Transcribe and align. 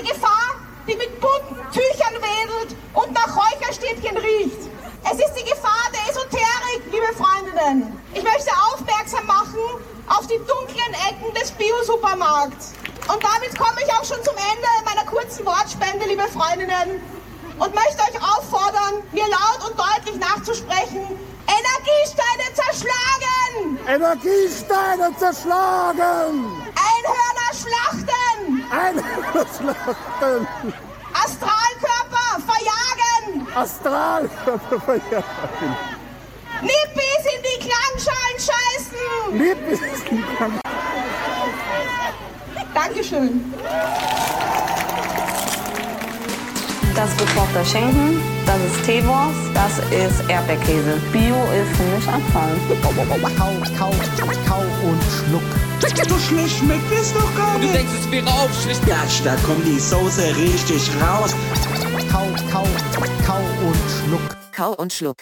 Eine 0.00 0.08
Gefahr, 0.08 0.54
die 0.88 0.96
mit 0.96 1.20
bunten 1.20 1.56
Tüchern 1.72 2.14
wedelt 2.14 2.74
und 2.94 3.12
nach 3.12 3.36
Räucherstäbchen 3.36 4.16
riecht. 4.16 4.70
Es 5.04 5.12
ist 5.12 5.34
die 5.34 5.44
Gefahr 5.44 5.90
der 5.92 6.10
Esoterik, 6.10 6.82
liebe 6.90 7.12
Freundinnen. 7.18 8.00
Ich 8.14 8.22
möchte 8.22 8.50
aufmerksam 8.72 9.26
machen 9.26 9.60
auf 10.06 10.26
die 10.26 10.38
dunklen 10.38 10.94
Ecken 11.06 11.34
des 11.34 11.50
Bio-Supermarkts. 11.52 12.72
Und 13.12 13.22
damit 13.22 13.58
komme 13.58 13.76
ich 13.84 13.92
auch 13.92 14.04
schon 14.06 14.24
zum 14.24 14.36
Ende 14.36 14.68
meiner 14.86 15.04
kurzen 15.04 15.44
Wortspende, 15.44 16.06
liebe 16.06 16.26
Freundinnen, 16.28 17.02
und 17.58 17.74
möchte 17.74 18.00
euch 18.00 18.16
auffordern, 18.22 19.02
mir 19.12 19.26
laut 19.28 19.68
und 19.68 19.78
deutlich 19.78 20.16
nachzusprechen, 20.16 21.04
Energiesteine 21.44 22.54
zerschlagen! 22.54 23.78
Energiesteine 23.86 25.14
zerschlagen! 25.18 26.46
Einhörner 26.72 27.50
schlachten! 27.52 28.49
Schlachten! 28.70 30.46
Astralkörper 31.12 32.40
verjagen! 32.46 33.46
Astralkörper 33.54 34.80
verjagen! 34.80 35.76
Nippis 36.62 37.24
in 37.34 37.42
die 37.42 37.58
Klangschalen 37.66 38.38
scheißen! 38.38 39.36
Nippis 39.36 39.80
in 39.80 40.16
die 40.16 40.22
Klangschalen 40.22 40.60
Dankeschön. 42.72 43.54
Das 46.94 47.10
ist 47.10 47.18
gekochter 47.18 47.64
Schinken, 47.64 48.20
das 48.46 48.58
ist 48.58 48.84
Teewurst, 48.84 49.36
das 49.54 49.78
ist 49.90 50.28
Erdbeerkäse. 50.28 51.00
Bio 51.12 51.36
ist 51.52 51.76
für 51.76 51.82
mich 51.96 52.08
Abfall. 52.08 52.56
Kau, 52.82 52.90
kau, 52.90 53.04
kau 54.46 54.60
und 54.88 55.02
schluck. 55.02 55.49
So 55.80 56.18
schlecht 56.18 56.58
schmeckt 56.58 56.92
es 56.92 57.12
doch 57.14 57.34
gar 57.36 57.54
Und 57.54 57.62
du 57.64 57.68
denkst, 57.68 57.92
es 57.98 58.10
wäre 58.10 58.26
aufschlicht. 58.26 58.86
Ja, 58.86 58.98
da 59.24 59.34
kommt 59.36 59.66
die 59.66 59.78
Soße 59.78 60.36
richtig 60.36 60.90
raus. 61.00 61.34
Kau, 62.10 62.26
kau, 62.50 62.66
kau 63.26 63.38
und 63.66 63.76
schluck. 63.88 64.36
Kau 64.54 64.74
und 64.74 64.92
Schluck. 64.92 65.16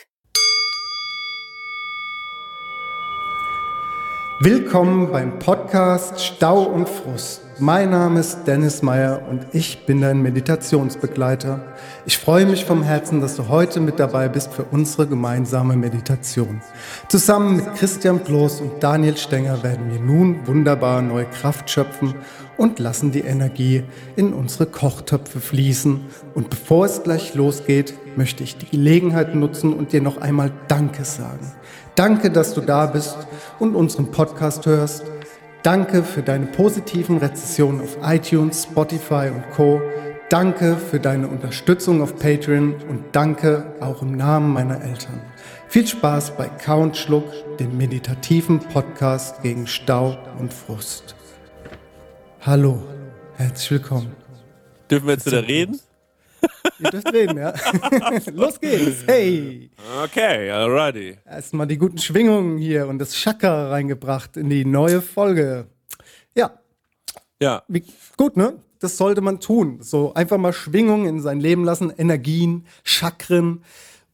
Willkommen 4.40 5.12
beim 5.12 5.38
Podcast 5.38 6.20
Stau 6.20 6.62
und 6.62 6.88
Frust. 6.88 7.47
Mein 7.60 7.90
Name 7.90 8.20
ist 8.20 8.44
Dennis 8.46 8.82
Meyer 8.82 9.20
und 9.28 9.46
ich 9.52 9.84
bin 9.84 10.00
dein 10.00 10.22
Meditationsbegleiter. 10.22 11.60
Ich 12.06 12.16
freue 12.16 12.46
mich 12.46 12.64
vom 12.64 12.84
Herzen, 12.84 13.20
dass 13.20 13.34
du 13.34 13.48
heute 13.48 13.80
mit 13.80 13.98
dabei 13.98 14.28
bist 14.28 14.52
für 14.52 14.62
unsere 14.62 15.08
gemeinsame 15.08 15.74
Meditation. 15.74 16.60
Zusammen 17.08 17.56
mit 17.56 17.74
Christian 17.74 18.20
Bloß 18.20 18.60
und 18.60 18.80
Daniel 18.80 19.16
Stenger 19.16 19.64
werden 19.64 19.90
wir 19.90 19.98
nun 19.98 20.46
wunderbar 20.46 21.02
neue 21.02 21.24
Kraft 21.24 21.68
schöpfen 21.68 22.14
und 22.56 22.78
lassen 22.78 23.10
die 23.10 23.22
Energie 23.22 23.82
in 24.14 24.34
unsere 24.34 24.66
Kochtöpfe 24.66 25.40
fließen. 25.40 26.06
Und 26.34 26.50
bevor 26.50 26.86
es 26.86 27.02
gleich 27.02 27.34
losgeht, 27.34 27.92
möchte 28.16 28.44
ich 28.44 28.56
die 28.56 28.66
Gelegenheit 28.66 29.34
nutzen 29.34 29.72
und 29.72 29.92
dir 29.92 30.00
noch 30.00 30.18
einmal 30.18 30.52
Danke 30.68 31.04
sagen. 31.04 31.52
Danke, 31.96 32.30
dass 32.30 32.54
du 32.54 32.60
da 32.60 32.86
bist 32.86 33.16
und 33.58 33.74
unseren 33.74 34.12
Podcast 34.12 34.64
hörst. 34.66 35.02
Danke 35.62 36.04
für 36.04 36.22
deine 36.22 36.46
positiven 36.46 37.18
Rezensionen 37.18 37.80
auf 37.80 37.98
iTunes, 38.02 38.64
Spotify 38.64 39.30
und 39.34 39.50
Co. 39.50 39.82
Danke 40.30 40.76
für 40.76 41.00
deine 41.00 41.26
Unterstützung 41.26 42.00
auf 42.00 42.16
Patreon 42.16 42.74
und 42.88 43.04
danke 43.12 43.74
auch 43.80 44.02
im 44.02 44.16
Namen 44.16 44.52
meiner 44.52 44.80
Eltern. 44.82 45.20
Viel 45.68 45.86
Spaß 45.86 46.36
bei 46.36 46.48
Count 46.48 46.96
Schluck, 46.96 47.26
dem 47.58 47.76
meditativen 47.76 48.60
Podcast 48.60 49.42
gegen 49.42 49.66
Stau 49.66 50.16
und 50.38 50.54
Frust. 50.54 51.16
Hallo, 52.42 52.82
herzlich 53.36 53.70
willkommen. 53.72 54.14
Dürfen 54.90 55.06
wir 55.06 55.14
jetzt 55.14 55.26
wieder 55.26 55.46
reden? 55.46 55.80
Ihr 56.78 56.90
dürft 56.90 57.12
reden, 57.12 57.38
ja. 57.38 57.52
Los 58.32 58.60
geht's. 58.60 59.04
Hey. 59.06 59.70
Okay, 60.04 60.50
alrighty. 60.50 61.16
Erstmal 61.26 61.66
die 61.66 61.78
guten 61.78 61.98
Schwingungen 61.98 62.58
hier 62.58 62.86
und 62.86 62.98
das 62.98 63.14
Chakra 63.14 63.70
reingebracht 63.70 64.36
in 64.36 64.48
die 64.48 64.64
neue 64.64 65.02
Folge. 65.02 65.66
Ja, 66.36 66.52
Ja, 67.40 67.62
wie, 67.68 67.84
gut, 68.16 68.36
ne? 68.36 68.58
Das 68.80 68.96
sollte 68.96 69.20
man 69.20 69.40
tun. 69.40 69.78
So 69.82 70.14
einfach 70.14 70.38
mal 70.38 70.52
Schwingungen 70.52 71.06
in 71.06 71.20
sein 71.20 71.40
Leben 71.40 71.64
lassen, 71.64 71.90
Energien, 71.96 72.66
Chakren 72.84 73.62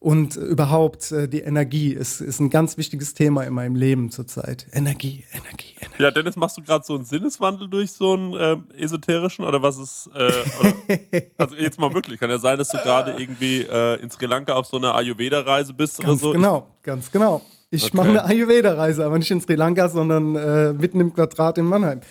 und 0.04 0.36
überhaupt 0.36 1.10
äh, 1.12 1.26
die 1.28 1.40
Energie 1.40 1.94
ist, 1.94 2.20
ist 2.20 2.38
ein 2.38 2.50
ganz 2.50 2.76
wichtiges 2.76 3.14
Thema 3.14 3.42
in 3.44 3.54
meinem 3.54 3.74
Leben 3.74 4.10
zurzeit. 4.10 4.66
Energie, 4.70 5.24
Energie, 5.32 5.74
Energie. 5.80 6.02
ja 6.02 6.10
Dennis, 6.10 6.36
machst 6.36 6.58
du 6.58 6.62
gerade 6.62 6.84
so 6.84 6.94
einen 6.94 7.06
Sinneswandel 7.06 7.70
durch 7.70 7.92
so 7.92 8.12
einen 8.12 8.34
ähm, 8.38 8.64
esoterischen 8.76 9.46
oder 9.46 9.62
was 9.62 9.78
ist, 9.78 10.10
äh, 10.14 10.30
oder, 10.60 10.74
also 11.38 11.56
jetzt 11.56 11.80
mal 11.80 11.94
wirklich, 11.94 12.20
kann 12.20 12.28
ja 12.28 12.38
sein, 12.38 12.58
dass 12.58 12.68
du 12.68 12.76
gerade 12.76 13.12
irgendwie 13.18 13.62
äh, 13.62 13.98
in 14.02 14.10
Sri 14.10 14.26
Lanka 14.26 14.52
auf 14.52 14.66
so 14.66 14.76
einer 14.76 14.94
Ayurveda-Reise 14.94 15.72
bist 15.72 15.98
oder 16.00 16.08
Ganz 16.08 16.20
so. 16.20 16.32
genau, 16.32 16.66
ganz 16.82 17.10
genau. 17.10 17.40
Ich 17.70 17.84
Okay. 17.86 17.96
mache 17.96 18.08
eine 18.10 18.24
Ayurveda-Reise, 18.26 19.06
aber 19.06 19.18
nicht 19.18 19.30
in 19.30 19.40
Sri 19.40 19.54
Lanka, 19.54 19.88
sondern 19.88 20.36
äh, 20.36 20.74
mitten 20.74 21.00
im 21.00 21.14
Quadrat 21.14 21.56
in 21.56 21.64
Mannheim. 21.64 22.02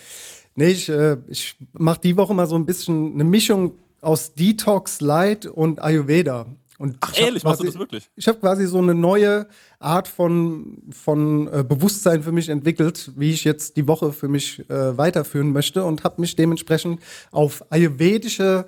Nee, 0.56 0.70
ich, 0.70 0.88
äh, 0.88 1.18
ich 1.28 1.54
mache 1.72 2.00
die 2.00 2.16
Woche 2.16 2.34
mal 2.34 2.48
so 2.48 2.56
ein 2.56 2.66
bisschen 2.66 3.14
eine 3.14 3.22
Mischung 3.22 3.74
aus 4.00 4.34
Detox 4.34 5.00
Light 5.00 5.46
und 5.46 5.80
Ayurveda. 5.80 6.46
Und 6.84 6.98
Ach 7.00 7.18
ehrlich, 7.18 7.42
machst 7.44 7.60
du 7.60 7.64
quasi- 7.64 7.72
das 7.72 7.78
wirklich? 7.78 8.10
Ich 8.14 8.28
habe 8.28 8.38
quasi 8.38 8.66
so 8.66 8.76
eine 8.78 8.94
neue 8.94 9.46
Art 9.78 10.06
von, 10.06 10.82
von 10.92 11.48
äh, 11.48 11.64
Bewusstsein 11.66 12.22
für 12.22 12.30
mich 12.30 12.50
entwickelt, 12.50 13.10
wie 13.16 13.30
ich 13.30 13.42
jetzt 13.44 13.78
die 13.78 13.88
Woche 13.88 14.12
für 14.12 14.28
mich 14.28 14.68
äh, 14.68 14.98
weiterführen 14.98 15.50
möchte 15.52 15.82
und 15.84 16.04
habe 16.04 16.20
mich 16.20 16.36
dementsprechend 16.36 17.00
auf 17.30 17.64
ayurvedische 17.70 18.66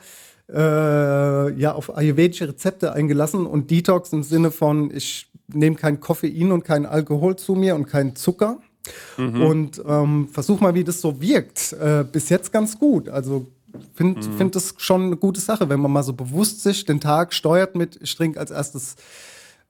äh, 0.49 1.53
ja, 1.61 1.75
auf 1.75 1.95
ayurvedische 1.97 2.49
Rezepte 2.49 2.93
eingelassen 2.93 3.47
und 3.47 3.71
Detox 3.71 4.13
im 4.15 4.23
Sinne 4.23 4.51
von, 4.51 4.91
ich 4.95 5.29
nehme 5.49 5.77
kein 5.77 6.01
Koffein 6.01 6.53
und 6.53 6.65
kein 6.65 6.87
Alkohol 6.87 7.37
zu 7.37 7.55
mir 7.55 7.75
und 7.75 7.87
keinen 7.87 8.17
Zucker. 8.17 8.59
Und 9.17 9.83
ähm, 9.85 10.29
versuch 10.31 10.61
mal, 10.61 10.75
wie 10.77 10.85
das 10.85 11.01
so 11.01 11.21
wirkt. 11.21 11.73
Äh, 11.73 12.05
bis 12.11 12.29
jetzt 12.29 12.53
ganz 12.53 12.79
gut. 12.79 13.09
Also 13.09 13.49
finde 13.95 14.23
find 14.23 14.55
das 14.55 14.75
schon 14.79 15.05
eine 15.05 15.17
gute 15.17 15.41
Sache, 15.41 15.69
wenn 15.69 15.81
man 15.81 15.93
mal 15.93 16.03
so 16.03 16.13
bewusst 16.13 16.63
sich 16.63 16.85
den 16.85 17.01
Tag 17.01 17.33
steuert 17.33 17.77
mit, 17.77 17.99
ich 18.03 18.15
trinke 18.15 18.41
als 18.41 18.51
erstes 18.51 18.97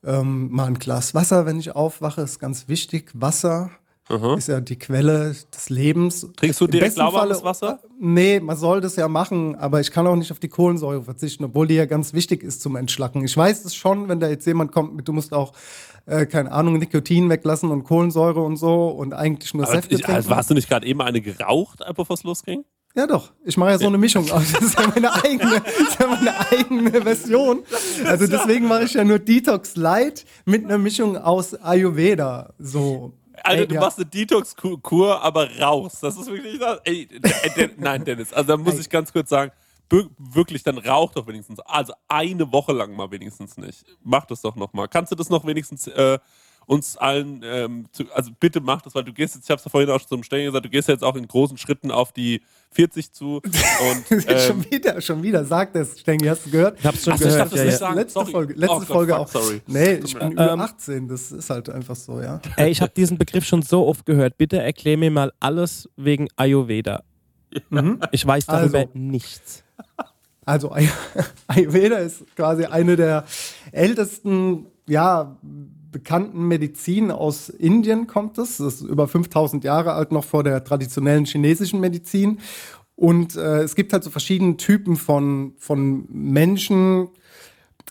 ähm, 0.05 0.51
mal 0.51 0.67
ein 0.67 0.79
Glas 0.79 1.15
Wasser, 1.15 1.47
wenn 1.47 1.59
ich 1.59 1.75
aufwache, 1.75 2.23
ist 2.23 2.39
ganz 2.39 2.69
wichtig. 2.69 3.11
Wasser 3.15 3.71
ist 4.37 4.47
ja 4.47 4.61
die 4.61 4.79
Quelle 4.79 5.35
des 5.53 5.69
Lebens. 5.69 6.29
Trinkst 6.37 6.61
du 6.61 6.69
direkt 6.69 6.97
lauwarmes 6.97 7.43
Wasser? 7.43 7.81
Nee, 7.99 8.39
man 8.39 8.57
soll 8.57 8.81
das 8.81 8.95
ja 8.95 9.09
machen, 9.09 9.57
aber 9.57 9.81
ich 9.81 9.91
kann 9.91 10.07
auch 10.07 10.15
nicht 10.15 10.31
auf 10.31 10.39
die 10.39 10.49
Kohlensäure 10.49 11.03
verzichten, 11.03 11.45
obwohl 11.45 11.67
die 11.67 11.75
ja 11.75 11.87
ganz 11.87 12.13
wichtig 12.13 12.45
ist 12.45 12.63
zum 12.63 12.77
Entschlacken. 12.77 13.25
Ich 13.25 13.37
weiß 13.37 13.65
es 13.65 13.75
schon, 13.75 14.09
wenn 14.09 14.21
da 14.21 14.29
jetzt 14.29 14.47
jemand 14.47 14.71
kommt 14.71 14.95
mit, 14.95 15.09
du 15.09 15.13
musst 15.13 15.33
auch, 15.33 15.55
äh, 16.07 16.25
keine 16.27 16.53
Ahnung, 16.53 16.79
Nikotin 16.79 17.29
weglassen 17.29 17.73
und 17.73 17.83
Kohlensäure 17.83 18.41
und 18.43 18.57
so 18.57 18.89
und 18.89 19.13
eigentlich 19.13 19.53
nur 19.55 19.67
Säfte 19.67 19.97
ich, 19.97 20.03
trinken. 20.03 20.17
also, 20.17 20.37
hast 20.37 20.51
du 20.51 20.55
nicht 20.55 20.69
gerade 20.69 20.87
eben 20.87 21.03
eine 21.03 21.21
geraucht, 21.21 21.81
bevor 21.97 22.15
es 22.15 22.23
losging? 22.23 22.65
Ja, 22.97 23.07
doch. 23.07 23.31
Ich 23.45 23.57
mache 23.59 23.71
ja 23.73 23.79
so 23.79 23.87
eine 23.87 23.99
Mischung 23.99 24.31
aus. 24.31 24.53
Das 24.53 24.63
ist 24.63 24.79
ja 24.81 24.87
meine 24.89 25.13
eigene, 25.23 25.61
das 25.61 25.79
ist 25.79 26.01
ja 26.01 26.07
meine 26.07 26.51
eigene 26.51 27.03
Version. 27.03 27.63
Also 28.07 28.27
deswegen 28.27 28.67
mache 28.67 28.85
ich 28.85 28.95
ja 28.95 29.05
nur 29.05 29.19
Detox 29.19 29.77
Light 29.77 30.25
mit 30.47 30.65
einer 30.65 30.79
Mischung 30.79 31.17
aus 31.19 31.55
Ayurveda. 31.55 32.55
So. 32.59 33.13
Alter, 33.43 33.61
Ey, 33.61 33.69
du 33.69 33.75
ja. 33.75 33.81
machst 33.83 33.99
eine 33.99 34.07
Detox-Kur, 34.07 35.21
aber 35.23 35.49
raus. 35.61 35.99
Das 36.01 36.17
ist 36.17 36.27
wirklich 36.27 36.59
das. 36.59 36.81
Ey, 36.85 37.07
äh, 37.23 37.51
Den- 37.55 37.73
nein, 37.77 38.03
Dennis, 38.03 38.33
also 38.33 38.49
da 38.49 38.57
muss 38.57 38.75
Ey. 38.75 38.81
ich 38.81 38.89
ganz 38.89 39.13
kurz 39.13 39.29
sagen, 39.29 39.53
wirklich, 40.19 40.63
dann 40.63 40.79
rauch 40.79 41.13
doch 41.13 41.27
wenigstens. 41.27 41.61
Also 41.61 41.93
eine 42.09 42.51
Woche 42.51 42.73
lang 42.73 42.97
mal 42.97 43.11
wenigstens 43.11 43.59
nicht. 43.59 43.85
Mach 44.03 44.25
das 44.25 44.41
doch 44.41 44.57
noch 44.57 44.73
mal. 44.73 44.89
Kannst 44.89 45.13
du 45.13 45.17
das 45.17 45.29
noch 45.29 45.45
wenigstens 45.47 45.87
äh, 45.87 46.19
uns 46.67 46.97
allen, 46.97 47.43
ähm, 47.45 47.87
zu, 47.93 48.05
also 48.13 48.31
bitte 48.39 48.61
mach 48.61 48.83
das, 48.83 48.95
weil 48.95 49.05
du 49.05 49.13
gehst 49.13 49.35
jetzt, 49.37 49.45
ich 49.45 49.51
habe 49.51 49.59
es 49.59 49.65
ja 49.65 49.71
vorhin 49.71 49.89
auch 49.91 50.05
zum 50.05 50.23
Stellen 50.23 50.47
gesagt, 50.47 50.65
du 50.65 50.69
gehst 50.69 50.89
jetzt 50.89 51.05
auch 51.05 51.15
in 51.15 51.27
großen 51.27 51.57
Schritten 51.57 51.91
auf 51.91 52.13
die 52.13 52.43
40 52.73 53.13
zu. 53.13 53.41
Und 54.11 54.23
schon 54.23 54.57
ähm, 54.61 54.71
wieder, 54.71 55.01
schon 55.01 55.23
wieder, 55.23 55.45
sagt 55.45 55.77
es, 55.77 56.01
Stengi, 56.01 56.27
hast 56.27 56.47
du 56.47 56.51
gehört? 56.51 56.79
Ich 56.79 56.85
hab's 56.87 57.05
schon 57.05 57.13
Ach 57.13 57.19
so, 57.19 57.25
ich 57.27 57.33
gehört. 57.35 57.53
das 57.53 57.59
ja, 57.59 57.65
nicht 57.65 57.73
ja. 57.73 57.79
sagen. 57.79 57.95
letzte 57.97 58.13
sorry. 58.19 58.33
Folge, 58.33 58.55
letzte 58.55 58.75
Oh 58.75 58.79
Gott, 58.81 58.87
Folge 58.89 59.13
fuck, 59.13 59.21
auch. 59.21 59.29
Sorry. 59.29 59.63
Nee, 59.67 59.95
ich 60.05 60.19
bin 60.19 60.33
über 60.33 60.53
Ähm, 60.53 60.61
18, 60.61 61.09
das 61.09 61.33
ist 61.33 61.51
halt 61.51 61.71
einfach 61.71 61.97
so, 61.97 62.21
ja. 62.21 62.41
Ey, 62.57 62.71
ich 62.71 62.83
habe 62.83 62.93
diesen 62.97 63.17
Begriff 63.17 63.45
schon 63.45 63.63
so 63.63 63.87
oft 63.87 64.05
gehört. 64.05 64.37
Bitte 64.37 64.61
erklär 64.61 64.97
mir 64.99 65.11
mal 65.11 65.33
alles 65.41 65.89
wegen 65.97 66.29
Ayurveda. 66.37 67.03
Ich 68.11 68.27
weiß 68.27 68.47
darüber 68.47 68.79
Also. 68.81 68.91
nichts. 68.95 69.63
Also 70.45 70.71
Ay 70.73 70.89
Ayurveda 71.49 71.99
ist 71.99 72.25
quasi 72.37 72.65
eine 72.67 72.97
der 72.97 73.25
ältesten, 73.73 74.67
ja, 74.87 75.37
bekannten 75.97 76.47
Medizin 76.47 77.11
aus 77.11 77.49
Indien 77.49 78.07
kommt 78.07 78.37
es. 78.37 78.59
Das 78.59 78.75
ist 78.75 78.83
über 78.83 79.09
5000 79.09 79.65
Jahre 79.65 79.95
alt, 79.95 80.13
noch 80.13 80.25
vor 80.25 80.45
der 80.45 80.63
traditionellen 80.63 81.25
chinesischen 81.25 81.81
Medizin. 81.81 82.39
Und 82.97 83.35
äh, 83.35 83.63
es 83.63 83.75
gibt 83.75 83.95
halt 83.95 84.05
so 84.05 84.11
verschiedene 84.11 84.59
Typen 84.59 84.97
von, 84.97 85.55
von 85.57 86.05
Menschen. 86.11 87.09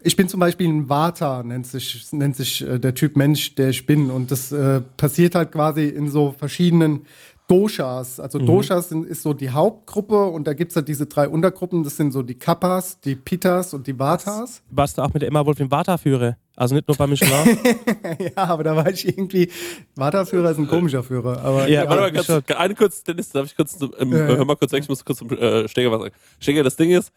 Ich 0.03 0.15
bin 0.15 0.29
zum 0.29 0.39
Beispiel 0.39 0.69
ein 0.69 0.87
Vata, 0.87 1.41
nennt 1.41 1.65
sich, 1.65 2.05
nennt 2.11 2.35
sich 2.35 2.61
äh, 2.61 2.79
der 2.79 2.93
Typ 2.93 3.15
Mensch, 3.15 3.55
der 3.55 3.69
ich 3.69 3.87
bin. 3.87 4.11
Und 4.11 4.29
das 4.29 4.51
äh, 4.51 4.81
passiert 4.97 5.33
halt 5.33 5.51
quasi 5.51 5.87
in 5.87 6.07
so 6.07 6.35
verschiedenen 6.37 7.07
Doshas. 7.47 8.19
Also 8.19 8.37
Doshas 8.37 8.89
sind, 8.89 9.07
ist 9.07 9.23
so 9.23 9.33
die 9.33 9.49
Hauptgruppe 9.49 10.25
und 10.25 10.45
da 10.45 10.53
gibt 10.53 10.73
es 10.73 10.75
halt 10.75 10.87
diese 10.87 11.07
drei 11.07 11.27
Untergruppen. 11.27 11.83
Das 11.83 11.97
sind 11.97 12.11
so 12.11 12.21
die 12.21 12.35
Kappas, 12.35 12.99
die 12.99 13.15
Pitas 13.15 13.73
und 13.73 13.87
die 13.87 13.97
Vatas. 13.97 14.61
Warst 14.69 14.99
du 14.99 15.01
auch 15.01 15.11
mit 15.11 15.23
der 15.23 15.29
Emma 15.29 15.43
Wolf 15.43 15.59
im 15.59 15.71
Vata-Führer? 15.71 16.37
Also 16.55 16.75
nicht 16.75 16.87
nur 16.87 16.95
bei 16.97 17.07
Michelin? 17.07 17.57
ja, 18.19 18.31
aber 18.43 18.63
da 18.63 18.75
war 18.75 18.89
ich 18.89 19.07
irgendwie. 19.07 19.51
Vata-Führer 19.95 20.51
ist 20.51 20.57
ein 20.57 20.67
komischer 20.67 21.03
Führer. 21.03 21.41
Aber 21.43 21.67
Ja, 21.67 21.87
Warte 21.89 22.01
mal, 22.01 22.11
ganz, 22.11 22.29
eine 22.57 22.75
kurz, 22.75 23.03
Dennis, 23.03 23.29
darf 23.29 23.45
ich 23.45 23.55
kurz, 23.55 23.77
zum- 23.77 23.93
ähm, 23.99 24.11
Ja, 24.13 24.19
ja. 24.19 24.35
hör 24.37 24.45
mal 24.45 24.55
kurz 24.55 24.71
weg, 24.71 24.83
ich 24.83 24.89
muss 24.89 25.03
kurz 25.03 25.19
zum 25.19 25.29
äh, 25.31 25.67
Steger 25.67 25.91
was 25.91 26.01
sagen. 26.01 26.15
Steger, 26.39 26.63
das 26.63 26.75
Ding 26.75 26.91
ist, 26.91 27.11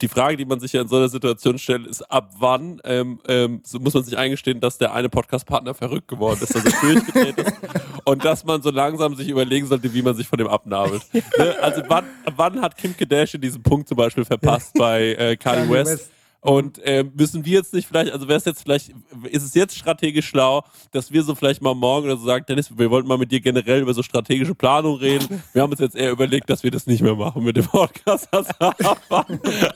die 0.00 0.08
Frage, 0.08 0.36
die 0.36 0.44
man 0.44 0.58
sich 0.58 0.72
ja 0.72 0.80
in 0.82 0.88
so 0.88 0.96
einer 0.96 1.08
Situation 1.08 1.58
stellt, 1.58 1.86
ist, 1.86 2.02
ab 2.10 2.32
wann 2.38 2.80
ähm, 2.84 3.20
ähm, 3.28 3.60
so 3.64 3.78
muss 3.78 3.94
man 3.94 4.02
sich 4.04 4.16
eingestehen, 4.18 4.58
dass 4.60 4.78
der 4.78 4.92
eine 4.92 5.08
Podcast-Partner 5.08 5.74
verrückt 5.74 6.08
geworden 6.08 6.38
ist, 6.42 6.54
dass 6.54 6.64
er 6.64 6.72
durchgedreht 6.80 7.38
ist 7.38 7.52
und 8.04 8.24
dass 8.24 8.44
man 8.44 8.62
so 8.62 8.70
langsam 8.70 9.14
sich 9.14 9.28
überlegen 9.28 9.66
sollte, 9.66 9.92
wie 9.94 10.02
man 10.02 10.14
sich 10.16 10.26
von 10.26 10.38
dem 10.38 10.48
abnabelt. 10.48 11.02
ne? 11.12 11.56
Also 11.62 11.82
wann, 11.88 12.04
wann 12.34 12.62
hat 12.62 12.76
Kim 12.76 12.96
Kardashian 12.96 13.40
diesen 13.40 13.62
Punkt 13.62 13.86
zum 13.88 13.96
Beispiel 13.96 14.24
verpasst 14.24 14.72
bei 14.74 15.14
äh, 15.14 15.36
Kanye 15.36 15.60
Kanye 15.60 15.70
West? 15.72 15.90
West. 15.92 16.10
Und 16.46 16.80
ähm, 16.84 17.10
müssen 17.16 17.44
wir 17.44 17.54
jetzt 17.54 17.74
nicht 17.74 17.88
vielleicht, 17.88 18.12
also 18.12 18.28
wäre 18.28 18.38
es 18.38 18.44
jetzt 18.44 18.62
vielleicht, 18.62 18.92
ist 19.32 19.42
es 19.42 19.54
jetzt 19.54 19.76
strategisch 19.76 20.28
schlau, 20.28 20.64
dass 20.92 21.10
wir 21.10 21.24
so 21.24 21.34
vielleicht 21.34 21.60
mal 21.60 21.74
morgen 21.74 22.06
oder 22.06 22.16
so 22.16 22.24
sagen, 22.24 22.44
Dennis, 22.48 22.70
wir 22.78 22.88
wollten 22.88 23.08
mal 23.08 23.18
mit 23.18 23.32
dir 23.32 23.40
generell 23.40 23.80
über 23.80 23.92
so 23.94 24.04
strategische 24.04 24.54
Planung 24.54 24.96
reden. 24.98 25.42
Wir 25.52 25.62
haben 25.62 25.72
uns 25.72 25.80
jetzt 25.80 25.96
eher 25.96 26.12
überlegt, 26.12 26.48
dass 26.48 26.62
wir 26.62 26.70
das 26.70 26.86
nicht 26.86 27.02
mehr 27.02 27.16
machen 27.16 27.42
mit 27.42 27.56
dem 27.56 27.66
Podcast. 27.66 28.28
Also, 28.30 28.50
ab, 28.60 28.76
ab, 29.08 29.26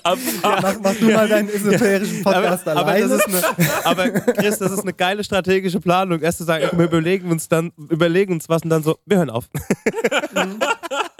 ab, 0.04 0.18
mach, 0.42 0.80
mach 0.80 0.94
du 0.94 1.10
mal 1.10 1.28
deinen 1.28 1.48
esoterischen 1.48 2.22
Podcast 2.22 2.68
aber, 2.68 2.80
alleine. 2.82 3.08
das 3.08 3.26
ist 3.26 3.34
eine, 3.34 3.84
aber 3.84 4.10
Chris, 4.10 4.58
das 4.58 4.70
ist 4.70 4.82
eine 4.82 4.92
geile 4.92 5.24
strategische 5.24 5.80
Planung. 5.80 6.20
Erst 6.20 6.38
zu 6.38 6.44
sagen, 6.44 6.68
wir 6.78 6.84
überlegen 6.84 7.32
uns 7.32 7.48
dann, 7.48 7.72
überlegen 7.88 8.34
uns 8.34 8.48
was 8.48 8.62
und 8.62 8.70
dann 8.70 8.84
so, 8.84 8.96
wir 9.06 9.16
hören 9.16 9.30
auf. 9.30 9.48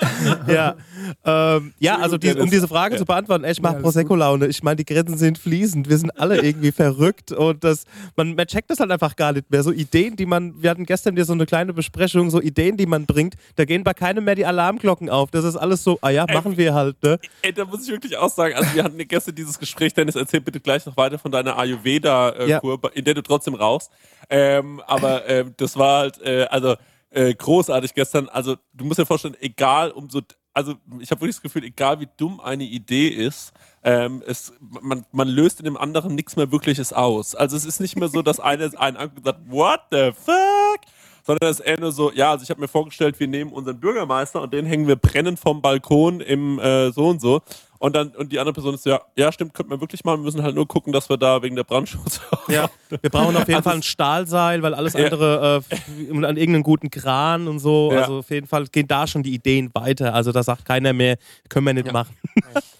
ja, 0.46 0.76
ähm, 1.24 1.72
ja, 1.78 1.98
also 1.98 2.18
die, 2.18 2.32
um 2.34 2.50
diese 2.50 2.68
Frage 2.68 2.96
zu 2.96 3.04
beantworten, 3.04 3.44
ey, 3.44 3.52
ich 3.52 3.62
mache 3.62 3.74
alles 3.74 3.82
Prosecco-Laune. 3.82 4.46
Ich 4.46 4.62
meine, 4.62 4.76
die 4.76 4.84
Grenzen 4.84 5.16
sind 5.16 5.38
fließend. 5.38 5.88
Wir 5.88 5.98
sind 5.98 6.10
alle 6.18 6.42
irgendwie 6.42 6.72
verrückt 6.72 7.32
und 7.32 7.64
das, 7.64 7.84
man, 8.16 8.34
man 8.34 8.46
checkt 8.46 8.70
das 8.70 8.80
halt 8.80 8.90
einfach 8.90 9.16
gar 9.16 9.32
nicht 9.32 9.50
mehr. 9.50 9.62
So 9.62 9.72
Ideen, 9.72 10.16
die 10.16 10.26
man, 10.26 10.62
wir 10.62 10.70
hatten 10.70 10.84
gestern 10.84 11.14
hier 11.14 11.24
so 11.24 11.32
eine 11.32 11.46
kleine 11.46 11.72
Besprechung, 11.72 12.30
so 12.30 12.40
Ideen, 12.40 12.76
die 12.76 12.86
man 12.86 13.06
bringt, 13.06 13.34
da 13.56 13.64
gehen 13.64 13.84
bei 13.84 13.94
keinem 13.94 14.24
mehr 14.24 14.34
die 14.34 14.46
Alarmglocken 14.46 15.10
auf. 15.10 15.30
Das 15.30 15.44
ist 15.44 15.56
alles 15.56 15.82
so, 15.82 15.98
ah 16.02 16.10
ja, 16.10 16.26
machen 16.32 16.56
wir 16.56 16.74
halt, 16.74 17.02
ne? 17.02 17.18
ey, 17.42 17.52
da 17.52 17.64
muss 17.64 17.84
ich 17.84 17.90
wirklich 17.90 18.16
auch 18.16 18.30
sagen, 18.30 18.54
also 18.54 18.74
wir 18.74 18.84
hatten 18.84 18.98
gestern 18.98 19.34
dieses 19.34 19.58
Gespräch, 19.58 19.94
Dennis, 19.94 20.16
erzähl 20.16 20.40
bitte 20.40 20.60
gleich 20.60 20.84
noch 20.86 20.96
weiter 20.96 21.18
von 21.18 21.32
deiner 21.32 21.58
Ayurveda-Kur, 21.58 22.80
in 22.94 23.04
der 23.04 23.14
du 23.14 23.22
trotzdem 23.22 23.54
rauchst. 23.54 23.90
Ähm, 24.28 24.82
aber 24.86 25.28
ähm, 25.28 25.54
das 25.56 25.76
war 25.76 26.00
halt, 26.00 26.20
äh, 26.22 26.44
also 26.50 26.76
äh, 27.16 27.34
großartig 27.34 27.94
gestern. 27.94 28.28
Also 28.28 28.56
du 28.74 28.84
musst 28.84 28.98
dir 28.98 29.06
vorstellen, 29.06 29.36
egal 29.40 29.90
um 29.90 30.10
so, 30.10 30.20
also 30.52 30.74
ich 31.00 31.10
habe 31.10 31.22
wirklich 31.22 31.36
das 31.36 31.42
Gefühl, 31.42 31.64
egal 31.64 31.98
wie 32.00 32.08
dumm 32.16 32.40
eine 32.40 32.64
Idee 32.64 33.08
ist, 33.08 33.52
ähm, 33.82 34.22
es, 34.26 34.52
man, 34.60 35.06
man 35.12 35.28
löst 35.28 35.58
in 35.60 35.64
dem 35.64 35.78
anderen 35.78 36.14
nichts 36.14 36.36
mehr 36.36 36.52
Wirkliches 36.52 36.92
aus. 36.92 37.34
Also 37.34 37.56
es 37.56 37.64
ist 37.64 37.80
nicht 37.80 37.96
mehr 37.96 38.08
so, 38.08 38.20
dass 38.20 38.38
einer 38.38 38.64
und 38.66 39.24
sagt, 39.24 39.40
what 39.48 39.80
the 39.90 40.12
fuck? 40.12 40.80
Sondern 41.26 41.50
ist 41.50 41.60
eher 41.60 41.78
nur 41.80 41.92
so, 41.92 42.12
ja, 42.12 42.30
also 42.30 42.42
ich 42.44 42.50
habe 42.50 42.60
mir 42.60 42.68
vorgestellt, 42.68 43.18
wir 43.18 43.26
nehmen 43.28 43.52
unseren 43.52 43.78
Bürgermeister 43.80 44.40
und 44.42 44.52
den 44.52 44.64
hängen 44.66 44.86
wir 44.86 44.96
brennend 44.96 45.38
vom 45.38 45.60
Balkon 45.60 46.20
im 46.20 46.58
äh, 46.58 46.90
so 46.92 47.08
und 47.08 47.20
so. 47.20 47.42
Und 47.78 47.94
dann, 47.94 48.08
und 48.10 48.32
die 48.32 48.38
andere 48.38 48.54
Person 48.54 48.74
ist 48.74 48.84
so, 48.84 48.90
ja, 48.90 49.02
ja, 49.16 49.30
stimmt, 49.30 49.52
könnten 49.52 49.70
wir 49.70 49.80
wirklich 49.80 50.02
machen. 50.02 50.20
Wir 50.20 50.24
müssen 50.24 50.42
halt 50.42 50.54
nur 50.54 50.66
gucken, 50.66 50.94
dass 50.94 51.10
wir 51.10 51.18
da 51.18 51.42
wegen 51.42 51.56
der 51.56 51.64
Brandschutz. 51.64 52.20
Ja, 52.48 52.70
wir 52.88 53.10
brauchen 53.10 53.36
auf 53.36 53.46
jeden 53.48 53.56
Also 53.56 53.68
Fall 53.68 53.76
ein 53.78 53.82
Stahlseil, 53.82 54.62
weil 54.62 54.72
alles 54.72 54.94
Ja. 54.94 55.04
andere 55.04 55.62
äh, 56.08 56.10
und 56.10 56.24
an 56.24 56.36
irgendeinen 56.38 56.62
guten 56.62 56.88
Kran 56.90 57.48
und 57.48 57.58
so. 57.58 57.90
Ja. 57.92 58.00
Also 58.02 58.18
auf 58.20 58.30
jeden 58.30 58.46
Fall 58.46 58.66
gehen 58.68 58.88
da 58.88 59.06
schon 59.06 59.22
die 59.22 59.34
Ideen 59.34 59.70
weiter. 59.74 60.14
Also 60.14 60.32
da 60.32 60.42
sagt 60.42 60.64
keiner 60.64 60.94
mehr, 60.94 61.18
können 61.50 61.66
wir 61.66 61.74
nicht 61.74 61.92
machen. 61.92 62.16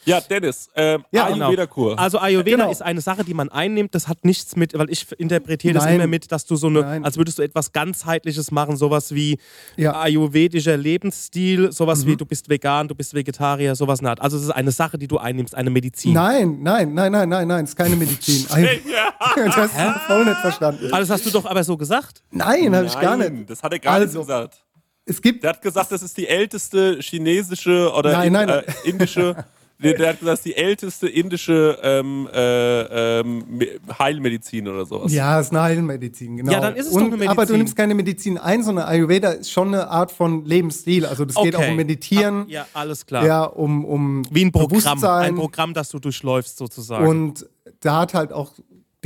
Ja, 0.06 0.20
Dennis, 0.20 0.68
ähm, 0.76 1.04
Ja, 1.10 1.28
genau. 1.28 1.46
Ayurveda-Kur. 1.46 1.98
Also 1.98 2.18
Ayurveda 2.18 2.56
Genau. 2.58 2.70
ist 2.70 2.80
eine 2.80 3.00
Sache, 3.00 3.24
die 3.24 3.34
man 3.34 3.48
einnimmt. 3.48 3.94
Das 3.94 4.06
hat 4.08 4.24
nichts 4.24 4.54
mit, 4.56 4.72
weil 4.78 4.88
ich 4.88 5.06
interpretiere 5.18 5.74
das 5.74 5.86
immer 5.86 6.06
mit, 6.06 6.30
dass 6.32 6.46
du 6.46 6.56
so 6.56 6.68
eine, 6.68 6.80
Nein. 6.80 7.04
als 7.04 7.16
würdest 7.18 7.38
du 7.38 7.42
etwas 7.42 7.72
ganzheitliches 7.72 8.50
machen, 8.52 8.76
sowas 8.76 9.14
wie 9.14 9.38
Ja. 9.76 9.90
Mhm. 9.92 9.98
ayurvedischer 9.98 10.76
Lebensstil, 10.76 11.72
sowas 11.72 12.06
wie 12.06 12.16
du 12.16 12.24
bist 12.24 12.48
vegan, 12.48 12.88
du 12.88 12.94
bist 12.94 13.14
Vegetarier, 13.14 13.74
sowas 13.74 14.02
Art. 14.04 14.20
Also 14.20 14.36
es 14.36 14.44
ist 14.44 14.50
eine 14.50 14.70
Sache, 14.70 14.96
die 14.98 15.08
du 15.08 15.18
einnimmst, 15.18 15.54
eine 15.54 15.70
Medizin. 15.70 16.12
Nein, 16.12 16.58
nein, 16.62 16.94
nein, 16.94 17.10
nein, 17.12 17.28
nein, 17.28 17.48
nein, 17.48 17.64
es 17.64 17.70
ist 17.70 17.76
keine 17.76 17.96
Medizin. 17.96 18.46
das 18.48 19.56
hast 19.56 19.74
du 19.96 20.00
voll 20.06 20.24
nicht 20.24 20.38
verstanden. 20.38 20.84
Also 20.92 20.98
das 20.98 21.10
hast 21.10 21.26
du 21.26 21.30
doch 21.30 21.44
aber 21.46 21.64
so 21.64 21.76
gesagt. 21.76 22.22
Nein, 22.30 22.74
habe 22.76 22.86
ich 22.86 22.98
gar 23.00 23.16
nicht. 23.16 23.50
Das 23.50 23.62
hat 23.62 23.72
er 23.72 23.78
gar 23.80 23.94
Also, 23.94 24.18
nicht 24.20 24.28
gesagt. 24.28 24.62
Es 25.04 25.20
gibt 25.22 25.42
Der 25.44 25.50
hat 25.50 25.62
gesagt, 25.62 25.92
das 25.92 26.02
ist 26.02 26.16
die 26.16 26.26
älteste 26.26 26.98
chinesische 27.00 27.92
oder 27.92 28.12
Nein, 28.12 28.26
in, 28.28 28.32
nein, 28.32 28.46
nein. 28.48 28.64
Äh, 28.84 28.88
indische. 28.90 29.44
Der, 29.78 29.92
der 29.92 30.08
hat 30.08 30.20
gesagt, 30.20 30.32
das 30.32 30.38
ist 30.40 30.44
die 30.46 30.56
älteste 30.56 31.06
indische 31.08 31.78
ähm, 31.82 32.26
äh, 32.32 33.20
ähm, 33.20 33.44
Me- 33.48 33.66
Heilmedizin 33.98 34.66
oder 34.68 34.86
sowas. 34.86 35.12
Ja, 35.12 35.38
ist 35.38 35.50
eine 35.50 35.60
Heilmedizin, 35.62 36.38
genau. 36.38 36.50
Ja, 36.52 36.60
dann 36.60 36.76
ist 36.76 36.86
es 36.86 36.92
und, 36.92 37.00
doch 37.00 37.06
eine 37.08 37.16
Medizin. 37.16 37.28
Aber 37.30 37.44
du 37.46 37.56
nimmst 37.58 37.76
keine 37.76 37.94
Medizin 37.94 38.38
ein, 38.38 38.62
sondern 38.62 38.86
Ayurveda 38.88 39.30
ist 39.32 39.50
schon 39.50 39.68
eine 39.68 39.88
Art 39.88 40.10
von 40.12 40.46
Lebensstil. 40.46 41.04
Also 41.04 41.26
das 41.26 41.36
geht 41.36 41.54
auch 41.56 41.68
um 41.68 41.76
Meditieren, 41.76 42.42
Ah, 42.42 42.44
Ja, 42.48 42.66
alles 42.72 43.04
klar. 43.04 43.26
ja, 43.26 43.44
um, 43.44 43.84
um 43.84 44.22
Wie 44.30 44.46
ein 44.46 44.52
Programm, 44.52 44.68
Bewusstsein. 44.70 45.22
ein 45.24 45.34
Programm, 45.34 45.74
das 45.74 45.90
du 45.90 45.98
durchläufst 45.98 46.56
sozusagen. 46.56 47.06
Und 47.06 47.46
da 47.80 48.00
hat 48.00 48.14
halt 48.14 48.32
auch 48.32 48.52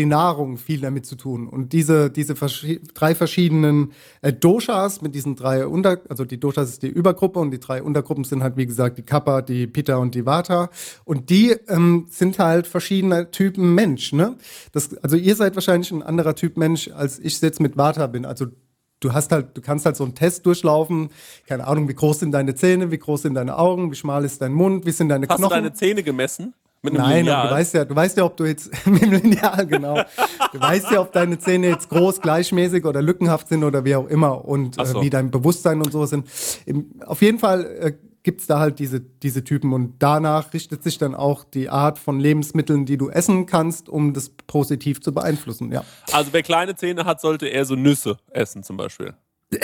die 0.01 0.07
Nahrung 0.07 0.57
viel 0.57 0.81
damit 0.81 1.05
zu 1.05 1.15
tun. 1.15 1.47
Und 1.47 1.75
diese, 1.75 2.11
diese 2.11 2.35
verschi 2.35 2.81
drei 2.95 3.15
verschiedenen 3.15 3.93
äh, 4.23 4.33
Doshas 4.33 5.03
mit 5.03 5.15
diesen 5.15 5.37
drei 5.37 5.67
Unter, 5.67 6.01
also 6.09 6.25
die 6.25 6.41
Doshas 6.41 6.71
ist 6.71 6.83
die 6.83 6.89
Übergruppe 6.89 7.39
und 7.39 7.51
die 7.51 7.61
drei 7.61 7.83
Untergruppen 7.83 8.25
sind 8.25 8.43
halt, 8.43 8.57
wie 8.57 8.67
gesagt, 8.67 8.97
die 8.97 9.03
Kappa, 9.03 9.43
die 9.43 9.67
Pitta 9.67 9.97
und 9.97 10.15
die 10.15 10.25
Vata. 10.25 10.71
Und 11.05 11.29
die 11.29 11.51
ähm, 11.69 12.07
sind 12.09 12.39
halt 12.39 12.67
verschiedene 12.67 13.31
Typen 13.31 13.75
Mensch, 13.75 14.15
ne? 14.15 14.37
Das, 14.73 14.97
also 14.97 15.17
ihr 15.17 15.37
seid 15.37 15.55
wahrscheinlich 15.55 15.91
ein 15.91 16.03
anderer 16.03 16.35
Typ 16.35 16.57
Mensch, 16.57 16.89
als 16.89 17.19
ich 17.19 17.39
jetzt 17.43 17.61
mit 17.61 17.77
Vata 17.77 18.07
bin. 18.07 18.25
Also 18.25 18.47
du 19.01 19.13
hast 19.13 19.33
halt, 19.33 19.55
du 19.57 19.61
kannst 19.61 19.85
halt 19.85 19.97
so 19.97 20.05
einen 20.05 20.15
Test 20.15 20.47
durchlaufen. 20.47 21.11
Keine 21.47 21.67
Ahnung, 21.67 21.89
wie 21.89 21.95
groß 21.95 22.21
sind 22.21 22.33
deine 22.33 22.55
Zähne, 22.55 22.91
wie 22.91 22.99
groß 22.99 23.23
sind 23.23 23.35
deine 23.35 23.59
Augen, 23.59 23.91
wie 23.91 23.97
schmal 23.97 24.25
ist 24.25 24.41
dein 24.41 24.53
Mund, 24.53 24.87
wie 24.87 24.93
sind 24.93 25.11
deine 25.11 25.29
Hast 25.29 25.37
Knochen. 25.37 25.51
du 25.51 25.63
deine 25.63 25.75
Zähne 25.75 26.03
gemessen? 26.03 26.55
Nein, 26.83 27.25
Lineal? 27.25 27.37
aber 27.37 27.49
du 27.49 27.55
weißt 27.55 27.75
ja, 27.75 27.85
du 27.85 27.95
weißt 27.97 28.17
ja, 28.17 28.25
ob 28.25 28.37
du 28.37 28.45
jetzt 28.45 28.71
mit 28.87 29.03
dem 29.03 29.13
Lineal, 29.13 29.67
genau. 29.67 30.03
Du 30.53 30.61
weißt 30.61 30.91
ja, 30.91 31.01
ob 31.01 31.13
deine 31.13 31.39
Zähne 31.39 31.69
jetzt 31.69 31.91
groß, 31.91 32.21
gleichmäßig 32.21 32.85
oder 32.85 33.03
lückenhaft 33.03 33.49
sind 33.49 33.65
oder 33.65 33.85
wie 33.85 33.95
auch 33.97 34.07
immer 34.07 34.45
und 34.45 34.79
Ach 34.79 34.87
so. 34.87 35.01
äh, 35.01 35.03
wie 35.03 35.11
dein 35.11 35.31
Bewusstsein 35.31 35.83
und 35.83 35.93
so 35.93 36.07
sind. 36.07 36.27
Im, 36.65 36.91
auf 37.05 37.21
jeden 37.21 37.39
Fall 37.39 37.67
äh, 37.67 37.93
gibt 38.23 38.41
es 38.41 38.47
da 38.47 38.59
halt 38.61 38.79
diese, 38.79 39.01
diese 39.01 39.45
Typen 39.45 39.73
und 39.73 39.95
danach 39.99 40.53
richtet 40.53 40.83
sich 40.83 40.99
dann 40.99 41.15
auch 41.15 41.45
die 41.45 41.69
Art 41.69 41.99
von 41.99 42.21
Lebensmitteln, 42.21 42.87
die 42.87 42.97
du 42.97 43.09
essen 43.09 43.47
kannst, 43.47 43.89
um 43.89 44.13
das 44.13 44.31
positiv 44.47 45.01
zu 45.01 45.13
beeinflussen, 45.13 45.73
ja. 45.73 45.85
Also 46.13 46.33
wer 46.33 46.43
kleine 46.43 46.77
Zähne 46.77 47.05
hat, 47.05 47.21
sollte 47.21 47.47
eher 47.47 47.65
so 47.65 47.77
Nüsse 47.77 48.17
essen 48.31 48.63
zum 48.63 48.77
Beispiel. 48.77 49.15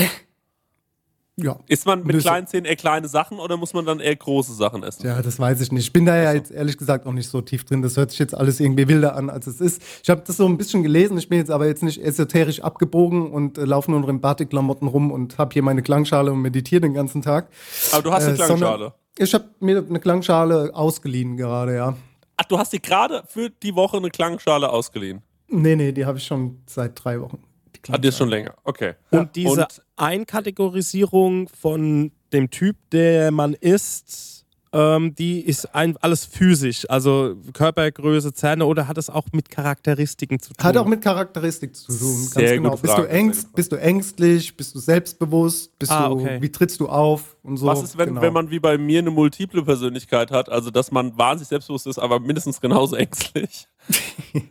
Ja. 1.39 1.59
Isst 1.67 1.85
man 1.85 2.03
mit 2.03 2.19
kleinen 2.21 2.47
Zähnen 2.47 2.65
eher 2.65 2.77
kleine 2.77 3.09
Sachen 3.09 3.39
oder 3.39 3.59
muss 3.59 3.75
man 3.75 3.85
dann 3.85 4.01
eher 4.01 4.17
große 4.17 4.55
Sachen 4.55 4.83
essen? 4.83 5.07
Ja, 5.07 5.21
das 5.21 5.39
weiß 5.39 5.61
ich 5.61 5.71
nicht. 5.71 5.85
Ich 5.85 5.93
bin 5.93 6.07
da 6.07 6.17
ja 6.17 6.33
jetzt 6.33 6.51
ehrlich 6.51 6.79
gesagt 6.79 7.07
auch 7.07 7.13
nicht 7.13 7.29
so 7.29 7.43
tief 7.43 7.65
drin. 7.65 7.83
Das 7.83 7.99
hört 7.99 8.11
sich 8.11 8.19
jetzt 8.19 8.35
alles 8.35 8.59
irgendwie 8.59 8.89
wilder 8.89 9.15
an, 9.17 9.29
als 9.29 9.47
es 9.47 9.61
ist. 9.61 9.83
Ich 10.03 10.09
habe 10.09 10.23
das 10.27 10.39
so 10.39 10.47
ein 10.47 10.57
bisschen 10.57 10.83
gelesen. 10.83 11.19
Ich 11.19 11.29
bin 11.29 11.39
jetzt 11.39 11.51
aber 11.51 11.67
jetzt 11.67 11.83
nicht 11.83 12.03
esoterisch 12.03 12.61
abgebogen 12.61 13.31
und 13.31 13.59
äh, 13.59 13.65
laufe 13.67 13.91
nur 13.91 14.09
in 14.09 14.21
Batikklamotten 14.21 14.89
rum 14.89 15.11
und 15.13 15.37
habe 15.37 15.53
hier 15.53 15.63
meine 15.63 15.83
Klangschale 15.83 16.33
und 16.33 16.41
meditiere 16.41 16.81
den 16.81 16.95
ganzen 16.95 17.21
Tag. 17.21 17.49
Aber 17.93 18.03
du 18.03 18.13
hast 18.13 18.25
eine 18.25 18.33
Äh, 18.33 18.37
Klangschale. 18.37 18.95
Ich 19.19 19.35
habe 19.35 19.45
mir 19.61 19.85
eine 19.87 20.01
Klangschale 20.01 20.71
ausgeliehen 20.75 21.37
gerade, 21.37 21.75
ja. 21.77 21.97
Ach, 22.39 22.45
du 22.45 22.59
hast 22.59 22.73
dir 22.73 22.81
gerade 22.81 23.25
für 23.29 23.51
die 23.51 23.75
Woche 23.75 23.99
eine 23.99 24.09
Klangschale 24.11 24.71
ausgeliehen. 24.71 25.23
Nee, 25.49 25.77
nee, 25.77 25.93
die 25.93 26.07
habe 26.07 26.17
ich 26.19 26.25
schon 26.25 26.63
seit 26.67 26.93
drei 27.03 27.21
Wochen. 27.21 27.43
Die 27.87 27.93
Hat 27.93 28.05
dir 28.05 28.13
schon 28.13 28.29
länger. 28.29 28.55
Okay. 28.65 28.95
Und 29.11 29.37
diese 29.37 29.63
Und- 29.63 29.83
Einkategorisierung 29.97 31.49
von 31.49 32.13
dem 32.33 32.51
Typ, 32.51 32.77
der 32.91 33.31
man 33.31 33.55
ist, 33.55 34.36
ähm, 34.73 35.15
die 35.15 35.41
ist 35.41 35.75
ein, 35.75 35.97
alles 35.99 36.25
physisch, 36.25 36.89
also 36.91 37.37
Körpergröße, 37.53 38.33
Zähne 38.33 38.67
oder 38.67 38.89
hat 38.89 38.99
es 38.99 39.09
auch 39.09 39.27
mit 39.33 39.51
Charakteristiken 39.51 40.41
zu 40.41 40.53
tun? 40.55 40.65
Hat 40.65 40.77
auch 40.77 40.87
mit 40.87 41.03
Charakteristik 41.03 41.75
zu 41.75 41.87
tun, 41.97 42.15
ganz 42.17 42.35
Sehr 42.35 42.57
genau. 42.57 42.71
gute 42.71 42.83
Bist 42.83 42.95
Frage, 42.95 43.09
du, 43.09 43.15
ängst, 43.15 43.53
bist 43.55 43.73
du 43.73 43.77
ängstlich, 43.77 44.57
bist 44.57 44.75
du 44.75 44.79
selbstbewusst, 44.79 45.79
bist 45.79 45.93
Ah, 45.93 46.09
du, 46.09 46.15
okay. 46.21 46.39
wie 46.41 46.51
trittst 46.51 46.81
du 46.81 46.89
auf 46.89 47.37
und 47.43 47.57
so. 47.57 47.67
Was 47.67 47.83
ist, 47.83 47.97
wenn, 47.97 48.09
genau. 48.11 48.23
wenn 48.23 48.33
man 48.33 48.51
wie 48.51 48.59
bei 48.59 48.77
mir 48.77 48.99
eine 48.99 49.11
multiple 49.11 49.63
Persönlichkeit 49.63 50.31
hat, 50.31 50.49
also 50.49 50.71
dass 50.71 50.91
man 50.91 51.17
wahnsinnig 51.17 51.49
selbstbewusst 51.49 51.87
ist, 51.87 51.99
aber 51.99 52.21
mindestens 52.21 52.61
genauso 52.61 52.97
ängstlich? 52.97 53.69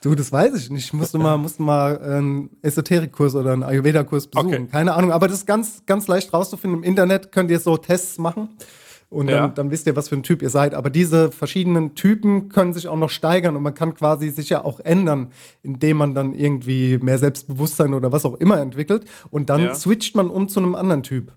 Du, 0.00 0.14
das 0.14 0.30
weiß 0.30 0.54
ich 0.54 0.70
nicht. 0.70 0.84
Ich 0.86 0.92
musste 0.92 1.18
mal, 1.18 1.36
musste 1.36 1.60
mal 1.62 1.98
einen 2.00 2.50
Esoterikkurs 2.62 3.34
oder 3.34 3.52
einen 3.52 3.64
Ayurveda-Kurs 3.64 4.28
besuchen. 4.28 4.54
Okay. 4.54 4.66
Keine 4.70 4.94
Ahnung, 4.94 5.10
aber 5.12 5.26
das 5.26 5.38
ist 5.38 5.46
ganz, 5.46 5.82
ganz 5.86 6.06
leicht 6.06 6.32
rauszufinden. 6.32 6.78
Im 6.78 6.84
Internet 6.84 7.32
könnt 7.32 7.50
ihr 7.50 7.58
so 7.58 7.76
Tests 7.76 8.18
machen. 8.18 8.48
Und 9.10 9.28
Ja. 9.28 9.40
dann, 9.40 9.54
dann 9.54 9.70
wisst 9.70 9.86
ihr, 9.86 9.96
was 9.96 10.10
für 10.10 10.16
ein 10.16 10.22
Typ 10.22 10.42
ihr 10.42 10.50
seid. 10.50 10.74
Aber 10.74 10.90
diese 10.90 11.30
verschiedenen 11.32 11.94
Typen 11.94 12.50
können 12.50 12.74
sich 12.74 12.88
auch 12.88 12.96
noch 12.96 13.08
steigern 13.10 13.56
und 13.56 13.62
man 13.62 13.74
kann 13.74 13.94
quasi 13.94 14.28
sich 14.28 14.50
ja 14.50 14.62
auch 14.64 14.80
ändern, 14.80 15.32
indem 15.62 15.96
man 15.96 16.14
dann 16.14 16.34
irgendwie 16.34 16.98
mehr 16.98 17.18
Selbstbewusstsein 17.18 17.94
oder 17.94 18.12
was 18.12 18.26
auch 18.26 18.34
immer 18.34 18.60
entwickelt. 18.60 19.06
Und 19.30 19.48
dann 19.48 19.62
Ja. 19.62 19.74
switcht 19.74 20.14
man 20.14 20.28
um 20.28 20.48
zu 20.48 20.60
einem 20.60 20.74
anderen 20.74 21.02
Typ. 21.02 21.32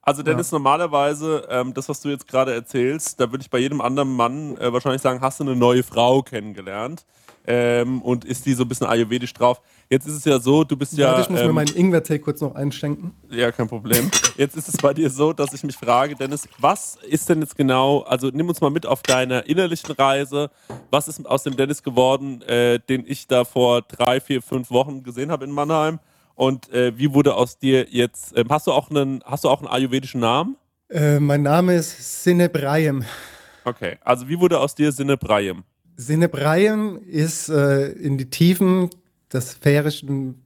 Also 0.00 0.22
Dennis, 0.22 0.52
normalerweise, 0.52 1.46
ähm, 1.50 1.74
das, 1.74 1.88
was 1.88 2.00
du 2.00 2.08
jetzt 2.08 2.28
gerade 2.28 2.54
erzählst, 2.54 3.18
da 3.20 3.30
würde 3.32 3.42
ich 3.42 3.50
bei 3.50 3.58
jedem 3.58 3.80
anderen 3.80 4.14
Mann 4.14 4.56
äh, 4.56 4.72
wahrscheinlich 4.72 5.02
sagen, 5.02 5.20
hast 5.20 5.40
du 5.40 5.44
eine 5.44 5.56
neue 5.56 5.82
Frau 5.82 6.22
kennengelernt 6.22 7.04
ähm, 7.44 8.00
und 8.02 8.24
ist 8.24 8.46
die 8.46 8.54
so 8.54 8.62
ein 8.62 8.68
bisschen 8.68 8.86
ayurvedisch 8.86 9.34
drauf. 9.34 9.60
Jetzt 9.88 10.08
ist 10.08 10.14
es 10.14 10.24
ja 10.24 10.40
so, 10.40 10.64
du 10.64 10.76
bist 10.76 10.94
ja... 10.94 11.08
Warte, 11.08 11.22
ich 11.22 11.30
muss 11.30 11.40
mir 11.40 11.46
ähm, 11.46 11.54
meinen 11.54 11.74
Ingwer-Tee 11.76 12.18
kurz 12.18 12.40
noch 12.40 12.56
einschenken. 12.56 13.12
Ja, 13.30 13.52
kein 13.52 13.68
Problem. 13.68 14.10
Jetzt 14.36 14.56
ist 14.56 14.68
es 14.68 14.76
bei 14.78 14.92
dir 14.92 15.10
so, 15.10 15.32
dass 15.32 15.52
ich 15.52 15.62
mich 15.62 15.76
frage, 15.76 16.16
Dennis, 16.16 16.48
was 16.58 16.98
ist 17.08 17.28
denn 17.28 17.40
jetzt 17.40 17.56
genau, 17.56 18.00
also 18.00 18.30
nimm 18.32 18.48
uns 18.48 18.60
mal 18.60 18.70
mit 18.70 18.84
auf 18.84 19.02
deiner 19.02 19.46
innerlichen 19.46 19.92
Reise. 19.92 20.50
Was 20.90 21.06
ist 21.06 21.24
aus 21.24 21.44
dem 21.44 21.56
Dennis 21.56 21.84
geworden, 21.84 22.42
äh, 22.42 22.80
den 22.80 23.04
ich 23.06 23.28
da 23.28 23.44
vor 23.44 23.82
drei, 23.82 24.20
vier, 24.20 24.42
fünf 24.42 24.70
Wochen 24.70 25.04
gesehen 25.04 25.30
habe 25.30 25.44
in 25.44 25.52
Mannheim? 25.52 26.00
Und 26.34 26.68
äh, 26.72 26.98
wie 26.98 27.14
wurde 27.14 27.34
aus 27.34 27.58
dir 27.58 27.86
jetzt, 27.88 28.36
ähm, 28.36 28.46
hast 28.50 28.66
du 28.66 28.72
auch 28.72 28.90
einen, 28.90 29.22
hast 29.24 29.44
du 29.44 29.48
auch 29.48 29.60
einen 29.60 29.68
ayurvedischen 29.68 30.20
Namen? 30.20 30.56
Äh, 30.90 31.20
mein 31.20 31.42
Name 31.42 31.76
ist 31.76 32.24
Sinebrayem. 32.24 33.04
Okay, 33.64 33.98
also 34.04 34.28
wie 34.28 34.38
wurde 34.38 34.58
aus 34.58 34.74
dir 34.74 34.90
Sinne 34.90 35.16
Brayem? 35.16 35.62
Sinebrayem 35.96 36.98
ist 36.98 37.48
äh, 37.48 37.86
in 37.92 38.18
die 38.18 38.28
Tiefen 38.28 38.90
des 39.32 39.52
sphärischen 39.52 40.42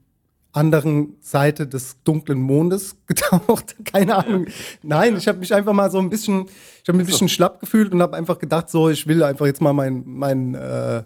anderen 0.53 1.17
Seite 1.21 1.67
des 1.67 1.97
dunklen 2.03 2.41
Mondes 2.41 2.97
getaucht. 3.07 3.77
Keine 3.85 4.17
Ahnung. 4.17 4.47
Nein, 4.83 5.17
ich 5.17 5.29
habe 5.29 5.39
mich 5.39 5.55
einfach 5.55 5.73
mal 5.73 5.91
so 5.91 5.99
ein 5.99 6.11
bisschen, 6.11 6.47
ich 6.83 6.89
habe 6.89 6.99
mich 6.99 7.07
ein 7.07 7.11
bisschen 7.11 7.29
schlapp 7.29 7.61
gefühlt 7.61 7.93
und 7.93 8.03
habe 8.03 8.17
einfach 8.17 8.39
gedacht, 8.39 8.69
so, 8.69 8.89
ich 8.89 9.07
will 9.07 9.23
einfach 9.23 9.47
jetzt 9.47 9.61
mal 9.61 9.73
mein, 9.73 10.03
mein 10.07 10.55
äh, 10.55 11.03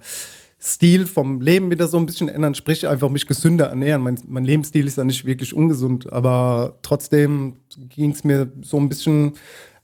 Stil 0.59 1.07
vom 1.07 1.43
Leben 1.43 1.71
wieder 1.71 1.89
so 1.89 1.99
ein 1.99 2.07
bisschen 2.07 2.29
ändern, 2.29 2.55
sprich 2.55 2.89
einfach 2.89 3.11
mich 3.11 3.27
gesünder 3.27 3.67
ernähren. 3.67 4.01
Mein, 4.03 4.19
mein 4.27 4.45
Lebensstil 4.45 4.87
ist 4.87 4.97
ja 4.97 5.05
nicht 5.05 5.27
wirklich 5.27 5.53
ungesund, 5.53 6.11
aber 6.11 6.79
trotzdem 6.81 7.59
ging 7.91 8.13
es 8.13 8.25
mir 8.25 8.51
so 8.63 8.79
ein 8.79 8.89
bisschen 8.89 9.35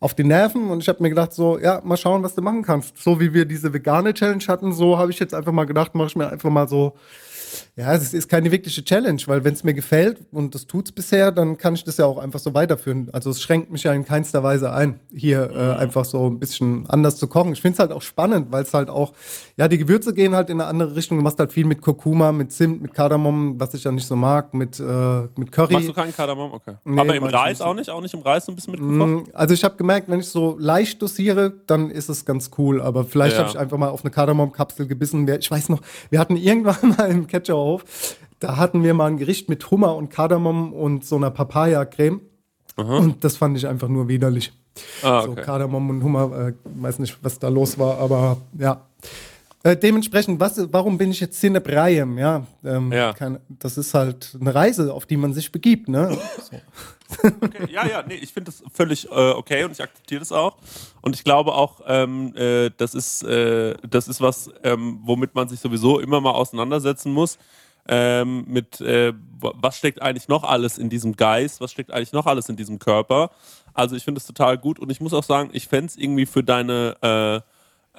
auf 0.01 0.15
die 0.15 0.25
Nerven 0.25 0.71
und 0.71 0.83
ich 0.83 0.89
habe 0.89 1.03
mir 1.03 1.11
gedacht, 1.11 1.33
so, 1.33 1.59
ja, 1.59 1.81
mal 1.85 1.97
schauen, 1.97 2.23
was 2.23 2.35
du 2.35 2.43
machen 2.43 2.63
kannst. 2.63 2.97
So 2.99 3.21
wie 3.21 3.35
wir 3.35 3.45
diese 3.45 3.73
vegane 3.73 4.15
Challenge 4.15 4.45
hatten, 4.49 4.73
so 4.73 4.99
habe 4.99 5.11
ich 5.11 5.19
jetzt 5.19 5.35
einfach 5.35 5.53
mal 5.53 5.67
gedacht, 5.67 5.95
mache 5.95 6.09
ich 6.09 6.17
mir 6.17 6.31
einfach 6.31 6.51
mal 6.51 6.69
so 6.69 6.95
ja, 7.77 7.95
es 7.95 8.15
ist 8.15 8.29
keine 8.29 8.51
wirkliche 8.51 8.85
Challenge, 8.85 9.21
weil 9.27 9.45
wenn 9.45 9.55
es 9.55 9.65
mir 9.65 9.75
gefällt 9.75 10.19
und 10.33 10.55
das 10.55 10.67
tut's 10.67 10.93
bisher, 10.93 11.33
dann 11.33 11.57
kann 11.59 11.75
ich 11.75 11.85
das 11.85 11.97
ja 11.97 12.07
auch 12.07 12.19
einfach 12.19 12.39
so 12.39 12.55
weiterführen. 12.55 13.09
Also 13.13 13.31
es 13.31 13.41
schränkt 13.41 13.71
mich 13.71 13.85
ja 13.85 13.93
in 13.93 14.05
keinster 14.05 14.43
Weise 14.43 14.73
ein, 14.73 15.01
hier 15.15 15.51
äh, 15.51 15.81
einfach 15.81 16.05
so 16.05 16.29
ein 16.29 16.39
bisschen 16.39 16.85
anders 16.89 17.17
zu 17.17 17.27
kochen. 17.27 17.53
Ich 17.53 17.63
finde 17.63 17.75
es 17.75 17.79
halt 17.79 17.93
auch 17.93 18.03
spannend, 18.03 18.49
weil 18.51 18.63
es 18.63 18.75
halt 18.75 18.91
auch, 18.91 19.13
ja, 19.57 19.69
die 19.69 19.79
Gewürze 19.79 20.15
gehen 20.15 20.35
halt 20.35 20.51
in 20.51 20.61
eine 20.61 20.69
andere 20.69 20.95
Richtung. 20.97 21.19
Du 21.19 21.25
machst 21.25 21.39
halt 21.39 21.53
viel 21.53 21.65
mit 21.65 21.81
Kurkuma, 21.81 22.33
mit 22.33 22.53
Zimt, 22.53 22.83
mit 22.83 22.95
Kardamom, 22.95 23.59
was 23.59 23.75
ich 23.75 23.85
ja 23.85 23.93
nicht 23.93 24.07
so 24.07 24.17
mag, 24.17 24.53
mit, 24.55 24.79
äh, 24.81 25.29
mit 25.37 25.53
Curry. 25.53 25.75
Machst 25.75 25.89
du 25.89 25.93
keinen 25.95 26.15
Kardamom? 26.15 26.53
Okay. 26.53 26.75
Nee, 26.85 27.01
Aber 27.01 27.15
im 27.15 27.25
Reis 27.25 27.61
auch 27.61 27.75
nicht? 27.75 27.91
Auch 27.91 28.01
nicht 28.01 28.15
im 28.15 28.21
Reis 28.21 28.47
so 28.47 28.53
ein 28.53 28.57
bisschen 28.57 28.73
mitgekocht? 28.73 29.29
Mm, 29.29 29.31
Also 29.33 29.55
ich 29.55 29.65
habe 29.65 29.77
gemerkt, 29.77 29.90
wenn 30.07 30.21
ich 30.21 30.27
so 30.29 30.57
leicht 30.59 31.01
dosiere, 31.03 31.53
dann 31.67 31.91
ist 31.91 32.09
es 32.09 32.25
ganz 32.25 32.51
cool. 32.59 32.81
Aber 32.81 33.05
vielleicht 33.05 33.35
Ja. 33.37 33.41
habe 33.43 33.51
ich 33.51 33.59
einfach 33.59 33.77
mal 33.79 33.89
auf 33.89 34.05
eine 34.05 34.11
Kardamomkapsel 34.11 34.87
gebissen. 34.87 35.27
Ich 35.29 35.51
weiß 35.51 35.69
noch, 35.69 35.81
wir 36.11 36.19
hatten 36.19 36.37
irgendwann 36.37 36.91
mal 36.99 37.11
im 37.11 37.27
Ketcherhof, 37.27 37.85
da 38.39 38.57
hatten 38.57 38.83
wir 38.83 38.95
mal 38.95 39.07
ein 39.07 39.17
Gericht 39.19 39.49
mit 39.49 39.71
Hummer 39.71 39.95
und 39.97 40.09
Kardamom 40.11 40.73
und 40.73 41.05
so 41.05 41.17
einer 41.17 41.31
Papaya-Creme. 41.31 42.21
Und 42.77 43.25
das 43.25 43.37
fand 43.37 43.57
ich 43.59 43.67
einfach 43.67 43.89
nur 43.89 44.09
widerlich. 44.09 44.53
Ah, 45.03 45.23
So 45.23 45.33
okay. 45.33 45.43
Kardamom 45.43 45.91
und 45.91 46.03
Hummer, 46.03 46.49
äh, 46.49 46.53
weiß 46.65 46.99
nicht, 47.01 47.19
was 47.23 47.39
da 47.39 47.49
los 47.49 47.79
war, 47.79 47.99
aber 47.99 48.39
ja. 48.59 48.87
Äh, 49.63 49.77
dementsprechend, 49.77 50.41
was, 50.41 50.59
warum 50.73 50.97
bin 50.97 51.11
ich 51.11 51.21
jetzt 51.21 51.39
Cinebrayem? 51.39 52.17
Ja, 52.17 52.47
ähm, 52.65 52.91
Ja. 52.91 53.13
Keine, 53.13 53.41
das 53.51 53.77
ist 53.77 53.93
halt 53.93 54.35
eine 54.41 54.55
Reise, 54.55 54.95
auf 54.95 55.05
die 55.05 55.19
man 55.19 55.35
sich 55.35 55.53
begibt. 55.53 55.89
Ne? 55.91 56.17
Okay, 57.23 57.71
ja, 57.71 57.87
ja, 57.87 58.03
nee, 58.07 58.15
ich 58.15 58.33
finde 58.33 58.51
das 58.51 58.63
völlig 58.73 59.07
äh, 59.11 59.31
okay 59.31 59.65
und 59.65 59.73
ich 59.73 59.83
akzeptiere 59.83 60.21
das 60.21 60.33
auch. 60.33 60.57
Und 61.03 61.15
ich 61.15 61.25
glaube 61.25 61.55
auch, 61.55 61.81
ähm, 61.87 62.35
äh, 62.37 62.71
das, 62.77 62.95
ist, 62.95 63.23
äh, 63.23 63.75
das 63.89 64.09
ist 64.09 64.21
was, 64.21 64.51
ähm, 64.63 65.01
womit 65.03 65.35
man 65.35 65.49
sich 65.49 65.61
sowieso 65.61 65.99
immer 66.01 66.21
mal 66.21 66.33
auseinandersetzen 66.33 67.13
muss. 67.13 67.39
Ähm, 67.89 68.45
mit 68.47 68.81
äh, 68.83 69.13
wa- 69.41 69.55
was 69.57 69.79
steckt 69.79 70.03
eigentlich 70.03 70.29
noch 70.29 70.45
alles 70.45 70.79
in 70.79 70.91
diesem 70.91 71.17
Geist, 71.17 71.61
was 71.61 71.73
steckt 71.73 71.91
eigentlich 71.91 72.13
noch 72.13 72.27
alles 72.27 72.49
in 72.49 72.57
diesem 72.57 72.79
Körper. 72.79 73.31
Also 73.75 73.97
ich 73.97 74.05
finde 74.05 74.19
es 74.21 74.27
total 74.27 74.59
gut 74.59 74.79
und 74.79 74.91
ich 74.91 75.01
muss 75.01 75.15
auch 75.15 75.25
sagen, 75.25 75.51
ich 75.53 75.67
fände 75.67 75.87
es 75.87 75.97
irgendwie 75.97 76.27
für 76.27 76.45
deine 76.45 76.97
äh, 77.03 77.41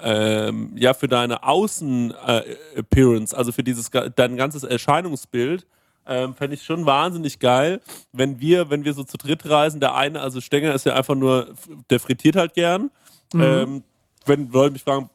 ähm, 0.03 0.71
ja, 0.77 0.93
für 0.93 1.07
deine 1.07 1.43
Außen-Appearance, 1.43 3.35
also 3.35 3.51
für 3.51 3.63
dieses 3.63 3.89
dein 4.15 4.37
ganzes 4.37 4.63
Erscheinungsbild, 4.63 5.67
ähm, 6.07 6.33
fände 6.35 6.55
ich 6.55 6.63
schon 6.63 6.85
wahnsinnig 6.85 7.39
geil, 7.39 7.81
wenn 8.11 8.39
wir, 8.39 8.69
wenn 8.69 8.83
wir 8.85 8.93
so 8.93 9.03
zu 9.03 9.17
dritt 9.17 9.47
reisen, 9.49 9.79
der 9.79 9.95
eine, 9.95 10.21
also 10.21 10.41
Stenger 10.41 10.73
ist 10.73 10.85
ja 10.85 10.95
einfach 10.95 11.15
nur, 11.15 11.53
der 11.89 11.99
frittiert 11.99 12.35
halt 12.35 12.53
gern. 12.53 12.89
Ähm, 13.33 13.83
wenn 14.25 14.51
Leute 14.51 14.73
mich 14.73 14.83
fragen, 14.83 15.09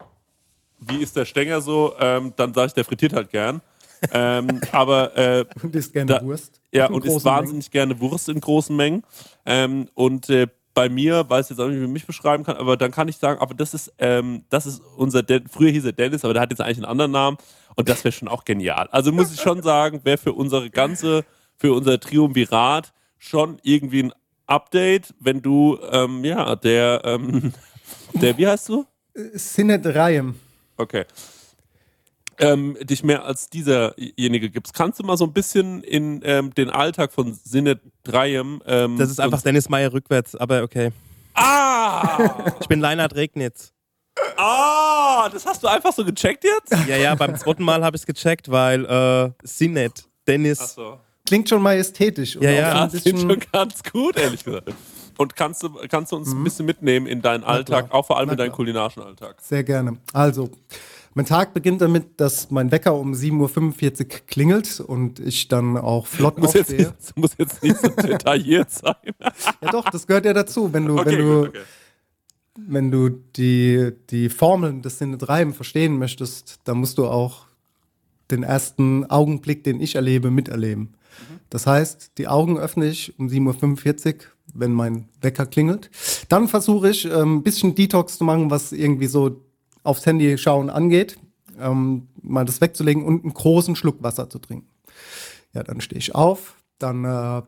wie 0.81 0.99
ist 1.03 1.17
der 1.17 1.25
Stenger 1.25 1.61
so, 1.61 1.95
ähm, 2.01 2.33
dann 2.37 2.55
sage 2.55 2.69
ich, 2.69 2.73
der 2.75 2.85
frittiert 2.85 3.13
halt 3.13 3.31
gern. 3.31 3.61
ähm, 4.13 4.61
aber 4.73 5.17
äh, 5.17 5.45
Und 5.63 5.75
isst 5.75 5.93
gerne 5.93 6.13
Da- 6.15 6.23
Wurst. 6.23 6.61
ja, 6.73 6.87
und 6.87 7.05
isst 7.05 7.25
wahnsinnig 7.25 7.71
gerne 7.71 7.99
Wurst 8.01 8.29
in 8.29 8.41
großen 8.41 8.75
Mengen. 8.77 9.03
Ähm, 9.45 9.89
und 9.95 10.29
äh, 10.31 10.47
bei 10.77 10.91
mir, 10.91 11.29
weiß 11.29 11.49
jetzt 11.49 11.59
auch 11.59 11.69
nicht, 11.69 11.81
wie 11.81 11.85
ich 11.85 11.91
mich 11.91 12.07
beschreiben 12.07 12.45
kann, 12.45 12.57
aber 12.57 12.77
dann 12.77 12.91
kann 12.91 13.09
ich 13.09 13.17
sagen, 13.17 13.41
aber 13.41 13.55
das 13.55 13.73
ist, 13.73 13.95
ähm, 13.99 14.45
das 14.51 14.67
ist 14.67 14.83
unser, 14.97 15.23
Den 15.23 15.49
früher 15.49 15.71
hieß 15.71 15.87
er 15.87 15.93
Dennis, 15.93 16.23
aber 16.23 16.35
der 16.35 16.43
hat 16.43 16.51
jetzt 16.51 16.61
eigentlich 16.61 16.77
einen 16.77 16.85
anderen 16.85 17.13
Namen 17.13 17.39
und 17.77 17.89
das 17.89 18.05
wäre 18.05 18.13
schon 18.13 18.29
auch 18.29 18.45
genial. 18.45 18.87
Also 18.93 19.11
muss 19.11 19.33
ich 19.33 19.41
schon 19.41 19.63
sagen, 19.63 20.03
wäre 20.05 20.19
für 20.19 20.35
unsere 20.35 20.69
ganze, 20.69 21.25
für 21.57 21.73
unser 21.73 21.99
Triumvirat 21.99 22.93
schon 23.17 23.57
irgendwie 23.63 24.03
ein 24.03 24.13
Update, 24.47 25.15
wenn 25.19 25.41
du, 25.41 25.79
ähm, 25.91 26.23
ja, 26.23 26.55
der, 26.57 27.01
ähm, 27.05 27.55
der, 28.13 28.37
wie 28.37 28.47
heißt 28.47 28.69
du? 28.69 28.85
Sinebrayem. 29.15 30.39
Okay. 30.77 31.07
Ähm, 32.39 32.77
dich 32.83 33.03
mehr 33.03 33.25
als 33.25 33.49
dieserjenige 33.49 34.51
gibst. 34.51 34.75
Kannst 34.75 35.01
du 35.01 35.05
mal 35.05 35.17
so 35.17 35.25
ein 35.25 35.33
bisschen 35.33 35.83
in 35.83 36.21
ähm, 36.25 36.53
den 36.55 36.69
Alltag 36.71 37.13
von 37.13 37.33
Sinne 37.33 37.81
Dreiem. 38.05 38.63
Ähm, 38.67 38.99
Das 38.99 39.11
ist 39.11 39.21
einfach 39.21 39.41
Dennis 39.43 39.69
Meyer 39.69 39.93
rückwärts, 39.93 40.35
aber 40.37 40.63
okay. 40.63 40.91
Ah! 41.35 42.53
Ich 42.61 42.69
bin 42.69 42.81
Leinhard 42.81 43.15
Regnitz. 43.15 43.73
ah! 44.37 45.29
Das 45.33 45.47
hast 45.47 45.63
du 45.63 45.67
einfach 45.69 45.93
so 45.93 46.05
gecheckt 46.05 46.45
jetzt? 46.45 46.73
Ja, 46.89 46.97
ja, 46.97 47.15
beim 47.15 47.37
zweiten 47.37 47.65
Mal 47.65 47.83
habe 47.85 47.97
ich 47.97 48.03
es 48.03 48.07
gecheckt, 48.07 48.51
weil 48.51 48.85
äh, 48.85 49.31
Sinnet, 49.43 50.05
Dennis. 50.27 50.61
Achso. 50.61 50.99
Klingt 51.27 51.49
schon 51.49 51.61
majestätisch. 51.63 52.37
und 52.37 52.43
Ja, 52.45 52.51
ja. 52.51 52.89
so 52.89 52.95
Das 52.97 53.03
klingt 53.03 53.17
bisschen- 53.17 53.31
schon 53.31 53.43
ganz 53.53 53.83
gut, 53.83 54.17
ehrlich 54.17 54.45
gesagt. 54.45 54.73
Und 55.19 55.35
kannst 55.35 55.63
du, 55.63 55.71
kannst 55.89 56.13
du 56.13 56.17
uns 56.17 56.31
ein 56.31 56.45
bisschen 56.45 56.67
mitnehmen 56.67 57.07
in 57.07 57.23
deinen 57.23 57.43
Alltag, 57.43 57.87
auch 57.91 58.07
vor 58.07 58.19
allem 58.19 58.31
in 58.31 58.37
deinen 58.37 58.53
kulinarischen 58.53 59.03
Alltag? 59.03 59.37
Sehr 59.41 59.65
gerne. 59.65 59.97
Also, 60.13 60.51
mein 61.17 61.25
Tag 61.25 61.55
beginnt 61.55 61.81
damit, 61.81 62.21
dass 62.21 62.51
mein 62.51 62.71
Wecker 62.71 62.95
um 62.95 63.15
7.45 63.15 64.01
Uhr 64.01 64.21
klingelt 64.27 64.81
und 64.81 65.19
ich 65.19 65.49
dann 65.49 65.79
auch 65.79 66.07
flott 66.07 66.37
Muss 66.39 66.53
jetzt, 66.53 66.71
aufstehe. 66.73 66.89
nicht, 66.89 67.17
muss 67.17 67.31
jetzt 67.39 67.63
nicht 67.63 67.79
so 67.79 67.89
detailliert 67.89 68.71
sein. 68.71 68.95
Ja 69.63 69.71
doch, 69.71 69.89
das 69.89 70.07
gehört 70.07 70.27
ja 70.27 70.35
dazu. 70.35 70.75
Wenn 70.75 70.85
du, 70.85 70.99
Okay, 70.99 71.13
wenn 71.13 71.19
du, 71.19 71.41
gut, 71.41 71.49
okay. 71.49 71.59
wenn 72.57 72.91
du 72.91 73.09
die, 73.09 73.93
die 74.11 74.29
Formeln 74.29 74.83
des 74.83 74.99
Sinne 74.99 75.17
Treiben 75.17 75.55
verstehen 75.55 75.99
möchtest, 75.99 76.61
dann 76.65 76.77
musst 76.77 76.99
du 76.99 77.07
auch 77.07 77.47
den 78.31 78.43
ersten 78.43 79.07
Augenblick, 79.07 79.65
den 79.65 79.81
ich 79.81 79.95
erlebe, 79.95 80.31
miterleben. 80.31 80.97
Das 81.49 81.67
heißt, 81.67 82.19
die 82.19 82.29
Augen 82.29 82.59
öffne 82.59 82.89
ich 82.89 83.19
um 83.19 83.29
7.45 83.29 84.07
Uhr, 84.17 84.21
wenn 84.53 84.73
mein 84.73 85.09
Wecker 85.23 85.47
klingelt. 85.47 85.91
Dann 86.29 86.47
versuche 86.47 86.91
ich, 86.91 87.07
ähm, 87.07 87.37
ein 87.37 87.43
bisschen 87.43 87.75
Detox 87.75 88.19
zu 88.19 88.25
machen, 88.25 88.51
was 88.51 88.73
irgendwie 88.73 89.07
so 89.07 89.46
aufs 89.87 90.07
Handy 90.07 90.37
schauen 90.39 90.71
angeht. 90.71 91.19
Ähm, 91.59 92.09
mal 92.23 92.45
das 92.45 92.61
wegzulegen 92.61 93.05
und 93.05 93.25
einen 93.25 93.33
großen 93.33 93.77
Schluck 93.77 94.03
Wasser 94.03 94.29
zu 94.29 94.39
trinken. 94.39 94.69
Ja, 95.55 95.63
dann 95.63 95.81
stehe 95.81 95.99
ich 95.99 96.15
auf, 96.15 96.57
dann 96.79 97.05
äh, 97.05 97.43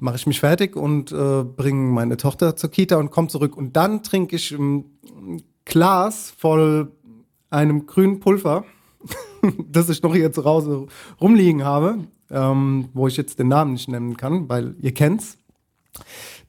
mache 0.00 0.16
ich 0.16 0.26
mich 0.26 0.40
fertig 0.40 0.76
und 0.76 1.12
äh, 1.12 1.44
bringe 1.44 1.92
meine 1.92 2.16
Tochter 2.16 2.56
zur 2.56 2.70
Kita 2.70 2.96
und 2.96 3.10
komme 3.10 3.28
zurück. 3.28 3.56
Und 3.56 3.76
dann 3.76 4.02
trinke 4.02 4.36
ich 4.36 4.52
ein 4.52 4.84
Glas 5.64 6.32
voll 6.36 6.92
einem 7.50 7.86
grünen 7.86 8.20
Pulver, 8.20 8.64
das 9.68 9.88
ich 9.88 10.02
noch 10.02 10.14
hier 10.14 10.32
zu 10.32 10.44
Hause 10.44 10.86
rumliegen 11.20 11.64
habe, 11.64 11.98
ähm, 12.30 12.88
wo 12.94 13.08
ich 13.08 13.16
jetzt 13.16 13.38
den 13.38 13.48
Namen 13.48 13.72
nicht 13.72 13.88
nennen 13.88 14.16
kann, 14.16 14.48
weil 14.48 14.74
ihr 14.80 14.94
kennt's. 14.94 15.38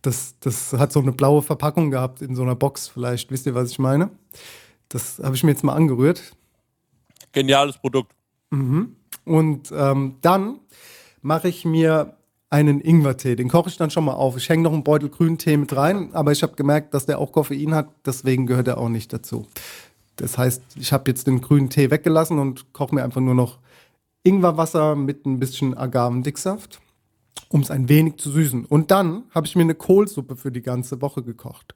Das, 0.01 0.35
das 0.39 0.73
hat 0.73 0.93
so 0.93 1.01
eine 1.01 1.11
blaue 1.11 1.41
Verpackung 1.41 1.91
gehabt 1.91 2.21
in 2.21 2.35
so 2.35 2.43
einer 2.43 2.55
Box. 2.55 2.87
Vielleicht 2.87 3.31
wisst 3.31 3.45
ihr, 3.45 3.55
was 3.55 3.71
ich 3.71 3.79
meine. 3.79 4.09
Das 4.89 5.19
habe 5.23 5.35
ich 5.35 5.43
mir 5.43 5.51
jetzt 5.51 5.63
mal 5.63 5.73
angerührt. 5.75 6.35
Geniales 7.31 7.77
Produkt. 7.77 8.11
Und 9.25 9.71
ähm, 9.71 10.15
dann 10.21 10.59
mache 11.21 11.47
ich 11.47 11.63
mir 11.65 12.15
einen 12.49 12.81
Ingwertee. 12.81 13.35
Den 13.35 13.47
koche 13.49 13.69
ich 13.69 13.77
dann 13.77 13.91
schon 13.91 14.05
mal 14.05 14.13
auf. 14.13 14.35
Ich 14.35 14.49
hänge 14.49 14.63
noch 14.63 14.73
einen 14.73 14.83
Beutel 14.83 15.09
grünen 15.09 15.37
Tee 15.37 15.55
mit 15.57 15.75
rein, 15.75 16.09
aber 16.13 16.31
ich 16.31 16.41
habe 16.41 16.55
gemerkt, 16.55 16.95
dass 16.95 17.05
der 17.05 17.19
auch 17.19 17.31
Koffein 17.31 17.75
hat, 17.75 17.89
deswegen 18.05 18.47
gehört 18.47 18.67
er 18.67 18.79
auch 18.79 18.89
nicht 18.89 19.13
dazu. 19.13 19.45
Das 20.15 20.37
heißt, 20.39 20.63
ich 20.75 20.91
habe 20.91 21.11
jetzt 21.11 21.27
den 21.27 21.41
grünen 21.41 21.69
Tee 21.69 21.91
weggelassen 21.91 22.39
und 22.39 22.73
koche 22.73 22.95
mir 22.95 23.03
einfach 23.03 23.21
nur 23.21 23.35
noch 23.35 23.59
Ingwerwasser 24.23 24.95
mit 24.95 25.25
ein 25.27 25.39
bisschen 25.39 25.77
Agavendicksaft. 25.77 26.81
um 27.49 27.61
es 27.61 27.71
ein 27.71 27.89
wenig 27.89 28.17
zu 28.17 28.29
süßen. 28.31 28.65
Und 28.65 28.91
dann 28.91 29.23
habe 29.31 29.47
ich 29.47 29.55
mir 29.55 29.63
eine 29.63 29.75
Kohlsuppe 29.75 30.35
für 30.35 30.51
die 30.51 30.61
ganze 30.61 31.01
Woche 31.01 31.23
gekocht. 31.23 31.75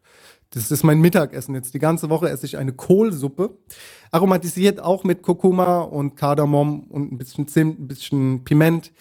Das 0.53 0.69
ist 0.69 0.83
mein 0.83 1.01
Mittagessen 1.01 1.55
jetzt. 1.55 1.73
Die 1.73 1.79
ganze 1.79 2.09
Woche 2.09 2.29
esse 2.29 2.45
ich 2.45 2.57
eine 2.57 2.73
Kohlsuppe. 2.73 3.57
Aromatisiert 4.11 4.79
auch 4.79 5.03
mit 5.03 5.23
Kurkuma 5.23 5.81
und 5.81 6.15
Kardamom 6.15 6.83
und 6.83 7.11
ein 7.11 7.17
bisschen 7.17 7.47
Zimt, 7.47 7.79
ein 7.79 7.87
bisschen 7.87 8.43
Piment. 8.43 8.91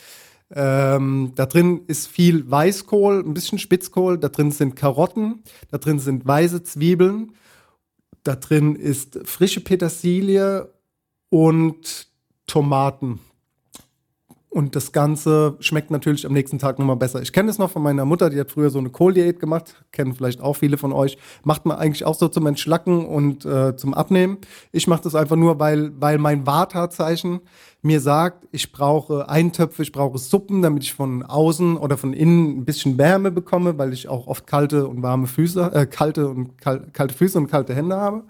Ähm, 0.51 1.33
da 1.35 1.45
drin 1.45 1.83
ist 1.89 2.09
viel 2.09 2.51
Weißkohl, 2.51 3.23
ein 3.23 3.35
bisschen 3.35 3.59
Spitzkohl. 3.59 4.17
Da 4.17 4.31
drin 4.31 4.51
sind 4.51 4.77
Karotten. 4.77 5.43
Da 5.71 5.77
drin 5.77 5.99
sind 5.99 6.27
weiße 6.27 6.63
Zwiebeln. 6.63 7.33
Da 8.23 8.35
drin 8.37 8.75
ist 8.75 9.19
frische 9.25 9.61
Petersilie 9.61 10.73
und 11.29 12.09
Tomaten. 12.47 13.21
Und 14.53 14.77
das 14.77 14.93
Ganze 14.93 15.57
schmeckt 15.61 15.91
natürlich 15.91 16.27
am 16.27 16.35
nächsten 16.35 16.59
Tag 16.59 16.79
nochmal 16.79 16.97
besser. 16.97 17.23
Ich 17.23 17.33
kenne 17.33 17.51
es 17.51 17.57
noch 17.57 17.71
von 17.71 17.83
meiner 17.83 18.05
Mutter, 18.05 18.29
die 18.29 18.39
hat 18.39 18.51
früher 18.51 18.69
so 18.69 18.79
eine 18.79 18.91
Kohldiät 18.91 19.41
gemacht. 19.41 19.83
Kennen 19.93 20.15
vielleicht 20.15 20.43
auch 20.43 20.53
viele 20.53 20.77
von 20.77 20.93
euch. 20.93 21.17
Macht 21.43 21.65
man 21.65 21.79
eigentlich 21.79 22.05
auch 22.05 22.15
so 22.15 22.29
zum 22.29 22.45
Entschlacken 22.45 23.07
und 23.07 23.47
äh, 23.47 23.75
zum 23.77 23.95
Abnehmen. 23.95 24.37
Ich 24.71 24.87
mache 24.87 25.05
das 25.05 25.15
einfach 25.15 25.37
nur, 25.37 25.59
weil, 25.59 25.99
weil 25.99 26.19
mein 26.19 26.47
Vata-Zeichen 26.47 27.41
mir 27.81 28.03
sagt, 28.03 28.47
ich 28.53 28.73
brauche 28.73 29.27
Eintöpfe, 29.27 29.85
ich 29.85 29.91
brauche 29.91 30.19
Suppen, 30.19 30.61
damit 30.61 30.83
ich 30.83 30.93
von 30.93 31.23
außen 31.23 31.79
oder 31.79 31.97
von 31.97 32.13
innen 32.13 32.59
ein 32.59 32.65
bisschen 32.67 32.99
Wärme 32.99 33.31
bekomme, 33.31 33.79
weil 33.79 33.95
ich 33.95 34.07
auch 34.07 34.27
oft 34.27 34.47
kalte 34.47 34.87
und 34.87 35.03
warme 35.03 35.29
Füße, 35.29 35.71
äh, 35.73 35.87
kalte 35.87 36.29
und 36.29 36.59
kal 36.59 36.89
kalte 36.93 37.15
Füße 37.15 37.39
und 37.39 37.47
kalte 37.51 37.75
Hände 37.75 37.97
habe. 37.97 38.25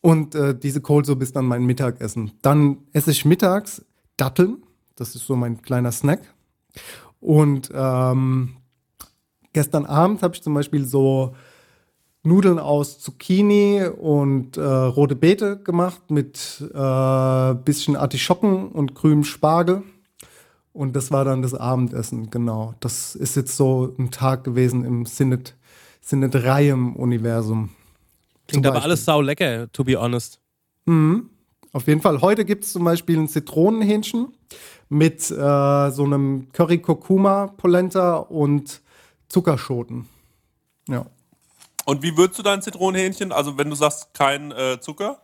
Und 0.00 0.34
äh, 0.34 0.58
diese 0.58 0.80
Kohlsuppe 0.80 1.22
ist 1.22 1.36
dann 1.36 1.46
mein 1.46 1.64
Mittagessen. 1.64 2.32
Dann 2.42 2.78
esse 2.92 3.12
ich 3.12 3.24
mittags 3.24 3.84
Datteln 4.16 4.64
das 5.00 5.14
ist 5.14 5.26
so 5.26 5.36
mein 5.36 5.62
kleiner 5.62 5.92
Snack. 5.92 6.20
Und 7.20 7.70
ähm, 7.74 8.56
gestern 9.52 9.86
Abend 9.86 10.22
habe 10.22 10.34
ich 10.34 10.42
zum 10.42 10.54
Beispiel 10.54 10.84
so 10.84 11.34
Nudeln 12.22 12.58
aus 12.58 12.98
Zucchini 12.98 13.84
und 13.86 14.56
äh, 14.56 14.62
rote 14.62 15.16
Beete 15.16 15.58
gemacht 15.58 16.10
mit 16.10 16.60
äh, 16.60 17.54
bisschen 17.54 17.96
Artischocken 17.96 18.68
und 18.68 18.94
grünem 18.94 19.24
Spargel. 19.24 19.82
Und 20.72 20.94
das 20.94 21.10
war 21.10 21.24
dann 21.24 21.42
das 21.42 21.54
Abendessen, 21.54 22.30
genau. 22.30 22.74
Das 22.80 23.14
ist 23.14 23.34
jetzt 23.34 23.56
so 23.56 23.94
ein 23.98 24.10
Tag 24.10 24.44
gewesen 24.44 24.84
im 24.84 25.06
Sinnet, 25.06 25.56
Sinnet 26.00 26.36
Reiem-Universum. 26.36 27.70
Klingt 28.46 28.66
aber 28.66 28.82
alles 28.82 29.04
sau 29.04 29.20
lecker, 29.20 29.70
to 29.72 29.84
be 29.84 30.00
honest. 30.00 30.40
Mhm. 30.86 31.30
Auf 31.72 31.86
jeden 31.86 32.00
Fall. 32.00 32.20
Heute 32.20 32.44
gibt 32.44 32.64
es 32.64 32.72
zum 32.72 32.84
Beispiel 32.84 33.18
ein 33.18 33.28
Zitronenhähnchen 33.28 34.28
mit 34.88 35.30
äh, 35.30 35.90
so 35.90 36.04
einem 36.04 36.48
Curry 36.52 36.78
Kurkuma 36.78 37.48
Polenta 37.56 38.16
und 38.16 38.80
Zuckerschoten. 39.28 40.08
Ja. 40.88 41.06
Und 41.84 42.02
wie 42.02 42.16
würzt 42.16 42.38
du 42.38 42.42
dein 42.42 42.62
Zitronenhähnchen? 42.62 43.32
Also 43.32 43.58
wenn 43.58 43.70
du 43.70 43.76
sagst 43.76 44.14
kein 44.14 44.52
äh, 44.52 44.78
Zucker? 44.80 45.18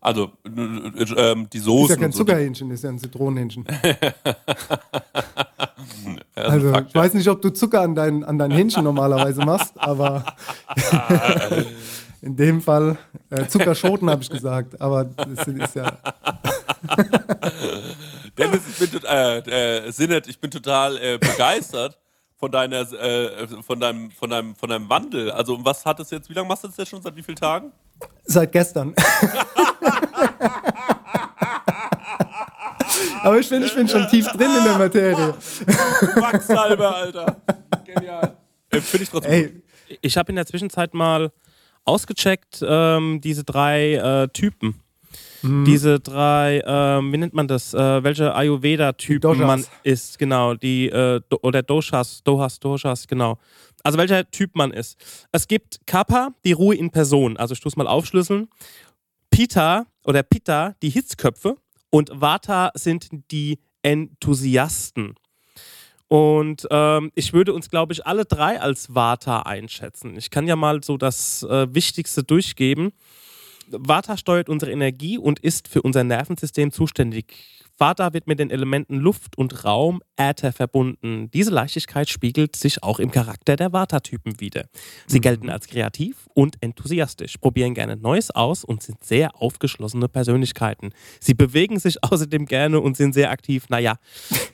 Also 0.00 0.30
äh, 0.44 1.02
äh, 1.02 1.46
die 1.52 1.58
Soße. 1.58 1.92
Ist 1.92 1.98
ja 1.98 2.02
kein 2.02 2.12
so. 2.12 2.18
Zuckerhähnchen, 2.18 2.70
ist 2.70 2.84
ja 2.84 2.90
ein 2.90 2.98
Zitronenhähnchen. 2.98 3.66
also 6.34 6.74
ich 6.88 6.94
weiß 6.94 7.14
nicht, 7.14 7.28
ob 7.28 7.42
du 7.42 7.50
Zucker 7.50 7.80
an 7.82 7.94
dein, 7.94 8.24
an 8.24 8.38
dein 8.38 8.50
Hähnchen 8.50 8.82
normalerweise 8.82 9.44
machst, 9.44 9.74
aber 9.76 10.24
in 12.22 12.36
dem 12.36 12.62
Fall 12.62 12.96
äh, 13.28 13.46
Zuckerschoten 13.46 14.08
habe 14.08 14.22
ich 14.22 14.30
gesagt, 14.30 14.80
aber 14.80 15.04
das 15.04 15.46
ist 15.46 15.74
ja. 15.74 15.92
Dennis, 18.40 18.62
ich 18.68 18.90
bin, 18.90 19.02
äh, 19.04 19.38
äh, 19.86 19.90
Sinnet, 19.92 20.26
ich 20.28 20.40
bin 20.40 20.50
total 20.50 20.96
äh, 20.96 21.18
begeistert 21.18 21.98
von 22.38 22.50
deiner, 22.50 22.90
äh, 22.92 23.46
von 23.62 23.78
deinem, 23.78 24.10
von 24.10 24.30
deinem, 24.30 24.56
von 24.56 24.68
deinem 24.70 24.88
Wandel. 24.88 25.30
Also 25.30 25.62
was 25.64 25.84
hat 25.84 26.00
es 26.00 26.10
jetzt? 26.10 26.28
Wie 26.30 26.34
lange 26.34 26.48
machst 26.48 26.64
du 26.64 26.68
das 26.68 26.76
jetzt 26.78 26.88
schon? 26.88 27.02
Seit 27.02 27.14
wie 27.14 27.22
vielen 27.22 27.36
Tagen? 27.36 27.70
Seit 28.24 28.50
gestern. 28.52 28.94
Aber 33.22 33.38
ich 33.38 33.46
finde, 33.46 33.66
ich 33.66 33.74
bin 33.74 33.86
schon 33.86 34.08
tief 34.08 34.26
drin 34.28 34.50
in 34.56 34.64
der 34.64 34.78
Materie. 34.78 35.34
Quacksalbe, 36.14 36.88
Alter. 36.88 37.36
Genial. 37.84 38.36
Äh, 38.70 38.80
finde 38.80 39.04
ich 39.04 39.10
trotzdem. 39.10 39.32
Ey, 39.32 39.62
Ich 40.00 40.16
habe 40.16 40.30
in 40.30 40.36
der 40.36 40.46
Zwischenzeit 40.46 40.94
mal 40.94 41.30
ausgecheckt, 41.84 42.64
ähm, 42.66 43.20
diese 43.22 43.44
drei 43.44 43.94
äh, 43.94 44.28
Typen. 44.28 44.79
Mhm. 45.42 45.64
Diese 45.64 46.00
drei, 46.00 46.62
ähm, 46.66 47.12
wie 47.12 47.18
nennt 47.18 47.34
man 47.34 47.48
das? 47.48 47.74
Äh, 47.74 48.02
welche 48.04 48.34
Ayurveda-Typen 48.34 49.38
man 49.38 49.64
ist, 49.82 50.18
genau. 50.18 50.54
Die, 50.54 50.88
äh, 50.88 51.20
do, 51.28 51.38
oder 51.42 51.62
Doshas, 51.62 52.22
Dohas, 52.22 52.58
Doshas, 52.60 53.06
genau. 53.06 53.38
Also 53.82 53.98
welcher 53.98 54.30
Typ 54.30 54.56
man 54.56 54.72
ist. 54.72 54.98
Es 55.32 55.48
gibt 55.48 55.80
Kappa, 55.86 56.30
die 56.44 56.52
Ruhe 56.52 56.74
in 56.74 56.90
Person. 56.90 57.36
Also 57.36 57.52
ich 57.54 57.60
tue 57.60 57.70
es 57.70 57.76
mal 57.76 57.86
aufschlüsseln. 57.86 58.48
Pita 59.30 59.86
oder 60.04 60.22
Pitta, 60.22 60.74
die 60.82 60.90
Hitzköpfe. 60.90 61.56
Und 61.90 62.10
Vata 62.12 62.70
sind 62.74 63.08
die 63.30 63.58
Enthusiasten. 63.82 65.14
Und 66.08 66.66
ähm, 66.70 67.12
ich 67.14 67.32
würde 67.32 67.52
uns, 67.52 67.70
glaube 67.70 67.92
ich, 67.92 68.04
alle 68.04 68.24
drei 68.24 68.60
als 68.60 68.94
Vata 68.94 69.42
einschätzen. 69.42 70.16
Ich 70.16 70.30
kann 70.30 70.46
ja 70.46 70.56
mal 70.56 70.82
so 70.82 70.96
das 70.96 71.44
äh, 71.44 71.72
Wichtigste 71.72 72.24
durchgeben. 72.24 72.92
Vata 73.70 74.16
steuert 74.16 74.48
unsere 74.48 74.72
Energie 74.72 75.18
und 75.18 75.38
ist 75.38 75.68
für 75.68 75.82
unser 75.82 76.04
Nervensystem 76.04 76.72
zuständig. 76.72 77.34
Vata 77.78 78.12
wird 78.12 78.26
mit 78.26 78.38
den 78.38 78.50
Elementen 78.50 78.96
Luft 78.98 79.38
und 79.38 79.64
Raum, 79.64 80.02
Äther 80.16 80.52
verbunden. 80.52 81.30
Diese 81.30 81.50
Leichtigkeit 81.50 82.10
spiegelt 82.10 82.54
sich 82.54 82.82
auch 82.82 82.98
im 82.98 83.10
Charakter 83.10 83.56
der 83.56 83.72
Vata-Typen 83.72 84.38
wider. 84.38 84.66
Sie 85.06 85.18
gelten 85.20 85.48
als 85.48 85.66
kreativ 85.66 86.28
und 86.34 86.56
enthusiastisch, 86.60 87.38
probieren 87.38 87.72
gerne 87.72 87.96
Neues 87.96 88.30
aus 88.30 88.64
und 88.64 88.82
sind 88.82 89.02
sehr 89.02 89.34
aufgeschlossene 89.40 90.08
Persönlichkeiten. 90.08 90.90
Sie 91.20 91.32
bewegen 91.32 91.78
sich 91.78 92.04
außerdem 92.04 92.44
gerne 92.44 92.80
und 92.80 92.98
sind 92.98 93.14
sehr 93.14 93.30
aktiv. 93.30 93.64
Naja, 93.70 93.96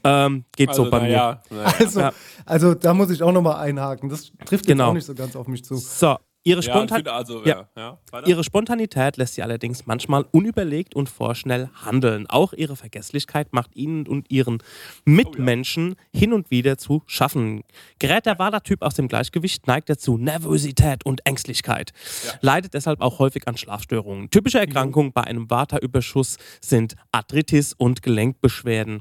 ähm, 0.04 0.44
geht 0.56 0.68
also, 0.68 0.84
so 0.84 0.90
bei 0.90 0.98
na 0.98 1.04
mir. 1.04 1.12
ja, 1.12 1.42
na 1.50 1.56
ja. 1.62 1.74
also, 1.80 2.08
also 2.44 2.74
da 2.74 2.94
muss 2.94 3.10
ich 3.10 3.24
auch 3.24 3.32
nochmal 3.32 3.56
einhaken. 3.56 4.08
Das 4.08 4.30
trifft 4.44 4.66
Genau. 4.66 4.84
jetzt 4.84 4.90
auch 4.90 4.94
nicht 4.94 5.06
so 5.06 5.14
ganz 5.16 5.34
auf 5.34 5.48
mich 5.48 5.64
zu. 5.64 5.74
So, 5.74 6.16
ihre, 6.46 6.60
Ja, 6.62 6.72
Spontan 6.72 6.96
finde 6.98 7.12
also, 7.12 7.44
Ja. 7.44 7.68
ja. 7.76 7.98
Ja, 8.12 8.22
ihre 8.24 8.44
Spontanität 8.44 9.16
lässt 9.16 9.34
sie 9.34 9.42
allerdings 9.42 9.86
manchmal 9.86 10.24
unüberlegt 10.30 10.94
und 10.94 11.08
vorschnell 11.08 11.68
handeln. 11.84 12.26
Auch 12.28 12.52
ihre 12.52 12.76
Vergesslichkeit 12.76 13.52
macht 13.52 13.74
ihnen 13.74 14.06
und 14.06 14.30
ihren 14.30 14.62
Mitmenschen 15.04 15.96
hin 16.14 16.32
und 16.32 16.50
wieder 16.50 16.78
zu 16.78 17.02
schaffen. 17.06 17.62
Gerät 17.98 18.26
der 18.26 18.38
Vata-Typ 18.38 18.82
aus 18.82 18.94
dem 18.94 19.08
Gleichgewicht, 19.08 19.66
neigt 19.66 19.90
er 19.90 19.98
zu 19.98 20.18
Nervosität 20.18 21.04
und 21.04 21.26
Ängstlichkeit. 21.26 21.92
Leidet 22.40 22.74
deshalb 22.74 23.00
auch 23.00 23.18
häufig 23.18 23.48
an 23.48 23.56
Schlafstörungen. 23.56 24.30
Typische 24.30 24.60
Erkrankungen 24.60 25.12
bei 25.12 25.22
einem 25.24 25.50
Vata-Überschuss 25.50 26.38
sind 26.60 26.94
Arthritis 27.10 27.72
und 27.72 28.02
Gelenkbeschwerden. 28.02 29.00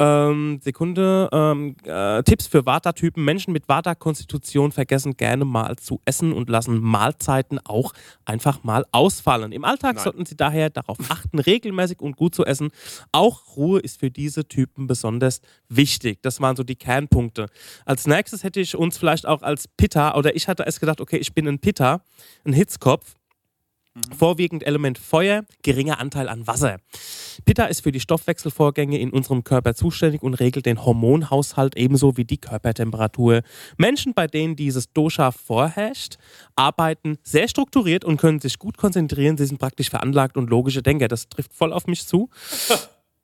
Ähm, 0.00 0.60
Sekunde. 0.62 1.28
Ähm, 1.30 1.76
äh, 1.84 2.22
Tipps 2.22 2.46
für 2.46 2.64
Vata-Typen. 2.64 3.22
Menschen 3.22 3.52
mit 3.52 3.68
Vata-Konstitution 3.68 4.72
vergessen 4.72 5.18
gerne 5.18 5.44
mal 5.44 5.76
zu 5.76 6.00
essen 6.06 6.32
und 6.32 6.48
lassen 6.48 6.80
Mahlzeiten 6.80 7.60
auch 7.64 7.92
einfach 8.24 8.64
mal 8.64 8.86
ausfallen. 8.92 9.52
Im 9.52 9.64
Alltag 9.64 9.96
Nein. 9.96 10.04
sollten 10.04 10.24
sie 10.24 10.36
daher 10.36 10.70
darauf 10.70 10.96
achten, 11.10 11.38
regelmäßig 11.38 12.00
und 12.00 12.16
gut 12.16 12.34
zu 12.34 12.46
essen. 12.46 12.70
Auch 13.12 13.56
Ruhe 13.56 13.80
ist 13.80 14.00
für 14.00 14.10
diese 14.10 14.48
Typen 14.48 14.86
besonders 14.86 15.42
wichtig. 15.68 16.22
Das 16.22 16.40
waren 16.40 16.56
so 16.56 16.62
die 16.64 16.76
Kernpunkte. 16.76 17.46
Als 17.84 18.06
nächstes 18.06 18.42
hätte 18.42 18.60
ich 18.60 18.76
uns 18.76 18.96
vielleicht 18.96 19.26
auch 19.26 19.42
als 19.42 19.68
Pitta, 19.68 20.14
oder 20.14 20.34
ich 20.34 20.48
hatte 20.48 20.62
erst 20.62 20.80
gedacht, 20.80 21.02
okay, 21.02 21.18
ich 21.18 21.34
bin 21.34 21.46
ein 21.46 21.58
Pitta, 21.58 22.02
ein 22.44 22.54
Hitzkopf. 22.54 23.16
Vorwiegend 24.16 24.66
Element 24.66 24.98
Feuer, 24.98 25.44
geringer 25.62 25.98
Anteil 25.98 26.28
an 26.28 26.46
Wasser. 26.46 26.78
Pitta 27.44 27.64
ist 27.64 27.82
für 27.82 27.92
die 27.92 28.00
Stoffwechselvorgänge 28.00 28.98
in 28.98 29.10
unserem 29.10 29.44
Körper 29.44 29.74
zuständig 29.74 30.22
und 30.22 30.34
regelt 30.34 30.66
den 30.66 30.84
Hormonhaushalt 30.84 31.76
ebenso 31.76 32.16
wie 32.16 32.24
die 32.24 32.38
Körpertemperatur. 32.38 33.42
Menschen, 33.76 34.14
bei 34.14 34.26
denen 34.26 34.56
dieses 34.56 34.92
Dosha 34.92 35.30
vorherrscht, 35.30 36.16
arbeiten 36.56 37.18
sehr 37.22 37.48
strukturiert 37.48 38.04
und 38.04 38.16
können 38.16 38.40
sich 38.40 38.58
gut 38.58 38.76
konzentrieren. 38.76 39.36
Sie 39.36 39.46
sind 39.46 39.58
praktisch 39.58 39.90
veranlagt 39.90 40.36
und 40.36 40.50
logische 40.50 40.82
Denker. 40.82 41.08
Das 41.08 41.28
trifft 41.28 41.52
voll 41.52 41.72
auf 41.72 41.86
mich 41.86 42.06
zu. 42.06 42.28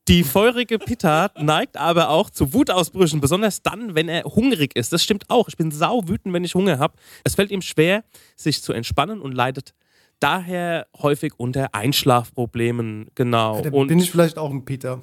Die 0.08 0.22
feurige 0.22 0.78
Pitta 0.78 1.32
neigt 1.36 1.76
aber 1.76 2.10
auch 2.10 2.30
zu 2.30 2.52
Wutausbrüchen, 2.52 3.20
besonders 3.20 3.62
dann, 3.62 3.96
wenn 3.96 4.08
er 4.08 4.22
hungrig 4.22 4.76
ist. 4.76 4.92
Das 4.92 5.02
stimmt 5.02 5.24
auch. 5.28 5.48
Ich 5.48 5.56
bin 5.56 5.72
sau 5.72 6.06
wütend, 6.06 6.32
wenn 6.32 6.44
ich 6.44 6.54
Hunger 6.54 6.78
habe. 6.78 6.94
Es 7.24 7.34
fällt 7.34 7.50
ihm 7.50 7.60
schwer, 7.60 8.04
sich 8.36 8.62
zu 8.62 8.72
entspannen 8.72 9.20
und 9.20 9.32
leidet 9.32 9.74
daher 10.20 10.86
häufig 11.00 11.32
unter 11.36 11.74
Einschlafproblemen. 11.74 13.08
Genau. 13.14 13.62
Da 13.62 13.70
und 13.70 13.88
bin 13.88 13.98
ich 13.98 14.10
vielleicht 14.10 14.38
auch 14.38 14.50
ein 14.50 14.64
Peter. 14.64 15.00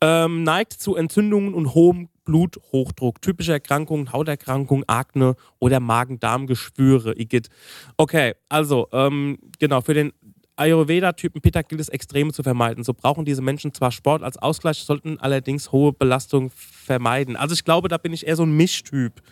ähm, 0.00 0.42
neigt 0.44 0.72
zu 0.72 0.96
Entzündungen 0.96 1.54
und 1.54 1.74
hohem 1.74 2.08
Bluthochdruck. 2.24 3.20
Typische 3.20 3.52
Erkrankungen, 3.52 4.12
Hauterkrankungen, 4.12 4.84
Akne 4.88 5.34
oder 5.58 5.80
Magen-Darm-Geschwüre. 5.80 7.18
Igitt. 7.18 7.48
Okay, 7.96 8.34
also, 8.48 8.88
ähm, 8.92 9.38
genau, 9.58 9.80
für 9.80 9.94
den 9.94 10.12
Ayurveda-Typen 10.60 11.40
Pitta 11.40 11.62
gilt 11.62 11.80
es, 11.80 11.88
Extreme 11.88 12.32
zu 12.32 12.42
vermeiden. 12.42 12.84
So 12.84 12.92
brauchen 12.92 13.24
diese 13.24 13.42
Menschen 13.42 13.72
zwar 13.72 13.90
Sport 13.90 14.22
als 14.22 14.36
Ausgleich, 14.36 14.78
sollten 14.78 15.18
allerdings 15.18 15.72
hohe 15.72 15.92
Belastung 15.92 16.50
vermeiden. 16.54 17.34
Also 17.36 17.54
ich 17.54 17.64
glaube, 17.64 17.88
da 17.88 17.96
bin 17.96 18.12
ich 18.12 18.26
eher 18.26 18.36
so 18.36 18.42
ein 18.42 18.52
Mischtyp. 18.52 19.22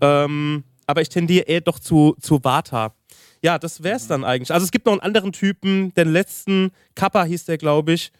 Ähm, 0.00 0.64
aber 0.86 1.02
ich 1.02 1.10
tendiere 1.10 1.44
eher 1.44 1.60
doch 1.60 1.78
zu, 1.78 2.16
zu 2.20 2.42
Vata. 2.42 2.94
Ja, 3.42 3.58
das 3.58 3.82
wäre 3.82 3.96
es 3.96 4.06
dann 4.06 4.24
eigentlich. 4.24 4.52
Also 4.52 4.64
es 4.64 4.70
gibt 4.70 4.86
noch 4.86 4.92
einen 4.92 5.00
anderen 5.00 5.32
Typen, 5.32 5.94
den 5.94 6.12
letzten, 6.12 6.72
Kappa 6.94 7.24
hieß 7.24 7.46
der, 7.46 7.58
glaube 7.58 7.92
ich. 7.92 8.12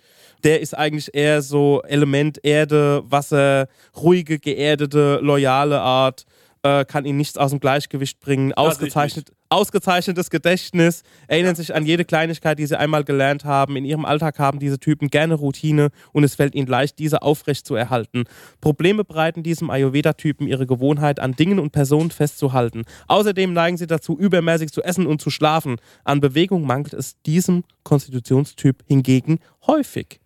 Der 0.45 0.61
ist 0.61 0.77
eigentlich 0.77 1.15
eher 1.15 1.43
so 1.43 1.83
Element 1.83 2.39
Erde, 2.43 3.03
Wasser, 3.05 3.69
ruhige, 3.95 4.39
geerdete, 4.39 5.19
loyale 5.23 5.81
Art. 5.81 6.25
Äh, 6.63 6.85
kann 6.87 7.05
ihn 7.05 7.17
nichts 7.17 7.37
aus 7.37 7.51
dem 7.51 7.61
Gleichgewicht 7.61 8.21
bringen. 8.21 8.55
Ausgezeichnet, 8.55 9.33
ausgezeichnetes 9.51 10.31
Gedächtnis, 10.31 11.03
erinnern 11.27 11.57
sich 11.57 11.75
an 11.75 11.85
jede 11.85 12.05
Kleinigkeit, 12.05 12.59
die 12.59 12.67
sie 12.67 12.79
einmal 12.79 13.05
gelernt 13.05 13.45
haben. 13.45 13.77
In 13.77 13.85
ihrem 13.85 14.05
Alltag 14.05 14.39
haben 14.39 14.61
diese 14.61 14.79
Typen 14.79 15.09
gerne 15.09 15.35
Routine 15.35 15.91
und 16.13 16.25
es 16.25 16.37
fällt 16.37 16.55
ihnen 16.55 16.69
leicht, 16.69 16.99
diese 16.99 17.23
aufrecht 17.23 17.67
zu 17.67 17.75
erhalten. 17.75 18.25
Probleme 18.61 19.05
bereiten 19.05 19.43
diesem 19.43 19.69
Ayurveda-Typen 19.71 20.47
ihre 20.47 20.67
Gewohnheit, 20.67 21.19
an 21.21 21.35
Dingen 21.35 21.59
und 21.59 21.73
Personen 21.73 22.11
festzuhalten. 22.11 22.85
Außerdem 23.09 23.53
neigen 23.53 23.77
sie 23.77 23.89
dazu, 23.89 24.17
übermäßig 24.17 24.73
zu 24.73 24.83
essen 24.83 25.07
und 25.07 25.21
zu 25.21 25.31
schlafen. 25.31 25.77
An 26.05 26.21
Bewegung 26.21 26.65
mangelt 26.65 26.95
es 26.95 27.21
diesem 27.23 27.65
Konstitutionstyp 27.83 28.85
hingegen 28.87 29.41
häufig. 29.67 30.21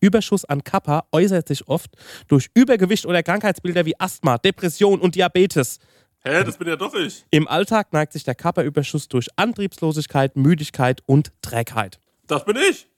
Überschuss 0.00 0.44
an 0.44 0.62
Kappa 0.62 1.06
äußert 1.12 1.48
sich 1.48 1.66
oft 1.68 1.90
durch 2.28 2.48
Übergewicht 2.54 3.06
oder 3.06 3.22
Krankheitsbilder 3.22 3.86
wie 3.86 3.98
Asthma, 3.98 4.38
Depression 4.38 5.00
und 5.00 5.14
Diabetes. 5.14 5.78
Hä, 6.26 6.42
das 6.42 6.56
bin 6.56 6.66
ja 6.66 6.74
doch 6.74 6.92
ich. 6.94 7.24
Im 7.30 7.46
Alltag 7.46 7.92
neigt 7.92 8.12
sich 8.12 8.24
der 8.24 8.34
Kappa-Überschuss 8.34 9.06
durch 9.06 9.28
Antriebslosigkeit, 9.36 10.34
Müdigkeit 10.34 11.00
und 11.06 11.30
Trägheit. 11.40 12.00
Das 12.26 12.44
bin 12.44 12.56
ich. 12.56 12.88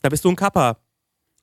Da 0.00 0.08
bist 0.08 0.24
du 0.24 0.30
ein 0.30 0.36
Kappa. 0.36 0.78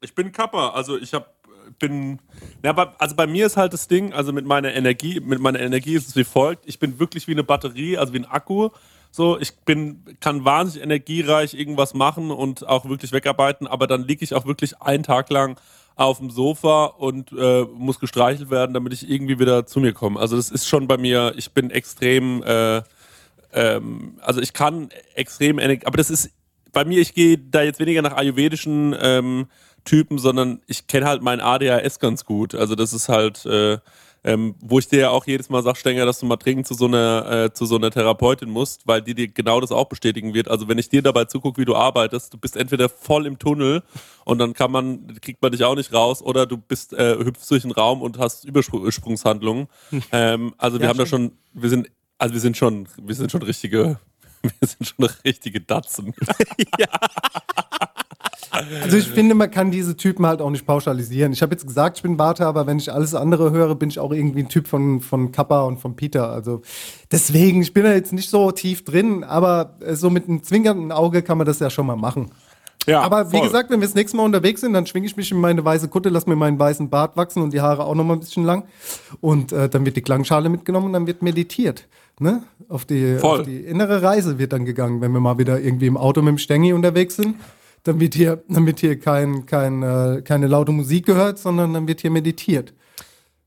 Ich 0.02 0.16
bin 0.16 0.32
Kappa. 0.32 0.70
Also 0.70 0.98
ich 0.98 1.14
hab, 1.14 1.36
bin. 1.78 2.20
Ja, 2.64 2.76
also 2.98 3.16
bei 3.16 3.28
mir 3.28 3.46
ist 3.46 3.56
halt 3.56 3.74
das 3.74 3.88
Ding, 3.88 4.14
also 4.14 4.34
mit 4.34 4.46
meiner 4.46 4.74
Energie, 4.74 5.20
mit 5.20 5.40
meiner 5.40 5.60
Energie 5.60 5.94
ist 5.94 6.08
es 6.08 6.16
wie 6.16 6.24
folgt. 6.24 6.68
Ich 6.68 6.80
bin 6.80 6.98
wirklich 6.98 7.28
wie 7.28 7.34
eine 7.34 7.44
Batterie, 7.44 8.00
also 8.00 8.14
wie 8.14 8.20
ein 8.20 8.26
Akku. 8.26 8.70
So, 9.12 9.40
ich 9.40 9.56
bin, 9.60 10.04
kann 10.20 10.44
wahnsinnig 10.44 10.84
energiereich 10.84 11.54
irgendwas 11.54 11.94
machen 11.94 12.32
und 12.32 12.68
auch 12.68 12.86
wirklich 12.86 13.12
wegarbeiten, 13.12 13.68
aber 13.68 13.86
dann 13.86 14.08
liege 14.08 14.24
ich 14.24 14.34
auch 14.34 14.46
wirklich 14.46 14.82
einen 14.82 15.04
Tag 15.04 15.30
lang 15.30 15.60
auf 16.00 16.20
dem 16.20 16.30
Sofa 16.30 16.86
und 16.86 17.34
äh, 17.38 17.66
muss 17.76 18.00
gestreichelt 18.00 18.50
werden, 18.50 18.74
damit 18.74 18.94
ich 18.94 19.10
irgendwie 19.10 19.38
wieder 19.38 19.66
zu 19.66 19.82
mir 19.82 19.92
komme. 19.92 20.18
Also 20.18 20.38
das 20.38 20.50
ist 20.50 20.66
schon 20.66 20.88
bei 20.88 20.98
mir, 20.98 21.34
ich 21.36 21.52
bin 21.52 21.72
extrem, 21.72 22.42
äh, 22.44 22.82
ähm, 23.52 24.18
also 24.22 24.40
ich 24.40 24.54
kann 24.54 24.90
extrem, 25.14 25.60
aber 25.60 25.98
das 25.98 26.10
ist 26.10 26.32
bei 26.72 26.86
mir, 26.86 27.02
ich 27.02 27.14
gehe 27.14 27.38
da 27.38 27.64
jetzt 27.64 27.82
weniger 27.82 28.02
nach 28.02 28.16
ayurvedischen 28.16 28.96
ähm, 29.02 29.48
Typen, 29.84 30.20
sondern 30.20 30.62
ich 30.68 30.88
kenne 30.88 31.06
halt 31.06 31.22
mein 31.22 31.42
ADHS 31.42 32.00
ganz 32.00 32.24
gut. 32.24 32.56
Also 32.56 32.76
das 32.76 32.94
ist 32.94 33.10
halt, 33.10 33.46
äh, 33.46 33.80
ähm, 34.24 34.56
wo 34.62 34.80
ich 34.80 34.88
dir 34.88 35.00
ja 35.00 35.10
auch 35.12 35.26
jedes 35.26 35.50
Mal 35.50 35.64
sage, 35.64 35.78
Stenger, 35.78 36.06
dass 36.06 36.20
du 36.20 36.26
mal 36.26 36.36
dringend 36.38 36.68
zu 36.68 36.74
so 36.74 36.86
einer, 36.86 37.46
äh, 37.46 37.54
zu 37.54 37.66
so 37.66 37.76
einer 37.78 37.90
Therapeutin 37.92 38.50
musst, 38.50 38.86
weil 38.88 39.02
die 39.02 39.16
dir 39.16 39.28
genau 39.30 39.62
das 39.62 39.72
auch 39.72 39.86
bestätigen 39.86 40.34
wird. 40.34 40.48
Also 40.50 40.68
wenn 40.68 40.78
ich 40.78 40.90
dir 40.90 41.02
dabei 41.02 41.26
zugucke, 41.26 41.62
wie 41.62 41.66
du 41.66 41.76
arbeitest, 41.76 42.34
du 42.34 42.38
bist 42.38 42.58
entweder 42.58 42.90
voll 42.90 43.26
im 43.26 43.40
Tunnel 43.40 43.84
und 44.26 44.40
dann 44.40 44.54
kann 44.54 44.72
man, 44.72 45.20
kriegt 45.22 45.42
man 45.42 45.52
dich 45.52 45.64
auch 45.64 45.76
nicht 45.76 45.94
raus, 45.94 46.22
oder 46.22 46.46
du 46.46 46.58
bist, 46.58 46.94
äh, 46.94 47.18
hüpfst 47.18 47.50
durch 47.50 47.62
den 47.64 47.72
Raum 47.72 48.02
und 48.02 48.18
hast 48.20 48.46
Übersprungshandlungen. 48.46 49.68
ähm, 50.12 50.54
also 50.58 50.78
wir 50.80 50.84
Ja, 50.84 50.90
haben 50.90 50.98
da 50.98 51.06
stimmt. 51.06 51.32
schon, 51.32 51.62
wir 51.62 51.70
sind, 51.70 51.90
also 52.18 52.34
wir 52.34 52.42
sind 52.42 52.58
schon, 52.58 52.88
wir 53.02 53.16
sind 53.16 53.32
schon 53.32 53.42
richtige, 53.44 54.00
wir 54.60 54.68
sind 54.68 54.88
schon 54.88 55.10
richtige 55.26 55.62
Datzen. 55.62 56.14
Also 58.52 58.98
ich 58.98 59.08
finde, 59.08 59.36
man 59.36 59.52
kann 59.52 59.72
diese 59.72 59.96
Typen 59.96 60.26
halt 60.26 60.42
auch 60.42 60.50
nicht 60.50 60.66
pauschalisieren. 60.66 61.32
Ich 61.32 61.42
habe 61.42 61.54
jetzt 61.54 61.68
gesagt, 61.68 61.98
ich 61.98 62.04
bin 62.04 62.18
Vata, 62.18 62.48
aber 62.48 62.68
wenn 62.68 62.78
ich 62.78 62.92
alles 62.92 63.14
andere 63.14 63.52
höre, 63.52 63.76
bin 63.76 63.90
ich 63.90 64.00
auch 64.00 64.12
irgendwie 64.12 64.40
ein 64.40 64.50
Typ 64.50 64.68
von, 64.68 65.02
von 65.02 65.32
Kappa 65.32 65.62
und 65.62 65.78
von 65.78 65.96
Peter. 65.96 66.32
Also 66.32 66.62
deswegen, 67.12 67.62
ich 67.62 67.74
bin 67.74 67.84
da 67.84 67.94
jetzt 67.94 68.12
nicht 68.12 68.30
so 68.30 68.52
tief 68.52 68.84
drin, 68.84 69.24
aber 69.24 69.78
äh, 69.82 69.96
so 69.96 70.10
mit 70.10 70.28
einem 70.28 70.44
zwinkernden 70.44 70.92
Auge 70.92 71.22
kann 71.22 71.38
man 71.38 71.48
das 71.48 71.60
ja 71.60 71.70
schon 71.70 71.86
mal 71.86 71.96
machen. 71.96 72.32
Ja, 72.88 73.02
Aber 73.02 73.32
wie 73.32 73.38
voll. 73.38 73.48
gesagt, 73.48 73.70
wenn 73.70 73.82
wir 73.82 73.88
das 73.88 73.96
nächste 73.96 74.18
Mal 74.18 74.24
unterwegs 74.24 74.62
sind, 74.62 74.74
dann 74.74 74.86
schwinge 74.86 75.06
ich 75.06 75.16
mich 75.18 75.32
in 75.32 75.40
meine 75.40 75.64
weiße 75.64 75.90
Kutte, 75.90 76.10
lass 76.10 76.26
mir 76.26 76.36
meinen 76.36 76.58
weißen 76.58 76.90
Bart 76.90 77.18
wachsen 77.18 77.44
und 77.44 77.54
die 77.54 77.62
Haare 77.62 77.84
auch 77.84 77.94
noch 77.94 78.04
mal 78.04 78.14
ein 78.14 78.20
bisschen 78.20 78.46
lang. 78.46 78.66
Und 79.22 79.52
äh, 79.52 79.70
dann 79.70 79.86
wird 79.86 79.98
die 79.98 80.02
Klangschale 80.02 80.50
mitgenommen 80.50 80.88
und 80.88 80.94
dann 80.94 81.08
wird 81.08 81.22
meditiert. 81.22 81.88
Ne? 82.20 82.44
Auf, 82.68 82.86
die, 82.86 83.18
auf 83.22 83.44
die 83.44 83.60
innere 83.60 84.02
Reise 84.02 84.40
wird 84.40 84.54
dann 84.54 84.66
gegangen, 84.66 85.02
wenn 85.02 85.12
wir 85.12 85.20
mal 85.20 85.38
wieder 85.38 85.60
irgendwie 85.60 85.88
im 85.88 85.98
Auto 85.98 86.22
mit 86.22 86.32
dem 86.32 86.38
Stengi 86.38 86.74
unterwegs 86.74 87.16
sind. 87.16 87.36
Dann 87.84 88.00
wird 88.00 88.14
hier, 88.14 88.44
dann 88.50 88.66
wird 88.66 88.80
hier 88.80 89.00
kein, 89.00 89.46
kein, 89.46 89.84
äh, 89.84 90.22
keine 90.24 90.48
laute 90.48 90.72
Musik 90.72 91.06
gehört, 91.06 91.40
sondern 91.40 91.74
dann 91.74 91.88
wird 91.88 92.02
hier 92.02 92.12
meditiert. 92.12 92.74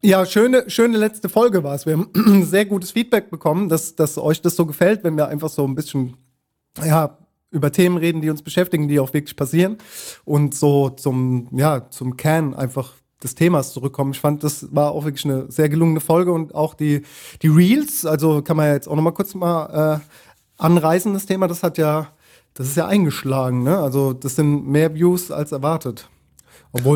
Ja, 0.02 0.24
schöne, 0.26 0.64
schöne 0.68 0.98
letzte 0.98 1.28
Folge 1.28 1.62
war 1.62 1.74
es. 1.74 1.86
Wir 1.86 1.98
haben 1.98 2.44
sehr 2.44 2.64
gutes 2.64 2.92
Feedback 2.92 3.30
bekommen, 3.30 3.68
dass, 3.68 3.94
dass 3.94 4.18
euch 4.18 4.40
das 4.40 4.56
so 4.56 4.66
gefällt, 4.66 5.04
wenn 5.04 5.16
wir 5.16 5.28
einfach 5.28 5.48
so 5.48 5.64
ein 5.66 5.74
bisschen 5.74 6.16
ja, 6.82 7.18
über 7.52 7.70
Themen 7.70 7.96
reden, 7.96 8.20
die 8.20 8.30
uns 8.30 8.42
beschäftigen, 8.42 8.88
die 8.88 8.98
auch 8.98 9.12
wirklich 9.12 9.36
passieren 9.36 9.78
und 10.24 10.54
so 10.54 10.90
zum, 10.90 11.48
ja, 11.52 11.88
zum 11.90 12.16
Kern 12.16 12.54
einfach 12.54 12.94
des 13.22 13.34
Themas 13.34 13.72
zurückkommen. 13.72 14.12
Ich 14.12 14.20
fand, 14.20 14.42
das 14.42 14.74
war 14.74 14.90
auch 14.90 15.04
wirklich 15.04 15.24
eine 15.24 15.50
sehr 15.50 15.68
gelungene 15.68 16.00
Folge 16.00 16.32
und 16.32 16.54
auch 16.54 16.74
die, 16.74 17.02
die 17.42 17.48
Reels, 17.48 18.04
also 18.04 18.42
kann 18.42 18.56
man 18.56 18.66
ja 18.66 18.72
jetzt 18.74 18.88
auch 18.88 18.96
noch 18.96 19.02
mal 19.02 19.12
kurz 19.12 19.34
mal 19.34 20.00
äh, 20.00 20.62
anreißen, 20.62 21.12
das 21.12 21.26
Thema, 21.26 21.46
das 21.46 21.62
hat 21.62 21.78
ja, 21.78 22.08
das 22.54 22.66
ist 22.66 22.76
ja 22.76 22.86
eingeschlagen, 22.86 23.62
ne? 23.62 23.78
Also 23.78 24.12
das 24.12 24.36
sind 24.36 24.66
mehr 24.66 24.94
Views 24.94 25.30
als 25.30 25.52
erwartet. 25.52 26.08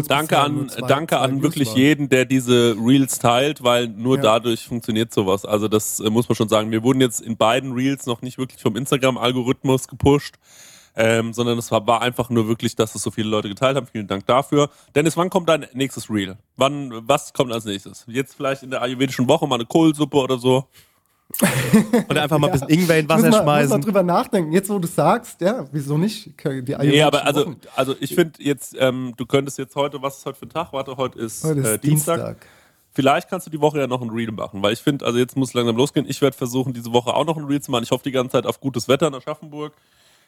Danke 0.09 0.39
an, 0.39 0.69
zwei- 0.71 0.87
danke 0.87 1.17
zwei 1.17 1.21
an 1.21 1.43
wirklich 1.43 1.69
waren. 1.69 1.77
jeden, 1.77 2.09
der 2.09 2.25
diese 2.25 2.75
Reels 2.79 3.19
teilt, 3.19 3.63
weil 3.63 3.89
nur 3.89 4.17
Ja. 4.17 4.23
dadurch 4.23 4.67
funktioniert 4.67 5.13
sowas. 5.13 5.45
Also 5.45 5.69
das 5.69 6.01
äh, 6.01 6.09
muss 6.09 6.29
man 6.29 6.37
schon 6.37 6.49
sagen. 6.49 6.71
Wir 6.71 6.83
wurden 6.83 7.01
jetzt 7.01 7.21
in 7.21 7.37
beiden 7.37 7.73
Reels 7.73 8.07
noch 8.07 8.23
nicht 8.23 8.39
wirklich 8.39 8.63
vom 8.63 8.75
Instagram-Algorithmus 8.77 9.87
gepusht, 9.89 10.37
ähm, 10.97 11.35
sondern 11.35 11.59
es 11.59 11.71
war, 11.71 11.87
war 11.87 12.01
einfach 12.01 12.31
nur 12.31 12.49
wirklich, 12.49 12.75
dass 12.75 12.95
es 12.95 13.03
so 13.03 13.11
viele 13.11 13.29
Leute 13.29 13.49
geteilt 13.51 13.77
haben. 13.77 13.87
Vielen 13.87 14.07
Dank 14.07 14.25
dafür. 14.27 14.71
Dennis, 14.95 15.15
wann 15.19 15.29
kommt 15.29 15.49
dein 15.49 15.67
nächstes 15.75 16.09
Reel? 16.09 16.39
Wann, 16.57 16.91
was 17.07 17.35
kommt 17.35 17.53
als 17.53 17.67
nächstes? 17.67 18.05
Jetzt 18.09 18.35
vielleicht 18.35 18.63
in 18.63 18.71
der 18.71 18.81
ayurvedischen 18.81 19.29
Woche 19.29 19.47
mal 19.47 19.57
eine 19.57 19.67
Kohlsuppe 19.67 20.17
oder 20.17 20.39
so? 20.39 20.65
Oder 22.09 22.23
einfach 22.23 22.39
mal 22.39 22.47
ein 22.49 22.53
bisschen 22.53 22.69
Ingwer 22.69 22.99
in 22.99 23.07
Muss 23.07 23.11
Wasser 23.17 23.23
man, 23.23 23.31
muss 23.31 23.45
man 23.47 23.59
schmeißen. 23.61 23.81
drüber 23.83 24.03
nachdenken. 24.03 24.53
Jetzt, 24.53 24.71
wo 24.71 24.79
du 24.79 24.87
sagst, 24.89 25.41
ja, 25.41 25.67
wieso 25.73 25.99
nicht? 25.99 26.27
Die 26.27 26.49
Nee, 26.49 26.75
ayurvedischen 26.75 27.03
aber 27.05 27.25
also, 27.27 27.47
Wochen. 27.47 27.57
also 27.75 27.95
ich 28.01 28.15
finde 28.15 28.43
jetzt, 28.43 28.75
ähm, 28.79 29.13
du 29.17 29.27
könntest 29.27 29.59
jetzt 29.59 29.77
heute, 29.77 30.01
was 30.03 30.19
ist 30.19 30.27
heute 30.27 30.39
für 30.39 30.47
ein 30.47 30.51
Tag? 30.51 30.73
Warte, 30.73 30.97
heute 30.97 31.19
ist, 31.19 31.45
Heute 31.45 31.61
ist 31.61 31.67
äh, 31.67 31.79
Dienstag. 31.79 32.17
Dienstag. 32.17 32.47
Vielleicht 32.93 33.29
kannst 33.29 33.47
du 33.47 33.51
die 33.51 33.61
Woche 33.61 33.79
ja 33.79 33.87
noch 33.87 34.01
ein 34.01 34.09
Reel 34.09 34.33
machen, 34.33 34.63
weil 34.63 34.73
ich 34.73 34.81
finde, 34.81 35.05
also 35.05 35.19
jetzt 35.19 35.37
muss 35.37 35.49
es 35.49 35.55
langsam 35.55 35.77
losgehen. 35.77 36.07
Ich 36.09 36.23
werde 36.23 36.35
versuchen, 36.37 36.73
diese 36.73 36.93
Woche 36.95 37.13
auch 37.13 37.27
noch 37.27 37.37
ein 37.37 37.45
Reel 37.45 37.61
zu 37.61 37.71
machen. 37.71 37.85
Ich 37.85 37.91
hoffe 37.91 38.05
die 38.05 38.13
ganze 38.13 38.33
Zeit 38.33 38.47
auf 38.47 38.59
gutes 38.61 38.89
Wetter 38.89 39.09
in 39.09 39.15
Aschaffenburg. 39.15 39.75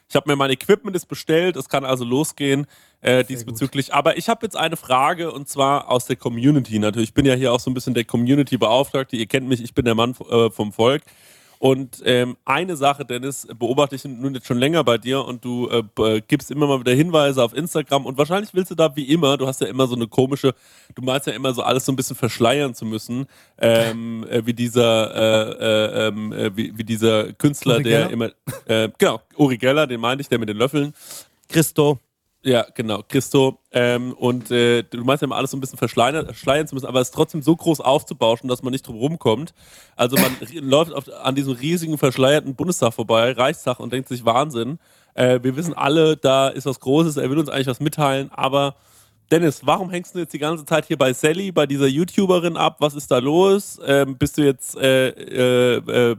Ich 0.09 0.15
habe 0.15 0.27
mir 0.27 0.35
mein 0.35 0.49
Equipment 0.49 0.95
ist 0.95 1.05
bestellt, 1.05 1.55
es 1.55 1.69
kann 1.69 1.85
also 1.85 2.03
losgehen 2.03 2.65
äh, 3.01 3.23
diesbezüglich. 3.23 3.93
Aber 3.93 4.17
ich 4.17 4.27
habe 4.27 4.43
jetzt 4.43 4.57
eine 4.57 4.75
Frage 4.75 5.31
und 5.31 5.47
zwar 5.47 5.87
aus 5.89 6.05
der 6.05 6.15
Community 6.15 6.79
natürlich. 6.79 7.09
Ich 7.09 7.13
bin 7.13 7.27
ja 7.27 7.35
hier 7.35 7.53
auch 7.53 7.59
so 7.59 7.69
ein 7.69 7.75
bisschen 7.75 7.93
der 7.93 8.05
Community-Beauftragte. 8.05 9.15
Ihr 9.15 9.27
kennt 9.27 9.47
mich, 9.47 9.63
ich 9.63 9.75
bin 9.75 9.85
der 9.85 9.93
Mann 9.93 10.15
äh, 10.31 10.49
vom 10.49 10.73
Volk. 10.73 11.03
Und 11.59 12.01
ähm, 12.05 12.37
eine 12.45 12.77
Sache, 12.77 13.03
Dennis, 13.03 13.45
beobachte 13.53 13.93
ich 13.93 14.05
nun 14.05 14.33
jetzt 14.33 14.47
schon 14.47 14.57
länger 14.57 14.81
bei 14.85 14.97
dir 14.97 15.25
und 15.25 15.43
du 15.43 15.69
äh, 15.69 16.21
gibst 16.25 16.51
immer 16.51 16.67
mal 16.67 16.79
wieder 16.79 16.93
Hinweise 16.93 17.43
auf 17.43 17.53
Instagram 17.53 18.05
und 18.05 18.17
wahrscheinlich 18.17 18.53
willst 18.53 18.71
du 18.71 18.75
da 18.75 18.95
wie 18.95 19.03
immer, 19.03 19.35
du 19.35 19.45
hast 19.45 19.59
ja 19.59 19.67
immer 19.67 19.85
so 19.85 19.95
eine 19.95 20.07
komische, 20.07 20.55
du 20.95 21.01
meinst 21.01 21.27
ja 21.27 21.33
immer 21.33 21.53
so 21.53 21.61
alles 21.61 21.83
so 21.83 21.91
ein 21.91 21.97
bisschen 21.97 22.15
verschleiern 22.15 22.73
zu 22.73 22.85
müssen, 22.85 23.27
ähm, 23.57 24.25
äh, 24.29 24.45
wie 24.45 24.53
dieser, 24.53 25.13
äh, 25.13 25.51
äh, 25.51 26.07
ähm, 26.07 26.31
äh, 26.31 26.55
wie, 26.55 26.77
wie 26.77 26.85
dieser 26.85 27.33
Künstler, 27.33 27.81
der 27.81 28.09
immer, 28.09 28.31
äh, 28.65 28.87
genau, 28.97 29.19
Uri 29.35 29.57
Geller, 29.57 29.85
den 29.85 29.99
meinte 29.99 30.21
ich, 30.21 30.29
der 30.29 30.39
mit 30.39 30.47
den 30.47 30.57
Löffeln. 30.57 30.93
Christo. 31.49 31.99
Ja, 32.41 32.65
genau, 32.73 33.03
Christo. 33.05 33.59
Ähm, 33.71 34.13
und 34.13 34.49
äh, 34.49 34.83
du 34.83 35.03
meinst 35.03 35.21
ja 35.21 35.25
immer 35.25 35.35
alles 35.35 35.51
so 35.51 35.57
ein 35.57 35.59
bisschen 35.59 35.77
verschleiern, 35.77 36.25
zu 36.33 36.75
müssen, 36.75 36.85
aber 36.85 37.01
es 37.01 37.11
trotzdem 37.11 37.41
so 37.41 37.53
groß 37.53 37.81
aufzubauschen, 37.81 38.47
dass 38.47 38.63
man 38.63 38.71
nicht 38.71 38.87
drum 38.87 38.95
rumkommt. 38.95 39.53
Also 39.97 40.15
man 40.15 40.37
läuft 40.53 40.93
auf, 40.93 41.11
an 41.21 41.35
diesem 41.35 41.53
riesigen 41.53 41.97
verschleierten 41.97 42.55
Bundestag 42.55 42.93
vorbei, 42.93 43.33
Reichstag, 43.33 43.79
und 43.81 43.91
denkt 43.91 44.07
sich 44.07 44.23
Wahnsinn. 44.23 44.79
Äh, 45.15 45.41
wir 45.43 45.57
wissen 45.57 45.73
alle, 45.73 46.15
da 46.15 46.47
ist 46.47 46.65
was 46.65 46.79
Großes, 46.79 47.17
er 47.17 47.29
will 47.29 47.39
uns 47.39 47.49
eigentlich 47.49 47.67
was 47.67 47.81
mitteilen, 47.81 48.31
aber 48.31 48.75
Dennis, 49.31 49.61
warum 49.63 49.91
hängst 49.91 50.15
du 50.15 50.19
jetzt 50.19 50.33
die 50.33 50.39
ganze 50.39 50.65
Zeit 50.65 50.85
hier 50.87 50.97
bei 50.97 51.13
Sally, 51.13 51.51
bei 51.51 51.67
dieser 51.67 51.85
YouTuberin 51.85 52.57
ab? 52.57 52.77
Was 52.79 52.95
ist 52.95 53.11
da 53.11 53.19
los? 53.19 53.79
Ähm, 53.85 54.17
bist 54.17 54.39
du 54.39 54.41
jetzt, 54.43 54.75
äh, 54.75 55.09
äh, 55.09 55.75
äh, 55.77 56.15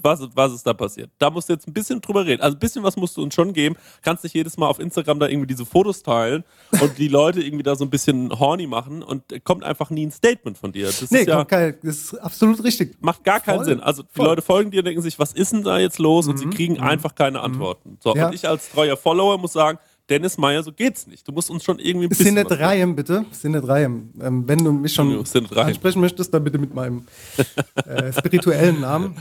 was, 0.00 0.26
was 0.34 0.52
ist 0.54 0.66
da 0.66 0.72
passiert? 0.72 1.10
Da 1.18 1.28
musst 1.28 1.50
du 1.50 1.52
jetzt 1.52 1.68
ein 1.68 1.74
bisschen 1.74 2.00
drüber 2.00 2.24
reden. 2.24 2.40
Also 2.40 2.56
ein 2.56 2.58
bisschen 2.58 2.82
was 2.82 2.96
musst 2.96 3.16
du 3.18 3.22
uns 3.22 3.34
schon 3.34 3.52
geben. 3.52 3.76
Kannst 4.00 4.24
nicht 4.24 4.32
jedes 4.34 4.56
Mal 4.56 4.68
auf 4.68 4.78
Instagram 4.78 5.18
da 5.20 5.28
irgendwie 5.28 5.46
diese 5.48 5.66
Fotos 5.66 6.02
teilen 6.02 6.44
und 6.80 6.96
die 6.96 7.08
Leute 7.08 7.42
irgendwie 7.42 7.62
da 7.62 7.76
so 7.76 7.84
ein 7.84 7.90
bisschen 7.90 8.30
horny 8.38 8.66
machen 8.66 9.02
und 9.02 9.22
kommt 9.44 9.62
einfach 9.62 9.90
nie 9.90 10.06
ein 10.06 10.10
Statement 10.10 10.56
von 10.56 10.72
dir. 10.72 10.86
Das 10.86 11.10
Nee, 11.10 11.20
ist 11.20 11.28
ja, 11.28 11.36
kommt 11.36 11.48
kein, 11.50 11.74
das 11.82 11.96
ist 11.96 12.14
absolut 12.14 12.64
richtig. 12.64 12.96
macht 13.00 13.22
gar 13.22 13.40
keinen 13.40 13.56
Voll, 13.56 13.64
Sinn. 13.66 13.80
Also 13.80 14.02
die 14.02 14.08
voll. 14.14 14.24
Mhm. 14.24 14.30
Leute 14.30 14.42
folgen 14.42 14.70
dir 14.70 14.78
und 14.78 14.86
denken 14.86 15.02
sich, 15.02 15.18
was 15.18 15.32
ist 15.34 15.52
denn 15.52 15.62
da 15.62 15.78
jetzt 15.78 15.98
los? 15.98 16.26
Und 16.26 16.38
sie 16.38 16.46
kriegen 16.48 16.80
einfach 16.80 17.14
keine 17.14 17.40
Antworten. 17.40 17.98
So, 18.02 18.14
Ja. 18.16 18.28
und 18.28 18.34
ich 18.34 18.48
als 18.48 18.70
treuer 18.70 18.96
Follower 18.96 19.36
muss 19.36 19.52
sagen, 19.52 19.78
Dennis 20.08 20.38
Meyer, 20.38 20.62
so 20.62 20.72
geht's 20.72 21.06
nicht. 21.08 21.26
Du 21.26 21.32
musst 21.32 21.50
uns 21.50 21.64
schon 21.64 21.80
irgendwie 21.80 22.06
ein 22.06 22.08
bisschen 22.08 22.36
was 22.36 22.58
Reihen, 22.58 22.94
bitte. 22.94 23.24
Nicht 23.42 23.68
Reihen. 23.68 24.12
Ähm, 24.20 24.46
wenn 24.46 24.64
du 24.64 24.70
mich 24.72 24.94
schon 24.94 25.24
Reihen. 25.24 25.66
ansprechen 25.68 26.00
möchtest, 26.00 26.32
dann 26.32 26.44
bitte 26.44 26.58
mit 26.58 26.74
meinem 26.74 27.06
äh, 27.86 28.12
spirituellen 28.12 28.80
Namen. 28.80 29.16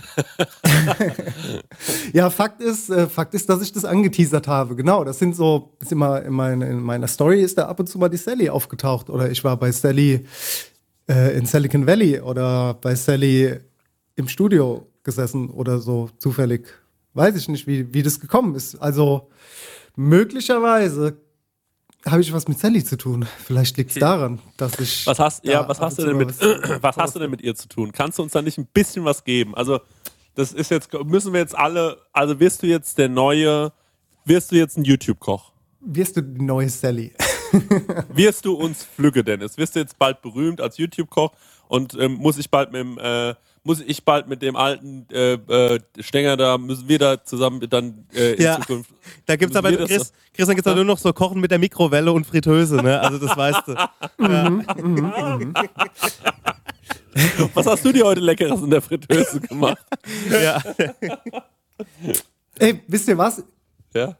ja, 2.14 2.30
Fakt 2.30 2.62
ist, 2.62 2.92
äh, 2.92 3.08
Fakt 3.08 3.34
ist, 3.34 3.50
dass 3.50 3.64
ich 3.64 3.74
das 3.74 3.84
angeteasert 3.84 4.48
habe. 4.48 4.76
Genau, 4.76 5.04
das 5.04 5.18
sind 5.18 5.36
so, 5.36 5.76
ist 5.80 5.92
immer 5.92 6.22
in, 6.22 6.34
meine, 6.34 6.70
in 6.70 6.80
meiner 6.80 7.08
Story 7.08 7.42
ist 7.42 7.58
da 7.58 7.66
ab 7.66 7.80
und 7.80 7.88
zu 7.88 7.98
mal 7.98 8.10
die 8.10 8.18
Sally 8.18 8.50
aufgetaucht. 8.50 9.10
Oder 9.10 9.32
ich 9.32 9.44
war 9.44 9.58
bei 9.58 9.72
Sally 9.72 10.26
äh, 11.10 11.36
in 11.36 11.48
Silicon 11.48 11.88
Valley 11.88 12.20
oder 12.20 12.76
bei 12.76 12.94
Sally 12.94 13.60
im 14.16 14.28
Studio 14.28 14.88
gesessen 15.04 15.50
oder 15.50 15.80
so 15.80 16.10
zufällig. 16.20 16.68
Weiß 17.16 17.36
ich 17.36 17.48
nicht, 17.48 17.66
wie, 17.66 17.92
wie 17.94 18.04
das 18.04 18.20
gekommen 18.20 18.54
ist. 18.54 18.76
Also 18.76 19.30
möglicherweise 19.96 21.18
habe 22.06 22.22
ich 22.22 22.32
was 22.32 22.48
mit 22.48 22.60
Sally 22.60 22.84
zu 22.84 22.98
tun. 22.98 23.26
Vielleicht 23.46 23.78
liegt 23.78 23.92
es 23.92 23.98
daran, 23.98 24.40
dass 24.58 24.80
ich. 24.80 25.08
Was 25.08 25.20
hast, 25.20 25.46
da 25.46 25.52
ja, 25.52 25.68
was 25.68 25.80
hast 25.80 25.98
du 25.98 26.06
denn 26.06 26.18
mit, 26.18 26.30
was 26.82 26.98
hast 26.98 27.16
du 27.16 27.20
denn 27.20 27.32
mit 27.32 27.42
ihr 27.42 27.56
zu 27.56 27.68
tun? 27.68 27.92
Kannst 27.92 28.20
du 28.20 28.24
uns 28.24 28.34
da 28.34 28.42
nicht 28.42 28.58
ein 28.58 28.68
bisschen 28.68 29.06
was 29.06 29.24
geben? 29.24 29.56
Also, 29.56 29.80
das 30.36 30.52
ist 30.52 30.70
jetzt, 30.70 30.94
müssen 31.06 31.34
wir 31.34 31.40
jetzt 31.40 31.58
alle, 31.58 31.98
also 32.14 32.40
wirst 32.40 32.62
du 32.62 32.68
jetzt 32.68 32.98
der 32.98 33.10
neue, 33.10 33.72
wirst 34.26 34.52
du 34.52 34.56
jetzt 34.56 34.78
ein 34.78 34.84
YouTube-Koch? 34.84 35.52
Wirst 35.80 36.18
du 36.18 36.22
die 36.22 36.44
neue 36.44 36.70
Sally? 36.70 37.14
Wirst 38.10 38.44
du 38.46 38.54
uns 38.54 38.84
Flügge, 38.84 39.24
Dennis? 39.24 39.58
Wirst 39.58 39.76
du 39.76 39.80
jetzt 39.80 39.98
bald 39.98 40.22
berühmt 40.22 40.60
als 40.60 40.78
YouTube-Koch 40.78 41.32
und 41.68 41.96
ähm, 42.00 42.14
muss 42.16 42.38
ich 42.38 42.50
bald 42.50 42.72
mit 42.72 42.82
dem, 42.82 42.98
äh, 42.98 43.36
muss 43.66 43.82
ich 43.82 44.06
bald 44.06 44.28
mit 44.28 44.42
dem 44.44 44.56
alten 44.56 45.08
äh, 45.12 45.34
äh, 45.34 45.80
Stenger 46.00 46.38
da, 46.38 46.58
müssen 46.58 46.88
wir 46.88 47.00
da 47.00 47.24
zusammen 47.24 47.68
dann 47.68 48.06
äh, 48.14 48.34
in 48.34 48.42
Ja. 48.44 48.60
Zukunft. 48.62 48.92
Da 49.26 49.36
gibt's 49.36 49.56
müssen 49.56 49.66
aber, 49.66 49.76
Chris, 49.86 50.14
Chris, 50.34 50.46
dann 50.46 50.56
gibt's 50.56 50.68
aber 50.68 50.76
nur 50.78 50.86
noch 50.86 51.00
so 51.00 51.12
Kochen 51.12 51.42
mit 51.42 51.50
der 51.50 51.58
Mikrowelle 51.58 52.14
und 52.14 52.26
Fritteuse, 52.26 52.76
ne? 52.76 53.02
Also 53.02 53.18
das 53.18 53.36
weißt 53.36 53.64
du. 53.68 53.74
Was 57.56 57.66
hast 57.66 57.84
du 57.84 57.92
dir 57.92 58.06
heute 58.06 58.22
Leckeres 58.22 58.62
in 58.62 58.70
der 58.70 58.82
Fritteuse 58.82 59.42
gemacht? 59.42 59.84
Ja. 60.30 60.62
Ey, 62.60 62.82
wisst 62.88 63.08
ihr 63.08 63.18
was? 63.18 63.44
Ja. 63.94 64.16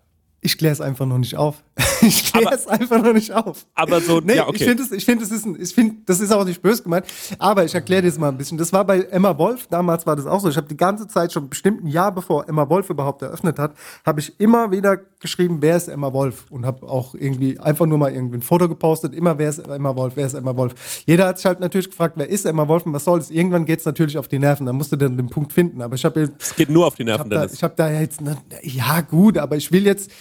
Ich 0.46 0.58
kläre 0.58 0.74
es 0.74 0.80
einfach 0.82 1.06
noch 1.06 1.18
nicht 1.18 1.36
auf. 1.36 1.64
Ich 2.02 2.32
kläre 2.32 2.54
es 2.54 2.68
einfach 2.68 3.02
noch 3.02 3.14
nicht 3.14 3.32
auf. 3.34 3.66
Aber 3.74 4.00
so, 4.00 4.20
Nee, 4.20 4.36
ja, 4.36 4.48
okay. 4.48 4.58
ich 4.58 4.64
finde, 4.64 4.84
es- 4.84 4.92
ich 4.92 5.06
find, 5.06 5.22
es 5.24 5.32
ist 5.32 5.44
ein- 5.46 5.58
ich 5.60 5.74
find, 5.74 6.08
das 6.08 6.20
ist 6.20 6.32
auch 6.32 6.46
nicht 6.46 6.62
böse 6.62 6.84
gemeint. 6.84 7.06
Aber 7.40 7.66
ich 7.66 7.74
erkläre 7.74 8.04
dir 8.04 8.10
das 8.10 8.20
mal 8.20 8.30
ein 8.30 8.38
bisschen. 8.38 8.60
Das 8.60 8.72
war 8.72 8.86
bei 8.86 9.00
Emma 9.02 9.36
Wolf, 9.40 9.66
damals 9.72 10.06
war 10.06 10.16
das 10.16 10.28
auch 10.28 10.40
so. 10.40 10.48
Ich 10.50 10.56
habe 10.58 10.68
die 10.68 10.78
ganze 10.78 11.08
Zeit, 11.08 11.34
schon 11.34 11.50
bestimmt 11.50 11.84
ein 11.84 11.88
Jahr 11.88 12.12
bevor 12.14 12.48
Emma 12.48 12.70
Wolf 12.70 12.92
überhaupt 12.92 13.24
eröffnet 13.24 13.58
hat, 13.58 13.74
habe 14.06 14.20
ich 14.20 14.40
immer 14.40 14.70
wieder 14.70 14.98
geschrieben, 15.20 15.58
wer 15.62 15.78
ist 15.78 15.88
Emma 15.88 16.14
Wolf? 16.14 16.46
Und 16.52 16.66
habe 16.68 16.88
auch 16.88 17.16
irgendwie 17.16 17.60
einfach 17.60 17.88
nur 17.88 17.98
mal 17.98 18.14
irgendwie 18.14 18.38
ein 18.38 18.42
Foto 18.44 18.70
gepostet. 18.70 19.16
Immer, 19.16 19.40
wer 19.40 19.50
ist 19.50 19.60
Emma 19.68 19.96
Wolf? 19.96 20.14
Wer 20.16 20.28
ist 20.28 20.36
Emma 20.36 20.56
Wolf? 20.56 20.76
Jeder 21.08 21.26
hat 21.28 21.38
sich 21.38 21.46
halt 21.48 21.60
natürlich 21.60 21.90
gefragt, 21.90 22.14
wer 22.18 22.30
ist 22.30 22.46
Emma 22.46 22.68
Wolf 22.68 22.86
und 22.86 22.94
was 22.94 23.06
soll 23.06 23.18
das? 23.18 23.32
Irgendwann 23.32 23.66
geht 23.66 23.80
es 23.80 23.86
natürlich 23.86 24.20
auf 24.20 24.28
die 24.28 24.38
Nerven. 24.38 24.68
Da 24.68 24.74
musst 24.74 24.92
du 24.92 24.96
dann 24.96 25.18
den 25.18 25.30
Punkt 25.30 25.54
finden. 25.54 25.82
Aber 25.82 25.96
ich 25.96 26.06
habe 26.06 26.20
jetzt 26.20 26.34
es 26.40 26.56
geht 26.56 26.70
nur 26.70 26.86
auf 26.86 26.94
die 26.96 27.02
ich 27.02 27.08
Nerven, 27.08 27.22
habe 27.34 27.48
da, 27.48 27.52
ich 27.52 27.64
hab 27.64 27.76
da 27.76 27.90
jetzt, 27.90 28.22
ne, 28.22 28.38
ja 28.62 29.02
gut, 29.02 29.40
aber 29.40 29.56
ich 29.56 29.72
will 29.72 29.86
jetzt, 29.86 30.12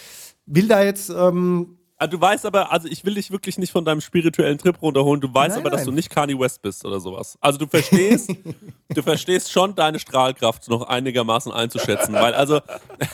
will 0.47 0.69
da 0.69 0.83
jetzt, 0.83 1.11
ähm, 1.11 1.79
Ah, 1.97 2.09
Du 2.09 2.21
weißt 2.21 2.45
aber, 2.45 2.73
also 2.73 2.89
ich 2.89 3.05
will 3.05 3.15
dich 3.15 3.31
wirklich 3.31 3.57
nicht 3.57 3.71
von 3.71 3.85
deinem 3.85 4.01
spirituellen 4.01 4.59
Trip 4.59 4.81
runterholen. 4.83 5.21
Du 5.21 5.33
weißt 5.33 5.57
Nein, 5.57 5.61
aber, 5.61 5.71
dass 5.71 5.81
nein. 5.83 5.87
du 5.87 5.93
nicht 5.93 6.11
Kanye 6.11 6.39
West 6.39 6.61
bist 6.61 6.85
oder 6.85 6.99
sowas. 6.99 7.39
Also 7.41 7.59
du 7.59 7.67
verstehst, 7.69 8.31
du 8.95 9.03
verstehst 9.03 9.53
schon 9.53 9.77
deine 9.77 10.01
Strahlkraft 10.01 10.69
noch 10.69 10.83
einigermaßen 10.89 11.53
einzuschätzen, 11.53 12.15
weil 12.15 12.35
also 12.35 12.61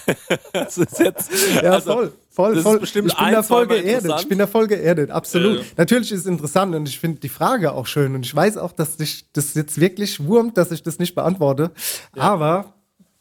das 0.54 0.78
ist 0.78 0.98
jetzt 0.98 1.30
ja 1.62 1.72
also, 1.72 1.92
voll, 1.92 2.12
voll, 2.30 2.54
das 2.54 2.62
voll. 2.62 2.74
Ist 2.76 2.80
bestimmt 2.80 3.12
ich 3.12 3.18
bin 3.18 3.32
da 3.32 3.42
voll 3.42 3.66
geerdet. 3.66 4.12
Ich 4.20 4.28
bin 4.28 4.38
da 4.38 4.46
voll 4.46 4.66
geerdet, 4.66 5.10
absolut. 5.10 5.58
Ja, 5.58 5.60
ja. 5.60 5.66
Natürlich 5.76 6.10
ist 6.10 6.20
es 6.20 6.26
interessant 6.26 6.74
und 6.74 6.88
ich 6.88 6.98
finde 6.98 7.20
die 7.20 7.28
Frage 7.28 7.72
auch 7.72 7.86
schön 7.86 8.14
und 8.14 8.24
ich 8.24 8.34
weiß 8.34 8.56
auch, 8.56 8.72
dass 8.72 8.96
dich 8.96 9.30
das 9.34 9.52
jetzt 9.54 9.78
wirklich 9.78 10.24
wurmt, 10.24 10.56
dass 10.56 10.72
ich 10.72 10.82
das 10.82 10.98
nicht 10.98 11.14
beantworte. 11.14 11.70
Aber 12.16 12.79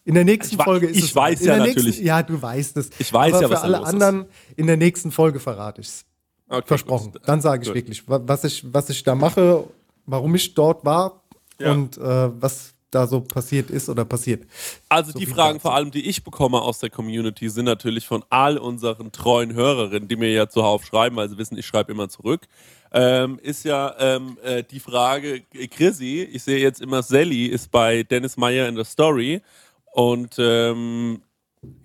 in 0.09 0.15
der 0.15 0.25
nächsten 0.25 0.55
Ich 0.57 0.63
Folge 0.63 0.87
ist 0.87 0.97
ich 0.97 1.03
es. 1.05 1.15
weiß 1.15 1.41
in 1.41 1.47
ja 1.47 1.57
natürlich. 1.57 1.83
Nächsten, 1.85 2.05
ja, 2.05 2.23
du 2.23 2.41
weißt 2.41 2.77
es. 2.77 2.89
Ich 2.97 3.13
weiß 3.13 3.33
Aber 3.35 3.41
ja, 3.43 3.47
für 3.47 3.53
was 3.53 3.61
da 3.61 3.67
alle 3.67 3.77
los 3.77 3.87
ist. 3.87 3.93
anderen 3.93 4.25
in 4.55 4.65
der 4.67 4.77
nächsten 4.77 5.11
Folge 5.11 5.39
verrate 5.39 5.81
ich 5.81 5.87
es. 5.87 6.05
Okay, 6.49 6.63
Versprochen. 6.65 7.11
gut. 7.11 7.21
Dann 7.25 7.41
sage 7.41 7.61
ich 7.61 7.67
Gut. 7.69 7.75
wirklich, 7.75 8.07
wa- 8.09 8.19
was 8.25 8.43
ich, 8.43 8.63
was 8.73 8.89
ich 8.89 9.03
da 9.03 9.13
mache, 9.13 9.65
warum 10.07 10.33
ich 10.33 10.53
dort 10.55 10.83
war 10.83 11.21
Ja. 11.59 11.71
und 11.73 11.97
äh, 11.99 12.01
was 12.41 12.73
da 12.89 13.05
so 13.05 13.21
passiert 13.21 13.69
ist 13.69 13.87
oder 13.87 14.03
passiert. 14.03 14.47
Also 14.89 15.11
So 15.11 15.19
die 15.19 15.27
Fragen 15.27 15.59
vor 15.59 15.75
allem, 15.75 15.91
die 15.91 16.09
ich 16.09 16.23
bekomme 16.23 16.59
aus 16.59 16.79
der 16.79 16.89
Community, 16.89 17.47
sind 17.49 17.65
natürlich 17.65 18.07
von 18.07 18.23
all 18.31 18.57
unseren 18.57 19.11
treuen 19.11 19.53
Hörerinnen, 19.53 20.07
die 20.07 20.15
mir 20.15 20.31
ja 20.31 20.49
zuhauf 20.49 20.83
schreiben, 20.85 21.15
weil 21.17 21.29
sie 21.29 21.37
wissen, 21.37 21.55
ich 21.55 21.67
schreibe 21.67 21.91
immer 21.91 22.09
zurück. 22.09 22.47
Ähm, 22.91 23.37
ist 23.43 23.63
ja 23.63 23.93
ähm, 23.99 24.39
äh, 24.43 24.63
die 24.63 24.79
Frage, 24.79 25.41
Chrissy, 25.69 26.23
ich 26.33 26.41
sehe 26.41 26.57
jetzt 26.57 26.81
immer 26.81 27.03
Sally 27.03 27.45
ist 27.45 27.69
bei 27.69 28.01
Dennis 28.01 28.35
Meyer 28.37 28.67
in 28.67 28.73
der 28.73 28.85
Story 28.85 29.43
und 29.93 30.35
ähm, 30.37 31.21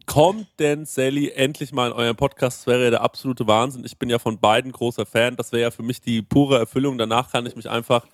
kommt 0.06 0.46
denn 0.58 0.84
Sally 0.84 1.30
endlich 1.30 1.72
mal 1.72 1.90
in 1.90 1.92
euren 1.92 2.16
Podcast? 2.16 2.60
Das 2.60 2.66
wäre 2.66 2.84
ja 2.84 2.90
der 2.90 3.02
absolute 3.02 3.46
Wahnsinn. 3.46 3.84
Ich 3.84 3.98
bin 3.98 4.10
ja 4.10 4.18
von 4.18 4.38
beiden 4.38 4.72
großer 4.72 5.06
Fan. 5.06 5.36
Das 5.36 5.52
wäre 5.52 5.62
ja 5.62 5.70
für 5.70 5.82
mich 5.82 6.00
die 6.00 6.22
pure 6.22 6.58
Erfüllung. 6.58 6.98
Danach 6.98 7.32
kann 7.32 7.46
ich 7.46 7.56
mich 7.56 7.68
einfach, 7.68 8.06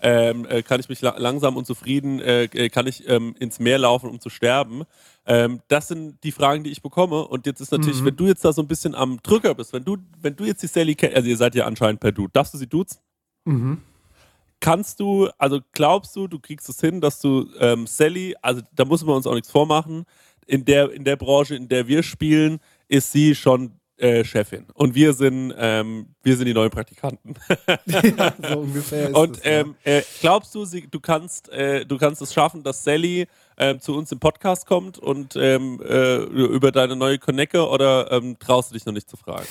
ähm, 0.00 0.46
äh, 0.48 0.62
kann 0.62 0.80
ich 0.80 0.88
mich 0.88 1.00
la 1.02 1.16
langsam 1.18 1.56
und 1.56 1.66
zufrieden, 1.66 2.20
äh, 2.20 2.44
äh, 2.44 2.68
kann 2.68 2.86
ich 2.86 3.08
ähm, 3.08 3.34
ins 3.38 3.60
Meer 3.60 3.78
laufen, 3.78 4.10
um 4.10 4.20
zu 4.20 4.30
sterben. 4.30 4.84
Ähm, 5.26 5.60
das 5.68 5.88
sind 5.88 6.22
die 6.24 6.32
Fragen, 6.32 6.64
die 6.64 6.70
ich 6.70 6.82
bekomme. 6.82 7.26
Und 7.26 7.46
jetzt 7.46 7.60
ist 7.60 7.72
natürlich, 7.72 8.04
wenn 8.04 8.16
du 8.16 8.26
jetzt 8.26 8.44
da 8.44 8.52
so 8.52 8.62
ein 8.62 8.68
bisschen 8.68 8.94
am 8.94 9.22
Drücker 9.22 9.54
bist, 9.54 9.72
wenn 9.72 9.84
du, 9.84 9.98
wenn 10.20 10.36
du 10.36 10.44
jetzt 10.44 10.62
die 10.62 10.66
Sally 10.66 10.94
kennst, 10.94 11.16
also 11.16 11.28
ihr 11.28 11.36
seid 11.36 11.54
ja 11.54 11.66
anscheinend 11.66 12.00
per 12.00 12.12
Du, 12.12 12.28
darfst 12.28 12.54
du 12.54 12.58
sie 12.58 12.66
duzen? 12.66 12.98
Kannst 14.64 14.98
du, 14.98 15.28
also 15.36 15.60
glaubst 15.72 16.16
du, 16.16 16.26
du 16.26 16.38
kriegst 16.38 16.68
es 16.68 16.80
hin, 16.80 17.00
dass 17.00 17.20
du 17.20 17.46
ähm, 17.58 17.86
Sally, 17.86 18.34
also 18.40 18.62
da 18.74 18.86
müssen 18.86 19.06
wir 19.06 19.14
uns 19.14 19.26
auch 19.26 19.34
nichts 19.34 19.50
vormachen, 19.50 20.06
in 20.46 20.64
der, 20.64 20.90
in 20.90 21.04
der 21.04 21.16
Branche, 21.16 21.54
in 21.54 21.68
der 21.68 21.86
wir 21.86 22.02
spielen, 22.02 22.60
ist 22.88 23.12
sie 23.12 23.34
schon 23.34 23.72
äh, 23.96 24.24
Chefin. 24.24 24.66
Und 24.74 24.94
wir 24.94 25.12
sind, 25.12 25.54
ähm, 25.58 26.14
wir 26.22 26.36
sind 26.36 26.46
die 26.46 26.54
neuen 26.54 26.70
Praktikanten. 26.70 27.34
So 28.48 28.58
ungefähr 28.60 29.10
ist 29.10 29.16
Und 29.16 29.36
es, 29.36 29.44
ja. 29.44 29.50
ähm, 29.50 29.74
äh, 29.84 30.02
glaubst 30.20 30.54
du, 30.54 30.64
sie, 30.64 30.86
du 30.90 30.98
kannst, 30.98 31.50
äh, 31.50 31.84
du 31.84 31.98
kannst 31.98 32.22
es 32.22 32.32
schaffen, 32.32 32.62
dass 32.62 32.84
Sally 32.84 33.26
ähm, 33.58 33.80
zu 33.80 33.94
uns 33.94 34.12
im 34.12 34.18
Podcast 34.18 34.66
kommt 34.66 34.98
und 34.98 35.36
ähm, 35.36 35.80
äh, 35.86 36.16
über 36.16 36.72
deine 36.72 36.96
neue 36.96 37.18
Connecke 37.18 37.68
oder 37.68 38.10
ähm, 38.12 38.38
traust 38.38 38.70
du 38.70 38.74
dich 38.74 38.86
noch 38.86 38.94
nicht 38.94 39.08
zu 39.08 39.16
fragen? 39.16 39.46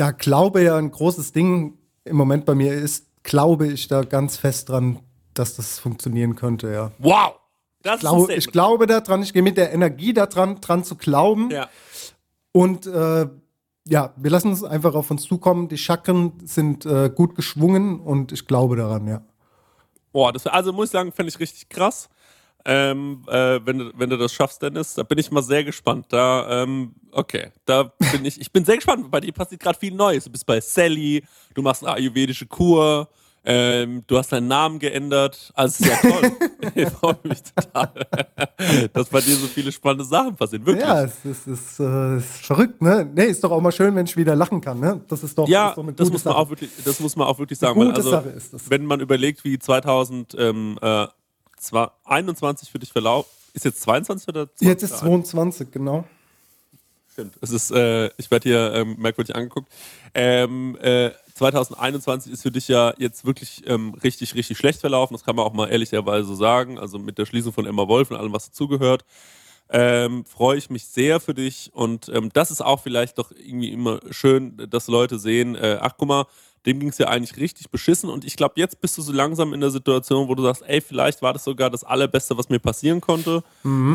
da 0.00 0.12
glaube 0.12 0.62
ja 0.62 0.78
ein 0.78 0.90
großes 0.90 1.32
Ding 1.32 1.76
im 2.04 2.16
Moment 2.16 2.46
bei 2.46 2.54
mir 2.54 2.72
ist, 2.72 3.09
glaube 3.22 3.68
ich 3.68 3.88
da 3.88 4.02
ganz 4.02 4.36
fest 4.36 4.68
dran, 4.68 5.00
dass 5.34 5.56
das 5.56 5.78
funktionieren 5.78 6.36
könnte, 6.36 6.72
ja. 6.72 6.92
Wow! 6.98 7.34
Das 7.82 8.02
ist 8.02 8.06
ein 8.06 8.16
Glau 8.16 8.28
ich 8.28 8.46
glaube 8.48 8.86
daran, 8.86 9.22
ich 9.22 9.32
gehe 9.32 9.42
mit 9.42 9.56
der 9.56 9.72
Energie 9.72 10.12
daran, 10.12 10.60
dran 10.60 10.84
zu 10.84 10.96
glauben. 10.96 11.50
Ja. 11.50 11.68
Und 12.52 12.86
äh, 12.86 13.26
ja, 13.88 14.12
wir 14.16 14.30
lassen 14.30 14.52
es 14.52 14.62
einfach 14.62 14.94
auf 14.94 15.10
uns 15.10 15.22
zukommen. 15.22 15.68
Die 15.68 15.78
Chakren 15.78 16.32
sind 16.44 16.84
äh, 16.84 17.10
gut 17.14 17.34
geschwungen 17.34 18.00
und 18.00 18.32
ich 18.32 18.46
glaube 18.46 18.76
daran, 18.76 19.06
ja. 19.06 19.22
Boah, 20.12 20.32
das, 20.32 20.46
also 20.46 20.72
muss 20.72 20.86
ich 20.86 20.92
sagen, 20.92 21.12
finde 21.12 21.30
ich 21.30 21.40
richtig 21.40 21.68
krass. 21.68 22.08
Ähm, 22.64 23.24
äh, 23.28 23.60
wenn, 23.64 23.78
du, 23.78 23.92
wenn 23.96 24.10
du 24.10 24.16
das 24.16 24.32
schaffst, 24.32 24.62
Dennis, 24.62 24.94
da 24.94 25.02
bin 25.02 25.18
ich 25.18 25.30
mal 25.30 25.42
sehr 25.42 25.64
gespannt. 25.64 26.06
Da, 26.10 26.62
ähm, 26.62 26.94
okay, 27.12 27.50
da 27.64 27.84
bin 28.12 28.24
ich, 28.24 28.40
ich 28.40 28.52
bin 28.52 28.64
sehr 28.64 28.76
gespannt. 28.76 29.10
Bei 29.10 29.20
dir 29.20 29.32
passiert 29.32 29.60
gerade 29.60 29.78
viel 29.78 29.94
Neues. 29.94 30.24
Du 30.24 30.30
bist 30.30 30.46
bei 30.46 30.60
Sally, 30.60 31.24
du 31.54 31.62
machst 31.62 31.84
eine 31.84 31.94
ayurvedische 31.94 32.46
Kur, 32.46 33.08
ähm, 33.42 34.02
du 34.06 34.18
hast 34.18 34.32
deinen 34.32 34.48
Namen 34.48 34.78
geändert. 34.78 35.50
Also, 35.54 35.84
ist 35.84 35.90
ja 35.90 36.10
toll. 36.10 36.32
ich 36.74 36.88
freue 36.90 37.16
mich 37.22 37.42
total, 37.42 37.90
dass 38.92 39.08
bei 39.08 39.20
dir 39.20 39.34
so 39.34 39.46
viele 39.46 39.72
spannende 39.72 40.04
Sachen 40.04 40.36
passieren. 40.36 40.66
Wirklich. 40.66 40.86
Ja, 40.86 41.04
es 41.04 41.24
ist, 41.24 41.46
es, 41.46 41.80
äh, 41.80 42.18
ist 42.18 42.46
verrückt, 42.46 42.82
ne? 42.82 43.10
Nee, 43.14 43.26
ist 43.26 43.42
doch 43.42 43.50
auch 43.50 43.60
mal 43.60 43.72
schön, 43.72 43.94
wenn 43.94 44.04
ich 44.04 44.16
wieder 44.16 44.36
lachen 44.36 44.60
kann, 44.60 44.78
ne? 44.78 45.00
Das 45.08 45.22
ist 45.22 45.38
doch, 45.38 45.48
Ja, 45.48 45.70
ist 45.70 45.78
doch 45.78 45.86
das 45.92 46.10
muss, 46.10 46.24
man 46.24 46.34
Sache. 46.34 46.42
auch 46.42 46.50
wirklich, 46.50 46.70
das 46.84 47.00
muss 47.00 47.16
man 47.16 47.26
auch 47.28 47.38
wirklich 47.38 47.58
sagen. 47.58 47.80
Eine 47.80 47.90
weil 47.90 47.94
gute 47.94 48.06
also, 48.06 48.10
Sache 48.10 48.28
ist 48.28 48.52
das. 48.52 48.68
Wenn 48.68 48.84
man 48.84 49.00
überlegt, 49.00 49.42
wie 49.44 49.58
2021 51.60 52.70
für 52.70 52.78
dich 52.78 52.92
verlaufen, 52.92 53.28
ist 53.52 53.64
jetzt 53.64 53.80
22 53.82 54.28
oder 54.28 54.46
20? 54.54 54.68
Jetzt 54.68 54.82
ist 54.82 54.98
22, 54.98 55.70
genau. 55.70 56.04
Stimmt. 57.12 57.34
Es 57.40 57.50
ist, 57.50 57.70
äh, 57.72 58.10
ich 58.16 58.30
werde 58.30 58.48
hier 58.48 58.72
ähm, 58.74 58.96
merkwürdig 58.98 59.34
angeguckt. 59.34 59.70
Ähm, 60.14 60.76
äh, 60.80 61.10
2021 61.34 62.32
ist 62.32 62.42
für 62.42 62.50
dich 62.50 62.68
ja 62.68 62.94
jetzt 62.98 63.24
wirklich 63.24 63.62
ähm, 63.66 63.94
richtig, 64.04 64.34
richtig 64.34 64.58
schlecht 64.58 64.80
verlaufen. 64.80 65.14
Das 65.14 65.24
kann 65.24 65.36
man 65.36 65.44
auch 65.44 65.52
mal 65.52 65.68
ehrlicherweise 65.68 66.28
so 66.28 66.34
sagen. 66.34 66.78
Also 66.78 66.98
mit 66.98 67.18
der 67.18 67.26
Schließung 67.26 67.52
von 67.52 67.66
Emma 67.66 67.88
Wolf 67.88 68.10
und 68.10 68.16
allem, 68.16 68.32
was 68.32 68.46
dazugehört, 68.46 69.04
ähm, 69.70 70.24
freue 70.24 70.58
ich 70.58 70.70
mich 70.70 70.86
sehr 70.86 71.18
für 71.18 71.34
dich. 71.34 71.70
Und 71.72 72.08
ähm, 72.10 72.30
das 72.32 72.50
ist 72.50 72.60
auch 72.60 72.80
vielleicht 72.80 73.18
doch 73.18 73.32
irgendwie 73.32 73.72
immer 73.72 74.00
schön, 74.10 74.56
dass 74.70 74.86
Leute 74.86 75.18
sehen, 75.18 75.56
äh, 75.56 75.78
ach 75.80 75.94
guck 75.96 76.08
mal, 76.08 76.26
dem 76.66 76.78
ging 76.78 76.90
es 76.90 76.98
ja 76.98 77.08
eigentlich 77.08 77.38
richtig 77.38 77.70
beschissen. 77.70 78.10
Und 78.10 78.24
ich 78.24 78.36
glaube, 78.36 78.54
jetzt 78.56 78.80
bist 78.80 78.98
du 78.98 79.02
so 79.02 79.12
langsam 79.12 79.54
in 79.54 79.60
der 79.60 79.70
Situation, 79.70 80.28
wo 80.28 80.34
du 80.34 80.42
sagst, 80.42 80.62
ey, 80.66 80.80
vielleicht 80.80 81.22
war 81.22 81.32
das 81.32 81.44
sogar 81.44 81.70
das 81.70 81.84
Allerbeste, 81.84 82.36
was 82.36 82.48
mir 82.50 82.58
passieren 82.58 83.00
konnte, 83.00 83.42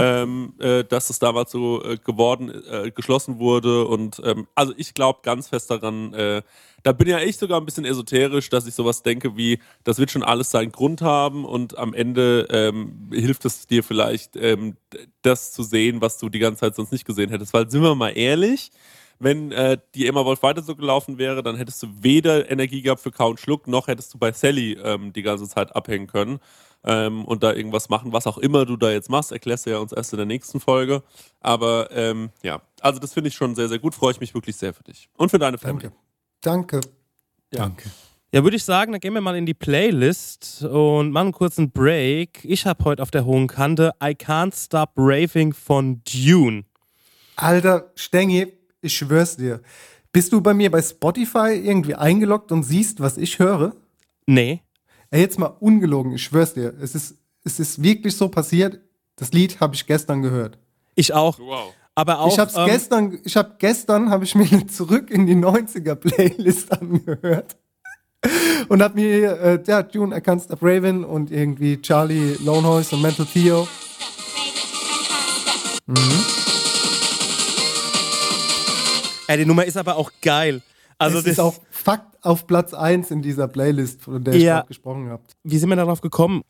ähm, 0.02 0.54
äh, 0.60 0.84
dass 0.84 1.10
es 1.10 1.20
damals 1.20 1.52
so 1.52 1.84
äh, 1.84 1.98
geworden, 1.98 2.52
äh, 2.70 2.92
geschlossen 2.92 3.40
wurde. 3.40 3.86
Und 3.86 4.22
ähm, 4.24 4.48
also 4.56 4.74
ich 4.78 4.94
glaube 4.94 5.20
ganz 5.22 5.50
fest 5.50 5.70
daran, 5.70 6.14
äh, 6.14 6.42
da 6.86 6.92
bin 6.92 7.08
ja 7.08 7.20
ich 7.20 7.38
sogar 7.38 7.60
ein 7.60 7.66
bisschen 7.66 7.86
esoterisch, 7.86 8.50
dass 8.50 8.68
ich 8.68 8.76
sowas 8.76 9.02
denke 9.02 9.36
wie, 9.36 9.60
das 9.84 9.98
wird 9.98 10.12
schon 10.12 10.24
alles 10.24 10.52
seinen 10.52 10.72
Grund 10.72 11.02
haben 11.02 11.44
und 11.44 11.78
am 11.80 11.96
Ende 11.96 12.48
ähm, 12.52 13.10
hilft 13.12 13.46
es 13.46 13.66
dir 13.66 13.84
vielleicht, 13.84 14.36
ähm, 14.36 14.78
das 15.24 15.52
zu 15.52 15.64
sehen, 15.64 16.02
was 16.02 16.20
du 16.20 16.30
die 16.30 16.40
ganze 16.40 16.60
Zeit 16.62 16.76
sonst 16.76 16.92
nicht 16.92 17.06
gesehen 17.06 17.32
hättest. 17.32 17.54
Weil 17.54 17.70
sind 17.70 17.82
wir 17.82 17.96
mal 17.96 18.10
ehrlich, 18.10 18.72
wenn 19.20 19.52
äh, 19.52 19.78
die 19.94 20.08
Emma 20.08 20.26
Wolf 20.26 20.44
weiter 20.44 20.62
so 20.62 20.76
gelaufen 20.76 21.18
wäre, 21.18 21.44
dann 21.44 21.56
hättest 21.56 21.82
du 21.84 21.88
weder 22.02 22.50
Energie 22.50 22.82
gehabt 22.82 23.02
für 23.02 23.12
Kau 23.12 23.30
und 23.30 23.40
Schluck, 23.40 23.68
noch 23.68 23.88
hättest 23.88 24.14
du 24.14 24.18
bei 24.18 24.32
Sally 24.32 24.74
ähm, 24.74 25.14
die 25.14 25.22
ganze 25.22 25.48
Zeit 25.48 25.76
abhängen 25.76 26.08
können 26.08 26.40
ähm, 26.84 27.26
und 27.26 27.44
da 27.44 27.54
irgendwas 27.54 27.90
machen, 27.90 28.14
was 28.14 28.28
auch 28.28 28.38
immer 28.38 28.66
du 28.66 28.78
da 28.78 28.92
jetzt 28.92 29.10
machst, 29.10 29.32
erklärst 29.32 29.66
du 29.66 29.72
ja 29.72 29.78
uns 29.80 29.92
erst 29.92 30.14
in 30.14 30.18
der 30.18 30.26
nächsten 30.26 30.60
Folge. 30.60 31.04
Aber 31.40 31.90
ähm, 31.92 32.30
ja, 32.44 32.62
also 32.82 33.00
das 33.00 33.14
finde 33.14 33.30
ich 33.30 33.36
schon 33.36 33.56
sehr, 33.56 33.70
sehr 33.70 33.80
gut. 33.80 33.96
Freue 33.96 34.12
ich 34.12 34.20
mich 34.20 34.34
wirklich 34.34 34.56
sehr 34.56 34.74
für 34.74 34.84
dich 34.84 35.10
und 35.18 35.30
für 35.30 35.40
deine 35.40 35.58
Family. 35.58 35.90
Danke. 36.42 36.82
Danke. 36.82 36.90
Danke. 37.52 37.90
Ja, 38.36 38.44
würde 38.44 38.58
ich 38.58 38.66
sagen, 38.66 38.92
dann 38.92 39.00
gehen 39.00 39.14
wir 39.14 39.22
mal 39.22 39.38
in 39.38 39.46
die 39.46 39.54
Playlist 39.54 40.64
und 40.64 41.12
machen 41.12 41.28
einen 41.28 41.32
kurzen 41.32 41.72
Break. 41.72 42.44
Ich 42.44 42.66
habe 42.66 42.84
heute 42.84 43.02
auf 43.02 43.10
der 43.10 43.24
hohen 43.24 43.48
Kante 43.48 43.94
I 44.04 44.08
Can't 44.08 44.54
Stop 44.54 44.92
Raving 44.98 45.54
von 45.54 46.02
Dune. 46.04 46.66
Alter, 47.38 47.92
Stengi, 47.96 48.52
ich 48.86 48.96
schwör's 48.96 49.38
dir. 49.38 49.62
Bist 50.12 50.32
du 50.32 50.40
bei 50.40 50.54
mir 50.54 50.72
bei 50.72 50.82
Spotify 50.82 51.60
irgendwie 51.62 51.96
eingeloggt 51.96 52.52
und 52.52 52.64
siehst, 52.64 53.02
was 53.02 53.18
ich 53.18 53.40
höre? 53.40 53.76
Nee. 54.26 54.62
Ey, 55.12 55.22
jetzt 55.22 55.38
mal 55.38 55.48
ungelogen, 55.60 56.14
ich 56.14 56.24
schwör's 56.24 56.54
dir. 56.54 56.74
Es 56.82 56.96
ist, 56.96 57.18
es 57.44 57.60
ist 57.60 57.84
wirklich 57.84 58.16
so 58.16 58.30
passiert. 58.30 58.80
Das 59.18 59.34
Lied 59.34 59.60
habe 59.60 59.76
ich 59.76 59.86
gestern 59.86 60.22
gehört. 60.22 60.58
Ich 60.96 61.14
auch. 61.14 61.40
Wow. 61.40 61.74
Aber 61.96 62.20
auch. 62.20 62.32
ich 62.32 62.40
hab's 62.40 62.56
ähm, 62.58 62.66
gestern, 62.66 63.20
ich 63.24 63.36
hab 63.38 63.60
gestern 63.60 64.10
habe 64.10 64.26
ich 64.26 64.36
mir 64.36 64.68
zurück 64.68 65.10
in 65.10 65.26
die 65.26 65.36
90er 65.36 65.96
Playlist 65.96 66.72
angehört 66.82 67.56
und 68.68 68.82
hab 68.82 68.96
mir 68.96 69.40
äh, 69.40 69.64
ja 69.66 69.86
June 69.90 70.16
Can't 70.18 70.44
Stop 70.44 70.60
Raven 70.62 71.04
und 71.06 71.32
irgendwie 71.32 71.82
Charlie 71.82 72.36
Lonehouse 72.44 72.94
und 72.94 73.02
Mental 73.02 73.26
Theo. 73.26 73.68
Ey, 79.28 79.38
die 79.38 79.46
Nummer 79.46 79.66
ist 79.66 79.78
aber 79.78 79.96
auch 79.98 80.12
geil. 80.22 80.62
Also, 80.98 81.16
das 81.18 81.24
das 81.26 81.34
ist 81.34 81.40
auch 81.40 81.56
Fakt 81.70 82.24
auf 82.24 82.48
Platz 82.48 82.74
1 82.74 83.12
in 83.12 83.22
dieser 83.22 83.48
Playlist, 83.48 84.02
von 84.04 84.24
der 84.24 84.34
ich 84.34 84.44
Ja. 84.44 84.56
gerade 84.56 84.68
gesprochen 84.70 85.10
habe. 85.10 85.24
wie 85.44 85.58
sind 85.58 85.70
wir 85.70 85.76
darauf 85.76 86.02
gekommen? 86.02 86.42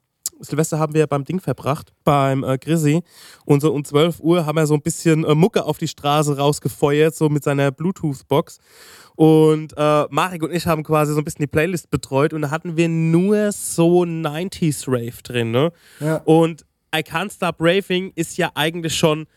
Silvester 0.42 0.78
haben 0.80 0.94
wir 0.94 1.08
beim 1.08 1.24
Ding 1.24 1.40
verbracht, 1.40 1.94
beim 2.04 2.44
äh, 2.44 2.58
Grissi. 2.58 3.02
Und 3.46 3.62
so 3.62 3.74
um 3.74 3.86
12 3.86 4.20
Uhr 4.20 4.46
haben 4.46 4.58
wir 4.58 4.68
so 4.68 4.74
ein 4.74 4.82
bisschen 4.82 5.24
äh, 5.24 5.34
Mucke 5.34 5.64
auf 5.64 5.78
die 5.78 5.88
Straße 5.88 6.38
rausgefeuert, 6.38 7.16
so 7.16 7.30
mit 7.30 7.44
seiner 7.46 7.72
Bluetooth-Box. 7.72 8.60
Und 9.16 9.74
äh, 9.78 10.06
Marek 10.10 10.44
und 10.44 10.52
ich 10.52 10.68
haben 10.68 10.84
quasi 10.84 11.14
so 11.14 11.20
ein 11.20 11.24
bisschen 11.24 11.44
die 11.44 11.48
Playlist 11.48 11.90
betreut 11.90 12.34
und 12.34 12.42
da 12.42 12.50
hatten 12.52 12.76
wir 12.76 12.90
nur 12.90 13.54
so 13.54 14.02
90s 14.04 14.84
Rave 14.88 15.22
drin. 15.24 15.52
Ne? 15.52 15.72
Ja. 16.02 16.18
Und 16.26 16.66
I 16.94 17.00
Can't 17.00 17.34
Stop 17.34 17.56
Raving 17.60 18.12
ist 18.16 18.36
ja 18.38 18.52
eigentlich 18.56 18.94
schon 18.96 19.28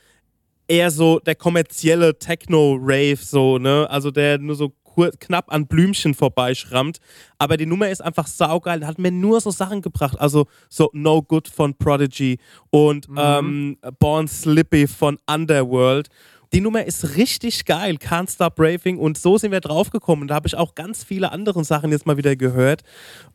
eher 0.68 0.90
so 0.90 1.18
der 1.18 1.34
kommerzielle 1.34 2.18
Techno-Rave, 2.18 3.16
so, 3.16 3.58
ne? 3.58 3.88
Also 3.90 4.10
der 4.10 4.38
nur 4.38 4.54
so 4.54 4.72
knapp 5.20 5.52
an 5.52 5.66
Blümchen 5.66 6.14
vorbeischrammt. 6.14 6.98
Aber 7.38 7.56
die 7.56 7.66
Nummer 7.66 7.88
ist 7.88 8.02
einfach 8.02 8.26
saugeil. 8.26 8.86
Hat 8.86 8.98
mir 8.98 9.12
nur 9.12 9.40
so 9.40 9.50
Sachen 9.50 9.82
gebracht. 9.82 10.18
Also 10.18 10.46
so 10.68 10.90
No 10.92 11.22
Good 11.22 11.48
von 11.48 11.74
Prodigy 11.74 12.38
und 12.70 13.08
ähm, 13.16 13.78
Born 13.98 14.28
Slippy 14.28 14.86
von 14.86 15.18
Underworld. 15.30 16.08
Die 16.54 16.62
Nummer 16.62 16.84
ist 16.84 17.16
richtig 17.16 17.66
geil, 17.66 17.96
Can't 17.96 18.32
Stop 18.32 18.54
Raving 18.58 18.96
und 18.96 19.18
so 19.18 19.36
sind 19.36 19.52
wir 19.52 19.60
draufgekommen. 19.60 20.28
Da 20.28 20.34
habe 20.34 20.48
ich 20.48 20.56
auch 20.56 20.74
ganz 20.74 21.04
viele 21.04 21.30
andere 21.30 21.62
Sachen 21.62 21.92
jetzt 21.92 22.06
mal 22.06 22.16
wieder 22.16 22.36
gehört 22.36 22.84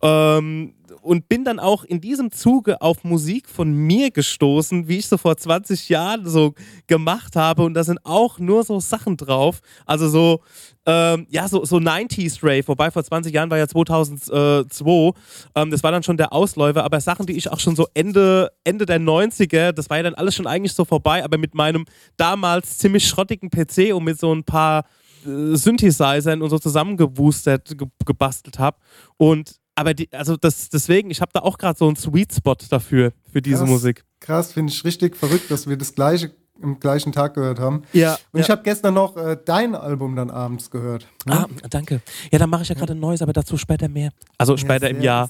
ähm, 0.02 0.74
und 1.02 1.28
bin 1.30 1.44
dann 1.44 1.60
auch 1.60 1.84
in 1.84 2.02
diesem 2.02 2.32
Zuge 2.32 2.82
auf 2.82 3.04
Musik 3.04 3.50
von 3.50 3.72
mir 3.72 4.12
gestoßen, 4.12 4.88
wie 4.88 4.98
ich 4.98 5.08
so 5.08 5.18
vor 5.18 5.38
20 5.38 5.90
Jahren 5.90 6.26
so 6.28 6.54
gemacht 6.88 7.36
habe. 7.36 7.64
Und 7.64 7.74
da 7.74 7.84
sind 7.84 8.00
auch 8.04 8.40
nur 8.40 8.64
so 8.64 8.80
Sachen 8.80 9.18
drauf, 9.18 9.60
also 9.86 10.10
so 10.10 10.42
ähm, 10.86 11.28
ja, 11.30 11.48
so, 11.48 11.64
so 11.64 11.78
90s 11.78 12.40
Rave, 12.44 12.68
wobei 12.68 12.92
vor 12.92 13.04
20 13.04 13.34
Jahren 13.34 13.50
war 13.50 13.58
ja 13.58 13.68
2002, 13.68 15.12
ähm, 15.56 15.72
das 15.72 15.82
war 15.82 15.92
dann 15.92 16.04
schon 16.04 16.18
der 16.18 16.34
Ausläufer, 16.34 16.84
aber 16.84 17.00
Sachen, 17.00 17.26
die 17.26 17.38
ich 17.38 17.50
auch 17.50 17.60
schon 17.60 17.76
so 17.76 17.88
Ende, 17.94 18.52
Ende 18.66 18.86
der 18.86 19.00
90er, 19.00 19.72
das 19.72 19.90
war 19.90 19.98
ja 19.98 20.04
dann 20.04 20.16
alles 20.16 20.36
schon 20.36 20.48
eigentlich 20.48 20.74
so 20.74 20.84
vorbei, 20.84 21.24
aber 21.24 21.38
mit 21.38 21.56
meinem 21.56 21.86
damals 22.18 22.78
ziemlich 22.80 23.08
schrottigen 23.08 23.50
PC 23.50 23.94
und 23.94 24.04
mit 24.04 24.20
so 24.20 24.34
ein 24.34 24.44
paar 24.44 24.84
äh, 25.26 25.56
Synthesizern 25.56 26.42
und 26.42 26.50
so 26.50 26.60
zusammengewustert, 26.60 27.78
ge 27.78 27.88
gebastelt 28.06 28.60
habe 28.60 28.78
und 29.18 29.63
aber 29.76 29.94
die, 29.94 30.08
also 30.12 30.38
das, 30.38 30.70
deswegen, 30.70 31.10
ich 31.12 31.22
habe 31.22 31.32
da 31.34 31.40
auch 31.42 31.58
gerade 31.58 31.78
so 31.78 31.88
einen 31.88 31.96
Sweet 31.96 32.34
Spot 32.34 32.56
dafür, 32.70 33.14
für 33.32 33.42
diese 33.42 33.60
Krass. 33.60 33.70
Musik. 33.70 34.04
Krass, 34.20 34.54
finde 34.54 34.72
ich 34.72 34.84
richtig 34.86 35.16
verrückt, 35.16 35.50
dass 35.52 35.68
wir 35.68 35.78
das 35.78 35.94
gleiche 35.96 36.32
am 36.62 36.80
gleichen 36.80 37.12
Tag 37.12 37.34
gehört 37.34 37.60
haben. 37.60 37.82
Ja, 37.94 38.18
Und 38.32 38.40
ich 38.40 38.50
habe 38.50 38.62
gestern 38.64 38.94
noch 38.94 39.18
äh, 39.18 39.38
dein 39.44 39.74
Album 39.76 40.16
dann 40.16 40.30
abends 40.30 40.70
gehört. 40.70 41.08
ne? 41.26 41.40
Ah, 41.40 41.48
danke. 41.70 42.00
Ja, 42.32 42.38
dann 42.40 42.50
mache 42.50 42.62
ich 42.62 42.70
ja 42.70 42.76
gerade 42.76 42.94
ein 42.94 43.00
neues, 43.00 43.22
aber 43.24 43.34
dazu 43.34 43.58
später 43.58 43.90
mehr. 43.90 44.12
Also 44.38 44.56
später 44.56 44.88
im 44.90 44.98
sehr- 44.98 45.04
Jahr. 45.06 45.30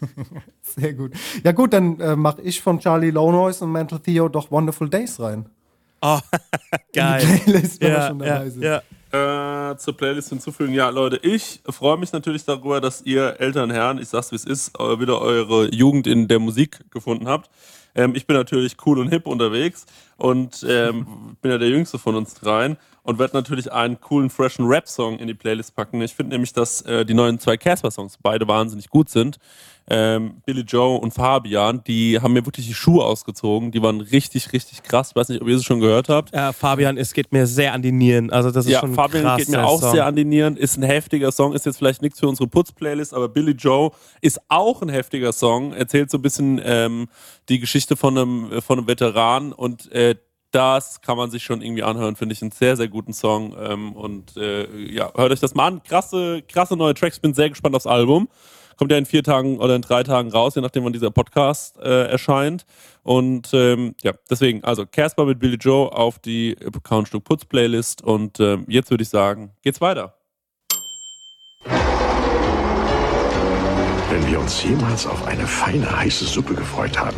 Sehr 0.62 0.94
gut. 0.94 1.12
Ja 1.44 1.52
gut, 1.52 1.72
dann 1.72 2.00
äh, 2.00 2.16
mache 2.16 2.40
ich 2.42 2.60
von 2.60 2.78
Charlie 2.80 3.10
Lonois 3.10 3.60
und 3.62 3.70
Mental 3.72 4.00
Theo 4.00 4.28
doch 4.28 4.50
Wonderful 4.50 4.88
Days 4.88 5.20
rein. 5.20 5.46
Oh, 6.00 6.18
geil. 6.94 7.20
Die 7.24 7.38
Playlist, 7.50 7.80
wenn 7.80 7.92
Ja, 7.92 8.08
schon 8.08 8.20
ja, 8.20 8.26
dabei 8.26 8.50
sind. 8.50 8.62
ja. 8.62 8.82
Äh, 9.12 9.76
zur 9.76 9.96
Playlist 9.96 10.30
hinzufügen. 10.30 10.72
Ja, 10.72 10.88
Leute, 10.88 11.18
ich 11.22 11.60
freue 11.68 11.98
mich 11.98 12.12
natürlich 12.12 12.44
darüber, 12.44 12.80
dass 12.80 13.02
ihr 13.02 13.40
Elternherren, 13.40 13.98
ich 13.98 14.08
sag's 14.08 14.32
wie 14.32 14.36
es 14.36 14.44
ist, 14.44 14.78
wieder 14.78 15.20
eure 15.20 15.72
Jugend 15.72 16.06
in 16.06 16.28
der 16.28 16.38
Musik 16.38 16.80
gefunden 16.90 17.28
habt. 17.28 17.50
Ähm, 17.94 18.14
ich 18.14 18.26
bin 18.26 18.36
natürlich 18.36 18.76
cool 18.86 18.98
und 18.98 19.08
hip 19.08 19.26
unterwegs 19.26 19.86
und 20.16 20.64
ähm, 20.68 21.36
bin 21.42 21.50
ja 21.50 21.58
der 21.58 21.68
Jüngste 21.68 21.98
von 21.98 22.14
uns 22.14 22.34
dreien 22.34 22.76
und 23.02 23.18
werde 23.18 23.36
natürlich 23.36 23.72
einen 23.72 24.00
coolen, 24.00 24.30
freshen 24.30 24.66
Rap-Song 24.66 25.18
in 25.18 25.26
die 25.26 25.34
Playlist 25.34 25.74
packen. 25.74 26.00
Ich 26.00 26.14
finde 26.14 26.34
nämlich, 26.34 26.52
dass 26.52 26.82
äh, 26.82 27.04
die 27.04 27.14
neuen 27.14 27.38
zwei 27.38 27.56
Casper-Songs 27.56 28.18
beide 28.22 28.46
wahnsinnig 28.46 28.88
gut 28.88 29.08
sind. 29.08 29.38
Ähm, 29.94 30.40
Billy 30.46 30.62
Joe 30.62 30.98
und 30.98 31.12
Fabian, 31.12 31.84
die 31.84 32.18
haben 32.18 32.32
mir 32.32 32.46
wirklich 32.46 32.66
die 32.66 32.72
Schuhe 32.72 33.04
ausgezogen. 33.04 33.72
Die 33.72 33.82
waren 33.82 34.00
richtig, 34.00 34.50
richtig 34.54 34.82
krass. 34.82 35.10
Ich 35.10 35.16
weiß 35.16 35.28
nicht, 35.28 35.42
ob 35.42 35.48
ihr 35.48 35.58
sie 35.58 35.64
schon 35.64 35.80
gehört 35.80 36.08
habt. 36.08 36.34
Ja, 36.34 36.52
Fabian, 36.54 36.96
es 36.96 37.12
geht 37.12 37.30
mir 37.30 37.46
sehr 37.46 37.74
an 37.74 37.82
die 37.82 37.92
Nieren. 37.92 38.30
Also 38.30 38.50
das 38.50 38.64
ist 38.64 38.72
Ja, 38.72 38.80
schon 38.80 38.94
Fabian 38.94 39.36
geht 39.36 39.50
mir 39.50 39.66
auch 39.66 39.80
Song. 39.82 39.92
sehr 39.92 40.06
an 40.06 40.16
die 40.16 40.24
Nieren. 40.24 40.56
Ist 40.56 40.78
ein 40.78 40.82
heftiger 40.82 41.30
Song, 41.30 41.52
ist 41.52 41.66
jetzt 41.66 41.76
vielleicht 41.76 42.00
nichts 42.00 42.18
für 42.20 42.26
unsere 42.26 42.48
Putz-Playlist, 42.48 43.12
aber 43.12 43.28
Billy 43.28 43.52
Joe 43.52 43.90
ist 44.22 44.40
auch 44.48 44.80
ein 44.80 44.88
heftiger 44.88 45.32
Song. 45.32 45.74
Erzählt 45.74 46.10
so 46.10 46.16
ein 46.16 46.22
bisschen 46.22 46.58
ähm, 46.64 47.08
die 47.50 47.58
Geschichte 47.58 47.94
von 47.94 48.16
einem, 48.16 48.50
äh, 48.50 48.60
von 48.62 48.78
einem 48.78 48.88
Veteran 48.88 49.52
und 49.52 49.92
äh, 49.92 50.14
das 50.52 51.00
kann 51.02 51.16
man 51.18 51.30
sich 51.30 51.42
schon 51.42 51.60
irgendwie 51.62 51.82
anhören, 51.82 52.14
finde 52.16 52.34
ich 52.34 52.40
einen 52.42 52.50
sehr, 52.50 52.76
sehr 52.76 52.88
guten 52.88 53.12
Song. 53.12 53.54
Ähm, 53.58 53.92
und 53.92 54.36
äh, 54.36 54.66
ja, 54.90 55.10
hört 55.14 55.32
euch 55.32 55.40
das 55.40 55.54
mal 55.54 55.66
an. 55.66 55.82
Krasse, 55.82 56.42
krasse 56.48 56.76
neue 56.76 56.94
Tracks. 56.94 57.18
Bin 57.18 57.34
sehr 57.34 57.48
gespannt 57.50 57.74
aufs 57.74 57.86
Album. 57.86 58.28
Kommt 58.76 58.90
ja 58.90 58.98
in 58.98 59.06
vier 59.06 59.22
Tagen 59.22 59.58
oder 59.58 59.76
in 59.76 59.82
drei 59.82 60.02
Tagen 60.02 60.30
raus, 60.30 60.54
je 60.54 60.62
nachdem, 60.62 60.84
wann 60.84 60.92
dieser 60.92 61.10
Podcast 61.10 61.78
äh, 61.78 62.08
erscheint. 62.08 62.64
Und 63.02 63.50
ähm, 63.52 63.94
ja, 64.02 64.12
deswegen, 64.30 64.62
also 64.64 64.86
Casper 64.86 65.24
mit 65.24 65.38
Billy 65.38 65.56
Joe 65.56 65.92
auf 65.92 66.18
die 66.18 66.56
Countstück 66.82 67.24
Putz 67.24 67.44
Playlist. 67.44 68.02
Und 68.02 68.40
ähm, 68.40 68.64
jetzt 68.68 68.90
würde 68.90 69.02
ich 69.02 69.08
sagen, 69.08 69.52
geht's 69.62 69.80
weiter. 69.80 70.14
Wenn 74.10 74.30
wir 74.30 74.40
uns 74.40 74.62
jemals 74.62 75.06
auf 75.06 75.26
eine 75.26 75.46
feine, 75.46 75.98
heiße 75.98 76.24
Suppe 76.24 76.54
gefreut 76.54 76.98
haben, 76.98 77.16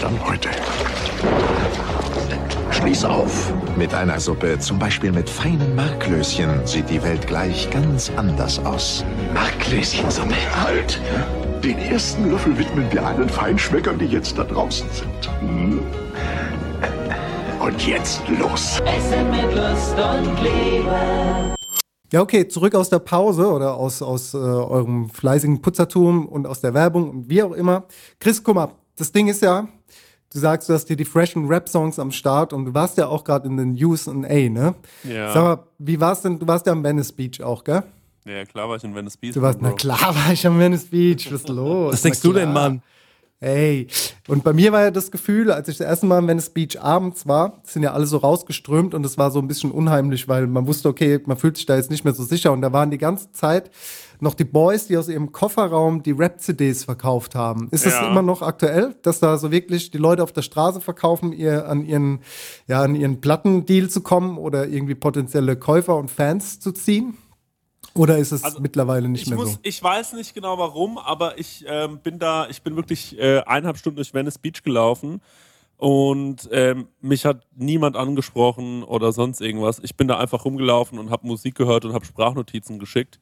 dann 0.00 0.24
heute. 0.24 0.48
Schließ 2.78 3.04
auf. 3.06 3.52
Mit 3.76 3.92
einer 3.92 4.20
Suppe, 4.20 4.56
zum 4.60 4.78
Beispiel 4.78 5.10
mit 5.10 5.28
feinen 5.28 5.74
Marklöschen, 5.74 6.64
sieht 6.64 6.88
die 6.88 7.02
Welt 7.02 7.26
gleich 7.26 7.68
ganz 7.70 8.08
anders 8.14 8.64
aus. 8.64 9.04
Marklöschensuppe. 9.34 10.36
Halt! 10.54 11.00
Den 11.64 11.76
ersten 11.78 12.30
Löffel 12.30 12.56
widmen 12.56 12.86
wir 12.92 13.04
allen 13.04 13.28
Feinschmeckern, 13.28 13.98
die 13.98 14.04
jetzt 14.04 14.38
da 14.38 14.44
draußen 14.44 14.86
sind. 14.92 15.40
Hm? 15.40 15.80
Und 17.60 17.84
jetzt 17.84 18.22
los. 18.28 18.80
Essen 18.86 19.28
mit 19.32 19.56
Lust 19.56 19.96
und 19.98 20.40
Liebe. 20.40 21.56
Ja, 22.12 22.20
okay, 22.20 22.46
zurück 22.46 22.76
aus 22.76 22.90
der 22.90 23.00
Pause 23.00 23.50
oder 23.52 23.74
aus, 23.74 24.02
aus 24.02 24.34
äh, 24.34 24.38
eurem 24.38 25.10
fleißigen 25.10 25.60
Putzertum 25.62 26.28
und 26.28 26.46
aus 26.46 26.60
der 26.60 26.74
Werbung 26.74 27.10
und 27.10 27.28
wie 27.28 27.42
auch 27.42 27.52
immer. 27.52 27.86
Chris, 28.20 28.42
guck 28.44 28.54
mal, 28.54 28.68
das 28.94 29.10
Ding 29.10 29.26
ist 29.26 29.42
ja, 29.42 29.66
du 30.32 30.38
sagst, 30.38 30.68
du 30.68 30.74
hast 30.74 30.86
dir 30.86 30.96
die 30.96 31.04
freshen 31.04 31.46
Rap-Songs 31.46 31.98
am 31.98 32.10
Start 32.10 32.52
und 32.52 32.66
du 32.66 32.74
warst 32.74 32.98
ja 32.98 33.08
auch 33.08 33.24
gerade 33.24 33.48
in 33.48 33.56
den 33.56 33.84
USA, 33.84 34.12
ne? 34.12 34.74
Ja. 35.04 35.32
Sag 35.32 35.42
mal, 35.42 35.64
wie 35.78 36.00
war's 36.00 36.22
denn? 36.22 36.38
Du 36.38 36.46
warst 36.46 36.66
ja 36.66 36.72
am 36.72 36.84
Venice 36.84 37.12
Beach 37.12 37.42
auch, 37.42 37.64
gell? 37.64 37.82
Ja, 38.24 38.44
klar 38.44 38.68
war 38.68 38.76
ich 38.76 38.84
in 38.84 38.94
Venice 38.94 39.16
Beach. 39.16 39.34
Du 39.34 39.42
warst, 39.42 39.62
na 39.62 39.72
klar 39.72 40.14
war 40.14 40.32
ich 40.32 40.46
am 40.46 40.58
Venice 40.58 40.86
Beach, 40.86 41.26
was 41.32 41.40
ist 41.40 41.48
los? 41.48 41.94
Was 41.94 42.02
denkst 42.02 42.20
du 42.20 42.32
denn. 42.32 42.52
Mann? 42.52 42.82
Ey, 43.40 43.86
und 44.26 44.42
bei 44.42 44.52
mir 44.52 44.72
war 44.72 44.82
ja 44.82 44.90
das 44.90 45.12
Gefühl, 45.12 45.52
als 45.52 45.68
ich 45.68 45.78
das 45.78 45.86
erste 45.86 46.06
Mal 46.06 46.18
am 46.18 46.26
Venice 46.26 46.50
Beach 46.50 46.80
abends 46.80 47.26
war, 47.28 47.60
sind 47.62 47.84
ja 47.84 47.92
alle 47.92 48.06
so 48.06 48.16
rausgeströmt 48.16 48.94
und 48.94 49.06
es 49.06 49.16
war 49.16 49.30
so 49.30 49.38
ein 49.38 49.46
bisschen 49.46 49.70
unheimlich, 49.70 50.26
weil 50.26 50.48
man 50.48 50.66
wusste, 50.66 50.88
okay, 50.88 51.20
man 51.24 51.36
fühlt 51.36 51.56
sich 51.56 51.64
da 51.64 51.76
jetzt 51.76 51.88
nicht 51.88 52.04
mehr 52.04 52.14
so 52.14 52.24
sicher 52.24 52.50
und 52.52 52.62
da 52.62 52.72
waren 52.72 52.90
die 52.90 52.98
ganze 52.98 53.30
Zeit 53.30 53.70
noch 54.20 54.34
die 54.34 54.44
Boys, 54.44 54.86
die 54.86 54.96
aus 54.96 55.08
ihrem 55.08 55.32
Kofferraum 55.32 56.02
die 56.02 56.10
Rap-CDs 56.12 56.84
verkauft 56.84 57.34
haben. 57.34 57.68
Ist 57.70 57.86
das 57.86 57.94
Ja. 57.94 58.08
immer 58.10 58.22
noch 58.22 58.42
aktuell, 58.42 58.94
dass 59.02 59.20
da 59.20 59.36
so 59.38 59.50
wirklich 59.50 59.90
die 59.90 59.98
Leute 59.98 60.22
auf 60.22 60.32
der 60.32 60.42
Straße 60.42 60.80
verkaufen, 60.80 61.32
ihr 61.32 61.68
an 61.68 61.84
ihren, 61.84 62.20
ja, 62.66 62.82
an 62.82 62.94
ihren 62.94 63.20
Plattendeal 63.20 63.88
zu 63.88 64.00
kommen 64.02 64.38
oder 64.38 64.66
irgendwie 64.68 64.94
potenzielle 64.94 65.56
Käufer 65.56 65.96
und 65.96 66.10
Fans 66.10 66.60
zu 66.60 66.72
ziehen? 66.72 67.16
Oder 67.94 68.18
ist 68.18 68.32
es 68.32 68.44
Also, 68.44 68.60
mittlerweile 68.60 69.08
nicht 69.08 69.22
Ich, 69.22 69.28
mehr 69.28 69.38
muss, 69.38 69.52
so? 69.54 69.58
ich 69.62 69.82
weiß 69.82 70.12
nicht 70.12 70.34
genau 70.34 70.58
warum, 70.58 70.98
aber 70.98 71.38
ich 71.38 71.64
ähm, 71.66 71.98
bin 72.00 72.18
da, 72.18 72.46
ich 72.48 72.62
bin 72.62 72.76
wirklich 72.76 73.18
äh, 73.18 73.40
eineinhalb 73.40 73.78
Stunden 73.78 73.96
durch 73.96 74.14
Venice 74.14 74.38
Beach 74.38 74.62
gelaufen 74.62 75.20
und 75.76 76.48
ähm, 76.52 76.88
mich 77.00 77.24
hat 77.24 77.46
niemand 77.56 77.96
angesprochen 77.96 78.82
oder 78.82 79.12
sonst 79.12 79.40
irgendwas. 79.40 79.80
Ich 79.82 79.96
bin 79.96 80.06
da 80.08 80.18
einfach 80.18 80.44
rumgelaufen 80.44 80.98
und 80.98 81.10
habe 81.10 81.26
Musik 81.26 81.54
gehört 81.54 81.84
und 81.84 81.92
habe 81.92 82.04
Sprachnotizen 82.04 82.78
geschickt, 82.78 83.18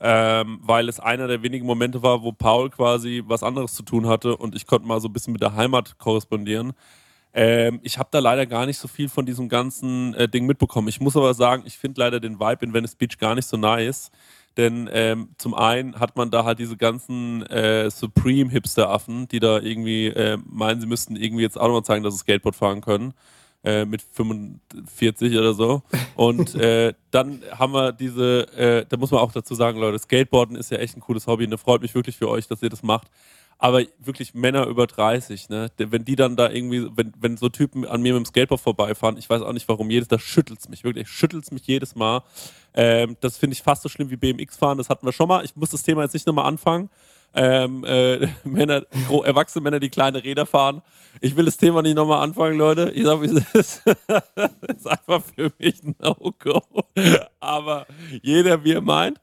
ähm, 0.00 0.60
weil 0.62 0.88
es 0.88 1.00
einer 1.00 1.26
der 1.26 1.42
wenigen 1.42 1.66
Momente 1.66 2.02
war, 2.02 2.22
wo 2.22 2.32
Paul 2.32 2.70
quasi 2.70 3.22
was 3.26 3.42
anderes 3.42 3.74
zu 3.74 3.82
tun 3.82 4.06
hatte 4.06 4.36
und 4.36 4.54
ich 4.54 4.66
konnte 4.66 4.86
mal 4.86 5.00
so 5.00 5.08
ein 5.08 5.12
bisschen 5.12 5.32
mit 5.32 5.42
der 5.42 5.54
Heimat 5.54 5.98
korrespondieren. 5.98 6.72
Ähm, 7.34 7.80
ich 7.82 7.98
habe 7.98 8.08
da 8.10 8.20
leider 8.20 8.46
gar 8.46 8.66
nicht 8.66 8.78
so 8.78 8.88
viel 8.88 9.08
von 9.08 9.26
diesem 9.26 9.48
ganzen 9.48 10.14
äh, 10.14 10.28
Ding 10.28 10.46
mitbekommen. 10.46 10.88
Ich 10.88 11.00
muss 11.00 11.16
aber 11.16 11.34
sagen, 11.34 11.62
ich 11.66 11.78
finde 11.78 12.00
leider 12.00 12.20
den 12.20 12.40
Vibe 12.40 12.64
in 12.64 12.72
Venice 12.72 12.96
Beach 12.96 13.18
gar 13.18 13.34
nicht 13.34 13.46
so 13.46 13.56
nice. 13.56 14.10
Denn 14.56 14.90
ähm, 14.92 15.28
zum 15.38 15.54
einen 15.54 16.00
hat 16.00 16.16
man 16.16 16.32
da 16.32 16.44
halt 16.44 16.58
diese 16.58 16.76
ganzen 16.76 17.46
äh, 17.46 17.90
Supreme-Hipster-Affen, 17.90 19.28
die 19.28 19.38
da 19.38 19.60
irgendwie 19.60 20.08
äh, 20.08 20.36
meinen, 20.44 20.80
sie 20.80 20.88
müssten 20.88 21.14
irgendwie 21.14 21.44
jetzt 21.44 21.56
auch 21.56 21.68
nochmal 21.68 21.84
zeigen, 21.84 22.02
dass 22.02 22.14
sie 22.14 22.20
Skateboard 22.20 22.56
fahren 22.56 22.80
können. 22.80 23.14
Äh, 23.64 23.86
mit 23.86 24.02
45 24.02 25.36
oder 25.36 25.52
so. 25.52 25.82
Und 26.14 26.54
äh, 26.54 26.94
dann 27.10 27.42
haben 27.50 27.72
wir 27.72 27.90
diese, 27.90 28.46
äh, 28.56 28.86
da 28.88 28.96
muss 28.96 29.10
man 29.10 29.20
auch 29.20 29.32
dazu 29.32 29.56
sagen, 29.56 29.80
Leute, 29.80 29.98
Skateboarden 29.98 30.56
ist 30.56 30.70
ja 30.70 30.78
echt 30.78 30.96
ein 30.96 31.00
cooles 31.00 31.26
Hobby. 31.26 31.48
Ne? 31.48 31.58
Freut 31.58 31.82
mich 31.82 31.92
wirklich 31.92 32.16
für 32.16 32.28
euch, 32.28 32.46
dass 32.46 32.62
ihr 32.62 32.70
das 32.70 32.84
macht. 32.84 33.08
Aber 33.58 33.82
wirklich 33.98 34.32
Männer 34.32 34.66
über 34.66 34.86
30, 34.86 35.48
ne? 35.48 35.72
Wenn 35.76 36.04
die 36.04 36.14
dann 36.14 36.36
da 36.36 36.48
irgendwie, 36.48 36.86
wenn, 36.94 37.12
wenn 37.18 37.36
so 37.36 37.48
Typen 37.48 37.84
an 37.84 38.00
mir 38.00 38.14
mit 38.14 38.24
dem 38.24 38.26
Skateboard 38.26 38.60
vorbeifahren, 38.60 39.16
ich 39.16 39.28
weiß 39.28 39.42
auch 39.42 39.52
nicht 39.52 39.66
warum, 39.68 39.90
jedes, 39.90 40.06
da 40.06 40.20
schüttelt 40.20 40.60
es 40.60 40.68
mich, 40.68 40.84
wirklich, 40.84 41.08
schüttelt 41.08 41.42
es 41.42 41.50
mich 41.50 41.66
jedes 41.66 41.96
Mal. 41.96 42.22
Ähm, 42.74 43.16
das 43.20 43.36
finde 43.36 43.54
ich 43.54 43.62
fast 43.62 43.82
so 43.82 43.88
schlimm 43.88 44.10
wie 44.10 44.16
BMX 44.16 44.56
fahren, 44.56 44.78
das 44.78 44.88
hatten 44.88 45.04
wir 45.04 45.12
schon 45.12 45.26
mal. 45.26 45.44
Ich 45.44 45.56
muss 45.56 45.70
das 45.70 45.82
Thema 45.82 46.04
jetzt 46.04 46.14
nicht 46.14 46.28
nochmal 46.28 46.46
anfangen. 46.46 46.88
Ähm, 47.34 47.84
äh, 47.84 48.28
Männer, 48.44 48.84
erwachsene 49.24 49.62
Männer, 49.62 49.80
die 49.80 49.90
kleine 49.90 50.24
Räder 50.24 50.46
fahren. 50.46 50.82
Ich 51.20 51.36
will 51.36 51.44
das 51.44 51.56
Thema 51.56 51.82
nicht 51.82 51.94
nochmal 51.94 52.22
anfangen, 52.22 52.56
Leute. 52.56 52.92
Ich 52.94 53.04
sag, 53.04 53.20
wie 53.22 53.26
es 53.26 53.54
ist. 53.54 53.82
das 54.06 54.50
ist 54.76 54.86
einfach 54.86 55.22
für 55.34 55.52
mich 55.58 55.82
ein 55.82 55.94
No-Go. 56.00 56.62
Aber 57.40 57.86
jeder, 58.22 58.62
wie 58.64 58.72
er 58.72 58.80
meint. 58.80 59.20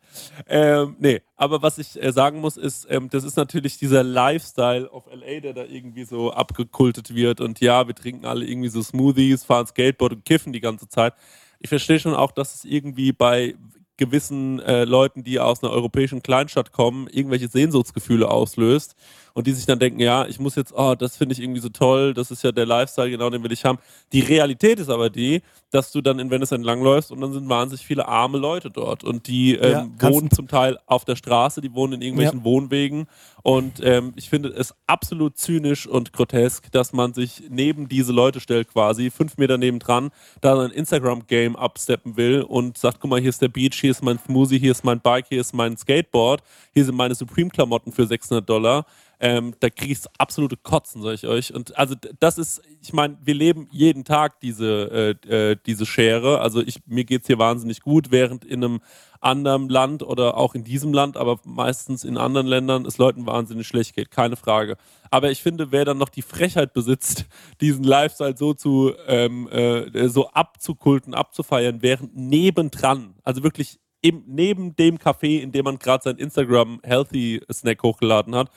Ähm, 0.47 0.95
nee, 0.99 1.21
aber 1.35 1.61
was 1.61 1.77
ich 1.77 2.01
äh, 2.01 2.11
sagen 2.11 2.39
muss, 2.39 2.57
ist, 2.57 2.87
ähm, 2.89 3.09
das 3.09 3.23
ist 3.23 3.37
natürlich 3.37 3.77
dieser 3.77 4.03
Lifestyle 4.03 4.89
of 4.89 5.07
LA, 5.07 5.39
der 5.41 5.53
da 5.53 5.63
irgendwie 5.63 6.05
so 6.05 6.31
abgekultet 6.31 7.13
wird. 7.13 7.41
Und 7.41 7.59
ja, 7.59 7.87
wir 7.87 7.95
trinken 7.95 8.25
alle 8.25 8.45
irgendwie 8.45 8.69
so 8.69 8.81
Smoothies, 8.81 9.43
fahren 9.43 9.67
Skateboard 9.67 10.13
und 10.13 10.25
kiffen 10.25 10.53
die 10.53 10.61
ganze 10.61 10.87
Zeit. 10.89 11.13
Ich 11.59 11.69
verstehe 11.69 11.99
schon 11.99 12.13
auch, 12.13 12.31
dass 12.31 12.55
es 12.55 12.65
irgendwie 12.65 13.11
bei 13.11 13.55
gewissen 13.97 14.59
äh, 14.59 14.83
Leuten, 14.83 15.23
die 15.23 15.39
aus 15.39 15.63
einer 15.63 15.71
europäischen 15.71 16.21
Kleinstadt 16.21 16.71
kommen, 16.71 17.07
irgendwelche 17.07 17.47
Sehnsuchtsgefühle 17.47 18.29
auslöst 18.29 18.95
und 19.35 19.47
die 19.47 19.51
sich 19.51 19.65
dann 19.65 19.79
denken, 19.79 19.99
ja, 19.99 20.25
ich 20.25 20.39
muss 20.39 20.55
jetzt, 20.55 20.73
oh, 20.73 20.95
das 20.95 21.17
finde 21.17 21.33
ich 21.33 21.41
irgendwie 21.41 21.59
so 21.59 21.67
toll, 21.67 22.13
das 22.13 22.31
ist 22.31 22.41
ja 22.43 22.53
der 22.53 22.65
Lifestyle, 22.65 23.09
genau 23.09 23.29
den 23.29 23.43
will 23.43 23.51
ich 23.51 23.65
haben. 23.65 23.79
Die 24.13 24.21
Realität 24.21 24.79
ist 24.79 24.89
aber 24.89 25.09
die, 25.09 25.41
dass 25.71 25.91
du 25.91 26.01
dann 26.01 26.19
in 26.19 26.31
Venice 26.31 26.53
entlangläufst 26.53 27.11
und 27.11 27.19
dann 27.19 27.33
sind 27.33 27.49
wahnsinnig 27.49 27.85
viele 27.85 28.07
arme 28.07 28.37
Leute 28.37 28.71
dort 28.71 29.03
und 29.03 29.27
die 29.27 29.55
ähm, 29.55 29.91
Ja, 30.01 30.09
wohnen 30.09 30.31
zum 30.31 30.47
Teil 30.47 30.79
auf 30.85 31.03
der 31.03 31.17
Straße, 31.17 31.59
die 31.59 31.73
wohnen 31.73 31.93
in 31.93 32.01
irgendwelchen 32.01 32.45
Wohnwegen 32.45 33.07
und 33.43 33.79
ähm, 33.83 34.13
ich 34.15 34.29
finde 34.29 34.49
es 34.49 34.73
absolut 34.87 35.37
zynisch 35.37 35.85
und 35.85 36.13
grotesk, 36.13 36.71
dass 36.71 36.93
man 36.93 37.13
sich 37.13 37.43
neben 37.49 37.89
diese 37.89 38.13
Leute 38.13 38.39
stellt 38.39 38.69
quasi, 38.69 39.11
fünf 39.11 39.37
Meter 39.37 39.57
nebendran, 39.57 40.11
da 40.39 40.57
ein 40.59 40.71
Instagram-Game 40.71 41.57
absteppen 41.57 42.15
will 42.15 42.41
und 42.41 42.77
sagt, 42.77 43.01
guck 43.01 43.11
mal, 43.11 43.19
hier 43.19 43.29
ist 43.29 43.41
der 43.41 43.49
Beach, 43.49 43.75
hier 43.79 43.91
ist 43.91 44.01
mein 44.01 44.17
Smoothie, 44.17 44.59
hier 44.59 44.71
ist 44.71 44.85
mein 44.85 45.01
Bike, 45.01 45.27
hier 45.27 45.41
ist 45.41 45.53
mein 45.53 45.75
Skateboard, 45.75 46.41
hier 46.73 46.85
sind 46.85 46.95
meine 46.95 47.15
Supreme-Klamotten 47.15 47.91
für 47.91 48.07
600 48.07 48.49
Dollar. 48.49 48.85
Ähm, 49.19 49.55
da 49.59 49.69
kriege 49.69 49.93
ich 49.93 49.99
absolute 50.17 50.57
Kotzen, 50.57 51.01
sag 51.01 51.13
ich 51.13 51.27
euch. 51.27 51.53
Und 51.53 51.77
also 51.77 51.95
das 52.19 52.37
ist, 52.37 52.61
ich 52.81 52.93
meine, 52.93 53.17
wir 53.23 53.33
leben 53.33 53.67
jeden 53.71 54.03
Tag 54.03 54.39
diese, 54.39 55.15
äh, 55.25 55.51
äh, 55.51 55.57
diese 55.65 55.85
Schere. 55.85 56.41
Also 56.41 56.61
ich, 56.61 56.79
mir 56.85 57.05
geht 57.05 57.21
es 57.21 57.27
hier 57.27 57.39
wahnsinnig 57.39 57.81
gut, 57.81 58.11
während 58.11 58.45
in 58.45 58.63
einem 58.63 58.81
anderen 59.21 59.69
Land 59.69 60.03
oder 60.03 60.37
auch 60.37 60.53
in 60.53 60.63
diesem 60.63 60.93
Land, 60.93 61.17
aber 61.17 61.39
meistens 61.45 62.03
in 62.03 62.17
anderen 62.17 62.45
Ländern 62.45 62.85
es 62.85 62.97
Leuten 62.97 63.25
wahnsinnig 63.25 63.67
schlecht 63.67 63.95
geht, 63.95 64.11
keine 64.11 64.35
Frage. 64.35 64.77
Aber 65.09 65.31
ich 65.31 65.41
finde, 65.41 65.71
wer 65.71 65.85
dann 65.85 65.97
noch 65.97 66.09
die 66.09 66.21
Frechheit 66.21 66.73
besitzt, 66.73 67.25
diesen 67.61 67.83
Lifestyle 67.83 68.37
so 68.37 68.53
zu 68.53 68.93
ähm, 69.07 69.47
äh, 69.49 70.07
so 70.09 70.29
abzukulten, 70.29 71.13
abzufeiern, 71.13 71.81
während 71.81 72.15
nebendran, 72.15 73.15
also 73.23 73.43
wirklich 73.43 73.79
im, 74.01 74.23
neben 74.27 74.75
dem 74.75 74.99
Café, 74.99 75.39
in 75.39 75.51
dem 75.51 75.65
man 75.65 75.79
gerade 75.79 76.03
sein 76.03 76.17
Instagram 76.17 76.79
Healthy 76.83 77.41
Snack 77.51 77.81
hochgeladen 77.81 78.35
hat, 78.35 78.51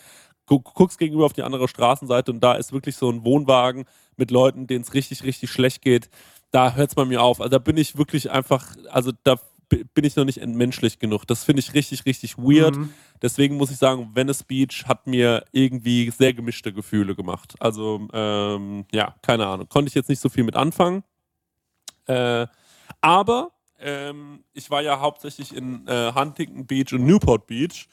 guckst 0.49 0.99
gegenüber 0.99 1.27
auf 1.27 1.33
die 1.33 1.43
andere 1.43 1.69
Straßenseite 1.69 2.33
und 2.33 2.41
da 2.41 2.55
ist 2.55 2.73
wirklich 2.73 2.97
so 2.97 3.11
ein 3.11 3.25
Wohnwagen 3.25 3.85
mit 4.17 4.31
Leuten, 4.31 4.67
denen 4.67 4.83
es 4.83 4.95
richtig, 4.95 5.23
richtig 5.23 5.51
schlecht 5.51 5.83
geht. 5.83 6.09
Da 6.51 6.75
hört 6.75 6.91
es 6.91 6.95
bei 6.95 7.05
mir 7.05 7.23
auf. 7.23 7.41
Also 7.41 7.51
da 7.51 7.59
bin 7.59 7.77
ich 7.77 7.99
wirklich 7.99 8.31
einfach, 8.31 8.75
also 8.91 9.13
da 9.23 9.37
bin 9.69 10.05
ich 10.05 10.17
noch 10.17 10.25
nicht 10.25 10.39
entmenschlich 10.39 10.99
genug. 10.99 11.27
Das 11.27 11.45
finde 11.45 11.61
ich 11.61 11.75
richtig, 11.75 12.07
richtig 12.07 12.39
weird. 12.39 12.77
Deswegen 13.21 13.57
muss 13.57 13.71
ich 13.71 13.77
sagen, 13.77 14.11
Venice 14.15 14.45
Beach 14.45 14.85
hat 14.87 15.07
mir 15.07 15.45
irgendwie 15.53 16.11
sehr 16.11 16.33
gemischte 16.33 16.73
Gefühle 16.73 17.15
gemacht. 17.15 17.55
Also, 17.61 18.09
ähm, 18.13 18.87
ja, 18.93 19.15
keine 19.23 19.47
Ahnung. 19.47 19.69
Konnte 19.69 19.89
ich 19.89 19.95
jetzt 19.95 20.09
nicht 20.09 20.21
so 20.21 20.29
viel 20.29 20.45
mit 20.45 20.57
anfangen. 20.57 21.05
Äh, 22.07 22.47
aber 23.01 23.51
ähm, 23.79 24.45
ich 24.55 24.71
war 24.71 24.81
ja 24.81 25.01
hauptsächlich 25.01 25.55
in 25.55 25.87
äh, 25.87 26.13
Huntington 26.15 26.67
Beach 26.67 26.93
und 26.93 27.05
Newport 27.05 27.47
Beach. 27.47 27.89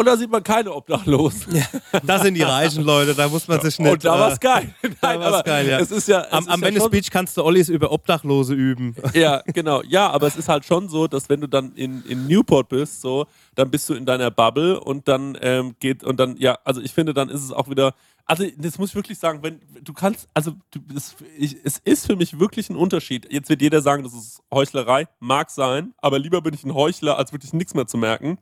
Und 0.00 0.06
da 0.06 0.16
sieht 0.16 0.30
man 0.30 0.42
keine 0.42 0.72
Obdachlosen. 0.74 1.62
Da 2.06 2.18
sind 2.20 2.32
die 2.32 2.42
reichen 2.42 2.82
Leute, 2.84 3.14
da 3.14 3.28
muss 3.28 3.46
man 3.46 3.60
sich 3.60 3.78
nicht. 3.78 3.92
und 3.92 4.02
da 4.04 4.16
äh, 4.16 4.18
war's 4.20 4.40
geil. 4.40 4.74
Da 4.82 4.88
Nein, 5.02 5.20
war's 5.20 5.34
aber 5.34 5.42
geil, 5.42 5.68
ja. 5.68 5.78
es 5.78 5.90
ist 5.90 6.08
ja. 6.08 6.22
es 6.22 6.32
Am, 6.32 6.48
am 6.48 6.60
ja 6.62 6.66
Venice 6.68 6.82
schon- 6.84 6.90
Beach 6.90 7.10
kannst 7.10 7.36
du 7.36 7.44
Ollis 7.44 7.68
über 7.68 7.92
Obdachlose 7.92 8.54
üben. 8.54 8.96
Ja, 9.12 9.42
genau. 9.44 9.82
Ja, 9.86 10.08
aber 10.08 10.26
es 10.26 10.36
ist 10.36 10.48
halt 10.48 10.64
schon 10.64 10.88
so, 10.88 11.06
dass 11.06 11.28
wenn 11.28 11.42
du 11.42 11.48
dann 11.48 11.74
in, 11.74 12.02
in 12.06 12.26
Newport 12.26 12.70
bist, 12.70 13.02
so, 13.02 13.26
dann 13.56 13.70
bist 13.70 13.90
du 13.90 13.94
in 13.94 14.06
deiner 14.06 14.30
Bubble 14.30 14.80
und 14.80 15.06
dann 15.06 15.36
ähm, 15.42 15.74
geht 15.80 16.02
und 16.02 16.18
dann, 16.18 16.38
ja, 16.38 16.56
also 16.64 16.80
ich 16.80 16.94
finde, 16.94 17.12
dann 17.12 17.28
ist 17.28 17.44
es 17.44 17.52
auch 17.52 17.68
wieder. 17.68 17.92
Also, 18.24 18.44
das 18.56 18.78
muss 18.78 18.90
ich 18.90 18.94
wirklich 18.94 19.18
sagen, 19.18 19.40
wenn 19.42 19.60
du 19.82 19.92
kannst, 19.92 20.28
also 20.32 20.52
du, 20.70 20.78
es, 20.96 21.14
ich, 21.36 21.56
es 21.62 21.78
ist 21.84 22.06
für 22.06 22.16
mich 22.16 22.38
wirklich 22.38 22.70
ein 22.70 22.76
Unterschied. 22.76 23.30
Jetzt 23.30 23.50
wird 23.50 23.60
jeder 23.60 23.82
sagen, 23.82 24.02
das 24.02 24.14
ist 24.14 24.40
Heuchlerei, 24.50 25.08
mag 25.18 25.50
sein, 25.50 25.92
aber 25.98 26.18
lieber 26.18 26.40
bin 26.40 26.54
ich 26.54 26.64
ein 26.64 26.72
Heuchler, 26.72 27.18
als 27.18 27.32
wirklich 27.32 27.52
nichts 27.52 27.74
mehr 27.74 27.86
zu 27.86 27.98
merken. 27.98 28.38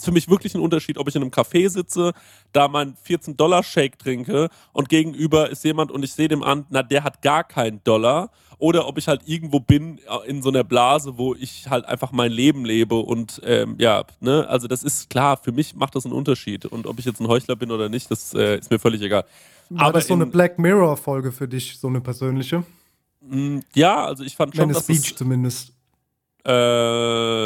Ist 0.00 0.04
für 0.06 0.12
mich 0.12 0.28
wirklich 0.28 0.54
ein 0.54 0.60
Unterschied, 0.60 0.98
ob 0.98 1.08
ich 1.08 1.14
in 1.16 1.22
einem 1.22 1.30
Café 1.30 1.68
sitze, 1.68 2.12
da 2.52 2.68
meinen 2.68 2.94
14-Dollar-Shake 3.06 3.98
trinke 3.98 4.48
und 4.72 4.88
gegenüber 4.88 5.50
ist 5.50 5.62
jemand 5.64 5.90
und 5.90 6.02
ich 6.02 6.12
sehe 6.12 6.28
dem 6.28 6.42
an, 6.42 6.66
na, 6.70 6.82
der 6.82 7.04
hat 7.04 7.22
gar 7.22 7.44
keinen 7.44 7.82
Dollar. 7.84 8.30
Oder 8.58 8.86
ob 8.86 8.98
ich 8.98 9.08
halt 9.08 9.22
irgendwo 9.24 9.58
bin 9.60 9.98
äh, 9.98 10.28
in 10.28 10.42
so 10.42 10.50
einer 10.50 10.64
Blase, 10.64 11.16
wo 11.16 11.34
ich 11.34 11.70
halt 11.70 11.86
einfach 11.86 12.12
mein 12.12 12.30
Leben 12.30 12.66
lebe 12.66 12.96
und 12.96 13.40
ähm, 13.44 13.76
ja, 13.78 14.04
ne, 14.20 14.46
also 14.48 14.68
das 14.68 14.82
ist 14.82 15.08
klar, 15.08 15.38
für 15.38 15.52
mich 15.52 15.74
macht 15.74 15.94
das 15.94 16.04
einen 16.04 16.12
Unterschied. 16.14 16.66
Und 16.66 16.86
ob 16.86 16.98
ich 16.98 17.06
jetzt 17.06 17.20
ein 17.20 17.28
Heuchler 17.28 17.56
bin 17.56 17.70
oder 17.70 17.88
nicht, 17.88 18.10
das 18.10 18.34
äh, 18.34 18.58
ist 18.58 18.70
mir 18.70 18.78
völlig 18.78 19.00
egal. 19.00 19.24
War 19.70 19.92
das 19.92 20.08
so 20.08 20.14
eine 20.14 20.24
in- 20.24 20.30
Black 20.30 20.58
Mirror-Folge 20.58 21.32
für 21.32 21.48
dich, 21.48 21.78
so 21.78 21.88
eine 21.88 22.00
persönliche? 22.02 22.64
mh, 23.22 23.60
ja, 23.74 24.04
also 24.04 24.24
ich 24.24 24.36
fand 24.36 24.54
schon, 24.54 24.68
Beach 24.68 24.88
es, 24.88 25.16
zumindest. 25.16 25.72
Äh, 26.46 27.44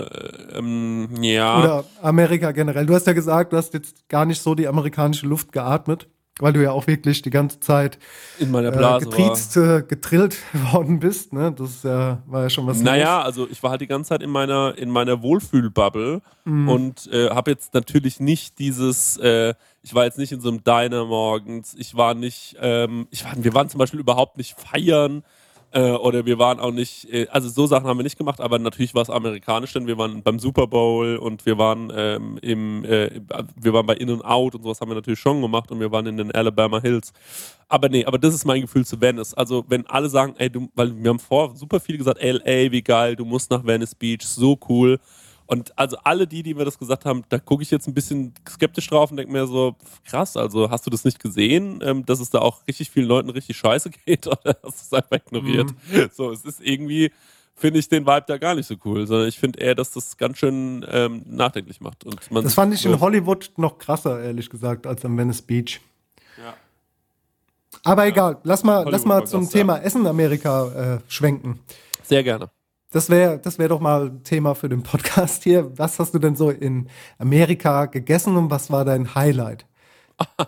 ähm, 0.59 1.09
ja. 1.21 1.59
Oder 1.59 1.85
Amerika 2.03 2.53
generell. 2.53 2.87
Du 2.87 2.95
hast 2.95 3.07
ja 3.07 3.13
gesagt, 3.13 3.53
du 3.53 3.57
hast 3.57 3.75
jetzt 3.75 4.09
gar 4.09 4.25
nicht 4.25 4.41
so 4.41 4.55
die 4.55 4.69
amerikanische 4.69 5.27
Luft 5.27 5.53
geatmet. 5.53 6.09
weil 6.41 6.53
du 6.53 6.61
ja 6.65 6.73
auch 6.73 6.89
wirklich 6.89 7.23
die 7.23 7.31
ganze 7.31 7.61
Zeit 7.61 7.97
In 8.41 8.51
meiner 8.51 8.73
äh, 8.73 8.77
Blase 8.77 9.07
war. 9.07 9.13
getriezt, 9.13 9.57
äh, 9.57 9.83
getrillt 9.87 10.37
worden 10.73 10.99
bist. 10.99 11.33
Ne? 11.33 11.53
Das 11.53 11.85
äh, 11.85 11.89
war 12.27 12.43
ja 12.43 12.51
schon 12.51 12.67
was 12.67 12.81
Naja, 12.83 13.23
also 13.23 13.47
ich 13.49 13.63
war 13.63 13.71
halt 13.71 13.81
die 13.83 13.87
ganze 13.87 14.09
Zeit 14.09 14.21
in 14.23 14.31
meiner, 14.31 14.77
in 14.77 14.91
meiner 14.91 15.23
Wohlfühlbubble 15.23 16.23
Mhm. 16.47 16.69
und 16.69 17.07
äh, 17.13 17.31
habe 17.31 17.53
jetzt 17.53 17.73
natürlich 17.73 18.21
nicht 18.21 18.59
dieses, 18.59 19.17
äh, 19.17 19.55
ich 19.83 19.95
war 19.95 20.05
jetzt 20.05 20.19
nicht 20.19 20.31
in 20.33 20.41
so 20.43 20.49
einem 20.51 20.63
Diner 20.63 21.07
morgens, 21.07 21.75
ich 21.79 21.95
war 21.97 22.13
nicht, 22.15 22.57
ähm, 22.61 23.07
ich 23.11 23.25
war, 23.25 23.33
wir 23.37 23.55
waren 23.55 23.69
zum 23.71 23.79
Beispiel 23.79 24.01
überhaupt 24.01 24.37
nicht 24.37 24.55
feiern 24.61 25.23
äh, 25.75 25.91
oder 25.91 26.25
wir 26.25 26.39
waren 26.39 26.61
auch 26.61 26.71
nicht, 26.71 27.13
äh, 27.13 27.27
also 27.31 27.49
so 27.49 27.67
Sachen 27.67 27.87
haben 27.87 27.99
wir 27.99 28.05
nicht 28.05 28.17
gemacht, 28.17 28.41
aber 28.41 28.61
natürlich 28.61 28.95
war 28.95 29.03
es 29.03 29.11
amerikanisch, 29.11 29.73
denn 29.73 29.89
wir 29.89 29.99
waren 29.99 30.23
beim 30.23 30.39
Super 30.39 30.69
Bowl 30.69 31.17
und 31.17 31.45
wir 31.47 31.59
waren 31.59 31.93
ähm, 31.95 32.39
im, 32.43 32.85
äh, 32.85 33.21
wir 33.57 33.73
waren 33.73 33.85
bei 33.85 33.95
In 33.95 34.09
and 34.09 34.25
Out 34.25 34.55
und 34.55 34.63
sowas 34.63 34.81
haben 34.81 34.91
wir 34.91 34.95
natürlich 34.95 35.19
schon 35.19 35.43
gemacht 35.43 35.73
und 35.73 35.81
wir 35.81 35.91
waren 35.91 36.07
in 36.07 36.17
den 36.17 36.31
Alabama 36.31 36.81
Hills. 36.81 37.13
Aber 37.69 37.89
nee, 37.89 38.05
aber 38.05 38.19
das 38.19 38.35
ist 38.35 38.45
mein 38.45 38.61
Gefühl 38.61 38.87
zu 38.87 39.01
Venice. 39.01 39.35
Also 39.35 39.65
wenn 39.67 39.85
alle 39.89 40.09
sagen, 40.09 40.35
ey, 40.39 40.49
du, 40.49 40.69
weil 40.77 40.97
wir 40.97 41.11
haben 41.11 41.19
vor 41.19 41.57
super 41.57 41.81
viel 41.81 41.99
gesagt, 41.99 42.23
LA, 42.23 42.71
wie 42.71 42.83
geil, 42.83 43.17
du 43.17 43.25
musst 43.25 43.51
nach 43.51 43.67
Venice 43.67 43.97
Beach, 43.97 44.23
so 44.23 44.57
cool. 44.69 45.01
Und 45.47 45.79
also 45.79 45.97
alle 46.05 46.27
die, 46.27 46.43
die 46.43 46.55
mir 46.55 46.65
das 46.65 46.79
gesagt 46.79 47.05
haben, 47.05 47.23
da 47.29 47.39
gucke 47.39 47.63
ich 47.63 47.71
jetzt 47.71 47.87
ein 47.87 47.95
bisschen 47.95 48.33
skeptisch 48.49 48.89
drauf 48.89 49.11
und 49.11 49.19
denke 49.19 49.33
mir 49.33 49.47
so, 49.47 49.77
krass, 50.05 50.37
also 50.37 50.71
hast 50.71 50.87
du 50.87 50.91
das 50.91 51.05
nicht 51.05 51.21
gesehen, 51.21 51.81
ähm, 51.83 52.07
dass 52.07 52.21
es 52.21 52.31
da 52.31 52.39
auch 52.39 52.67
richtig 52.67 52.91
vielen 52.91 53.07
Leuten 53.07 53.29
richtig 53.31 53.57
scheiße 53.57 53.91
geht 53.91 54.27
oder 54.27 54.57
hast 54.63 54.93
du 54.93 54.97
es 54.97 55.03
einfach 55.03 55.17
ignoriert? 55.17 55.71
Mhm. 55.91 56.11
So, 56.13 56.31
es 56.31 56.45
ist 56.45 56.61
irgendwie, 56.63 57.11
finde 57.55 57.79
ich 57.79 57.89
den 57.89 58.07
Vibe 58.07 58.25
da 58.27 58.39
gar 58.39 58.55
nicht 58.55 58.67
so 58.67 58.77
cool, 58.85 59.07
sondern 59.07 59.29
ich 59.29 59.39
finde 59.39 59.61
eher, 59.61 59.75
dass 59.75 59.93
das 59.93 60.17
ganz 60.17 60.39
schön 60.39 60.85
ähm, 60.91 61.23
nachdenklich 61.27 61.81
macht. 61.81 62.05
Und 62.05 62.31
man 62.31 62.43
Das 62.43 62.55
fand 62.55 62.73
ich 62.73 62.81
so, 62.81 62.93
in 62.93 63.01
Hollywood 63.01 63.53
noch 63.57 63.79
krasser, 63.79 64.23
ehrlich 64.23 64.49
gesagt, 64.49 64.87
als 64.87 65.05
am 65.05 65.17
Venice 65.19 65.43
Beach. 65.43 65.81
Ja. 66.39 66.55
Aber 67.85 68.07
egal, 68.07 68.39
lass 68.45 68.65
mal, 68.65 68.77
Hollywood 68.77 68.93
lass 68.93 69.05
mal 69.05 69.27
zum 69.27 69.43
krass, 69.43 69.53
Thema 69.53 69.77
Essen 69.79 70.07
Amerika 70.07 70.95
äh, 70.95 71.01
schwenken. 71.07 71.61
Sehr 72.03 72.23
gerne. 72.23 72.51
Das 72.95 73.11
wäre 73.11 73.41
das 73.41 73.59
wär 73.59 73.69
doch 73.69 73.81
mal 73.81 74.07
ein 74.07 74.23
Thema 74.23 74.55
für 74.55 74.69
den 74.69 74.85
Podcast 74.85 75.43
hier. 75.43 75.77
Was 75.77 75.99
hast 75.99 76.15
du 76.15 76.21
denn 76.21 76.37
so 76.37 76.51
in 76.51 76.89
Amerika 77.19 77.87
gegessen 77.87 78.37
und 78.37 78.51
was 78.51 78.71
war 78.71 78.85
dein 78.85 79.15
Highlight? 79.15 79.67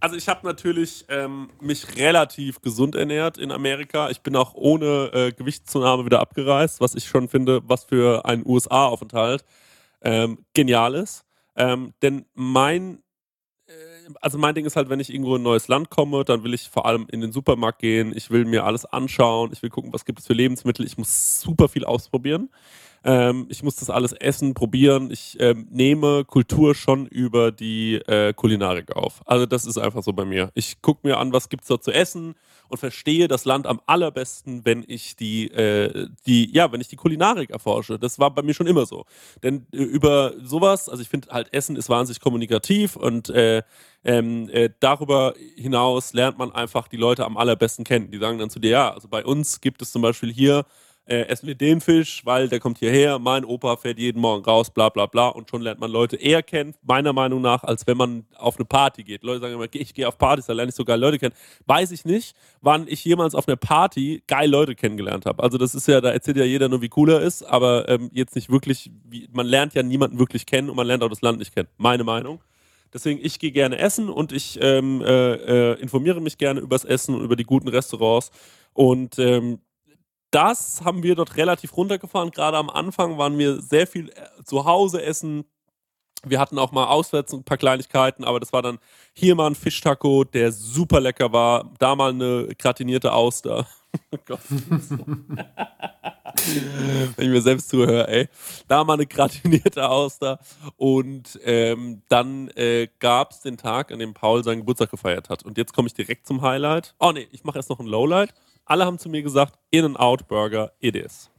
Also 0.00 0.14
ich 0.14 0.28
habe 0.28 0.46
natürlich 0.46 1.06
ähm, 1.08 1.48
mich 1.60 1.96
relativ 1.96 2.60
gesund 2.60 2.94
ernährt 2.94 3.36
in 3.36 3.50
Amerika. 3.50 4.10
Ich 4.10 4.20
bin 4.20 4.36
auch 4.36 4.54
ohne 4.54 5.10
äh, 5.12 5.32
Gewichtszunahme 5.32 6.04
wieder 6.04 6.20
abgereist, 6.20 6.80
was 6.80 6.94
ich 6.94 7.06
schon 7.06 7.28
finde, 7.28 7.62
was 7.64 7.82
für 7.82 8.24
einen 8.24 8.46
USA-Aufenthalt 8.46 9.44
ähm, 10.02 10.44
genial 10.54 10.94
ist. 10.94 11.24
Ähm, 11.56 11.94
denn 12.00 12.26
mein, 12.34 13.02
also 14.20 14.38
mein 14.38 14.54
Ding 14.54 14.64
ist 14.64 14.76
halt, 14.76 14.88
wenn 14.88 15.00
ich 15.00 15.12
irgendwo 15.12 15.36
in 15.36 15.42
ein 15.42 15.44
neues 15.44 15.68
Land 15.68 15.90
komme, 15.90 16.24
dann 16.24 16.44
will 16.44 16.54
ich 16.54 16.68
vor 16.68 16.86
allem 16.86 17.06
in 17.10 17.20
den 17.20 17.32
Supermarkt 17.32 17.80
gehen. 17.80 18.12
Ich 18.14 18.30
will 18.30 18.44
mir 18.44 18.64
alles 18.64 18.84
anschauen. 18.84 19.50
Ich 19.52 19.62
will 19.62 19.70
gucken, 19.70 19.92
was 19.92 20.04
gibt 20.04 20.20
es 20.20 20.26
für 20.26 20.34
Lebensmittel. 20.34 20.86
Ich 20.86 20.98
muss 20.98 21.40
super 21.40 21.68
viel 21.68 21.84
ausprobieren. 21.84 22.50
Ähm, 23.08 23.46
ich 23.48 23.62
muss 23.62 23.76
das 23.76 23.88
alles 23.88 24.12
essen, 24.12 24.52
probieren. 24.52 25.10
Ich 25.10 25.38
ähm, 25.40 25.66
nehme 25.70 26.26
Kultur 26.26 26.74
schon 26.74 27.06
über 27.06 27.50
die 27.50 27.94
äh, 27.94 28.34
Kulinarik 28.34 28.94
auf. 28.94 29.22
Also 29.24 29.46
das 29.46 29.64
ist 29.64 29.78
einfach 29.78 30.02
so 30.02 30.12
bei 30.12 30.26
mir. 30.26 30.50
Ich 30.52 30.82
gucke 30.82 31.08
mir 31.08 31.16
an, 31.16 31.32
was 31.32 31.48
gibt 31.48 31.62
es 31.62 31.68
dort 31.68 31.82
zu 31.82 31.90
essen 31.90 32.34
und 32.68 32.76
verstehe 32.76 33.26
das 33.26 33.46
Land 33.46 33.66
am 33.66 33.80
allerbesten, 33.86 34.66
wenn 34.66 34.84
ich 34.86 35.16
die, 35.16 35.50
äh, 35.50 36.08
die, 36.26 36.54
ja, 36.54 36.70
wenn 36.70 36.82
ich 36.82 36.88
die 36.88 36.96
Kulinarik 36.96 37.48
erforsche. 37.48 37.98
Das 37.98 38.18
war 38.18 38.30
bei 38.34 38.42
mir 38.42 38.52
schon 38.52 38.66
immer 38.66 38.84
so. 38.84 39.06
Denn 39.42 39.66
äh, 39.72 39.78
über 39.78 40.34
sowas, 40.42 40.90
also 40.90 41.00
ich 41.00 41.08
finde 41.08 41.28
halt 41.30 41.54
Essen 41.54 41.76
ist 41.76 41.88
wahnsinnig 41.88 42.20
kommunikativ 42.20 42.94
und 42.94 43.30
äh, 43.30 43.62
ähm, 44.04 44.50
äh, 44.50 44.68
darüber 44.80 45.32
hinaus 45.56 46.12
lernt 46.12 46.36
man 46.36 46.52
einfach 46.52 46.88
die 46.88 46.98
Leute 46.98 47.24
am 47.24 47.38
allerbesten 47.38 47.86
kennen. 47.86 48.10
Die 48.10 48.18
sagen 48.18 48.38
dann 48.38 48.50
zu 48.50 48.58
dir, 48.60 48.70
ja, 48.70 48.92
also 48.92 49.08
bei 49.08 49.24
uns 49.24 49.62
gibt 49.62 49.80
es 49.80 49.92
zum 49.92 50.02
Beispiel 50.02 50.30
hier 50.30 50.66
äh, 51.08 51.22
essen 51.22 51.46
wir 51.46 51.54
den 51.54 51.80
Fisch, 51.80 52.20
weil 52.24 52.48
der 52.48 52.60
kommt 52.60 52.78
hierher, 52.78 53.18
mein 53.18 53.44
Opa 53.44 53.76
fährt 53.76 53.98
jeden 53.98 54.20
Morgen 54.20 54.44
raus, 54.44 54.70
bla 54.70 54.90
bla 54.90 55.06
bla. 55.06 55.28
Und 55.28 55.48
schon 55.48 55.62
lernt 55.62 55.80
man 55.80 55.90
Leute 55.90 56.16
eher 56.16 56.42
kennen, 56.42 56.74
meiner 56.82 57.12
Meinung 57.12 57.40
nach, 57.40 57.64
als 57.64 57.86
wenn 57.86 57.96
man 57.96 58.26
auf 58.36 58.56
eine 58.56 58.66
Party 58.66 59.04
geht. 59.04 59.22
Leute 59.22 59.40
sagen 59.40 59.54
immer, 59.54 59.66
ich 59.72 59.94
gehe 59.94 60.06
auf 60.06 60.18
Partys, 60.18 60.46
da 60.46 60.52
lerne 60.52 60.68
ich 60.68 60.74
sogar 60.74 60.96
Leute 60.96 61.18
kennen. 61.18 61.34
Weiß 61.66 61.90
ich 61.92 62.04
nicht, 62.04 62.36
wann 62.60 62.86
ich 62.86 63.04
jemals 63.04 63.34
auf 63.34 63.48
einer 63.48 63.56
Party 63.56 64.22
geil 64.26 64.50
Leute 64.50 64.74
kennengelernt 64.74 65.24
habe. 65.24 65.42
Also 65.42 65.56
das 65.56 65.74
ist 65.74 65.88
ja, 65.88 66.00
da 66.00 66.10
erzählt 66.10 66.36
ja 66.36 66.44
jeder 66.44 66.68
nur, 66.68 66.82
wie 66.82 66.90
cool 66.96 67.10
er 67.10 67.20
ist, 67.20 67.42
aber 67.42 67.88
ähm, 67.88 68.10
jetzt 68.12 68.34
nicht 68.34 68.50
wirklich, 68.50 68.90
wie, 69.08 69.28
man 69.32 69.46
lernt 69.46 69.74
ja 69.74 69.82
niemanden 69.82 70.18
wirklich 70.18 70.44
kennen 70.44 70.68
und 70.68 70.76
man 70.76 70.86
lernt 70.86 71.02
auch 71.02 71.08
das 71.08 71.22
Land 71.22 71.38
nicht 71.38 71.54
kennen. 71.54 71.68
Meine 71.78 72.04
Meinung. 72.04 72.40
Deswegen, 72.92 73.20
ich 73.22 73.38
gehe 73.38 73.52
gerne 73.52 73.78
essen 73.78 74.08
und 74.08 74.32
ich 74.32 74.58
ähm, 74.62 75.02
äh, 75.02 75.72
äh, 75.72 75.80
informiere 75.80 76.20
mich 76.20 76.38
gerne 76.38 76.60
übers 76.60 76.84
Essen 76.84 77.14
und 77.14 77.22
über 77.22 77.36
die 77.36 77.44
guten 77.44 77.68
Restaurants. 77.68 78.30
Und 78.72 79.18
ähm, 79.18 79.60
das 80.30 80.82
haben 80.84 81.02
wir 81.02 81.14
dort 81.14 81.36
relativ 81.36 81.76
runtergefahren. 81.76 82.30
Gerade 82.30 82.56
am 82.56 82.70
Anfang 82.70 83.18
waren 83.18 83.38
wir 83.38 83.60
sehr 83.60 83.86
viel 83.86 84.10
äh, 84.10 84.44
zu 84.44 84.64
Hause 84.64 85.02
essen. 85.02 85.44
Wir 86.24 86.40
hatten 86.40 86.58
auch 86.58 86.72
mal 86.72 86.86
auswärts 86.86 87.32
ein 87.32 87.44
paar 87.44 87.58
Kleinigkeiten, 87.58 88.24
aber 88.24 88.40
das 88.40 88.52
war 88.52 88.60
dann 88.60 88.78
hier 89.12 89.36
mal 89.36 89.46
ein 89.46 89.54
Fischtaco, 89.54 90.24
der 90.24 90.50
super 90.50 91.00
lecker 91.00 91.32
war. 91.32 91.70
Da 91.78 91.94
mal 91.94 92.10
eine 92.10 92.48
gratinierte 92.58 93.12
Auster. 93.12 93.66
Oh 94.12 94.18
Gott. 94.26 94.40
Wenn 97.16 97.26
ich 97.26 97.28
mir 97.28 97.40
selbst 97.40 97.70
zuhöre, 97.70 98.06
ey. 98.06 98.28
Da 98.68 98.84
mal 98.84 98.92
eine 98.92 99.06
gratinierte 99.06 99.88
Auster. 99.88 100.38
Und 100.76 101.40
ähm, 101.42 102.02
dann 102.08 102.48
äh, 102.48 102.88
gab 102.98 103.30
es 103.32 103.40
den 103.40 103.56
Tag, 103.56 103.90
an 103.90 103.98
dem 103.98 104.12
Paul 104.12 104.44
seinen 104.44 104.58
Geburtstag 104.58 104.90
gefeiert 104.90 105.30
hat. 105.30 105.42
Und 105.42 105.56
jetzt 105.56 105.72
komme 105.72 105.88
ich 105.88 105.94
direkt 105.94 106.26
zum 106.26 106.42
Highlight. 106.42 106.94
Oh 106.98 107.12
nee, 107.12 107.28
ich 107.32 107.44
mache 107.44 107.58
erst 107.58 107.70
noch 107.70 107.80
ein 107.80 107.86
Lowlight. 107.86 108.34
Alle 108.68 108.84
haben 108.84 108.98
zu 108.98 109.08
mir 109.08 109.22
gesagt, 109.22 109.58
In-N-Out 109.70 110.28
Burger, 110.28 110.72
it 110.78 110.94
is. 110.94 111.30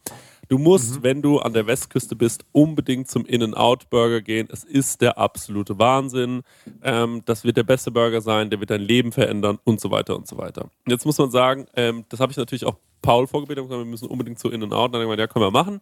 Du 0.48 0.58
musst, 0.58 1.04
wenn 1.04 1.22
du 1.22 1.38
an 1.38 1.54
der 1.54 1.68
Westküste 1.68 2.16
bist, 2.16 2.44
unbedingt 2.52 3.08
zum 3.08 3.24
In-N-Out 3.24 3.92
Burger 3.92 4.20
gehen. 4.22 4.48
Es 4.52 4.64
ist 4.64 5.02
der 5.02 5.20
absolute 5.20 5.78
Wahnsinn. 5.78 6.42
Ähm, 6.82 7.22
das 7.26 7.44
wird 7.44 7.56
der 7.56 7.64
beste 7.64 7.92
Burger 7.92 8.22
sein, 8.22 8.50
der 8.50 8.60
wird 8.60 8.72
dein 8.72 8.82
Leben 8.82 9.12
verändern 9.12 9.60
und 9.64 9.80
so 9.80 9.92
weiter 9.92 10.16
und 10.16 10.28
so 10.28 10.40
weiter. 10.40 10.72
Jetzt 10.88 11.06
muss 11.06 11.20
man 11.20 11.30
sagen, 11.30 11.68
ähm, 11.76 12.04
das 12.10 12.20
habe 12.20 12.32
ich 12.32 12.38
natürlich 12.38 12.66
auch 12.66 12.78
Paul 13.04 13.28
vorgebetet, 13.28 13.62
und 13.62 13.70
gesagt, 13.70 13.86
wir 13.86 13.92
müssen 13.92 14.08
unbedingt 14.08 14.40
zu 14.40 14.50
In-N-Out. 14.50 14.92
Dann 14.92 15.02
haben 15.02 15.08
wir 15.08 15.16
gesagt, 15.16 15.20
ja, 15.20 15.28
können 15.28 15.46
wir 15.46 15.52
machen. 15.52 15.82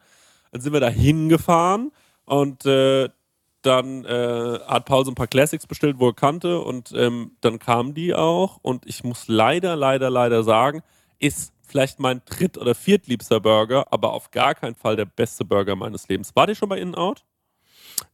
Dann 0.52 0.60
sind 0.60 0.74
wir 0.74 0.82
da 0.82 0.90
hingefahren 0.90 1.94
und 2.26 2.66
äh, 2.66 3.08
dann 3.62 4.04
äh, 4.04 4.60
hat 4.68 4.84
Paul 4.84 5.06
so 5.06 5.12
ein 5.12 5.16
paar 5.16 5.28
Classics 5.28 5.66
bestellt, 5.66 5.96
wo 5.98 6.10
er 6.10 6.14
kannte 6.14 6.60
und 6.60 6.92
ähm, 6.94 7.32
dann 7.40 7.60
kamen 7.60 7.94
die 7.94 8.14
auch 8.14 8.60
und 8.62 8.86
ich 8.86 9.06
muss 9.06 9.30
leider, 9.30 9.78
leider, 9.78 10.10
leider 10.10 10.44
sagen, 10.44 10.84
ist 11.20 11.52
vielleicht 11.64 12.00
mein 12.00 12.22
dritt- 12.26 12.58
oder 12.58 12.74
viertliebster 12.76 13.40
Burger, 13.40 13.86
aber 13.92 14.14
auf 14.14 14.32
gar 14.32 14.56
keinen 14.56 14.76
Fall 14.76 14.96
der 14.96 15.06
beste 15.06 15.44
Burger 15.46 15.76
meines 15.76 16.08
Lebens. 16.08 16.36
War 16.36 16.48
ihr 16.48 16.56
schon 16.56 16.70
bei 16.70 16.80
In-N-Out? 16.80 17.24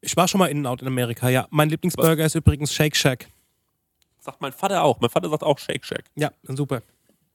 Ich 0.01 0.15
war 0.17 0.27
schon 0.27 0.39
mal 0.39 0.47
In-N-Out 0.47 0.81
in 0.81 0.87
Amerika, 0.87 1.29
ja. 1.29 1.47
Mein 1.51 1.69
Lieblingsburger 1.69 2.25
ist 2.25 2.35
übrigens 2.35 2.73
Shake 2.73 2.95
Shack. 2.95 3.27
Sagt 4.19 4.41
mein 4.41 4.53
Vater 4.53 4.83
auch. 4.83 4.99
Mein 5.01 5.09
Vater 5.09 5.29
sagt 5.29 5.43
auch 5.43 5.59
Shake 5.59 5.85
Shack. 5.85 6.05
Ja, 6.15 6.31
super. 6.43 6.81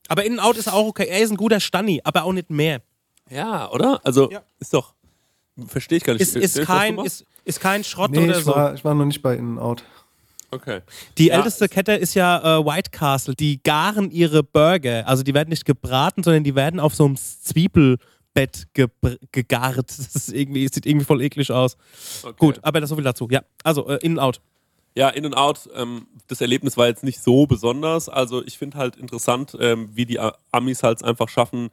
Aber 0.09 0.25
In-N-Out 0.25 0.57
ist 0.57 0.69
auch 0.73 0.87
okay. 0.87 1.07
Er 1.09 1.21
ist 1.21 1.31
ein 1.31 1.37
guter 1.37 1.61
Stanni, 1.61 2.01
aber 2.03 2.25
auch 2.25 2.33
nicht 2.33 2.49
mehr. 2.51 2.81
Ja, 3.31 3.71
oder? 3.71 4.01
Also 4.05 4.31
Ja. 4.31 4.43
ist 4.59 4.73
doch. 4.73 4.95
Verstehe 5.67 5.99
ich 5.99 6.05
gar 6.05 6.15
nicht. 6.15 6.23
Ist, 6.23 6.37
Ist 6.37 6.63
kein, 6.65 6.99
ist, 7.01 7.27
ist 7.45 7.61
kein 7.61 7.85
Schrott 7.85 8.13
Nee, 8.13 8.21
oder 8.25 8.39
ich 8.39 8.45
so. 8.45 8.55
war, 8.55 8.75
ich 8.75 8.85
war 8.85 8.95
noch 8.95 9.05
nicht 9.05 9.21
bei 9.23 9.35
In-N-Out. 9.37 9.85
Okay. 10.51 10.81
Die 11.19 11.27
Ja, 11.27 11.37
älteste 11.37 11.69
Kette 11.69 11.93
ist 11.93 12.15
ja 12.15 12.59
äh, 12.59 12.65
White 12.65 12.91
Castle. 12.91 13.35
Die 13.35 13.63
garen 13.63 14.11
ihre 14.11 14.43
Burger. 14.43 15.07
Also 15.07 15.23
die 15.23 15.35
werden 15.35 15.51
nicht 15.51 15.65
gebraten, 15.65 16.23
sondern 16.23 16.45
die 16.45 16.55
werden 16.55 16.81
auf 16.81 16.95
so 16.95 17.05
einem 17.05 17.17
Zwiebelbett 17.17 18.67
gebr- 18.75 19.19
gegart. 19.33 19.77
Das 19.89 20.15
ist 20.17 20.33
irgendwie, 20.33 20.67
sieht 20.69 20.87
irgendwie 20.87 21.05
voll 21.05 21.23
eklig 21.23 21.51
aus. 21.53 21.77
okay. 22.23 22.35
Gut, 22.39 22.61
aber 22.63 22.81
das 22.81 22.89
so 22.91 22.95
viel 22.97 23.05
dazu. 23.05 23.29
Ja, 23.31 23.43
also 23.63 23.89
äh, 23.89 23.99
In-N-Out. 24.03 24.41
Ja, 24.95 25.11
In 25.11 25.27
and 25.27 25.37
Out, 25.37 25.69
ähm, 25.77 26.07
das 26.27 26.41
Erlebnis 26.41 26.77
war 26.77 26.89
jetzt 26.89 27.05
nicht 27.05 27.23
so 27.23 27.47
besonders. 27.47 28.09
Also 28.09 28.45
ich 28.45 28.59
finde 28.59 28.79
halt 28.79 28.97
interessant, 28.97 29.57
ähm, 29.61 29.91
wie 29.93 30.07
die 30.07 30.19
Amis 30.51 30.83
halt 30.83 31.05
einfach 31.05 31.29
schaffen, 31.29 31.69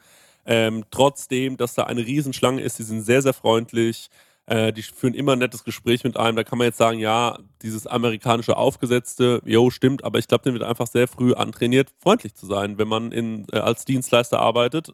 ähm, 0.45 0.84
trotzdem, 0.91 1.57
dass 1.57 1.73
da 1.73 1.86
eine 1.86 2.05
Riesenschlange 2.05 2.61
ist, 2.61 2.78
die 2.78 2.84
sind 2.84 3.01
sehr, 3.01 3.23
sehr 3.23 3.34
freundlich, 3.34 4.09
äh, 4.48 4.72
die 4.72 4.84
führen 4.84 5.14
immer 5.14 5.34
ein 5.34 5.39
nettes 5.39 5.64
Gespräch 5.64 6.04
mit 6.04 6.18
einem. 6.18 6.36
Da 6.36 6.43
kann 6.43 6.58
man 6.58 6.66
jetzt 6.66 6.78
sagen, 6.78 7.00
ja, 7.00 7.39
dieses 7.62 7.88
amerikanische 7.88 8.58
Aufgesetzte, 8.58 9.41
jo, 9.46 9.70
stimmt, 9.70 10.04
aber 10.04 10.20
ich 10.20 10.28
glaube, 10.28 10.43
den 10.43 10.54
wird 10.54 10.64
einfach 10.64 10.88
sehr 10.88 11.08
früh 11.08 11.34
antrainiert, 11.34 11.91
freundlich 12.00 12.36
zu 12.36 12.46
sein, 12.46 12.78
wenn 12.78 12.88
man 12.88 13.12
in, 13.12 13.48
äh, 13.52 13.58
als 13.58 13.86
Dienstleister 13.86 14.39
arbeitet. 14.39 14.93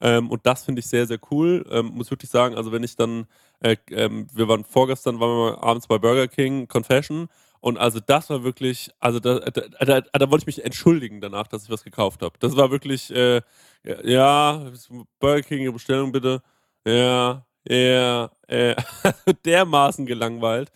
Ähm, 0.00 0.30
und 0.30 0.46
das 0.46 0.64
finde 0.64 0.80
ich 0.80 0.86
sehr, 0.86 1.06
sehr 1.06 1.18
cool. 1.30 1.64
Ähm, 1.70 1.86
muss 1.94 2.10
wirklich 2.10 2.30
sagen, 2.30 2.54
also 2.54 2.70
wenn 2.72 2.82
ich 2.84 2.96
dann, 2.96 3.26
äh, 3.60 3.76
ähm, 3.90 4.28
wir 4.32 4.48
waren 4.48 4.64
vorgestern, 4.64 5.20
waren 5.20 5.54
wir 5.54 5.64
abends 5.64 5.86
bei 5.86 5.98
Burger 5.98 6.28
King, 6.28 6.68
Confession. 6.68 7.28
Und 7.60 7.78
also 7.78 7.98
das 8.04 8.30
war 8.30 8.44
wirklich, 8.44 8.90
also 9.00 9.18
da, 9.18 9.40
da, 9.40 9.62
da, 9.84 10.00
da 10.00 10.30
wollte 10.30 10.42
ich 10.42 10.56
mich 10.58 10.64
entschuldigen 10.64 11.20
danach, 11.20 11.46
dass 11.48 11.64
ich 11.64 11.70
was 11.70 11.82
gekauft 11.82 12.22
habe. 12.22 12.36
Das 12.38 12.56
war 12.56 12.70
wirklich, 12.70 13.10
äh, 13.10 13.40
ja, 14.04 14.70
Burger 15.18 15.42
King, 15.42 15.72
Bestellung 15.72 16.12
bitte. 16.12 16.42
Ja, 16.86 17.45
ja, 17.68 18.30
äh, 18.48 18.74
dermaßen 19.44 20.06
gelangweilt. 20.06 20.70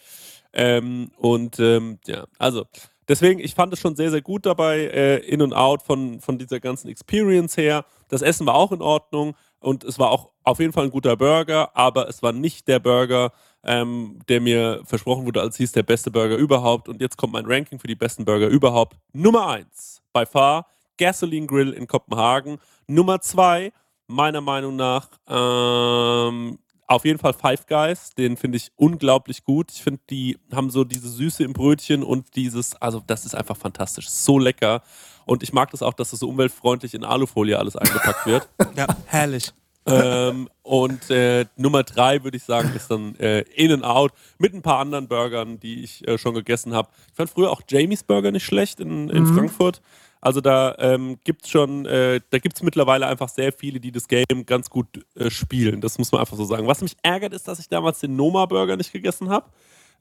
Ähm, 0.53 1.11
und 1.17 1.59
ähm, 1.61 1.99
ja, 2.07 2.25
also 2.39 2.67
deswegen, 3.09 3.41
ich 3.41 3.55
fand 3.55 3.73
es 3.73 3.81
schon 3.81 3.97
sehr, 3.97 4.11
sehr 4.11 4.23
gut 4.23 4.47
dabei, 4.47 4.81
äh, 4.81 5.17
in 5.19 5.43
und 5.43 5.53
out 5.53 5.83
von, 5.83 6.21
von 6.21 6.39
dieser 6.39 6.61
ganzen 6.61 6.89
Experience 6.89 7.57
her. 7.57 7.85
Das 8.09 8.23
Essen 8.23 8.47
war 8.47 8.55
auch 8.55 8.73
in 8.73 8.83
Ordnung 8.83 9.37
und 9.61 9.85
es 9.85 9.99
war 9.99 10.11
auch 10.11 10.31
auf 10.43 10.59
jeden 10.59 10.73
Fall 10.73 10.85
ein 10.85 10.91
guter 10.91 11.17
Burger, 11.17 11.71
aber 11.77 12.09
es 12.09 12.23
war 12.23 12.33
nicht 12.33 12.67
der 12.67 12.81
Burger, 12.81 13.33
ähm, 13.63 14.19
der 14.29 14.41
mir 14.41 14.81
versprochen 14.85 15.27
wurde, 15.27 15.43
als 15.43 15.57
hieß 15.59 15.73
der 15.73 15.83
beste 15.83 16.11
Burger 16.11 16.37
überhaupt. 16.37 16.89
Und 16.89 17.01
jetzt 17.01 17.17
kommt 17.17 17.35
mein 17.35 17.47
Ranking 17.47 17.79
für 17.79 17.87
die 17.87 17.95
besten 17.95 18.25
Burger 18.25 18.49
überhaupt. 18.49 18.97
Nummer 19.13 19.49
eins, 19.49 20.03
by 20.13 20.25
far, 20.25 20.67
Gasoline 20.97 21.47
Grill 21.47 21.73
in 21.73 21.87
Kopenhagen. 21.87 22.59
Nummer 22.87 23.21
zwei, 23.21 23.73
meiner 24.07 24.41
Meinung 24.41 24.77
nach, 24.77 25.09
ähm, 25.29 26.59
auf 26.91 27.05
jeden 27.05 27.21
Fall 27.21 27.33
Five 27.33 27.67
Guys, 27.67 28.11
den 28.19 28.37
finde 28.37 28.57
ich 28.57 28.73
unglaublich 28.75 29.45
gut. 29.45 29.71
Ich 29.71 29.81
finde, 29.83 30.01
die 30.11 30.39
haben 30.53 30.71
so 30.71 30.83
diese 30.83 31.09
Süße 31.09 31.45
im 31.45 31.53
Brötchen 31.53 32.03
und 32.03 32.35
dieses, 32.35 32.75
also 32.83 33.01
das 33.07 33.25
ist 33.25 33.35
einfach 33.37 33.57
fantastisch, 33.57 34.09
so 34.09 34.41
lecker. 34.41 34.83
Und 35.25 35.45
ich 35.45 35.53
mag 35.53 35.71
das 35.71 35.83
auch, 35.83 35.95
dass 35.95 36.11
das 36.11 36.19
so 36.19 36.29
umweltfreundlich 36.29 36.95
in 36.95 37.05
Alufolie 37.05 37.57
alles 37.57 37.77
eingepackt 37.77 38.27
wird. 38.27 38.49
Ja, 38.77 38.87
herrlich. 39.07 39.53
ähm, 39.87 40.49
und 40.63 41.11
äh, 41.11 41.47
Nummer 41.57 41.85
drei 41.85 42.25
würde 42.25 42.37
ich 42.37 42.43
sagen, 42.43 42.73
ist 42.75 42.91
dann 42.91 43.15
äh, 43.17 43.41
In 43.55 43.71
and 43.71 43.85
Out 43.85 44.13
mit 44.39 44.53
ein 44.53 44.63
paar 44.63 44.81
anderen 44.81 45.07
Burgern, 45.07 45.61
die 45.61 45.85
ich 45.85 46.07
äh, 46.09 46.19
schon 46.19 46.35
gegessen 46.35 46.75
habe. 46.75 46.89
Ich 47.09 47.15
fand 47.15 47.31
früher 47.31 47.53
auch 47.53 47.63
Jamies 47.69 48.03
Burger 48.03 48.33
nicht 48.33 48.45
schlecht 48.45 48.81
in, 48.81 49.09
in 49.11 49.27
Frankfurt. 49.27 49.81
Also 50.21 50.41
da 50.41 50.77
ähm, 50.79 51.19
gibt 51.25 51.45
es 51.45 51.51
schon, 51.51 51.87
äh, 51.87 52.21
da 52.31 52.39
gibt 52.39 52.57
es 52.57 52.63
mittlerweile 52.63 53.07
einfach 53.07 53.29
sehr 53.29 53.53
viele, 53.53 53.81
die 53.81 53.91
das 53.91 54.07
Game 54.07 54.45
ganz 54.45 54.69
gut 54.69 54.87
äh, 55.15 55.31
spielen. 55.31 55.81
Das 55.81 55.99
muss 55.99 56.13
man 56.13 56.21
einfach 56.21 56.37
so 56.37 56.45
sagen. 56.45 56.67
Was 56.67 56.83
mich 56.83 56.97
ärgert, 57.03 57.33
ist, 57.33 57.49
dass 57.49 57.59
ich 57.59 57.69
damals 57.69 58.01
den 58.01 58.17
Noma-Burger 58.17 58.77
nicht 58.77 58.93
gegessen 58.93 59.31
habe. 59.31 59.47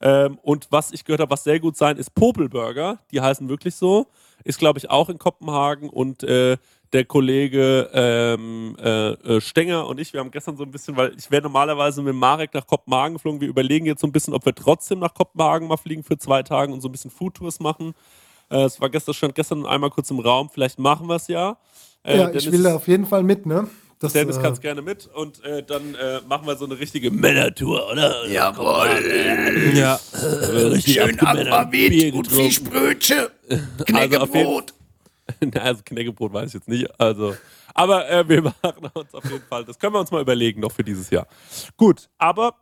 Ähm, 0.02 0.38
und 0.42 0.68
was 0.72 0.92
ich 0.92 1.06
gehört 1.06 1.22
habe, 1.22 1.32
was 1.32 1.44
sehr 1.44 1.60
gut 1.60 1.78
sein, 1.78 1.98
ist 1.98 2.14
Popelburger. 2.16 3.00
Die 3.12 3.22
heißen 3.22 3.48
wirklich 3.48 3.76
so. 3.76 4.08
Ist, 4.44 4.60
glaube 4.60 4.80
ich, 4.80 4.90
auch 4.90 5.10
in 5.10 5.18
Kopenhagen. 5.18 5.90
Und 5.90 6.24
äh, 6.24 6.58
der 6.94 7.06
Kollege 7.06 7.90
ähm, 7.94 8.76
äh, 8.80 9.12
äh, 9.12 9.42
Stenger 9.42 9.88
und 9.88 10.00
ich, 10.00 10.12
wir 10.14 10.22
haben 10.22 10.32
gestern 10.32 10.58
so 10.58 10.64
ein 10.64 10.72
bisschen, 10.72 10.98
weil 10.98 11.14
ich 11.18 11.30
wäre 11.30 11.44
normalerweise 11.44 12.02
mit 12.02 12.16
Marek 12.16 12.54
nach 12.54 12.66
Kopenhagen 12.66 13.14
geflogen. 13.14 13.42
Wir 13.42 13.48
überlegen 13.48 13.86
jetzt 13.86 14.02
so 14.02 14.08
ein 14.08 14.12
bisschen, 14.12 14.34
ob 14.34 14.46
wir 14.46 14.56
trotzdem 14.56 15.00
nach 15.00 15.14
Kopenhagen 15.14 15.68
mal 15.68 15.78
fliegen 15.78 16.04
für 16.04 16.18
zwei 16.18 16.42
Tage 16.42 16.74
und 16.74 16.82
so 16.82 16.90
ein 16.90 16.92
bisschen 16.92 17.12
Foodtours 17.12 17.60
machen. 17.60 17.94
Äh, 18.50 18.64
es 18.64 18.80
war 18.82 18.90
gestern, 18.90 19.14
stand 19.14 19.36
gestern 19.36 19.66
einmal 19.66 19.90
kurz 19.90 20.10
im 20.12 20.20
Raum. 20.20 20.50
Vielleicht 20.54 20.80
machen 20.80 21.08
wir 21.08 21.16
es 21.16 21.28
ja. 21.28 21.58
Äh, 22.04 22.18
ja, 22.18 22.26
ich 22.30 22.44
Dennis- 22.44 22.52
will 22.52 22.64
da 22.64 22.76
auf 22.76 22.88
jeden 22.88 23.06
Fall 23.06 23.24
mit, 23.24 23.46
ne? 23.46 23.68
Das, 24.02 24.14
Dennis 24.14 24.38
äh, 24.38 24.42
kannst 24.42 24.62
gerne 24.62 24.82
mit 24.82 25.08
und 25.14 25.44
äh, 25.44 25.62
dann 25.62 25.94
äh, 25.96 26.22
machen 26.26 26.48
wir 26.48 26.56
so 26.56 26.64
eine 26.64 26.80
richtige 26.80 27.12
Männertour, 27.12 27.92
oder? 27.92 28.26
Jawohl. 28.30 29.74
Ja. 29.74 30.00
Richtig 30.14 30.94
Schön 30.94 31.20
Aquavit 31.20 32.14
und 32.14 32.28
Fischbrötchen. 32.28 33.28
Also 33.94 34.26
jeden 34.34 34.64
Na, 35.54 35.62
also 35.62 35.82
Knäckebrot 35.84 36.34
weiß 36.34 36.48
ich 36.48 36.54
jetzt 36.56 36.68
nicht. 36.68 36.88
Also, 37.00 37.36
aber 37.74 38.10
äh, 38.10 38.28
wir 38.28 38.42
machen 38.64 38.90
uns 38.94 39.14
auf 39.14 39.24
jeden 39.26 39.44
Fall. 39.48 39.66
Das 39.66 39.78
können 39.78 39.94
wir 39.94 40.00
uns 40.00 40.12
mal 40.12 40.22
überlegen 40.22 40.62
noch 40.62 40.72
für 40.72 40.84
dieses 40.84 41.10
Jahr. 41.10 41.28
Gut, 41.78 42.10
aber 42.18 42.56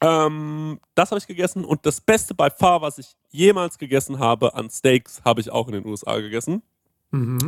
ähm, 0.00 0.80
das 0.94 1.10
habe 1.10 1.18
ich 1.18 1.26
gegessen 1.26 1.64
und 1.64 1.84
das 1.84 2.00
Beste 2.00 2.34
bei 2.34 2.50
far, 2.50 2.80
was 2.82 2.98
ich 2.98 3.16
jemals 3.30 3.78
gegessen 3.78 4.18
habe 4.18 4.54
an 4.54 4.70
Steaks, 4.70 5.22
habe 5.24 5.40
ich 5.40 5.50
auch 5.50 5.66
in 5.68 5.74
den 5.74 5.86
USA 5.86 6.18
gegessen. 6.18 6.62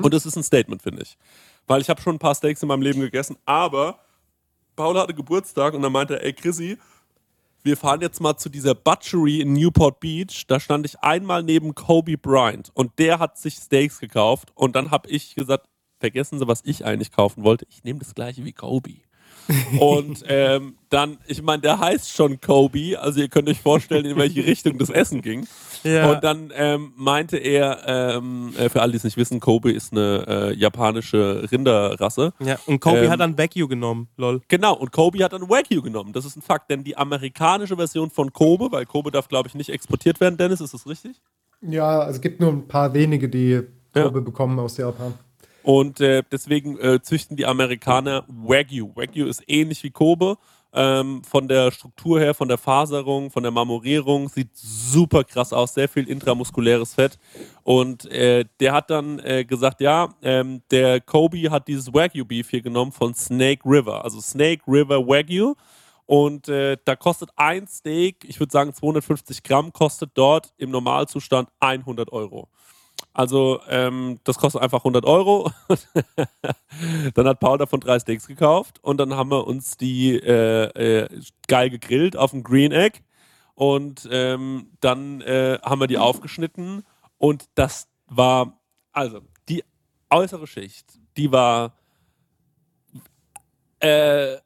Und 0.03 0.13
das 0.13 0.27
ist 0.27 0.37
ein 0.37 0.43
Statement, 0.43 0.83
finde 0.83 1.03
ich. 1.03 1.17
Weil 1.67 1.81
ich 1.81 1.89
habe 1.89 2.01
schon 2.01 2.17
ein 2.17 2.19
paar 2.19 2.35
Steaks 2.35 2.63
in 2.63 2.69
meinem 2.69 2.83
Leben 2.83 3.01
gegessen, 3.01 3.37
aber 3.47 4.01
Paula 4.77 5.03
hatte 5.03 5.15
Geburtstag 5.15 5.75
und 5.75 5.83
dann 5.83 5.93
meinte 5.93 6.15
er, 6.15 6.25
ey 6.25 6.33
Chrissy, 6.33 6.79
wir 7.63 7.77
fahren 7.77 8.01
jetzt 8.01 8.21
mal 8.21 8.37
zu 8.37 8.49
dieser 8.49 8.75
Butchery 8.75 9.41
in 9.41 9.53
Newport 9.53 10.01
Beach. 10.01 10.47
Da 10.49 10.59
stand 10.59 10.85
ich 10.85 10.99
einmal 11.01 11.43
neben 11.45 11.75
Kobe 11.75 12.19
Bryant 12.19 12.71
und 12.75 12.99
der 12.99 13.21
hat 13.21 13.39
sich 13.39 13.55
Steaks 13.55 14.01
gekauft 14.01 14.51
und 14.55 14.75
dann 14.75 14.91
habe 14.91 15.09
ich 15.09 15.37
gesagt, 15.37 15.69
vergessen 16.01 16.41
Sie, 16.41 16.49
was 16.49 16.63
ich 16.65 16.85
eigentlich 16.85 17.13
kaufen 17.13 17.45
wollte. 17.45 17.65
Ich 17.71 17.85
nehme 17.85 18.01
das 18.01 18.15
gleiche 18.15 18.45
wie 18.45 18.53
Kobe. 18.53 18.97
Und 19.81 20.25
ähm, 20.29 20.75
dann, 20.89 21.19
ich 21.27 21.43
meine, 21.43 21.63
der 21.63 21.79
heißt 21.79 22.13
schon 22.13 22.41
Kobe, 22.41 22.99
also 23.01 23.21
ihr 23.21 23.29
könnt 23.29 23.49
euch 23.49 23.61
vorstellen, 23.61 24.05
in 24.05 24.17
welche 24.17 24.45
Richtung 24.45 24.79
das 24.79 24.91
Essen 24.91 25.23
ging. 25.23 25.47
Ja. 25.85 26.13
Und 26.13 26.23
dann 26.23 26.53
ähm, 26.55 26.93
meinte 26.97 27.39
er, 27.39 27.83
ähm, 27.87 28.55
äh, 28.57 28.69
für 28.69 28.83
alle, 28.83 28.93
die 28.93 28.99
es 28.99 29.05
nicht 29.05 29.17
wissen, 29.17 29.41
Kobe 29.41 29.73
ist 29.73 29.93
eine 29.93 30.25
äh, 30.29 30.55
japanische 30.55 31.49
Rinderrasse. 31.51 32.33
ja. 32.41 32.59
Und 32.67 32.81
Kobe 32.81 32.99
Ähm, 32.99 33.11
hat 33.11 33.21
dann 33.21 33.37
Wagyu 33.37 33.67
genommen, 33.67 34.09
lol. 34.17 34.43
Genau, 34.49 34.75
und 34.75 34.93
Kobe 34.93 35.25
hat 35.25 35.33
dann 35.33 35.49
Wagyu 35.49 35.83
genommen. 35.83 36.13
Das 36.13 36.25
ist 36.25 36.37
ein 36.37 36.43
Fakt, 36.43 36.71
denn 36.71 36.85
die 36.85 36.97
amerikanische 36.97 37.77
Version 37.77 38.11
von 38.11 38.33
Kobe, 38.33 38.71
weil 38.71 38.87
Kobe 38.87 39.11
darf, 39.11 39.29
glaube 39.29 39.49
ich, 39.49 39.55
nicht 39.55 39.71
exportiert 39.71 40.21
werden, 40.21 40.37
Dennis, 40.37 40.61
ist 40.61 40.75
das 40.75 40.87
richtig? 40.87 41.21
Ja, 41.63 42.01
also 42.01 42.17
es 42.17 42.21
gibt 42.21 42.41
nur 42.41 42.51
ein 42.51 42.69
paar 42.69 42.93
wenige, 42.95 43.29
die 43.29 43.63
Probe 43.93 44.21
bekommen 44.21 44.59
aus 44.59 44.77
Japan. 44.77 45.15
Und 45.63 46.01
äh, 46.01 46.23
deswegen 46.31 46.79
äh, 46.79 47.01
züchten 47.03 47.37
die 47.37 47.47
Amerikaner 47.47 48.25
Wagyu. 48.29 48.95
Wagyu 48.95 49.27
ist 49.27 49.43
ähnlich 49.47 49.83
wie 49.83 49.91
Kobe. 49.91 50.37
Ähm, 50.75 51.23
von 51.23 51.49
der 51.49 51.71
Struktur 51.71 52.19
her, 52.19 52.33
von 52.33 52.49
der 52.49 52.57
Faserung, 52.57 53.31
von 53.31 53.43
der 53.43 53.53
Marmorierung, 53.53 54.31
sieht 54.31 54.49
super 54.55 55.23
krass 55.23 55.53
aus, 55.53 55.75
sehr 55.75 55.87
viel 55.87 56.09
intramuskuläres 56.09 56.95
Fett. 56.95 57.19
Und 57.63 58.07
äh, 58.11 58.47
der 58.59 58.73
hat 58.73 58.89
dann 58.89 59.19
äh, 59.19 59.45
gesagt, 59.45 59.83
ja, 59.83 60.15
ähm, 60.23 60.63
der 60.71 61.03
Kobe 61.03 61.51
hat 61.51 61.69
dieses 61.69 61.93
Wagyu 61.93 62.25
Beef 62.25 62.49
hier 62.49 62.63
genommen 62.63 62.91
von 62.91 63.15
Snake 63.15 63.63
River, 63.67 64.03
also 64.03 64.19
Snake 64.21 64.63
River 64.67 65.07
Wagyu. 65.07 65.55
Und 66.07 66.49
äh, 66.49 66.79
da 66.85 66.97
kostet 66.97 67.31
ein 67.37 67.67
Steak, 67.67 68.25
ich 68.27 68.41
würde 68.41 68.53
sagen 68.53 68.73
250 68.73 69.43
Gramm, 69.43 69.73
kostet 69.75 70.11
dort 70.15 70.55
im 70.57 70.71
Normalzustand 70.71 71.51
100 71.61 72.11
Euro. 72.13 72.49
Also 73.15 73.61
ähm, 73.69 74.19
das 74.25 74.39
kostet 74.39 74.63
einfach 74.63 74.81
100 74.81 75.05
Euro. 75.05 75.51
dann 77.15 77.29
hat 77.29 77.41
Paul 77.41 77.59
davon 77.59 77.81
drei 77.81 77.99
Steaks 77.99 78.27
gekauft 78.27 78.79
und 78.83 78.99
dann 78.99 79.15
haben 79.15 79.31
wir 79.31 79.47
uns 79.47 79.77
die 79.77 80.15
äh, 80.15 81.03
äh, 81.03 81.09
geil 81.47 81.71
gegrillt 81.71 82.17
auf 82.17 82.31
dem 82.31 82.43
Green 82.43 82.73
Egg 82.73 83.01
und 83.55 84.09
ähm, 84.11 84.71
dann 84.81 85.21
äh, 85.21 85.59
haben 85.63 85.81
wir 85.81 85.89
die 85.89 85.99
aufgeschnitten 85.99 86.85
und 87.19 87.45
das 87.55 87.89
war, 88.07 88.61
also 88.93 89.21
die 89.49 89.63
äußere 90.11 90.47
Schicht, 90.47 90.99
die 91.17 91.31
war 91.33 91.75
äh, 93.81 94.37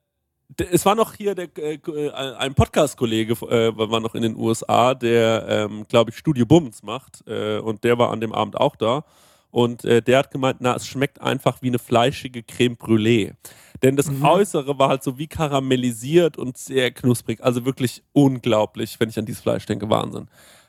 es 0.61 0.85
war 0.87 0.95
noch 0.95 1.15
hier 1.15 1.35
der, 1.35 1.49
äh, 1.59 1.75
äh, 1.75 2.11
ein 2.13 2.55
Podcast-Kollege, 2.55 3.33
äh, 3.47 3.77
war 3.77 4.01
noch 4.01 4.15
in 4.15 4.23
den 4.23 4.37
USA, 4.37 4.95
der, 4.95 5.47
ähm, 5.49 5.87
glaube 5.89 6.11
ich, 6.11 6.19
Studio 6.19 6.47
Bums 6.47 6.83
macht. 6.83 7.27
Äh, 7.27 7.59
und 7.59 7.85
der 7.85 7.99
war 7.99 8.11
an 8.11 8.21
dem 8.21 8.33
Abend 8.33 8.57
auch 8.57 8.77
da. 8.77 9.05
Und 9.51 9.85
äh, 9.85 10.03
der 10.03 10.19
hat 10.19 10.31
gemeint, 10.31 10.59
na, 10.61 10.75
es 10.75 10.87
schmeckt 10.87 11.21
einfach 11.21 11.63
wie 11.63 11.69
eine 11.69 11.79
fleischige 11.79 12.43
Creme 12.43 12.75
Brûlée. 12.75 13.35
Denn 13.83 13.97
das 13.97 14.11
Äußere 14.23 14.79
war 14.79 14.89
halt 14.89 15.03
so 15.03 15.19
wie 15.19 15.27
karamellisiert 15.27 16.39
und 16.39 16.57
sehr 16.57 16.91
knusprig. 16.91 17.43
Also 17.43 17.65
wirklich 17.65 18.03
unglaublich, 18.13 18.99
wenn 18.99 19.09
ich 19.09 19.19
an 19.19 19.27
dieses 19.27 19.43
Fleisch 19.43 19.67
denke. 19.67 19.89
Wahnsinn. 19.89 20.29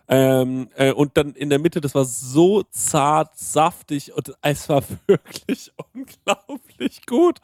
Ähm, 0.10 0.70
äh, 0.76 0.94
und 0.94 1.18
dann 1.18 1.34
in 1.34 1.50
der 1.50 1.60
Mitte, 1.60 1.82
das 1.82 1.94
war 1.94 2.06
so 2.06 2.64
zart, 2.72 3.38
saftig 3.38 4.14
und 4.14 4.34
es 4.42 4.70
war 4.70 4.82
wirklich 5.06 5.72
unglaublich 5.94 7.06
gut. 7.06 7.40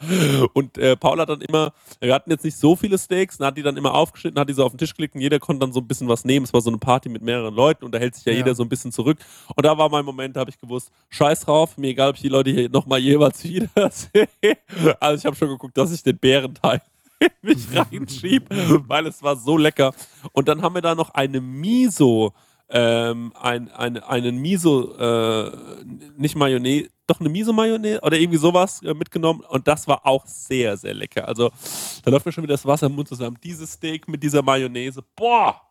Und 0.53 0.78
äh, 0.78 0.95
Paul 0.95 1.20
hat 1.20 1.30
dann 1.30 1.41
immer, 1.41 1.74
wir 1.99 2.14
hatten 2.14 2.32
jetzt 2.32 2.45
nicht 2.45 2.57
so 2.57 2.76
viele 2.76 2.97
Steaks, 2.97 3.38
dann 3.38 3.47
hat 3.47 3.57
die 3.57 3.64
dann 3.64 3.76
immer 3.76 3.93
aufgeschnitten, 3.93 4.39
hat 4.39 4.47
die 4.49 4.53
so 4.53 4.64
auf 4.64 4.72
den 4.72 4.78
Tisch 4.78 4.95
gelegt 4.95 5.16
und 5.16 5.22
jeder 5.22 5.39
konnte 5.39 5.59
dann 5.66 5.74
so 5.74 5.82
ein 5.82 5.88
bisschen 5.88 6.07
was 6.07 6.24
nehmen. 6.24 6.45
Es 6.45 6.53
war 6.53 6.61
so 6.61 6.70
eine 6.70 6.78
Party 6.78 7.09
mit 7.09 7.22
mehreren 7.22 7.53
Leuten 7.53 7.84
und 7.84 7.93
da 7.93 7.99
hält 7.99 8.16
sich 8.16 8.26
ja, 8.26 8.32
Ja. 8.32 8.38
jeder 8.39 8.55
so 8.55 8.64
ein 8.64 8.70
bisschen 8.70 8.91
zurück. 8.93 9.18
Und 9.55 9.66
da 9.66 9.78
war 9.78 9.89
mein 9.89 10.05
Moment, 10.05 10.36
da 10.36 10.39
habe 10.41 10.49
ich 10.49 10.57
gewusst, 10.59 10.89
scheiß 11.09 11.41
drauf, 11.41 11.78
mir 11.78 11.89
egal, 11.89 12.09
ob 12.11 12.16
ich 12.16 12.22
die 12.22 12.30
Leute 12.30 12.51
hier 12.51 12.70
nochmal 12.70 12.99
jeweils 12.99 13.43
wieder 13.45 13.91
sehe. 13.91 14.28
Also 15.01 15.20
ich 15.20 15.26
habe 15.26 15.36
schon 15.36 15.49
geguckt, 15.49 15.78
dass 15.78 15.91
ich 15.91 16.01
den 16.01 16.18
Bärenteil 16.18 16.82
mich 17.41 17.68
reinschieb, 17.74 18.45
weil 18.88 19.07
es 19.07 19.22
war 19.22 19.36
so 19.36 19.57
lecker. 19.57 19.93
Und 20.32 20.47
dann 20.47 20.61
haben 20.61 20.76
wir 20.76 20.82
da 20.82 20.95
noch 20.95 21.09
eine 21.11 21.39
Miso, 21.41 22.34
ähm, 22.76 23.32
ein, 23.39 23.71
eine, 23.71 24.07
einen 24.09 24.38
Miso, 24.38 24.95
äh, 24.97 25.51
nicht 26.17 26.36
Mayonnaise, 26.36 26.89
doch 27.05 27.19
eine 27.19 27.30
Miso-Mayonnaise 27.30 28.01
oder 28.01 28.17
irgendwie 28.17 28.39
sowas 28.39 28.82
äh, 28.82 28.95
mitgenommen 28.95 29.41
und 29.47 29.67
das 29.67 29.88
war 29.88 30.05
auch 30.05 30.26
sehr, 30.26 30.76
sehr 30.76 30.95
lecker. 30.95 31.28
Also 31.28 31.51
da 32.03 32.09
läuft 32.09 32.26
mir 32.26 32.32
schon 32.32 32.43
wieder 32.43 32.55
das 32.55 32.65
Wasser 32.65 32.88
im 32.88 32.95
Mund 32.95 33.07
zusammen. 33.07 33.38
Dieses 33.43 33.74
Steak 33.74 34.07
mit 34.07 34.24
dieser 34.24 34.41
Mayonnaise, 34.41 35.01
boah! 35.15 35.61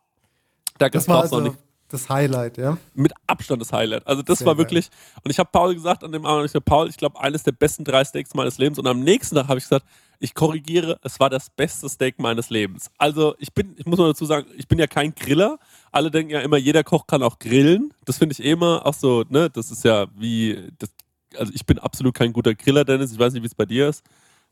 Da 0.79 0.89
Das 0.89 1.09
war 1.09 1.23
also 1.23 1.41
nicht 1.41 1.57
das 1.89 2.09
Highlight, 2.09 2.57
ja. 2.57 2.79
mit 2.95 3.13
Abstand 3.27 3.61
das 3.61 3.73
Highlight. 3.73 4.07
Also 4.07 4.23
das 4.23 4.39
Sehr 4.39 4.47
war 4.47 4.55
geil. 4.55 4.65
wirklich, 4.65 4.89
und 5.23 5.31
ich 5.31 5.39
habe 5.39 5.51
Paul 5.53 5.75
gesagt 5.75 6.05
an 6.05 6.13
dem 6.13 6.25
Abend, 6.25 6.47
ich 6.47 6.53
sag, 6.53 6.65
Paul, 6.65 6.89
ich 6.89 6.97
glaube, 6.97 7.21
eines 7.21 7.43
der 7.43 7.53
besten 7.53 7.85
drei 7.85 8.05
Steaks 8.05 8.33
meines 8.35 8.59
Lebens. 8.59 8.79
Und 8.79 8.87
am 8.87 9.01
nächsten 9.01 9.35
Tag 9.35 9.49
habe 9.49 9.59
ich 9.59 9.65
gesagt, 9.65 9.85
ich 10.19 10.35
korrigiere, 10.35 10.99
es 11.03 11.21
war 11.21 11.29
das 11.29 11.51
beste 11.51 11.89
Steak 11.89 12.19
meines 12.19 12.49
Lebens. 12.49 12.91
Also 12.97 13.35
ich 13.39 13.53
bin, 13.53 13.75
ich 13.77 13.85
muss 13.87 13.99
mal 13.99 14.09
dazu 14.09 14.25
sagen, 14.25 14.47
ich 14.57 14.69
bin 14.69 14.79
ja 14.79 14.87
kein 14.87 15.15
Griller. 15.15 15.59
Alle 15.93 16.11
denken 16.11 16.33
ja 16.33 16.41
immer, 16.41 16.57
jeder 16.57 16.83
Koch 16.83 17.07
kann 17.07 17.23
auch 17.23 17.39
grillen. 17.39 17.93
Das 18.05 18.19
finde 18.19 18.33
ich 18.33 18.43
eh 18.43 18.53
immer 18.53 18.85
auch 18.87 18.95
so, 18.95 19.25
ne, 19.29 19.51
das 19.51 19.71
ist 19.71 19.85
ja 19.85 20.07
wie, 20.17 20.73
das, 20.79 20.91
also 21.37 21.53
ich 21.55 21.67
bin 21.67 21.79
absolut 21.79 22.15
kein 22.15 22.33
guter 22.33 22.55
Griller, 22.55 22.85
Dennis. 22.85 23.13
Ich 23.13 23.19
weiß 23.19 23.35
nicht, 23.35 23.43
wie 23.43 23.47
es 23.47 23.55
bei 23.55 23.67
dir 23.67 23.89
ist. 23.89 24.03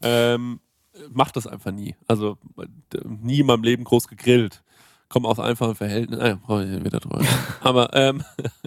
Ähm, 0.03 0.61
mach 1.11 1.31
das 1.31 1.47
einfach 1.47 1.73
nie. 1.73 1.97
Also 2.07 2.39
nie 3.05 3.41
in 3.41 3.47
meinem 3.47 3.63
Leben 3.63 3.85
groß 3.85 4.09
gegrillt. 4.09 4.63
komme 5.09 5.29
aus 5.29 5.39
einfachen 5.39 5.75
Verhältnissen. 5.75 6.23
Äh, 6.23 6.37
brauche 6.37 6.65
ich 6.65 6.71
nicht 6.71 6.85
wieder 6.85 7.01
drüber. 7.01 7.25
aber 7.63 7.91
ähm, 7.95 8.23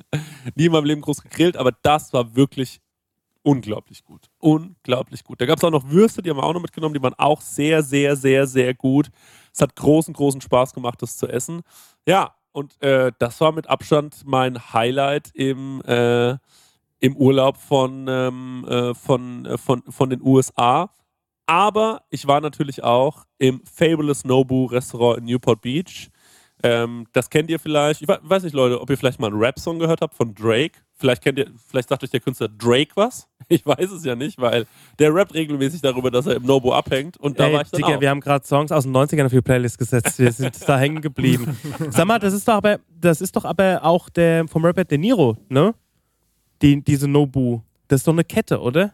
nie 0.55 0.65
in 0.65 0.71
meinem 0.71 0.85
Leben 0.85 1.01
groß 1.01 1.21
gegrillt, 1.21 1.57
aber 1.57 1.71
das 1.83 2.11
war 2.11 2.35
wirklich 2.35 2.81
unglaublich 3.43 4.03
gut. 4.03 4.29
Unglaublich 4.39 5.23
gut. 5.23 5.39
Da 5.41 5.45
gab 5.45 5.57
es 5.57 5.63
auch 5.63 5.71
noch 5.71 5.89
Würste, 5.89 6.21
die 6.21 6.29
haben 6.29 6.37
wir 6.37 6.43
auch 6.43 6.53
noch 6.53 6.61
mitgenommen, 6.61 6.93
die 6.93 7.03
waren 7.03 7.13
auch 7.17 7.41
sehr, 7.41 7.83
sehr, 7.83 8.15
sehr, 8.15 8.47
sehr 8.47 8.73
gut. 8.73 9.09
Es 9.53 9.61
hat 9.61 9.75
großen, 9.75 10.13
großen 10.13 10.41
Spaß 10.41 10.73
gemacht, 10.73 11.01
das 11.01 11.17
zu 11.17 11.27
essen. 11.27 11.61
Ja, 12.07 12.33
und 12.53 12.81
äh, 12.81 13.11
das 13.19 13.41
war 13.41 13.51
mit 13.51 13.67
Abstand 13.67 14.21
mein 14.25 14.73
Highlight 14.73 15.31
im, 15.33 15.81
äh, 15.81 16.37
im 16.99 17.17
Urlaub 17.17 17.57
von, 17.57 18.05
ähm, 18.07 18.65
äh, 18.69 18.93
von, 18.93 19.45
äh, 19.45 19.57
von, 19.57 19.83
von 19.89 20.09
den 20.09 20.21
USA. 20.21 20.89
Aber 21.45 22.03
ich 22.09 22.27
war 22.27 22.39
natürlich 22.39 22.83
auch 22.83 23.25
im 23.37 23.61
Fabulous 23.65 24.23
Nobu 24.23 24.65
Restaurant 24.65 25.19
in 25.19 25.25
Newport 25.25 25.61
Beach. 25.61 26.09
Ähm, 26.63 27.07
das 27.11 27.29
kennt 27.29 27.49
ihr 27.49 27.59
vielleicht. 27.59 28.01
Ich 28.01 28.07
weiß 28.07 28.43
nicht, 28.43 28.53
Leute, 28.53 28.79
ob 28.79 28.89
ihr 28.89 28.97
vielleicht 28.97 29.19
mal 29.19 29.27
einen 29.27 29.39
Rap-Song 29.39 29.79
gehört 29.79 30.01
habt 30.01 30.13
von 30.13 30.33
Drake. 30.33 30.79
Vielleicht 30.95 31.23
kennt 31.23 31.37
ihr, 31.37 31.51
vielleicht 31.67 31.89
sagt 31.89 32.03
euch 32.03 32.11
der 32.11 32.19
Künstler 32.19 32.47
Drake 32.49 32.91
was. 32.95 33.27
Ich 33.49 33.65
weiß 33.65 33.91
es 33.91 34.05
ja 34.05 34.15
nicht, 34.15 34.39
weil 34.39 34.65
der 34.99 35.13
rappt 35.13 35.33
regelmäßig 35.33 35.81
darüber, 35.81 36.09
dass 36.09 36.25
er 36.25 36.37
im 36.37 36.43
Nobu 36.43 36.71
abhängt. 36.71 37.17
Und 37.17 37.39
da 37.39 37.47
Ey, 37.47 37.53
war 37.53 37.61
ich 37.61 37.69
dann 37.69 37.81
Digga, 37.81 37.97
auch. 37.97 38.01
wir 38.01 38.09
haben 38.09 38.21
gerade 38.21 38.47
Songs 38.47 38.71
aus 38.71 38.85
den 38.85 38.95
90ern 38.95 39.25
auf 39.25 39.31
die 39.31 39.41
Playlist 39.41 39.77
gesetzt. 39.77 40.17
Wir 40.17 40.31
sind 40.31 40.57
da 40.67 40.79
hängen 40.79 41.01
geblieben. 41.01 41.57
Sag 41.89 42.05
mal, 42.05 42.19
das 42.19 42.33
ist 42.33 42.47
doch 42.47 42.53
aber, 42.53 42.79
das 42.89 43.19
ist 43.19 43.35
doch 43.35 43.43
aber 43.43 43.83
auch 43.83 44.09
der 44.09 44.47
vom 44.47 44.65
Robert 44.65 44.89
De 44.89 44.97
Niro, 44.97 45.37
ne? 45.49 45.75
Die, 46.61 46.81
diese 46.81 47.07
Nobu. 47.09 47.59
Das 47.89 47.99
ist 47.99 48.07
doch 48.07 48.13
eine 48.13 48.23
Kette, 48.23 48.61
oder? 48.61 48.93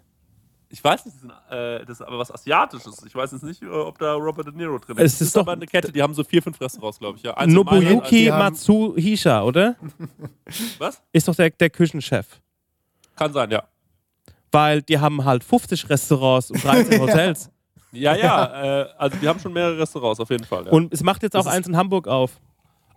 Ich 0.72 0.84
weiß 0.84 1.04
nicht, 1.06 1.18
das 1.18 1.24
ist, 1.24 1.30
ein, 1.50 1.58
äh, 1.58 1.80
das 1.86 2.00
ist 2.00 2.06
aber 2.06 2.20
was 2.20 2.32
Asiatisches. 2.32 3.04
Ich 3.06 3.16
weiß 3.16 3.32
jetzt 3.32 3.44
nicht, 3.44 3.64
äh, 3.64 3.68
ob 3.68 3.98
da 3.98 4.14
Robert 4.14 4.46
De 4.48 4.54
Niro 4.54 4.78
drin 4.78 4.98
Es 5.00 5.14
ist. 5.14 5.14
ist 5.14 5.22
ist 5.28 5.36
doch- 5.36 5.42
aber 5.42 5.54
eine 5.54 5.66
Kette, 5.66 5.92
die 5.92 6.02
haben 6.02 6.14
so 6.14 6.24
vier, 6.24 6.44
fünf 6.44 6.62
Restaurants, 6.62 7.00
glaube 7.00 7.18
ich. 7.18 7.24
Ja. 7.24 7.32
Mailand, 7.34 7.54
Nobuyuki 7.54 8.30
Matsuhisha, 8.30 9.42
oder? 9.42 9.76
Was? 10.78 11.02
Ist 11.12 11.28
doch 11.28 11.34
der, 11.36 11.50
der 11.50 11.70
Küchenchef. 11.72 12.40
Kann 13.16 13.34
sein, 13.34 13.50
ja. 13.50 13.64
Weil 14.52 14.82
die 14.84 15.00
haben 15.00 15.26
halt 15.26 15.44
50 15.44 15.90
Restaurants 15.90 16.52
und 16.52 16.64
13 16.64 17.02
Hotels. 17.02 17.50
Ja, 17.92 18.16
ja, 18.16 18.82
äh, 18.82 18.88
also 19.00 19.18
die 19.18 19.28
haben 19.28 19.40
schon 19.40 19.52
mehrere 19.54 19.80
Restaurants, 19.80 20.20
auf 20.20 20.30
jeden 20.30 20.44
Fall. 20.46 20.66
Ja. 20.66 20.72
Und 20.72 20.94
es 20.94 21.02
macht 21.02 21.24
jetzt 21.24 21.36
auch 21.36 21.40
Das 21.40 21.48
ist- 21.48 21.54
eins 21.58 21.68
in 21.68 21.76
Hamburg 21.78 22.08
auf. 22.08 22.40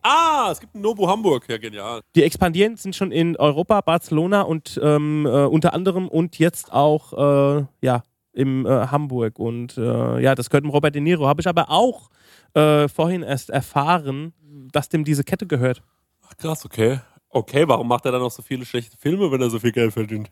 Ah, 0.02 0.48
es 0.52 0.60
gibt 0.60 0.74
ein 0.74 0.80
Nobu 0.80 1.08
Hamburg. 1.08 1.48
Ja, 1.48 1.58
genial. 1.58 2.00
Die 2.14 2.22
expandieren, 2.22 2.76
sind 2.76 2.94
schon 2.94 3.12
in 3.12 3.36
Europa, 3.36 3.80
Barcelona 3.80 4.42
und 4.42 4.80
ähm, 4.82 5.26
äh, 5.26 5.44
unter 5.44 5.74
anderem 5.74 6.08
und 6.08 6.38
jetzt 6.38 6.72
auch 6.72 7.58
äh, 7.58 7.64
ja, 7.80 8.02
im 8.32 8.66
äh, 8.66 8.86
Hamburg. 8.88 9.38
Und 9.38 9.76
äh, 9.78 10.20
ja, 10.20 10.34
das 10.34 10.50
gehört 10.50 10.64
dem 10.64 10.70
Robert 10.70 10.94
De 10.94 11.02
Niro. 11.02 11.26
Habe 11.26 11.40
ich 11.40 11.48
aber 11.48 11.70
auch 11.70 12.10
äh, 12.54 12.88
vorhin 12.88 13.22
erst 13.22 13.50
erfahren, 13.50 14.32
dass 14.72 14.88
dem 14.88 15.04
diese 15.04 15.24
Kette 15.24 15.46
gehört. 15.46 15.82
Ach, 16.26 16.36
krass, 16.36 16.64
okay. 16.64 17.00
Okay, 17.28 17.66
warum 17.66 17.88
macht 17.88 18.04
er 18.04 18.12
dann 18.12 18.20
noch 18.20 18.30
so 18.30 18.42
viele 18.42 18.66
schlechte 18.66 18.96
Filme, 18.98 19.30
wenn 19.30 19.40
er 19.40 19.48
so 19.48 19.58
viel 19.58 19.72
Geld 19.72 19.92
verdient? 19.92 20.30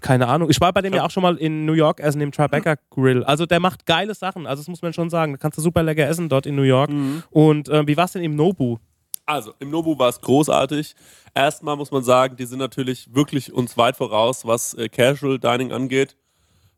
Keine 0.00 0.28
Ahnung. 0.28 0.50
Ich 0.50 0.60
war 0.60 0.72
bei 0.72 0.82
dem 0.82 0.92
ja 0.94 1.04
auch 1.04 1.10
schon 1.10 1.22
mal 1.22 1.36
in 1.36 1.64
New 1.64 1.72
York 1.72 2.00
essen, 2.00 2.20
im 2.20 2.32
Tribeca 2.32 2.76
Grill. 2.90 3.24
Also 3.24 3.46
der 3.46 3.60
macht 3.60 3.86
geile 3.86 4.14
Sachen. 4.14 4.46
Also 4.46 4.60
das 4.60 4.68
muss 4.68 4.82
man 4.82 4.92
schon 4.92 5.10
sagen. 5.10 5.32
Da 5.32 5.38
kannst 5.38 5.58
du 5.58 5.62
super 5.62 5.82
lecker 5.82 6.06
essen 6.06 6.28
dort 6.28 6.46
in 6.46 6.54
New 6.54 6.62
York. 6.62 6.90
Und 7.30 7.68
äh, 7.68 7.86
wie 7.86 7.96
war 7.96 8.04
es 8.04 8.12
denn 8.12 8.22
im 8.22 8.36
Nobu? 8.36 8.78
Also, 9.26 9.54
im 9.58 9.70
Nobu 9.70 9.98
war 9.98 10.10
es 10.10 10.20
großartig. 10.20 10.94
Erstmal 11.34 11.76
muss 11.76 11.90
man 11.90 12.04
sagen, 12.04 12.36
die 12.36 12.44
sind 12.44 12.58
natürlich 12.58 13.14
wirklich 13.14 13.52
uns 13.52 13.76
weit 13.78 13.96
voraus, 13.96 14.46
was 14.46 14.74
äh, 14.74 14.88
Casual 14.88 15.38
Dining 15.38 15.72
angeht. 15.72 16.16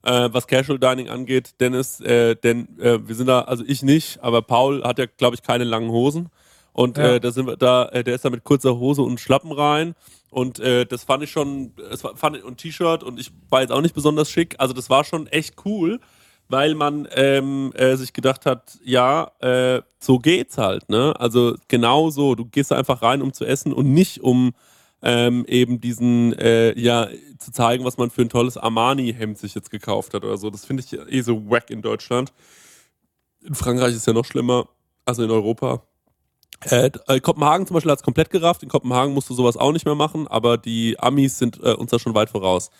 Äh, 0.05 0.29
was 0.33 0.47
Casual 0.47 0.79
Dining 0.79 1.09
angeht, 1.09 1.61
Dennis, 1.61 2.01
äh, 2.01 2.37
denn 2.37 2.79
äh, 2.79 3.07
wir 3.07 3.17
sind 3.17 3.27
da, 3.27 3.41
also 3.41 3.65
ich 3.67 3.83
nicht, 3.83 4.23
aber 4.23 4.41
Paul 4.43 4.85
hat 4.85 5.01
ja, 5.01 5.07
glaube 5.07 5.35
ich, 5.35 5.43
keine 5.43 5.65
langen 5.65 5.91
Hosen. 5.91 6.29
Und 6.77 6.99
Ja. 6.99 7.15
äh, 7.15 7.21
da 7.21 7.31
sind 7.31 7.47
wir 7.47 7.57
da, 7.57 7.87
äh, 7.87 8.05
der 8.05 8.17
ist 8.17 8.25
da 8.27 8.29
mit 8.29 8.45
kurzer 8.45 8.77
Hose 8.79 9.01
und 9.01 9.19
Schlappen 9.19 9.51
rein. 9.51 9.95
Und 10.31 10.59
äh, 10.59 10.85
das 10.85 11.05
fand 11.05 11.23
ich 11.23 11.31
schon, 11.31 11.73
das 11.77 12.05
war, 12.05 12.17
fand 12.17 12.37
ich, 12.37 12.45
und 12.45 12.59
T-Shirt 12.59 13.03
und 13.03 13.19
ich 13.19 13.33
war 13.49 13.63
jetzt 13.63 13.71
auch 13.73 13.81
nicht 13.81 13.95
besonders 13.95 14.31
schick. 14.31 14.57
Also 14.59 14.75
das 14.75 14.91
war 14.91 15.03
schon 15.03 15.27
echt 15.29 15.55
cool, 15.65 16.01
weil 16.49 16.75
man 16.75 17.09
ähm, 17.13 17.73
äh, 17.77 17.97
sich 17.97 18.13
gedacht 18.13 18.45
hat, 18.45 18.79
ja, 18.85 19.31
äh, 19.41 19.81
so 19.99 20.19
geht's 20.19 20.59
halt, 20.59 20.91
ne? 20.91 21.15
Also 21.19 21.55
genau 21.69 22.11
so, 22.11 22.35
du 22.35 22.45
gehst 22.45 22.71
da 22.71 22.77
einfach 22.77 23.01
rein, 23.01 23.23
um 23.23 23.33
zu 23.33 23.47
essen 23.47 23.73
und 23.73 23.95
nicht 23.95 24.21
um 24.21 24.53
ähm, 25.01 25.47
eben 25.49 25.81
diesen, 25.81 26.35
äh, 26.35 26.79
ja, 26.79 27.09
zu 27.39 27.53
zeigen, 27.53 27.87
was 27.87 27.97
man 27.97 28.11
für 28.11 28.21
ein 28.21 28.29
tolles 28.29 28.59
Armani-Hemd 28.59 29.39
sich 29.39 29.55
jetzt 29.55 29.71
gekauft 29.71 30.13
hat 30.13 30.25
oder 30.25 30.37
so. 30.37 30.51
Das 30.51 30.67
finde 30.67 30.83
ich 30.83 30.93
eh 30.93 31.23
so 31.23 31.49
wack 31.49 31.71
in 31.71 31.81
Deutschland. 31.81 32.35
In 33.43 33.55
Frankreich 33.55 33.95
ist 33.95 34.07
ja 34.07 34.13
noch 34.13 34.27
schlimmer, 34.27 34.69
also 35.07 35.25
in 35.25 35.31
Europa. 35.31 35.83
Äh, 36.65 36.91
äh, 37.07 37.21
Kopenhagen 37.21 37.67
zum 37.67 37.75
Beispiel 37.75 37.93
hat 37.93 37.99
es 37.99 38.05
komplett 38.05 38.31
gerafft. 38.31 38.63
In 38.63 38.69
Kopenhagen 38.69 39.13
musst 39.15 39.31
du 39.31 39.35
sowas 39.35 39.57
auch 39.57 39.73
nicht 39.73 39.85
mehr 39.85 39.95
machen, 39.95 40.27
aber 40.27 40.59
die 40.59 40.99
Amis 40.99 41.39
sind 41.39 41.61
äh, 41.63 41.73
uns 41.73 41.91
da 41.91 41.99
schon 41.99 42.15
weit 42.15 42.31
voraus. 42.31 42.71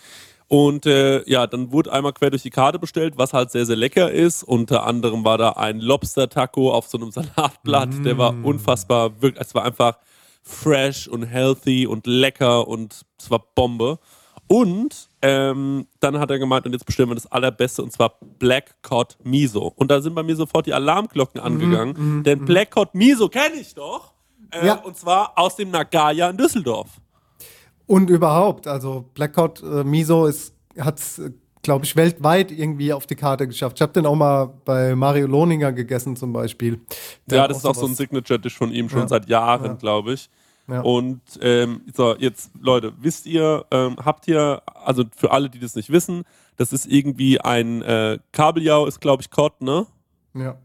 Und 0.49 0.85
äh, 0.85 1.29
ja, 1.29 1.45
dann 1.45 1.71
wurde 1.71 1.91
einmal 1.91 2.13
quer 2.13 2.29
durch 2.29 2.43
die 2.43 2.49
Karte 2.49 2.79
bestellt, 2.79 3.15
was 3.17 3.33
halt 3.33 3.51
sehr, 3.51 3.65
sehr 3.65 3.75
lecker 3.75 4.11
ist. 4.11 4.43
Unter 4.43 4.85
anderem 4.85 5.25
war 5.25 5.37
da 5.37 5.51
ein 5.51 5.79
Lobster-Taco 5.79 6.71
auf 6.71 6.87
so 6.87 6.97
einem 6.97 7.11
Salatblatt. 7.11 7.89
Der 8.05 8.17
war 8.17 8.33
unfassbar, 8.43 9.21
wirklich, 9.21 9.45
es 9.45 9.53
war 9.53 9.65
einfach 9.65 9.97
fresh 10.43 11.07
und 11.09 11.23
healthy 11.23 11.85
und 11.85 12.07
lecker 12.07 12.67
und 12.67 13.05
es 13.19 13.29
war 13.29 13.43
Bombe. 13.55 13.99
Und 14.47 15.06
ähm, 15.21 15.87
dann 15.99 16.19
hat 16.19 16.29
er 16.31 16.39
gemeint, 16.39 16.65
und 16.65 16.73
jetzt 16.73 16.85
bestellen 16.85 17.09
wir 17.09 17.15
das 17.15 17.31
Allerbeste, 17.31 17.81
und 17.83 17.91
zwar 17.91 18.13
Black 18.39 18.75
Cod 18.83 19.17
Miso. 19.23 19.73
Und 19.75 19.89
da 19.91 20.01
sind 20.01 20.13
bei 20.15 20.23
mir 20.23 20.35
sofort 20.35 20.65
die 20.67 20.73
Alarmglocken 20.73 21.41
angegangen, 21.41 22.23
denn 22.23 22.45
Black 22.45 22.71
Cod 22.71 22.93
Miso 22.93 23.27
kenne 23.29 23.55
ich 23.59 23.73
doch. 23.73 24.13
Äh, 24.51 24.65
Ja. 24.67 24.75
Und 24.75 24.95
zwar 24.97 25.33
aus 25.37 25.55
dem 25.55 25.71
Nagaya 25.71 26.29
in 26.29 26.37
Düsseldorf. 26.37 26.89
Und 27.85 28.09
überhaupt, 28.09 28.67
also 28.67 29.05
Blackout 29.13 29.63
äh, 29.63 29.83
Miso 29.83 30.29
hat 30.79 30.99
es, 30.99 31.21
glaube 31.63 31.85
ich, 31.85 31.95
weltweit 31.95 32.51
irgendwie 32.51 32.91
auf 32.93 33.07
die 33.07 33.15
Karte 33.15 33.47
geschafft. 33.47 33.77
Ich 33.77 33.81
habe 33.81 33.93
den 33.93 34.05
auch 34.05 34.15
mal 34.15 34.45
bei 34.65 34.93
Mario 34.95 35.25
Lohninger 35.27 35.71
gegessen 35.71 36.15
zum 36.15 36.31
Beispiel. 36.33 36.81
Der 37.27 37.39
ja, 37.39 37.47
das 37.47 37.57
ist 37.59 37.65
auch 37.65 37.75
so 37.75 37.85
ein 37.85 37.95
Signature-Dish 37.95 38.57
von 38.57 38.71
ihm 38.71 38.89
schon 38.89 38.99
Ja. 39.01 39.07
seit 39.07 39.27
Jahren, 39.29 39.65
Ja. 39.65 39.73
glaube 39.73 40.13
ich. 40.13 40.29
Ja. 40.67 40.81
Und 40.81 41.21
ähm, 41.41 41.81
so, 41.95 42.15
jetzt, 42.17 42.51
Leute, 42.59 42.93
wisst 42.99 43.25
ihr, 43.25 43.65
ähm, 43.71 43.95
habt 44.03 44.27
ihr, 44.27 44.61
also 44.65 45.03
für 45.15 45.31
alle, 45.31 45.49
die 45.49 45.59
das 45.59 45.75
nicht 45.75 45.91
wissen, 45.91 46.23
das 46.57 46.73
ist 46.73 46.85
irgendwie 46.85 47.39
ein 47.39 47.81
äh, 47.83 48.19
Kabeljau, 48.33 48.85
ist, 48.85 48.99
glaube 48.99 49.21
ich, 49.21 49.29
Cod, 49.29 49.61
ne? 49.61 49.85
Ja. 50.33 50.57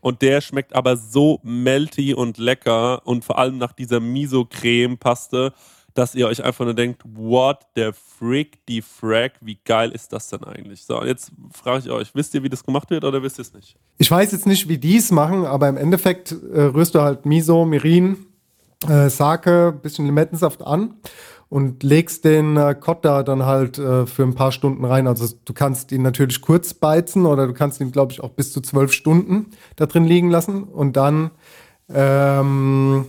Und 0.00 0.22
der 0.22 0.40
schmeckt 0.40 0.74
aber 0.76 0.96
so 0.96 1.40
melty 1.42 2.14
und 2.14 2.36
lecker 2.38 3.06
und 3.06 3.24
vor 3.24 3.38
allem 3.38 3.58
nach 3.58 3.72
dieser 3.72 4.00
Miso-Creme-Paste, 4.00 5.52
dass 5.94 6.14
ihr 6.14 6.26
euch 6.26 6.44
einfach 6.44 6.64
nur 6.64 6.74
denkt, 6.74 7.02
what 7.04 7.66
the 7.74 7.90
frick, 7.92 8.64
die 8.66 8.82
Frack, 8.82 9.34
wie 9.40 9.58
geil 9.64 9.92
ist 9.92 10.12
das 10.12 10.28
denn 10.28 10.44
eigentlich? 10.44 10.84
So, 10.84 11.00
und 11.00 11.06
jetzt 11.06 11.32
frage 11.52 11.84
ich 11.84 11.90
euch, 11.90 12.14
wisst 12.14 12.34
ihr, 12.34 12.42
wie 12.42 12.48
das 12.48 12.64
gemacht 12.64 12.90
wird 12.90 13.04
oder 13.04 13.22
wisst 13.22 13.38
ihr 13.38 13.42
es 13.42 13.54
nicht? 13.54 13.76
Ich 13.98 14.10
weiß 14.10 14.32
jetzt 14.32 14.46
nicht, 14.46 14.68
wie 14.68 14.76
die 14.76 14.96
es 14.96 15.10
machen, 15.10 15.46
aber 15.46 15.68
im 15.68 15.76
Endeffekt 15.76 16.32
äh, 16.32 16.62
rührst 16.62 16.94
du 16.94 17.00
halt 17.00 17.24
Miso, 17.24 17.64
Mirin, 17.64 18.26
äh, 18.88 19.08
Sake, 19.08 19.72
bisschen 19.82 20.06
Limettensaft 20.06 20.66
an 20.66 20.94
und 21.48 21.82
legst 21.82 22.24
den 22.24 22.56
äh, 22.56 22.74
Kott 22.78 23.04
da 23.04 23.22
dann 23.22 23.44
halt 23.44 23.78
äh, 23.78 24.06
für 24.06 24.22
ein 24.22 24.34
paar 24.34 24.52
Stunden 24.52 24.84
rein. 24.84 25.06
Also 25.06 25.26
du 25.44 25.52
kannst 25.52 25.92
ihn 25.92 26.02
natürlich 26.02 26.40
kurz 26.40 26.74
beizen 26.74 27.26
oder 27.26 27.46
du 27.46 27.52
kannst 27.52 27.80
ihn, 27.80 27.92
glaube 27.92 28.12
ich, 28.12 28.22
auch 28.22 28.30
bis 28.30 28.52
zu 28.52 28.60
zwölf 28.60 28.92
Stunden 28.92 29.46
da 29.76 29.86
drin 29.86 30.04
liegen 30.04 30.30
lassen 30.30 30.64
und 30.64 30.96
dann 30.96 31.30
ähm, 31.88 33.06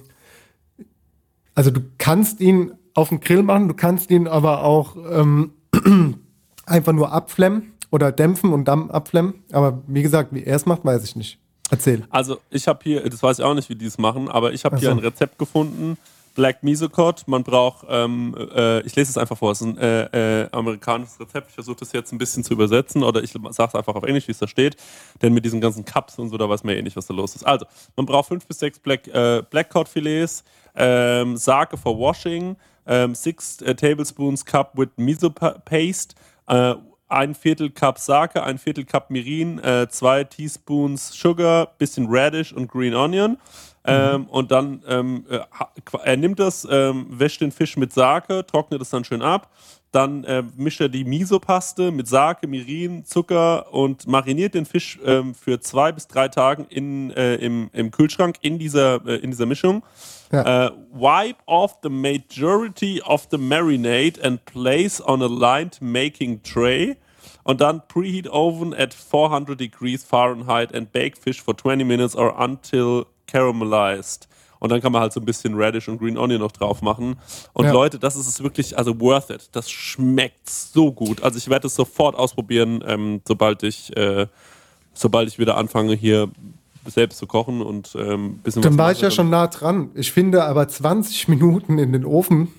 also 1.55 1.71
du 1.71 1.82
kannst 1.97 2.41
ihn 2.41 2.73
auf 2.93 3.09
dem 3.09 3.21
Grill 3.21 3.43
machen, 3.43 3.67
du 3.67 3.73
kannst 3.73 4.11
ihn 4.11 4.28
aber 4.28 4.63
auch 4.63 4.95
ähm, 5.09 5.53
einfach 6.65 6.93
nur 6.93 7.11
abflemmen 7.11 7.73
oder 7.91 8.11
dämpfen 8.11 8.53
und 8.53 8.67
dann 8.67 8.91
abflemmen. 8.91 9.36
Aber 9.51 9.82
wie 9.88 10.01
gesagt, 10.01 10.34
wie 10.34 10.43
er 10.43 10.57
es 10.57 10.65
macht, 10.65 10.84
weiß 10.84 11.03
ich 11.03 11.15
nicht. 11.15 11.39
Erzähl. 11.70 12.03
Also 12.09 12.39
ich 12.49 12.68
habe 12.68 12.80
hier, 12.84 13.09
das 13.09 13.24
weiß 13.24 13.39
ich 13.39 13.45
auch 13.45 13.53
nicht, 13.53 13.70
wie 13.70 13.76
die 13.76 13.86
es 13.86 13.97
machen, 13.97 14.30
aber 14.30 14.53
ich 14.53 14.66
habe 14.66 14.78
hier 14.78 14.89
so. 14.89 14.95
ein 14.95 14.99
Rezept 14.99 15.38
gefunden. 15.39 15.97
Black 16.36 16.63
Miso 16.63 16.89
Cod. 16.89 17.24
Man 17.28 17.43
braucht, 17.43 17.88
ähm, 17.89 18.36
äh, 18.53 18.82
ich 18.82 18.95
lese 18.95 19.09
es 19.09 19.18
einfach 19.18 19.38
vor, 19.38 19.51
es 19.51 19.61
ist 19.61 19.68
ein 19.68 19.78
äh, 19.78 20.43
äh, 20.43 20.49
amerikanisches 20.51 21.20
Rezept. 21.20 21.49
Ich 21.49 21.55
versuche 21.55 21.78
das 21.78 21.93
jetzt 21.93 22.11
ein 22.11 22.18
bisschen 22.18 22.43
zu 22.43 22.53
übersetzen 22.53 23.03
oder 23.03 23.24
ich 23.24 23.32
sage 23.32 23.70
es 23.70 23.76
einfach 23.76 23.95
auf 23.95 24.03
Englisch, 24.03 24.28
wie 24.28 24.34
es 24.34 24.39
da 24.39 24.47
steht. 24.47 24.76
Denn 25.22 25.34
mit 25.34 25.45
diesen 25.45 25.61
ganzen 25.61 25.86
Cups 25.86 26.20
und 26.20 26.30
so, 26.30 26.38
da 26.38 26.47
weiß 26.47 26.63
man 26.63 26.76
eh 26.76 26.82
nicht, 26.82 26.97
was 26.97 27.07
da 27.07 27.13
los 27.13 27.36
ist. 27.36 27.45
Also, 27.45 27.66
man 27.95 28.05
braucht 28.05 28.28
fünf 28.28 28.45
bis 28.45 28.59
sechs 28.59 28.78
Black, 28.78 29.07
äh, 29.07 29.43
Black 29.49 29.70
Cod 29.70 29.88
Filets, 29.88 30.43
ähm, 30.76 31.38
Sake 31.38 31.78
for 31.78 31.97
Washing, 31.97 32.57
ähm, 32.86 33.16
six 33.16 33.61
äh, 33.61 33.74
Tablespoons 33.74 34.45
Cup 34.45 34.78
with 34.78 34.89
Miso 34.97 35.30
pa 35.30 35.51
Paste, 35.63 36.16
äh, 36.47 36.76
ein 37.08 37.36
Viertel 37.36 37.70
Cup 37.70 37.99
Sake, 37.99 38.43
ein 38.43 38.58
Viertel 38.58 38.86
Cup 38.86 39.10
Mirin, 39.10 39.60
äh, 39.60 39.88
zwei 39.89 40.24
Teaspoons 40.24 41.10
Sugar, 41.10 41.74
bisschen 41.78 42.08
Radish 42.10 42.53
und 42.53 42.68
Green 42.68 42.95
Onion. 42.95 43.38
Ähm, 43.88 44.26
und 44.26 44.51
dann, 44.51 44.82
ähm, 44.88 45.26
äh, 45.30 45.39
er 46.03 46.18
nimmt 46.18 46.39
das, 46.39 46.68
ähm, 46.70 47.06
wäscht 47.10 47.41
den 47.41 47.51
Fisch 47.51 47.78
mit 47.78 47.93
Sake, 47.93 48.45
trocknet 48.45 48.82
es 48.82 48.89
dann 48.89 49.03
schön 49.03 49.22
ab. 49.22 49.51
Dann 49.91 50.24
äh, 50.24 50.43
mischt 50.58 50.82
er 50.82 50.89
die 50.89 51.06
Miso-Paste 51.06 51.91
mit 51.91 52.08
Sake, 52.08 52.47
Mirin, 52.47 53.06
Zucker 53.06 53.72
und 53.72 54.08
mariniert 54.08 54.56
den 54.56 54.66
Fisch 54.66 54.99
ähm, 55.06 55.36
für 55.36 55.60
zwei 55.62 55.91
bis 55.91 56.08
drei 56.08 56.28
Tagen 56.28 56.66
in, 56.70 57.12
äh, 57.12 57.36
im, 57.36 57.70
im 57.74 57.91
Kühlschrank 57.91 58.38
in 58.41 58.58
dieser, 58.60 59.06
äh, 59.06 59.18
in 59.18 59.32
dieser 59.32 59.45
Mischung. 59.45 59.84
Ja. 60.36 60.65
Äh, 60.67 60.71
wipe 60.93 61.39
off 61.45 61.77
the 61.83 61.89
majority 61.89 63.01
of 63.01 63.27
the 63.31 63.38
marinade 63.38 64.21
and 64.21 64.43
place 64.45 65.01
on 65.01 65.21
a 65.21 65.27
lined 65.27 65.81
making 65.81 66.43
tray. 66.43 66.97
Und 67.43 67.61
dann 67.61 67.81
preheat 67.88 68.27
oven 68.27 68.73
at 68.73 68.93
400 68.93 69.59
degrees 69.59 70.03
Fahrenheit 70.03 70.73
and 70.73 70.91
bake 70.91 71.15
fish 71.17 71.41
for 71.41 71.55
20 71.55 71.83
minutes 71.86 72.15
or 72.15 72.36
until 72.39 73.05
caramelized. 73.27 74.27
Und 74.59 74.71
dann 74.71 74.81
kann 74.81 74.91
man 74.91 75.01
halt 75.01 75.13
so 75.13 75.19
ein 75.19 75.25
bisschen 75.25 75.53
Radish 75.55 75.88
und 75.88 75.99
Green 75.99 76.17
Onion 76.17 76.41
noch 76.41 76.51
drauf 76.51 76.81
machen. 76.81 77.17
Und 77.53 77.65
Ja. 77.65 77.71
Leute, 77.71 77.99
das 77.99 78.15
ist 78.15 78.27
es 78.27 78.41
wirklich, 78.41 78.77
also 78.77 78.99
worth 78.99 79.29
it. 79.29 79.49
Das 79.51 79.69
schmeckt 79.69 80.49
so 80.49 80.91
gut. 80.91 81.21
Also 81.21 81.38
ich 81.38 81.49
werde 81.49 81.67
es 81.67 81.75
sofort 81.75 82.15
ausprobieren, 82.15 82.83
ähm, 82.88 83.21
sobald 83.27 83.61
ich, 83.63 83.95
äh, 83.95 84.27
sobald 84.93 85.27
ich 85.27 85.38
wieder 85.38 85.57
anfange 85.57 85.93
hier 85.93 86.29
selbst 86.88 87.17
zu 87.17 87.27
kochen 87.27 87.61
und 87.61 87.95
ähm, 87.99 88.25
ein 88.25 88.38
bisschen 88.39 88.61
Dann 88.61 88.77
war 88.77 88.91
ich 88.91 89.01
ja 89.01 89.11
schon 89.11 89.29
nah 89.29 89.47
dran. 89.47 89.89
Ich 89.95 90.11
finde 90.11 90.43
aber 90.43 90.67
20 90.67 91.27
Minuten 91.27 91.77
in 91.77 91.91
den 91.93 92.05
Ofen, 92.05 92.49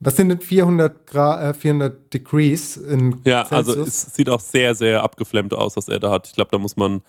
was 0.00 0.16
sind 0.16 0.28
denn 0.28 0.40
400, 0.40 1.06
Grad, 1.06 1.42
äh, 1.42 1.54
400 1.58 2.12
Degrees 2.14 2.76
in 2.76 3.20
Ja, 3.24 3.42
also 3.42 3.72
Celsius? 3.72 3.88
es 3.88 4.14
sieht 4.14 4.30
auch 4.30 4.40
sehr, 4.40 4.74
sehr 4.74 5.02
abgeflemmt 5.02 5.52
aus, 5.54 5.76
was 5.76 5.88
er 5.88 5.98
da 5.98 6.10
hat. 6.10 6.28
Ich 6.28 6.34
glaube, 6.34 6.50
da 6.52 6.58
muss 6.58 6.76
man, 6.76 7.02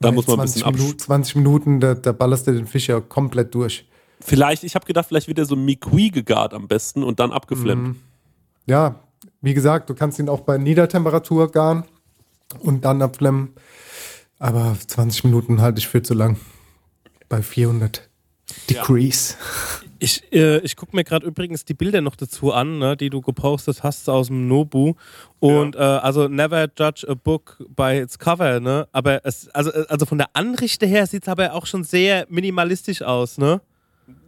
da 0.00 0.12
muss 0.12 0.26
man 0.26 0.40
ein 0.40 0.48
20 0.48 0.62
bisschen 0.64 0.76
Minuten, 0.76 0.98
20 0.98 1.36
Minuten, 1.36 1.80
da, 1.80 1.94
da 1.94 2.12
ballerst 2.12 2.46
du 2.46 2.52
den 2.52 2.66
Fisch 2.66 2.88
ja 2.88 3.00
komplett 3.00 3.54
durch. 3.54 3.88
Vielleicht, 4.20 4.64
ich 4.64 4.74
habe 4.74 4.86
gedacht, 4.86 5.06
vielleicht 5.06 5.28
wird 5.28 5.38
er 5.38 5.44
so 5.46 5.56
Miqui 5.56 6.10
gegart 6.10 6.52
am 6.54 6.68
besten 6.68 7.02
und 7.02 7.20
dann 7.20 7.32
abgeflemmt. 7.32 7.88
Mhm. 7.88 7.96
Ja, 8.66 8.96
wie 9.40 9.54
gesagt, 9.54 9.88
du 9.88 9.94
kannst 9.94 10.18
ihn 10.18 10.28
auch 10.28 10.40
bei 10.40 10.58
Niedertemperatur 10.58 11.50
garen 11.50 11.84
und 12.60 12.84
dann 12.84 13.00
abflemmen. 13.02 13.50
Aber 14.38 14.76
20 14.86 15.24
Minuten 15.24 15.60
halte 15.60 15.78
ich 15.78 15.88
für 15.88 16.02
zu 16.02 16.14
lang. 16.14 16.38
Bei 17.28 17.42
400 17.42 18.08
Degrees. 18.70 19.36
Ich, 19.98 20.30
äh, 20.32 20.58
ich 20.58 20.76
gucke 20.76 20.94
mir 20.94 21.02
gerade 21.04 21.26
übrigens 21.26 21.64
die 21.64 21.74
Bilder 21.74 22.00
noch 22.02 22.14
dazu 22.16 22.52
an, 22.52 22.78
ne, 22.78 22.96
die 22.96 23.10
du 23.10 23.20
gepostet 23.22 23.82
hast 23.82 24.08
aus 24.08 24.26
dem 24.28 24.46
Nobu. 24.46 24.92
Und 25.40 25.74
äh, 25.74 25.78
also 25.78 26.28
never 26.28 26.68
judge 26.78 27.06
a 27.08 27.14
book 27.14 27.56
by 27.74 27.98
its 28.02 28.18
cover, 28.18 28.60
ne? 28.60 28.86
Aber 28.92 29.24
es, 29.24 29.48
also, 29.48 29.72
äh, 29.72 29.86
also 29.88 30.06
von 30.06 30.18
der 30.18 30.28
Anrichte 30.34 30.86
her 30.86 31.06
sieht 31.06 31.22
es 31.22 31.28
aber 31.28 31.54
auch 31.54 31.66
schon 31.66 31.82
sehr 31.82 32.26
minimalistisch 32.28 33.02
aus, 33.02 33.38
ne? 33.38 33.60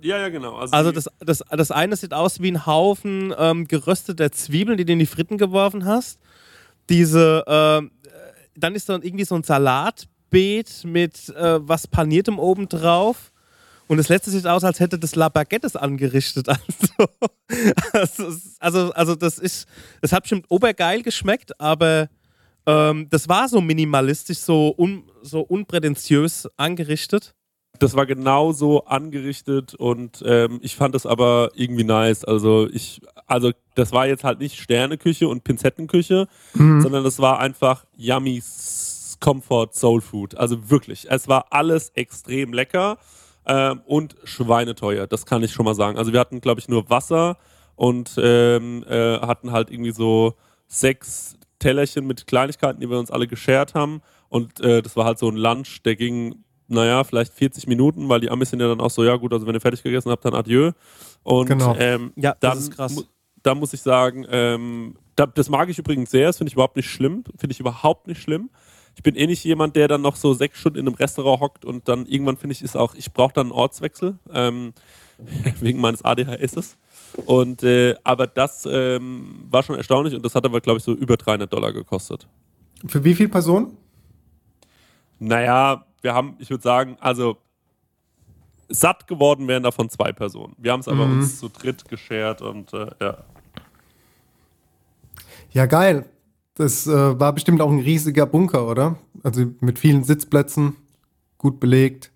Ja, 0.01 0.19
ja, 0.19 0.29
genau. 0.31 0.57
Also 0.57 0.91
die- 0.91 0.95
das, 0.97 1.09
das, 1.21 1.45
das 1.51 1.71
eine 1.71 1.95
sieht 1.95 2.15
aus 2.15 2.41
wie 2.41 2.51
ein 2.51 2.67
Haufen 2.67 3.33
ähm, 3.39 3.69
gerösteter 3.69 4.33
Zwiebeln, 4.33 4.79
die 4.79 4.85
du 4.85 4.95
in 4.95 4.99
die 4.99 5.07
Fritten 5.07 5.39
geworfen 5.39 5.85
hast. 5.85 6.19
Diese, 6.89 7.45
äh, 7.47 7.89
dann 8.59 8.75
ist 8.75 8.89
dann 8.89 9.03
irgendwie 9.03 9.25
so 9.25 9.35
ein 9.35 9.43
Salatbeet 9.43 10.85
mit 10.85 11.29
äh, 11.31 11.59
was 11.67 11.87
paniertem 11.87 12.39
oben 12.39 12.69
drauf. 12.69 13.33
Und 13.87 13.97
das 13.97 14.11
letzte 14.11 14.31
sieht 14.31 14.47
aus, 14.47 14.65
als 14.65 14.81
hätte 14.81 14.99
das 14.99 15.15
La 15.17 15.29
Baguettes 15.29 15.77
angerichtet. 15.77 16.49
Also, 17.95 18.27
also, 18.27 18.43
also, 18.61 18.93
also 18.93 19.15
das 19.15 19.39
ist, 19.39 19.67
das 20.03 20.13
hat 20.13 20.25
bestimmt 20.25 20.45
obergeil 20.51 21.03
geschmeckt, 21.03 21.59
aber 21.59 22.11
ähm, 22.67 23.09
das 23.09 23.27
war 23.27 23.49
so 23.49 23.63
minimalistisch, 23.63 24.39
so, 24.39 24.75
un, 24.77 25.11
so 25.23 25.41
unprätentiös 25.41 26.47
angerichtet. 26.59 27.35
Das 27.79 27.95
war 27.95 28.07
genau 28.07 28.53
so 28.53 28.85
angerichtet 28.85 29.75
und 29.75 30.23
ähm, 30.27 30.59
ich 30.63 30.77
fand 30.77 30.95
es 30.95 31.07
aber 31.07 31.51
irgendwie 31.55 31.85
nice. 31.85 32.25
Also 32.25 32.69
ich, 32.71 33.01
also 33.27 33.53
das 33.75 33.93
war 33.93 34.07
jetzt 34.07 34.25
halt 34.25 34.41
nicht 34.41 34.59
Sterneküche 34.61 35.29
und 35.29 35.45
Pinzettenküche, 35.45 36.29
sondern 36.55 37.05
das 37.05 37.19
war 37.19 37.39
einfach 37.39 37.85
yummy 37.97 38.43
Comfort 39.21 39.71
Soul 39.73 40.01
Food. 40.01 40.37
Also 40.37 40.71
wirklich, 40.71 41.07
es 41.11 41.29
war 41.29 41.47
alles 41.51 41.91
extrem 41.91 42.53
lecker 42.53 42.99
ähm, 43.47 43.81
und 43.87 44.17
schweineteuer. 44.25 45.07
Das 45.07 45.27
kann 45.27 45.43
ich 45.43 45.53
schon 45.53 45.65
mal 45.65 45.75
sagen. 45.75 45.99
Also 45.99 46.13
wir 46.13 46.21
hatten, 46.21 46.41
glaube 46.41 46.61
ich, 46.61 46.69
nur 46.69 46.89
Wasser 46.91 47.37
und 47.77 48.15
ähm, 48.23 48.85
äh, 48.89 49.19
hatten 49.21 49.53
halt 49.53 49.71
irgendwie 49.71 49.93
so 49.93 50.35
sechs 50.67 51.37
Tellerchen 51.59 52.07
mit 52.07 52.27
Kleinigkeiten, 52.27 52.81
die 52.81 52.91
wir 52.91 52.99
uns 52.99 53.11
alle 53.11 53.27
geshared 53.27 53.75
haben. 53.75 54.03
Und 54.29 54.61
äh, 54.61 54.83
das 54.83 54.97
war 54.97 55.05
halt 55.05 55.19
so 55.19 55.29
ein 55.29 55.37
Lunch, 55.37 55.83
der 55.85 55.97
ging, 55.97 56.45
naja, 56.69 57.03
vielleicht 57.05 57.33
40 57.33 57.67
Minuten, 57.67 58.09
weil 58.09 58.21
die 58.21 58.31
Amis 58.31 58.51
sind 58.51 58.61
ja 58.61 58.69
dann 58.69 58.81
auch 58.81 58.91
so, 58.91 59.03
ja 59.05 59.17
gut, 59.17 59.33
also 59.33 59.47
wenn 59.47 59.55
ihr 59.55 59.61
fertig 59.61 59.83
gegessen 59.83 60.11
habt, 60.11 60.25
dann 60.25 60.35
adieu. 60.35 60.73
Und 61.23 61.47
Genau. 61.49 61.75
ähm, 61.79 62.13
Ja, 62.17 62.37
das 62.39 62.53
dann, 62.55 62.59
ist 62.59 62.71
krass. 62.77 62.95
mu- 62.95 63.03
da 63.43 63.55
muss 63.55 63.73
ich 63.73 63.81
sagen, 63.81 64.27
ähm, 64.31 64.97
da, 65.17 65.27
das 65.27 65.49
mag 65.49 65.69
ich 65.69 65.79
übrigens 65.79 66.11
sehr, 66.11 66.27
das 66.29 66.37
finde 66.39 66.49
ich 66.49 66.55
überhaupt 66.55 66.77
nicht 66.77 66.91
schlimm. 66.91 67.25
Finde 67.39 67.53
ich 67.53 67.61
überhaupt 67.61 68.07
nicht 68.07 68.21
schlimm. 68.21 68.51
Ich 68.95 69.03
bin 69.03 69.15
eh 69.15 69.27
nicht 69.27 69.45
jemand, 69.45 69.77
der 69.77 69.87
dann 69.89 70.03
noch 70.03 70.17
so 70.17 70.35
sechs 70.35 70.59
Stunden 70.59 70.79
in 70.81 70.87
einem 70.87 70.97
Restaurant 70.97 71.41
hockt 71.41 71.65
und 71.65 71.89
dann 71.89 72.05
irgendwann 72.07 72.37
finde 72.37 72.53
ich, 72.55 72.63
ist 72.63 72.77
auch, 72.77 72.95
ich 72.95 73.13
brauche 73.13 73.33
dann 73.33 73.47
einen 73.47 73.53
Ortswechsel, 73.53 74.19
ähm, 74.33 74.73
wegen 75.61 75.81
meines 75.81 76.05
ADHSs. 76.05 76.77
Und 77.27 77.63
äh, 77.63 77.95
aber 78.05 78.27
das 78.27 78.67
ähm, 78.71 79.47
war 79.51 79.63
schon 79.63 79.77
erstaunlich 79.77 80.15
und 80.15 80.25
das 80.25 80.35
hat 80.35 80.45
aber, 80.45 80.61
glaube 80.61 80.79
ich, 80.79 80.85
so 80.85 80.93
über 80.93 81.17
300 81.17 81.51
Dollar 81.53 81.73
gekostet. 81.73 82.27
Für 82.87 83.03
wie 83.05 83.15
viele 83.15 83.29
Personen? 83.29 83.77
Naja, 85.19 85.85
wir 86.03 86.15
haben, 86.15 86.37
ich 86.39 86.51
würde 86.51 86.63
sagen, 86.63 86.97
also 87.01 87.37
satt 88.69 89.07
geworden 89.07 89.49
wären 89.49 89.63
davon 89.63 89.89
zwei 89.89 90.13
Personen. 90.13 90.55
Wir 90.59 90.73
haben 90.73 90.81
es 90.81 90.89
aber 90.89 91.07
Mhm. 91.07 91.13
uns 91.21 91.39
zu 91.39 91.49
dritt 91.49 91.89
geshared 91.89 92.43
und 92.43 92.73
äh, 92.73 92.87
ja. 93.01 93.19
Ja, 95.53 95.67
geil. 95.67 96.05
Das 96.55 96.87
äh, 96.87 97.19
war 97.19 97.33
bestimmt 97.33 97.61
auch 97.61 97.71
ein 97.71 97.79
riesiger 97.81 98.27
Bunker, 98.27 98.67
oder? 98.69 98.97
Also 99.23 99.47
mit 99.61 99.79
vielen 99.79 100.05
Sitzplätzen, 100.05 100.77
gut 101.39 101.61
belegt. 101.61 102.11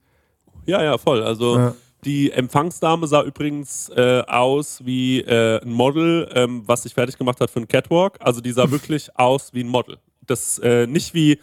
Ja, 0.67 0.83
ja, 0.83 0.99
voll. 0.99 1.23
Also 1.23 1.57
Ja. 1.57 1.75
die 2.05 2.31
Empfangsdame 2.33 3.07
sah 3.07 3.23
übrigens 3.23 3.89
äh, 3.91 4.23
aus 4.27 4.85
wie 4.85 5.21
äh, 5.21 5.63
ein 5.63 5.73
Model, 5.73 6.29
ähm, 6.35 6.63
was 6.67 6.83
sich 6.83 6.93
fertig 6.95 7.17
gemacht 7.17 7.41
hat 7.41 7.51
für 7.51 7.61
einen 7.61 7.69
Catwalk. 7.69 8.19
Also 8.21 8.41
die 8.41 8.53
sah 8.53 8.71
wirklich 8.71 9.17
aus 9.17 9.55
wie 9.55 9.63
ein 9.65 9.69
Model. 9.69 9.99
Das 10.27 10.59
äh, 10.59 10.87
nicht 10.87 11.15
wie 11.15 11.39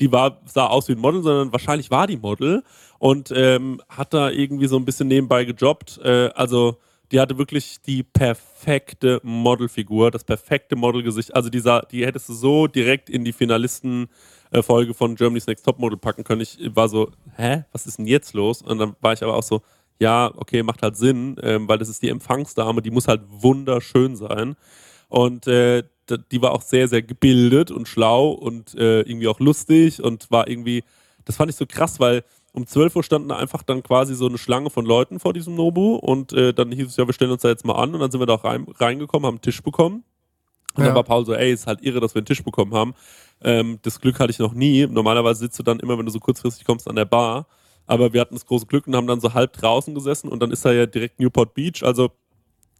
die 0.00 0.10
war 0.10 0.40
sah 0.46 0.66
aus 0.66 0.88
wie 0.88 0.92
ein 0.92 0.98
Model, 0.98 1.22
sondern 1.22 1.52
wahrscheinlich 1.52 1.90
war 1.90 2.06
die 2.06 2.16
Model 2.16 2.64
und 2.98 3.32
ähm, 3.34 3.80
hat 3.88 4.14
da 4.14 4.30
irgendwie 4.30 4.66
so 4.66 4.76
ein 4.76 4.84
bisschen 4.84 5.08
nebenbei 5.08 5.44
gejobbt. 5.44 6.00
Äh, 6.02 6.30
also 6.34 6.78
die 7.12 7.20
hatte 7.20 7.38
wirklich 7.38 7.80
die 7.82 8.02
perfekte 8.02 9.20
Modelfigur, 9.22 10.10
das 10.10 10.24
perfekte 10.24 10.76
Modelgesicht. 10.76 11.34
Also 11.34 11.50
die, 11.50 11.58
sah, 11.58 11.80
die 11.80 12.06
hättest 12.06 12.28
du 12.28 12.34
so 12.34 12.66
direkt 12.66 13.10
in 13.10 13.24
die 13.24 13.32
Finalisten-Folge 13.32 14.94
von 14.94 15.16
Germany's 15.16 15.46
Next 15.46 15.64
Topmodel 15.64 15.98
packen 15.98 16.24
können. 16.24 16.40
Ich 16.42 16.58
war 16.74 16.88
so, 16.88 17.10
hä, 17.36 17.64
was 17.72 17.86
ist 17.86 17.98
denn 17.98 18.06
jetzt 18.06 18.32
los? 18.32 18.62
Und 18.62 18.78
dann 18.78 18.94
war 19.00 19.12
ich 19.12 19.22
aber 19.22 19.34
auch 19.34 19.42
so, 19.42 19.62
ja, 19.98 20.32
okay, 20.36 20.62
macht 20.62 20.82
halt 20.82 20.96
Sinn, 20.96 21.36
ähm, 21.42 21.68
weil 21.68 21.78
das 21.78 21.88
ist 21.88 22.02
die 22.02 22.08
Empfangsdame, 22.08 22.80
die 22.80 22.90
muss 22.90 23.08
halt 23.08 23.22
wunderschön 23.28 24.16
sein. 24.16 24.54
Und 25.08 25.48
äh, 25.48 25.82
die 26.18 26.42
war 26.42 26.52
auch 26.52 26.62
sehr, 26.62 26.88
sehr 26.88 27.02
gebildet 27.02 27.70
und 27.70 27.88
schlau 27.88 28.30
und 28.30 28.74
äh, 28.74 29.00
irgendwie 29.00 29.28
auch 29.28 29.40
lustig 29.40 30.02
und 30.02 30.30
war 30.30 30.48
irgendwie, 30.48 30.84
das 31.24 31.36
fand 31.36 31.50
ich 31.50 31.56
so 31.56 31.66
krass, 31.66 32.00
weil 32.00 32.24
um 32.52 32.66
12 32.66 32.96
Uhr 32.96 33.02
standen 33.02 33.28
da 33.28 33.36
einfach 33.36 33.62
dann 33.62 33.82
quasi 33.82 34.14
so 34.14 34.26
eine 34.26 34.38
Schlange 34.38 34.70
von 34.70 34.84
Leuten 34.84 35.20
vor 35.20 35.32
diesem 35.32 35.54
Nobu 35.54 35.94
und 35.96 36.32
äh, 36.32 36.52
dann 36.52 36.72
hieß 36.72 36.88
es, 36.88 36.96
ja, 36.96 37.06
wir 37.06 37.12
stellen 37.14 37.30
uns 37.30 37.42
da 37.42 37.48
jetzt 37.48 37.64
mal 37.64 37.74
an 37.74 37.94
und 37.94 38.00
dann 38.00 38.10
sind 38.10 38.20
wir 38.20 38.26
da 38.26 38.34
auch 38.34 38.44
rein, 38.44 38.66
reingekommen, 38.78 39.26
haben 39.26 39.36
einen 39.36 39.42
Tisch 39.42 39.62
bekommen. 39.62 40.04
Und 40.74 40.82
Ja. 40.82 40.86
dann 40.88 40.94
war 40.94 41.04
Paul 41.04 41.26
so, 41.26 41.34
ey, 41.34 41.52
ist 41.52 41.66
halt 41.66 41.82
irre, 41.82 42.00
dass 42.00 42.14
wir 42.14 42.20
einen 42.20 42.26
Tisch 42.26 42.42
bekommen 42.44 42.74
haben. 42.74 42.94
Ähm, 43.42 43.78
das 43.82 44.00
Glück 44.00 44.18
hatte 44.20 44.30
ich 44.30 44.38
noch 44.38 44.52
nie. 44.54 44.86
Normalerweise 44.86 45.40
sitzt 45.40 45.58
du 45.58 45.62
dann 45.62 45.80
immer, 45.80 45.98
wenn 45.98 46.06
du 46.06 46.12
so 46.12 46.20
kurzfristig 46.20 46.64
kommst, 46.64 46.88
an 46.88 46.96
der 46.96 47.04
Bar. 47.06 47.46
Aber 47.86 48.12
wir 48.12 48.20
hatten 48.20 48.34
das 48.34 48.46
große 48.46 48.66
Glück 48.66 48.86
und 48.86 48.94
haben 48.94 49.06
dann 49.08 49.20
so 49.20 49.34
halb 49.34 49.52
draußen 49.54 49.94
gesessen 49.94 50.28
und 50.28 50.40
dann 50.40 50.52
ist 50.52 50.64
da 50.64 50.72
ja 50.72 50.86
direkt 50.86 51.18
Newport 51.18 51.54
Beach. 51.54 51.82
Also 51.82 52.10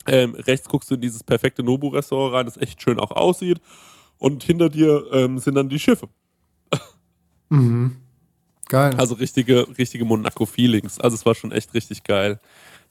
ähm, 0.07 0.35
rechts 0.35 0.69
guckst 0.69 0.91
du 0.91 0.95
in 0.95 1.01
dieses 1.01 1.23
perfekte 1.23 1.63
Nobu-Restaurant 1.63 2.35
rein, 2.35 2.47
das 2.47 2.57
echt 2.57 2.81
schön 2.83 2.99
auch 2.99 3.11
aussieht. 3.11 3.61
Und 4.19 4.43
hinter 4.43 4.69
dir 4.69 5.05
ähm, 5.13 5.39
sind 5.39 5.55
dann 5.55 5.69
die 5.69 5.79
Schiffe. 5.79 6.09
Geil. 8.69 8.95
Also 8.97 9.15
richtige, 9.17 9.67
richtige 9.79 10.05
Monaco-Feelings. 10.05 11.01
Also 11.01 11.17
es 11.17 11.27
war 11.27 11.35
schon 11.35 11.51
echt 11.51 11.75
richtig 11.75 12.05
geil. 12.05 12.39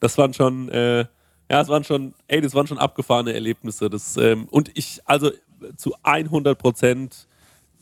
Das 0.01 0.17
waren 0.17 0.33
schon, 0.33 0.67
äh, 0.69 1.05
ja, 1.49 1.61
es 1.61 1.69
waren 1.69 1.85
schon, 1.85 2.13
ey, 2.27 2.41
das 2.41 2.53
waren 2.53 2.67
schon 2.67 2.77
abgefahrene 2.77 3.33
Erlebnisse. 3.33 3.89
Das, 3.89 4.17
ähm, 4.17 4.45
und 4.51 4.71
ich, 4.77 4.99
also 5.05 5.31
zu 5.77 5.95
100 6.03 6.59
Prozent, 6.59 7.27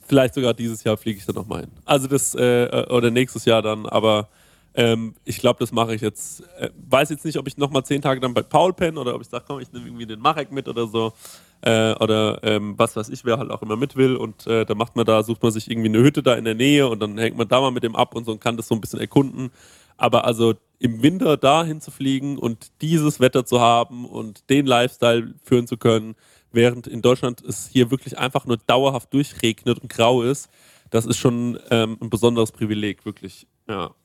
vielleicht 0.05 0.35
sogar 0.35 0.53
dieses 0.53 0.83
Jahr 0.83 0.95
fliege 0.95 1.17
ich 1.17 1.25
da 1.25 1.33
nochmal 1.33 1.61
hin. 1.61 1.71
Also 1.85 2.07
das, 2.07 2.35
äh, 2.35 2.85
oder 2.89 3.09
nächstes 3.09 3.45
Jahr 3.45 3.63
dann, 3.63 3.87
aber 3.87 4.29
ähm, 4.77 5.15
ich 5.25 5.39
glaube, 5.39 5.59
das 5.59 5.71
mache 5.71 5.95
ich 5.95 6.01
jetzt. 6.01 6.43
Äh, 6.59 6.69
weiß 6.87 7.09
jetzt 7.09 7.25
nicht, 7.25 7.37
ob 7.37 7.47
ich 7.47 7.57
nochmal 7.57 7.83
zehn 7.83 7.99
Tage 7.99 8.21
dann 8.21 8.35
bei 8.35 8.43
Paul 8.43 8.73
penne 8.73 8.99
oder 8.99 9.15
ob 9.15 9.21
ich 9.21 9.27
sage, 9.27 9.43
komm, 9.47 9.59
ich 9.59 9.71
nehme 9.71 9.87
irgendwie 9.87 10.05
den 10.05 10.19
Marek 10.19 10.51
mit 10.51 10.67
oder 10.67 10.85
so. 10.85 11.13
Äh, 11.61 11.93
oder 11.95 12.39
ähm, 12.43 12.75
was 12.77 12.95
weiß 12.95 13.09
ich, 13.09 13.25
wer 13.25 13.39
halt 13.39 13.49
auch 13.49 13.63
immer 13.63 13.75
mit 13.75 13.95
will. 13.95 14.15
Und 14.15 14.45
äh, 14.45 14.65
da 14.65 14.75
macht 14.75 14.95
man 14.95 15.03
da, 15.03 15.23
sucht 15.23 15.41
man 15.41 15.51
sich 15.51 15.69
irgendwie 15.71 15.89
eine 15.89 15.97
Hütte 15.97 16.21
da 16.21 16.35
in 16.35 16.45
der 16.45 16.53
Nähe 16.53 16.87
und 16.87 16.99
dann 16.99 17.17
hängt 17.17 17.35
man 17.35 17.47
da 17.47 17.59
mal 17.59 17.71
mit 17.71 17.81
dem 17.81 17.95
ab 17.95 18.15
und 18.15 18.25
so 18.25 18.31
und 18.31 18.39
kann 18.39 18.55
das 18.55 18.67
so 18.67 18.75
ein 18.75 18.81
bisschen 18.81 18.99
erkunden. 18.99 19.49
Aber 19.97 20.25
also 20.25 20.53
im 20.77 21.01
Winter 21.01 21.37
dahin 21.37 21.81
zu 21.81 21.89
fliegen 21.89 22.37
und 22.37 22.67
dieses 22.81 23.19
Wetter 23.19 23.45
zu 23.45 23.59
haben 23.59 24.05
und 24.05 24.47
den 24.51 24.67
Lifestyle 24.67 25.33
führen 25.41 25.65
zu 25.65 25.77
können, 25.77 26.13
während 26.51 26.85
in 26.85 27.01
Deutschland 27.01 27.41
es 27.41 27.67
hier 27.67 27.89
wirklich 27.89 28.19
einfach 28.19 28.45
nur 28.45 28.57
dauerhaft 28.57 29.11
durchregnet 29.11 29.79
und 29.79 29.89
grau 29.89 30.21
ist, 30.21 30.49
das 30.91 31.07
ist 31.07 31.17
schon 31.17 31.57
ähm, 31.71 31.97
ein 31.99 32.11
besonderes 32.11 32.51
Privileg, 32.51 33.05
wirklich. 33.07 33.47
Ja. 33.67 33.95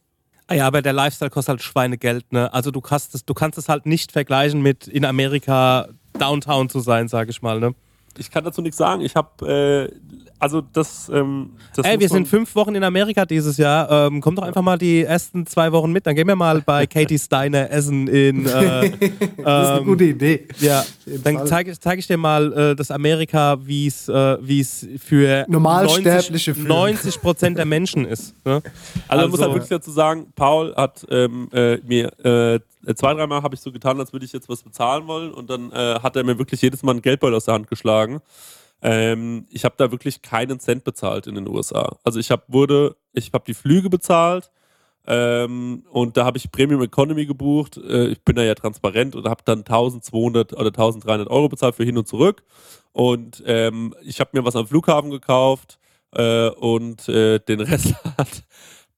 Ah 0.49 0.55
ja, 0.55 0.67
aber 0.67 0.83
der 0.83 0.93
Lifestyle 0.93 1.31
kostet 1.31 1.51
halt 1.51 1.63
Schweinegeld, 1.63 2.33
ne? 2.33 2.53
Also 2.53 2.71
du 2.71 2.81
kannst 2.81 3.15
es, 3.15 3.25
du 3.25 3.35
kannst 3.35 3.59
es 3.59 3.69
halt 3.69 3.87
nicht 3.87 4.13
vergleichen 4.13 4.61
mit 4.61 4.87
in 4.87 5.05
Amerika 5.05 5.89
Downtown 6.19 6.69
zu 6.69 6.81
sein, 6.81 7.09
sag 7.09 7.29
ich 7.29 7.43
mal, 7.43 7.61
ne? 7.61 7.75
Ich 8.19 8.31
kann 8.31 8.45
dazu 8.45 8.63
nichts 8.63 8.77
sagen. 8.77 9.03
Ich 9.03 9.15
habe, 9.17 9.89
äh, 9.91 9.95
also 10.39 10.61
das. 10.61 11.09
Ähm, 11.13 11.51
das 11.75 11.87
Ey, 11.87 12.01
wir 12.01 12.09
sind 12.09 12.27
fünf 12.27 12.55
Wochen 12.55 12.75
in 12.75 12.85
Amerika 12.85 13.25
dieses 13.25 13.57
Jahr. 13.57 14.09
Ähm, 14.09 14.21
komm 14.21 14.35
doch 14.35 14.43
einfach 14.43 14.63
mal 14.63 14.77
die 14.77 15.03
ersten 15.03 15.47
zwei 15.47 15.71
Wochen 15.73 15.93
mit. 15.93 16.07
Dann 16.07 16.15
gehen 16.15 16.27
wir 16.27 16.37
mal 16.37 16.61
bei 16.61 16.87
Katie 16.89 17.19
Steiner 17.19 17.71
essen 17.71 18.09
in. 18.09 18.47
Äh, 18.47 18.93
Das 19.43 19.65
ist 19.65 19.71
eine 19.71 19.79
ähm, 19.81 19.85
gute 19.87 20.05
Idee. 20.05 20.47
Ja, 20.61 20.85
dann 21.25 21.47
zeige 21.47 21.79
zeig 21.79 21.99
ich 21.99 22.07
dir 22.07 22.17
mal 22.17 22.53
äh, 22.53 22.77
das 22.77 22.91
Amerika, 22.91 23.59
wie 23.65 23.87
es 23.87 24.09
äh, 24.09 24.39
wie 24.41 24.61
es 24.61 24.87
für 24.99 25.45
Normalsterbliche 25.49 26.53
90, 26.53 26.55
fühlen. 26.55 26.69
90 26.69 27.21
Prozent 27.21 27.59
der 27.59 27.65
Menschen 27.73 28.05
ist. 28.05 28.35
Ne? 28.45 28.63
Also, 29.09 29.23
man 29.23 29.31
muss 29.31 29.41
halt 29.41 29.53
wirklich 29.53 29.69
dazu 29.69 29.91
sagen, 29.91 30.27
Paul 30.37 30.75
hat 30.77 31.05
ähm, 31.11 31.49
äh, 31.53 31.79
mir 31.79 32.13
äh, 32.25 32.61
zwei, 32.95 33.15
dreimal 33.15 33.43
habe 33.43 33.55
ich 33.55 33.61
so 33.61 33.73
getan, 33.73 33.99
als 34.01 34.13
würde 34.13 34.25
ich 34.25 34.33
jetzt 34.33 34.49
was 34.49 34.63
bezahlen 34.63 35.07
wollen 35.07 35.33
und 35.33 35.51
dann 35.51 35.73
äh, 35.73 36.01
hat 36.01 36.17
er 36.17 36.25
mir 36.25 36.39
wirklich 36.39 36.63
jedes 36.63 36.83
Mal 36.83 36.93
einen 36.93 37.03
Geldbeutel 37.03 37.37
aus 37.37 37.47
der 37.47 37.55
Hand 37.55 37.69
geschlagen. 37.69 38.21
Ähm, 38.83 39.47
ich 39.51 39.65
habe 39.65 39.75
da 39.79 39.91
wirklich 39.93 40.23
keinen 40.23 40.59
Cent 40.59 40.85
bezahlt 40.85 41.27
in 41.27 41.37
den 41.37 41.49
USA. 41.49 41.97
Also 42.03 42.19
ich 42.19 42.31
habe 42.31 42.43
wurde, 42.49 42.97
ich 43.13 43.33
habe 43.33 43.45
die 43.47 43.55
Flüge 43.55 43.89
bezahlt 43.89 44.51
ähm, 45.07 45.85
und 45.91 46.17
da 46.17 46.25
habe 46.25 46.39
ich 46.39 46.51
Premium 46.51 46.83
Economy 46.83 47.27
gebucht. 47.27 47.77
Äh, 47.77 48.09
ich 48.09 48.23
bin 48.23 48.37
da 48.37 48.43
ja 48.43 48.55
transparent 48.55 49.15
und 49.15 49.29
habe 49.29 49.43
dann 49.45 49.61
1200 49.61 50.53
oder 50.53 50.69
1300 50.69 51.29
Euro 51.29 51.49
bezahlt 51.49 51.77
für 51.77 51.85
hin 51.85 51.99
und 51.99 52.09
zurück. 52.09 52.43
Und 52.93 53.43
ähm, 53.47 53.95
ich 54.03 54.21
habe 54.21 54.31
mir 54.33 54.45
was 54.45 54.57
am 54.57 54.67
Flughafen 54.67 55.11
gekauft 55.11 55.79
äh, 56.13 56.49
und 56.51 57.09
äh, 57.09 57.39
den 57.41 57.61
Rest 57.61 57.95
hat 58.19 58.45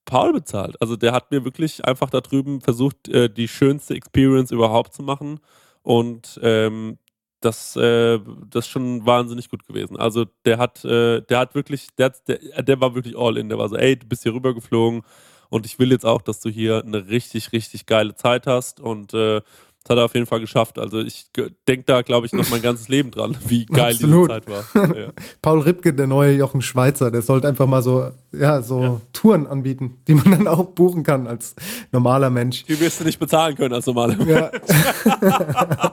Paul 0.05 0.33
bezahlt. 0.33 0.81
Also 0.81 0.97
der 0.97 1.13
hat 1.13 1.31
mir 1.31 1.45
wirklich 1.45 1.85
einfach 1.85 2.11
da 2.11 2.21
drüben 2.21 2.61
versucht, 2.61 3.09
äh, 3.09 3.29
die 3.29 3.49
schönste 3.49 3.95
Experience 3.95 4.51
überhaupt 4.51 4.95
zu 4.95 5.03
machen. 5.03 5.41
Und 5.83 6.41
ähm, 6.43 6.99
das, 7.41 7.77
äh, 7.77 8.19
das 8.49 8.67
ist 8.67 8.71
schon 8.71 9.05
wahnsinnig 9.07 9.49
gut 9.51 9.67
gewesen. 9.67 9.97
Also 9.99 10.27
der 10.45 10.59
hat, 10.59 10.85
äh, 10.85 11.21
der 11.23 11.39
hat 11.39 11.55
wirklich, 11.55 11.89
der, 11.99 12.07
hat, 12.07 12.29
der, 12.29 12.39
der 12.63 12.81
war 12.81 12.95
wirklich 12.95 13.17
all 13.17 13.37
in. 13.37 13.49
Der 13.49 13.59
war 13.59 13.69
so, 13.69 13.77
ey, 13.77 13.97
du 13.97 14.07
bist 14.07 14.23
hier 14.23 14.35
rübergeflogen 14.35 15.03
und 15.51 15.67
ich 15.67 15.79
will 15.79 15.91
jetzt 15.93 16.07
auch, 16.07 16.23
dass 16.23 16.41
du 16.41 16.49
hier 16.49 16.83
eine 16.85 17.09
richtig, 17.09 17.53
richtig 17.53 17.87
geile 17.87 18.15
Zeit 18.15 18.47
hast. 18.47 18.81
Und 18.81 19.15
äh, 19.15 19.43
das 19.85 19.91
hat 19.91 19.99
er 19.99 20.07
auf 20.07 20.15
jeden 20.15 20.25
Fall 20.25 20.41
geschafft. 20.41 20.79
Also 20.79 21.01
ich 21.01 21.27
denke 21.69 21.85
da, 21.85 22.01
glaube 22.01 22.27
ich, 22.27 22.33
noch 22.33 22.49
mein 22.49 22.63
ganzes 22.63 22.89
Leben 22.89 23.11
dran, 23.11 23.37
wie 23.47 23.67
geil 23.67 23.93
Absolut. 23.93 24.31
diese 24.31 24.41
Zeit 24.41 24.49
war. 24.49 24.65
Ja. 24.95 25.09
Paul 25.43 25.61
Ripke, 25.61 25.93
der 25.93 26.07
neue 26.07 26.33
Jochen 26.33 26.63
Schweizer, 26.63 27.11
der 27.11 27.21
sollte 27.21 27.49
einfach 27.49 27.67
mal 27.67 27.83
so, 27.83 28.11
ja, 28.33 28.63
so 28.63 29.01
Touren 29.13 29.47
anbieten, 29.47 29.99
die 30.07 30.15
man 30.15 30.31
dann 30.31 30.49
auch 30.49 30.65
buchen 30.67 31.03
kann 31.03 31.27
als 31.27 31.55
normaler 31.93 32.31
Mensch. 32.31 32.65
Die 32.65 32.79
wirst 32.81 33.01
du 33.01 33.05
nicht 33.05 33.19
bezahlen 33.19 33.57
können 33.57 33.75
als 33.75 33.85
normaler 33.87 34.17
Ja. 34.27 34.51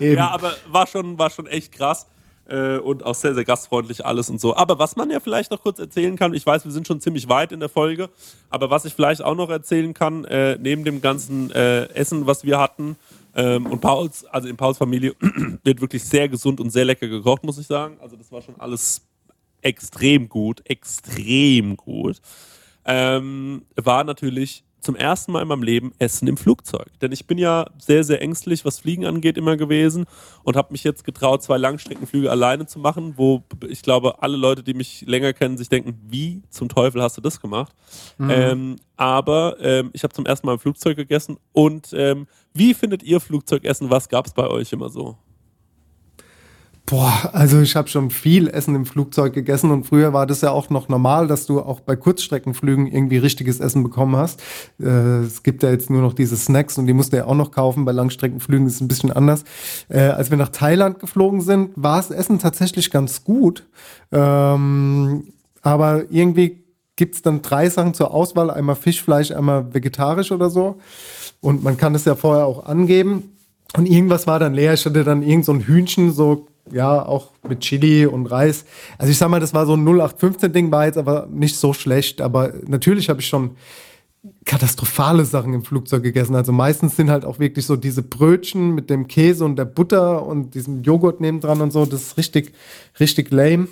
Eben. 0.00 0.16
Ja, 0.16 0.30
aber 0.30 0.52
war 0.70 0.86
schon, 0.86 1.18
war 1.18 1.30
schon 1.30 1.46
echt 1.46 1.72
krass. 1.72 2.06
Äh, 2.48 2.78
und 2.78 3.04
auch 3.04 3.14
sehr, 3.14 3.34
sehr 3.34 3.44
gastfreundlich 3.44 4.06
alles 4.06 4.30
und 4.30 4.40
so. 4.40 4.56
Aber 4.56 4.78
was 4.78 4.96
man 4.96 5.10
ja 5.10 5.20
vielleicht 5.20 5.50
noch 5.50 5.60
kurz 5.62 5.78
erzählen 5.78 6.16
kann, 6.16 6.32
ich 6.32 6.46
weiß, 6.46 6.64
wir 6.64 6.72
sind 6.72 6.86
schon 6.86 6.98
ziemlich 6.98 7.28
weit 7.28 7.52
in 7.52 7.60
der 7.60 7.68
Folge, 7.68 8.08
aber 8.48 8.70
was 8.70 8.86
ich 8.86 8.94
vielleicht 8.94 9.22
auch 9.22 9.34
noch 9.34 9.50
erzählen 9.50 9.92
kann, 9.92 10.24
äh, 10.24 10.56
neben 10.58 10.82
dem 10.82 11.02
ganzen 11.02 11.50
äh, 11.50 11.84
Essen, 11.90 12.26
was 12.26 12.44
wir 12.44 12.58
hatten, 12.58 12.96
ähm, 13.38 13.66
und 13.66 13.80
Pauls, 13.80 14.24
also 14.24 14.48
in 14.48 14.56
Pauls 14.56 14.78
Familie, 14.78 15.14
wird 15.62 15.80
wirklich 15.80 16.02
sehr 16.02 16.28
gesund 16.28 16.58
und 16.60 16.70
sehr 16.70 16.84
lecker 16.84 17.06
gekocht, 17.06 17.44
muss 17.44 17.56
ich 17.56 17.68
sagen. 17.68 17.96
Also 18.00 18.16
das 18.16 18.32
war 18.32 18.42
schon 18.42 18.58
alles 18.58 19.06
extrem 19.62 20.28
gut, 20.28 20.60
extrem 20.68 21.76
gut. 21.76 22.20
Ähm, 22.84 23.62
war 23.76 24.02
natürlich 24.02 24.64
zum 24.80 24.96
ersten 24.96 25.32
Mal 25.32 25.42
in 25.42 25.48
meinem 25.48 25.62
Leben 25.62 25.92
Essen 25.98 26.28
im 26.28 26.36
Flugzeug. 26.36 26.88
Denn 27.00 27.12
ich 27.12 27.26
bin 27.26 27.38
ja 27.38 27.66
sehr, 27.78 28.04
sehr 28.04 28.22
ängstlich, 28.22 28.64
was 28.64 28.78
Fliegen 28.78 29.06
angeht, 29.06 29.36
immer 29.36 29.56
gewesen 29.56 30.06
und 30.44 30.56
habe 30.56 30.72
mich 30.72 30.84
jetzt 30.84 31.04
getraut, 31.04 31.42
zwei 31.42 31.58
Langstreckenflüge 31.58 32.30
alleine 32.30 32.66
zu 32.66 32.78
machen, 32.78 33.14
wo 33.16 33.42
ich 33.68 33.82
glaube, 33.82 34.22
alle 34.22 34.36
Leute, 34.36 34.62
die 34.62 34.74
mich 34.74 35.02
länger 35.06 35.32
kennen, 35.32 35.58
sich 35.58 35.68
denken, 35.68 35.98
wie 36.08 36.42
zum 36.50 36.68
Teufel 36.68 37.02
hast 37.02 37.16
du 37.16 37.20
das 37.20 37.40
gemacht? 37.40 37.74
Mhm. 38.18 38.30
Ähm, 38.30 38.76
aber 38.96 39.56
ähm, 39.60 39.90
ich 39.92 40.02
habe 40.02 40.14
zum 40.14 40.26
ersten 40.26 40.46
Mal 40.46 40.54
im 40.54 40.58
Flugzeug 40.58 40.96
gegessen 40.96 41.38
und 41.52 41.92
ähm, 41.92 42.26
wie 42.54 42.74
findet 42.74 43.02
ihr 43.02 43.20
Flugzeugessen? 43.20 43.90
Was 43.90 44.08
gab 44.08 44.26
es 44.26 44.32
bei 44.32 44.46
euch 44.46 44.72
immer 44.72 44.88
so? 44.88 45.16
Boah, 46.90 47.28
also 47.34 47.60
ich 47.60 47.76
habe 47.76 47.86
schon 47.88 48.10
viel 48.10 48.48
Essen 48.48 48.74
im 48.74 48.86
Flugzeug 48.86 49.34
gegessen 49.34 49.70
und 49.70 49.84
früher 49.84 50.14
war 50.14 50.26
das 50.26 50.40
ja 50.40 50.52
auch 50.52 50.70
noch 50.70 50.88
normal, 50.88 51.26
dass 51.26 51.44
du 51.44 51.60
auch 51.60 51.80
bei 51.80 51.96
Kurzstreckenflügen 51.96 52.86
irgendwie 52.86 53.18
richtiges 53.18 53.60
Essen 53.60 53.82
bekommen 53.82 54.16
hast. 54.16 54.40
Äh, 54.80 55.18
es 55.18 55.42
gibt 55.42 55.62
ja 55.62 55.70
jetzt 55.70 55.90
nur 55.90 56.00
noch 56.00 56.14
diese 56.14 56.38
Snacks 56.38 56.78
und 56.78 56.86
die 56.86 56.94
musst 56.94 57.12
du 57.12 57.18
ja 57.18 57.26
auch 57.26 57.34
noch 57.34 57.50
kaufen. 57.50 57.84
Bei 57.84 57.92
Langstreckenflügen 57.92 58.66
ist 58.66 58.76
es 58.76 58.80
ein 58.80 58.88
bisschen 58.88 59.12
anders. 59.12 59.44
Äh, 59.90 60.00
als 60.00 60.30
wir 60.30 60.38
nach 60.38 60.48
Thailand 60.48 60.98
geflogen 60.98 61.42
sind, 61.42 61.72
war 61.76 61.98
das 61.98 62.10
Essen 62.10 62.38
tatsächlich 62.38 62.90
ganz 62.90 63.22
gut. 63.22 63.66
Ähm, 64.10 65.24
aber 65.60 66.10
irgendwie 66.10 66.64
gibt's 66.96 67.20
dann 67.20 67.42
drei 67.42 67.68
Sachen 67.68 67.92
zur 67.92 68.14
Auswahl. 68.14 68.50
Einmal 68.50 68.76
Fischfleisch, 68.76 69.30
einmal 69.30 69.74
vegetarisch 69.74 70.32
oder 70.32 70.48
so. 70.48 70.78
Und 71.42 71.62
man 71.62 71.76
kann 71.76 71.94
es 71.94 72.06
ja 72.06 72.14
vorher 72.14 72.46
auch 72.46 72.64
angeben. 72.64 73.34
Und 73.76 73.84
irgendwas 73.84 74.26
war 74.26 74.38
dann 74.38 74.54
leer. 74.54 74.72
Ich 74.72 74.86
hatte 74.86 75.04
dann 75.04 75.22
irgend 75.22 75.44
so 75.44 75.52
ein 75.52 75.60
Hühnchen, 75.60 76.12
so, 76.12 76.46
ja, 76.72 77.04
auch 77.04 77.30
mit 77.48 77.60
Chili 77.60 78.06
und 78.06 78.26
Reis. 78.26 78.64
Also 78.98 79.10
ich 79.10 79.18
sag 79.18 79.28
mal, 79.28 79.40
das 79.40 79.54
war 79.54 79.66
so 79.66 79.74
ein 79.74 79.84
0815-Ding, 79.86 80.70
war 80.70 80.86
jetzt 80.86 80.98
aber 80.98 81.26
nicht 81.30 81.56
so 81.56 81.72
schlecht. 81.72 82.20
Aber 82.20 82.52
natürlich 82.66 83.08
habe 83.08 83.20
ich 83.20 83.26
schon 83.28 83.52
katastrophale 84.44 85.24
Sachen 85.24 85.54
im 85.54 85.64
Flugzeug 85.64 86.02
gegessen. 86.02 86.34
Also 86.34 86.52
meistens 86.52 86.96
sind 86.96 87.10
halt 87.10 87.24
auch 87.24 87.38
wirklich 87.38 87.66
so 87.66 87.76
diese 87.76 88.02
Brötchen 88.02 88.74
mit 88.74 88.90
dem 88.90 89.06
Käse 89.06 89.44
und 89.44 89.56
der 89.56 89.64
Butter 89.64 90.26
und 90.26 90.54
diesem 90.54 90.82
Joghurt 90.82 91.20
nebendran 91.20 91.60
und 91.60 91.72
so. 91.72 91.86
Das 91.86 92.02
ist 92.02 92.16
richtig, 92.16 92.52
richtig 92.98 93.30
lame. 93.30 93.68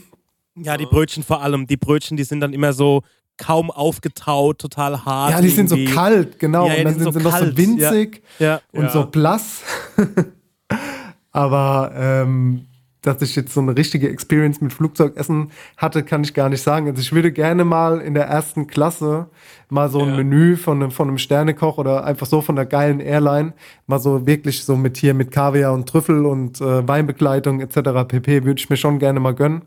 Ja, 0.55 0.77
die 0.77 0.87
Brötchen 0.87 1.23
vor 1.23 1.43
allem. 1.43 1.67
Die 1.67 1.77
Brötchen, 1.77 2.17
die 2.17 2.25
sind 2.25 2.41
dann 2.41 2.53
immer 2.53 2.73
so 2.73 3.03
kaum 3.37 3.71
aufgetaut, 3.71 4.59
total 4.59 5.05
hart. 5.05 5.33
Ja, 5.33 5.41
die 5.43 5.51
sind 5.51 5.69
so 5.69 5.77
irgendwie. 5.77 5.93
kalt, 5.93 6.39
genau. 6.39 6.67
Ja, 6.69 6.73
ja, 6.75 6.79
und 6.79 6.85
dann 6.85 6.95
sind 6.95 7.03
sind 7.03 7.13
sie 7.13 7.19
so 7.21 7.25
noch 7.29 7.37
so 7.37 7.45
kalt, 7.45 7.57
winzig 7.57 8.23
Ja. 8.39 8.61
und 8.73 8.91
so 8.91 9.07
blass. 9.07 9.61
Aber 11.33 11.93
ähm, 11.95 12.67
dass 13.07 13.23
ich 13.23 13.37
jetzt 13.37 13.55
so 13.55 13.61
eine 13.61 13.77
richtige 13.77 14.09
Experience 14.09 14.61
mit 14.61 14.73
Flugzeugessen 14.73 15.51
hatte, 15.77 16.03
kann 16.03 16.25
ich 16.25 16.35
gar 16.35 16.49
nicht 16.49 16.63
sagen. 16.63 16.89
Also 16.89 17.01
ich 17.01 17.13
würde 17.13 17.33
gerne 17.33 17.65
mal 17.65 18.01
in 18.01 18.15
der 18.15 18.25
ersten 18.27 18.67
Klasse 18.67 19.27
mal 19.69 19.89
so 19.89 20.01
ein 20.01 20.11
Ja. 20.11 20.17
Menü 20.17 20.57
von 20.57 20.83
einem, 20.83 20.91
von 20.91 21.09
einem 21.09 21.19
Sternekoch 21.19 21.79
oder 21.79 22.05
einfach 22.05 22.27
so 22.27 22.41
von 22.41 22.57
der 22.57 22.67
geilen 22.67 23.01
Airline, 23.01 23.53
mal 23.87 23.99
so 23.99 24.27
wirklich 24.27 24.65
so 24.65 24.77
mit 24.77 24.97
hier 24.97 25.15
mit 25.15 25.31
Kaviar 25.31 25.73
und 25.73 25.89
Trüffel 25.89 26.27
und 26.27 26.61
äh, 26.61 26.87
Weinbegleitung 26.87 27.61
etc. 27.61 28.07
pp. 28.09 28.45
würde 28.45 28.59
ich 28.61 28.69
mir 28.71 28.77
schon 28.77 28.99
gerne 28.99 29.21
mal 29.21 29.35
gönnen. 29.35 29.63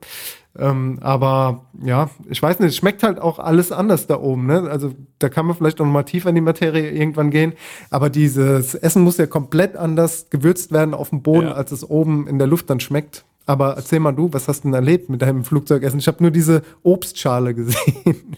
Ähm, 0.57 0.97
aber 1.01 1.65
ja, 1.83 2.09
ich 2.27 2.41
weiß 2.41 2.59
nicht, 2.59 2.69
es 2.69 2.77
schmeckt 2.77 3.03
halt 3.03 3.19
auch 3.19 3.37
alles 3.39 3.71
anders 3.71 4.07
da 4.07 4.19
oben. 4.19 4.47
Ne? 4.47 4.67
Also 4.69 4.93
da 5.19 5.29
kann 5.29 5.45
man 5.45 5.55
vielleicht 5.55 5.77
noch 5.79 5.85
mal 5.85 6.03
tiefer 6.03 6.29
in 6.29 6.35
die 6.35 6.41
Materie 6.41 6.89
irgendwann 6.89 7.29
gehen. 7.29 7.53
Aber 7.91 8.09
dieses 8.09 8.73
Essen 8.75 9.03
muss 9.03 9.17
ja 9.17 9.27
komplett 9.27 9.77
anders 9.77 10.29
gewürzt 10.31 10.71
werden 10.71 10.93
auf 10.95 11.11
dem 11.11 11.21
Boden, 11.21 11.47
Ja. 11.47 11.53
als 11.53 11.71
es 11.71 11.87
oben 11.87 12.27
in 12.27 12.39
der 12.39 12.47
Luft 12.47 12.69
dann 12.69 12.79
schmeckt. 12.79 13.25
Aber 13.49 13.73
erzähl 13.77 13.99
mal 13.99 14.11
du, 14.11 14.31
was 14.31 14.47
hast 14.47 14.59
du 14.63 14.67
denn 14.67 14.75
erlebt 14.75 15.09
mit 15.09 15.23
deinem 15.23 15.43
Flugzeugessen? 15.43 15.97
Ich 15.97 16.07
habe 16.07 16.21
nur 16.21 16.29
diese 16.29 16.61
Obstschale 16.83 17.55
gesehen. 17.55 18.37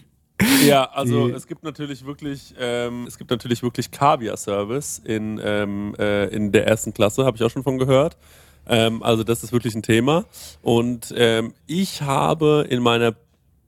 Ja, 0.66 0.84
also 0.94 1.28
Die- 1.28 1.34
es 1.34 1.46
gibt 1.46 1.62
natürlich 1.64 2.06
wirklich, 2.06 2.54
ähm, 2.58 3.04
es 3.06 3.18
gibt 3.18 3.30
natürlich 3.30 3.62
wirklich 3.62 3.90
Kaviar-Service 3.90 5.02
in, 5.04 5.38
ähm, 5.44 5.94
äh, 5.98 6.28
in 6.34 6.50
der 6.50 6.66
ersten 6.66 6.94
Klasse, 6.94 7.26
habe 7.26 7.36
ich 7.36 7.42
auch 7.42 7.50
schon 7.50 7.62
von 7.62 7.76
gehört. 7.76 8.16
Ähm, 8.66 9.02
also 9.02 9.22
das 9.22 9.44
ist 9.44 9.52
wirklich 9.52 9.74
ein 9.74 9.82
Thema. 9.82 10.24
Und 10.62 11.12
ähm, 11.14 11.52
ich 11.66 12.00
habe 12.00 12.64
in 12.70 12.82
meiner 12.82 13.14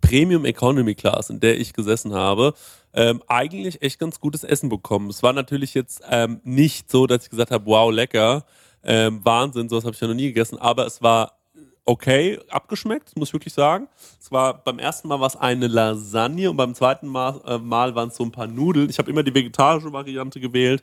Premium 0.00 0.46
Economy 0.46 0.94
Class, 0.94 1.28
in 1.28 1.40
der 1.40 1.60
ich 1.60 1.74
gesessen 1.74 2.14
habe, 2.14 2.54
ähm, 2.94 3.22
eigentlich 3.26 3.82
echt 3.82 3.98
ganz 3.98 4.18
gutes 4.18 4.44
Essen 4.44 4.70
bekommen. 4.70 5.10
Es 5.10 5.22
war 5.22 5.34
natürlich 5.34 5.74
jetzt 5.74 6.00
ähm, 6.10 6.40
nicht 6.42 6.90
so, 6.90 7.06
dass 7.06 7.24
ich 7.24 7.30
gesagt 7.30 7.50
habe, 7.50 7.66
wow, 7.66 7.92
lecker, 7.92 8.46
ähm, 8.84 9.20
Wahnsinn, 9.24 9.68
sowas 9.68 9.84
habe 9.84 9.94
ich 9.94 10.00
ja 10.00 10.08
noch 10.08 10.14
nie 10.14 10.28
gegessen, 10.28 10.58
aber 10.58 10.86
es 10.86 11.02
war 11.02 11.38
okay 11.84 12.38
abgeschmeckt, 12.48 13.16
muss 13.16 13.28
ich 13.28 13.34
wirklich 13.34 13.52
sagen. 13.52 13.88
Es 14.20 14.32
war 14.32 14.62
beim 14.64 14.78
ersten 14.78 15.08
Mal 15.08 15.20
was 15.20 15.36
eine 15.36 15.66
Lasagne 15.66 16.50
und 16.50 16.56
beim 16.56 16.74
zweiten 16.74 17.06
Mal, 17.06 17.40
äh, 17.46 17.58
Mal 17.58 17.94
waren 17.94 18.08
es 18.08 18.16
so 18.16 18.24
ein 18.24 18.32
paar 18.32 18.46
Nudeln. 18.46 18.88
Ich 18.88 18.98
habe 18.98 19.10
immer 19.10 19.22
die 19.22 19.34
vegetarische 19.34 19.92
Variante 19.92 20.40
gewählt 20.40 20.82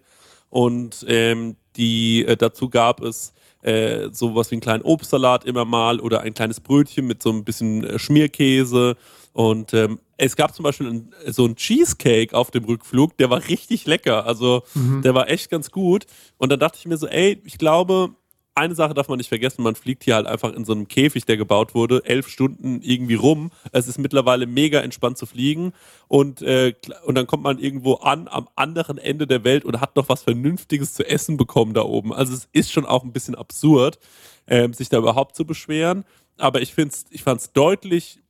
und 0.49 1.05
ähm, 1.07 1.55
die 1.75 2.25
äh, 2.25 2.35
dazu 2.35 2.69
gab 2.69 3.01
es 3.01 3.33
äh, 3.61 4.09
sowas 4.11 4.51
wie 4.51 4.55
einen 4.55 4.61
kleinen 4.61 4.83
Obstsalat 4.83 5.45
immer 5.45 5.65
mal 5.65 5.99
oder 5.99 6.21
ein 6.21 6.33
kleines 6.33 6.59
Brötchen 6.59 7.07
mit 7.07 7.21
so 7.21 7.31
ein 7.31 7.43
bisschen 7.43 7.83
äh, 7.83 7.99
Schmierkäse 7.99 8.95
Und 9.33 9.73
ähm, 9.73 9.99
es 10.17 10.35
gab 10.35 10.53
zum 10.53 10.63
Beispiel 10.63 10.87
ein, 10.87 11.13
so 11.27 11.45
einen 11.45 11.55
Cheesecake 11.55 12.35
auf 12.35 12.51
dem 12.51 12.65
Rückflug, 12.65 13.17
der 13.17 13.29
war 13.29 13.47
richtig 13.47 13.85
lecker. 13.85 14.25
Also 14.25 14.63
der 15.01 15.15
war 15.15 15.29
echt 15.29 15.49
ganz 15.49 15.71
gut. 15.71 16.05
Und 16.37 16.51
dann 16.51 16.59
dachte 16.59 16.77
ich 16.79 16.85
mir 16.85 16.97
so, 16.97 17.07
ey, 17.07 17.41
ich 17.45 17.57
glaube, 17.57 18.11
eine 18.53 18.75
Sache 18.75 18.93
darf 18.93 19.07
man 19.07 19.17
nicht 19.17 19.29
vergessen, 19.29 19.63
man 19.63 19.75
fliegt 19.75 20.03
hier 20.03 20.15
halt 20.15 20.27
einfach 20.27 20.53
in 20.53 20.65
so 20.65 20.73
einem 20.73 20.87
Käfig, 20.87 21.25
der 21.25 21.37
gebaut 21.37 21.73
wurde, 21.73 22.03
elf 22.05 22.27
Stunden 22.27 22.81
irgendwie 22.81 23.15
rum. 23.15 23.51
Es 23.71 23.87
ist 23.87 23.97
mittlerweile 23.97 24.45
mega 24.45 24.81
entspannt 24.81 25.17
zu 25.17 25.25
fliegen 25.25 25.73
und, 26.07 26.41
äh, 26.41 26.73
und 27.05 27.15
dann 27.15 27.27
kommt 27.27 27.43
man 27.43 27.59
irgendwo 27.59 27.95
an, 27.95 28.27
am 28.27 28.49
anderen 28.55 28.97
Ende 28.97 29.25
der 29.25 29.43
Welt 29.43 29.63
und 29.63 29.79
hat 29.79 29.95
noch 29.95 30.09
was 30.09 30.23
Vernünftiges 30.23 30.93
zu 30.93 31.07
essen 31.07 31.37
bekommen 31.37 31.73
da 31.73 31.83
oben. 31.83 32.13
Also 32.13 32.33
es 32.33 32.49
ist 32.51 32.71
schon 32.71 32.85
auch 32.85 33.03
ein 33.03 33.13
bisschen 33.13 33.35
absurd, 33.35 33.99
ähm, 34.47 34.73
sich 34.73 34.89
da 34.89 34.97
überhaupt 34.97 35.35
zu 35.35 35.45
beschweren. 35.45 36.03
Aber 36.37 36.61
ich, 36.61 36.73
find's, 36.73 37.05
ich 37.09 37.23
fand 37.23 37.39
es 37.41 37.53
deutlich 37.53 38.20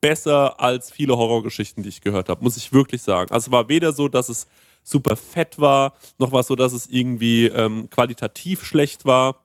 besser 0.00 0.60
als 0.60 0.90
viele 0.90 1.16
Horrorgeschichten, 1.16 1.82
die 1.82 1.88
ich 1.88 2.00
gehört 2.00 2.28
habe, 2.28 2.42
muss 2.42 2.56
ich 2.56 2.72
wirklich 2.72 3.02
sagen. 3.02 3.32
Also 3.32 3.48
es 3.48 3.52
war 3.52 3.68
weder 3.68 3.92
so, 3.92 4.08
dass 4.08 4.28
es 4.28 4.46
super 4.82 5.16
fett 5.16 5.58
war, 5.58 5.94
noch 6.18 6.32
war 6.32 6.40
es 6.40 6.46
so, 6.46 6.56
dass 6.56 6.72
es 6.72 6.86
irgendwie 6.86 7.46
ähm, 7.46 7.90
qualitativ 7.90 8.64
schlecht 8.64 9.04
war. 9.04 9.42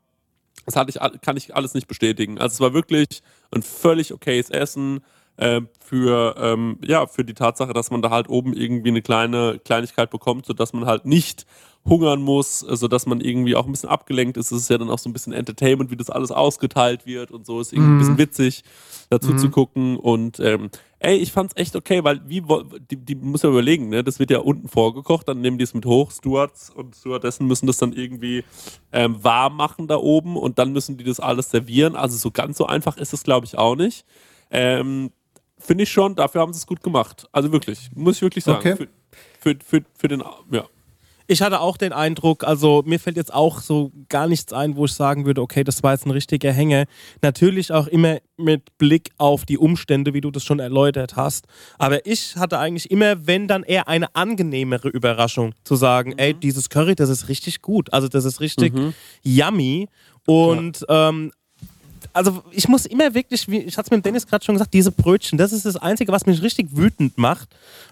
Das 0.65 0.75
hatte 0.75 0.91
ich, 0.91 1.21
kann 1.21 1.37
ich 1.37 1.55
alles 1.55 1.73
nicht 1.73 1.87
bestätigen. 1.87 2.37
Also 2.39 2.53
es 2.53 2.59
war 2.59 2.73
wirklich 2.73 3.21
ein 3.51 3.63
völlig 3.63 4.13
okayes 4.13 4.49
Essen 4.49 5.01
äh, 5.37 5.61
für, 5.79 6.35
ähm, 6.37 6.77
ja, 6.83 7.07
für 7.07 7.25
die 7.25 7.33
Tatsache, 7.33 7.73
dass 7.73 7.91
man 7.91 8.01
da 8.01 8.09
halt 8.09 8.29
oben 8.29 8.53
irgendwie 8.53 8.89
eine 8.89 9.01
kleine 9.01 9.59
Kleinigkeit 9.63 10.09
bekommt, 10.09 10.45
sodass 10.45 10.73
man 10.73 10.85
halt 10.85 11.05
nicht 11.05 11.45
hungern 11.85 12.21
muss, 12.21 12.63
äh, 12.63 12.75
sodass 12.75 13.05
man 13.05 13.19
irgendwie 13.19 13.55
auch 13.55 13.65
ein 13.65 13.71
bisschen 13.71 13.89
abgelenkt 13.89 14.37
ist. 14.37 14.51
Es 14.51 14.63
ist 14.63 14.69
ja 14.69 14.77
dann 14.77 14.89
auch 14.89 14.99
so 14.99 15.09
ein 15.09 15.13
bisschen 15.13 15.33
Entertainment, 15.33 15.91
wie 15.91 15.97
das 15.97 16.09
alles 16.09 16.31
ausgeteilt 16.31 17.05
wird 17.05 17.31
und 17.31 17.45
so. 17.45 17.59
Ist 17.59 17.73
irgendwie 17.73 17.91
ein 17.91 17.97
bisschen 17.97 18.17
witzig, 18.17 18.63
dazu 19.09 19.35
zu 19.35 19.49
gucken. 19.49 19.97
Und 19.97 20.39
ähm, 20.39 20.69
ey, 20.99 21.17
ich 21.17 21.31
fand's 21.31 21.55
echt 21.57 21.75
okay, 21.75 22.03
weil 22.03 22.21
wie 22.27 22.43
die, 22.89 22.95
die 22.95 23.15
muss 23.15 23.41
ja 23.41 23.49
überlegen, 23.49 23.89
ne? 23.89 24.03
Das 24.03 24.19
wird 24.19 24.31
ja 24.31 24.39
unten 24.39 24.69
vorgekocht, 24.69 25.27
dann 25.27 25.41
nehmen 25.41 25.57
die 25.57 25.63
es 25.63 25.73
mit 25.73 25.85
hoch, 25.85 26.11
Stewards 26.11 26.69
und 26.69 26.95
Stewardessen 26.95 27.47
müssen 27.47 27.67
das 27.67 27.77
dann 27.77 27.91
irgendwie 27.91 28.43
ähm, 28.91 29.21
warm 29.21 29.57
machen 29.57 29.87
da 29.87 29.97
oben 29.97 30.37
und 30.37 30.59
dann 30.59 30.71
müssen 30.71 30.97
die 30.97 31.03
das 31.03 31.19
alles 31.19 31.49
servieren. 31.49 31.95
Also 31.95 32.17
so 32.17 32.31
ganz 32.31 32.57
so 32.57 32.65
einfach 32.65 32.97
ist 32.97 33.13
es, 33.13 33.23
glaube 33.23 33.45
ich, 33.45 33.57
auch 33.57 33.75
nicht. 33.75 34.05
Ähm, 34.51 35.11
Finde 35.63 35.83
ich 35.85 35.91
schon, 35.91 36.15
dafür 36.15 36.41
haben 36.41 36.53
sie 36.53 36.57
es 36.57 36.67
gut 36.67 36.83
gemacht. 36.83 37.25
Also 37.31 37.51
wirklich, 37.51 37.89
muss 37.95 38.17
ich 38.17 38.21
wirklich 38.21 38.43
sagen. 38.43 38.59
Okay. 38.59 38.75
Für, 38.75 38.87
für, 39.39 39.59
für, 39.65 39.85
für 39.97 40.07
den, 40.09 40.23
ja. 40.51 40.65
Ich 41.25 41.41
hatte 41.41 41.61
auch 41.61 41.77
den 41.77 41.93
Eindruck, 41.93 42.43
also 42.43 42.83
mir 42.85 42.99
fällt 42.99 43.15
jetzt 43.15 43.33
auch 43.33 43.61
so 43.61 43.93
gar 44.09 44.27
nichts 44.27 44.51
ein, 44.51 44.75
wo 44.75 44.85
ich 44.85 44.93
sagen 44.93 45.25
würde, 45.25 45.41
okay, 45.41 45.63
das 45.63 45.81
war 45.81 45.93
jetzt 45.93 46.05
ein 46.05 46.11
richtiger 46.11 46.51
Hänger. 46.51 46.83
Natürlich 47.21 47.71
auch 47.71 47.87
immer 47.87 48.17
mit 48.35 48.77
Blick 48.77 49.11
auf 49.17 49.45
die 49.45 49.57
Umstände, 49.57 50.13
wie 50.13 50.19
du 50.19 50.31
das 50.31 50.43
schon 50.43 50.59
erläutert 50.59 51.15
hast. 51.15 51.47
Aber 51.77 52.05
ich 52.05 52.35
hatte 52.35 52.59
eigentlich 52.59 52.91
immer, 52.91 53.25
wenn 53.25 53.47
dann 53.47 53.63
eher 53.63 53.87
eine 53.87 54.13
angenehmere 54.15 54.89
Überraschung, 54.89 55.55
zu 55.63 55.77
sagen, 55.77 56.13
ey, 56.17 56.33
dieses 56.33 56.69
Curry, 56.69 56.95
das 56.95 57.09
ist 57.09 57.29
richtig 57.29 57.61
gut. 57.61 57.93
Also 57.93 58.09
das 58.09 58.25
ist 58.25 58.41
richtig 58.41 58.73
yummy. 59.23 59.87
Und 60.25 60.85
ähm, 60.89 61.31
also 62.13 62.43
ich 62.51 62.67
muss 62.67 62.85
immer 62.85 63.13
wirklich, 63.13 63.47
wie 63.49 63.59
ich 63.59 63.77
hatte 63.77 63.87
es 63.87 63.91
mit 63.91 63.99
dem 63.99 64.03
Dennis 64.03 64.27
gerade 64.27 64.45
schon 64.45 64.55
gesagt, 64.55 64.73
diese 64.73 64.91
Brötchen, 64.91 65.37
das 65.37 65.51
ist 65.51 65.65
das 65.65 65.75
Einzige, 65.75 66.11
was 66.11 66.25
mich 66.25 66.41
richtig 66.41 66.75
wütend 66.77 67.17
macht, 67.17 67.49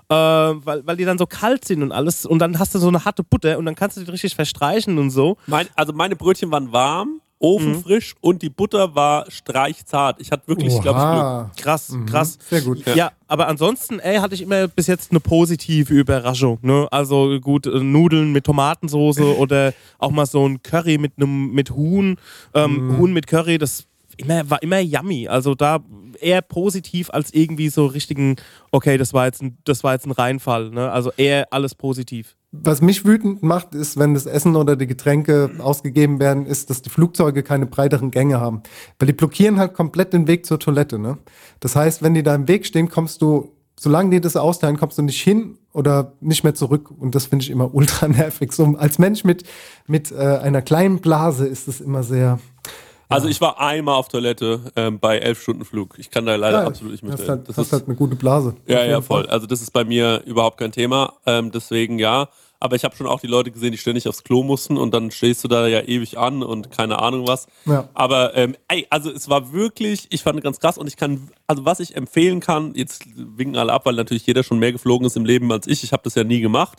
äh, 0.10 0.14
weil, 0.14 0.86
weil 0.86 0.98
die 0.98 1.06
dann 1.06 1.18
so 1.18 1.26
kalt 1.26 1.66
sind 1.66 1.84
und 1.84 1.92
alles 1.92 2.26
und 2.26 2.40
dann 2.40 2.60
hast 2.60 2.76
du 2.76 2.80
so 2.80 2.88
eine 2.88 3.04
harte 3.04 3.24
Butter 3.24 3.58
und 3.58 3.66
dann 3.66 3.76
kannst 3.76 3.98
du 3.98 4.04
die 4.04 4.12
richtig 4.12 4.36
verstreichen 4.36 4.98
und 4.98 5.10
so. 5.10 5.38
Mein, 5.48 5.68
also 5.76 5.94
meine 5.94 6.16
Brötchen 6.16 6.52
waren 6.52 6.72
warm, 6.72 7.22
ofenfrisch 7.42 8.16
und 8.22 8.42
die 8.42 8.50
Butter 8.50 8.94
war 8.96 9.30
streichzart. 9.30 10.22
Ich 10.22 10.32
hatte 10.32 10.48
wirklich, 10.48 10.80
glaube 10.82 11.00
ich, 11.00 11.06
Glück. 11.06 11.64
Krass, 11.64 11.96
krass. 12.06 12.38
Sehr 12.48 12.62
gut. 12.62 12.86
Ja. 12.96 13.12
aber 13.28 13.48
ansonsten, 13.48 14.00
ey, 14.00 14.18
hatte 14.18 14.36
ich 14.36 14.42
immer 14.42 14.68
bis 14.68 14.88
jetzt 14.88 15.12
eine 15.12 15.20
positive 15.20 15.94
Überraschung. 15.94 16.60
Ne? 16.62 16.88
Also 16.92 17.40
gut, 17.40 17.66
äh, 17.66 17.80
Nudeln 17.80 18.32
mit 18.32 18.46
Tomatensoße 18.46 19.38
oder 19.38 19.74
auch 19.98 20.12
mal 20.12 20.26
so 20.26 20.48
ein 20.48 20.62
Curry 20.62 20.98
mit 20.98 21.14
einem 21.18 21.52
mit 21.52 21.72
Huhn, 21.72 22.18
ähm, 22.54 22.98
Huhn 22.98 23.12
mit 23.12 23.28
Curry, 23.28 23.58
das 23.58 23.88
immer, 24.22 24.50
war 24.50 24.62
immer 24.62 24.80
yummy. 24.80 25.28
Also 25.28 25.56
da 25.56 25.84
eher 26.20 26.42
positiv 26.42 27.10
als 27.10 27.34
irgendwie 27.34 27.70
so 27.70 27.86
richtigen, 27.86 28.36
okay, 28.72 28.98
das 28.98 29.14
war 29.14 29.26
jetzt 29.26 29.42
ein, 29.42 29.58
das 29.66 29.84
war 29.84 29.94
jetzt 29.94 30.06
ein 30.06 30.12
Reinfall. 30.12 30.70
Ne? 30.70 30.92
Also 30.92 31.12
eher 31.18 31.52
alles 31.52 31.76
positiv. 31.76 32.36
Was 32.54 32.82
mich 32.82 33.06
wütend 33.06 33.44
macht, 33.44 33.76
ist, 33.76 33.98
wenn 33.98 34.14
das 34.14 34.26
Essen 34.26 34.58
oder 34.58 34.76
die 34.76 34.88
Getränke 34.88 35.52
ausgegeben 35.60 36.20
werden, 36.20 36.46
ist, 36.46 36.70
dass 36.70 36.82
die 36.82 36.90
Flugzeuge 36.90 37.44
keine 37.44 37.66
breiteren 37.66 38.12
Gänge 38.12 38.42
haben. 38.42 38.62
Weil 39.00 39.08
die 39.08 39.14
blockieren 39.14 39.58
halt 39.58 39.74
komplett 39.74 40.12
den 40.12 40.28
Weg 40.28 40.46
zur 40.46 40.60
Toilette. 40.60 41.00
Ne? 41.00 41.18
Das 41.62 41.78
heißt, 41.78 42.04
wenn 42.04 42.14
die 42.14 42.24
da 42.24 42.36
im 42.36 42.50
Weg 42.50 42.66
stehen, 42.66 42.90
kommst 42.90 43.22
du, 43.22 43.54
solange 43.80 44.10
die 44.10 44.20
das 44.20 44.36
austeilen, 44.36 44.76
kommst 44.76 44.98
du 44.98 45.02
nicht 45.02 45.22
hin 45.22 45.60
oder 45.72 46.12
nicht 46.20 46.44
mehr 46.44 46.54
zurück. 46.54 46.92
Und 46.92 47.16
das 47.16 47.28
finde 47.28 47.44
ich 47.44 47.52
immer 47.52 47.74
ultra 47.74 48.10
nervig. 48.10 48.52
So 48.52 48.76
als 48.78 49.00
Mensch 49.00 49.24
mit, 49.24 49.44
mit 49.88 50.12
äh, 50.12 50.16
einer 50.16 50.62
kleinen 50.62 51.00
Blase 51.00 51.48
ist 51.48 51.70
es 51.70 51.80
immer 51.80 52.04
sehr. 52.04 52.40
Also 53.12 53.28
ich 53.28 53.42
war 53.42 53.60
einmal 53.60 53.96
auf 53.96 54.08
Toilette 54.08 54.60
ähm, 54.76 55.00
bei 55.00 55.20
elf 55.20 55.42
Stunden 55.42 55.66
Flug. 55.66 55.96
Ich 55.98 56.10
kann 56.12 56.26
da 56.26 56.36
leider 56.36 56.62
Ja, 56.62 56.68
absolut 56.68 56.94
nicht 56.94 57.04
hast 57.04 57.12
mitreden. 57.12 57.30
halt, 57.30 57.50
Das 57.50 57.58
hast 57.58 57.68
ist, 57.68 57.74
halt 57.74 57.86
eine 57.88 57.96
gute 57.96 58.16
Blase. 58.16 58.56
ja, 58.68 58.84
ja, 58.86 59.02
voll. 59.02 59.28
Also 59.28 59.48
das 59.48 59.62
ist 59.62 59.72
bei 59.72 59.84
mir 59.84 60.22
überhaupt 60.26 60.58
kein 60.58 60.72
Thema. 60.72 61.14
Ähm, 61.26 61.52
deswegen 61.52 62.00
ja. 62.00 62.30
Aber 62.64 62.76
ich 62.76 62.84
habe 62.84 62.96
schon 62.96 63.08
auch 63.08 63.20
die 63.20 63.26
Leute 63.28 63.50
gesehen, 63.50 63.72
die 63.72 63.80
ständig 63.80 64.08
aufs 64.08 64.24
Klo 64.24 64.44
mussten 64.44 64.78
und 64.78 64.94
dann 64.94 65.10
stehst 65.10 65.44
du 65.44 65.48
da 65.48 65.66
ja 65.66 65.82
ewig 65.82 66.20
an 66.20 66.44
und 66.44 66.70
keine 66.70 67.00
Ahnung 67.02 67.28
was. 67.28 67.48
Ja. 67.66 67.90
Aber 67.96 68.38
ähm, 68.38 68.56
ey, 68.68 68.86
also 68.92 69.10
es 69.10 69.30
war 69.30 69.52
wirklich, 69.52 70.06
ich 70.12 70.22
fand 70.22 70.42
ganz 70.44 70.60
krass 70.60 70.78
und 70.78 70.86
ich 70.86 70.96
kann, 70.96 71.30
also 71.48 71.66
was 71.66 71.80
ich 71.80 71.96
empfehlen 71.96 72.40
kann, 72.40 72.74
jetzt 72.76 73.04
winken 73.16 73.58
alle 73.58 73.74
ab, 73.74 73.88
weil 73.88 73.96
natürlich 73.96 74.28
jeder 74.28 74.44
schon 74.44 74.60
mehr 74.60 74.72
geflogen 74.72 75.08
ist 75.08 75.18
im 75.18 75.26
Leben 75.26 75.52
als 75.52 75.66
ich. 75.66 75.84
Ich 75.84 75.92
habe 75.92 76.04
das 76.04 76.14
ja 76.14 76.24
nie 76.24 76.40
gemacht. 76.40 76.78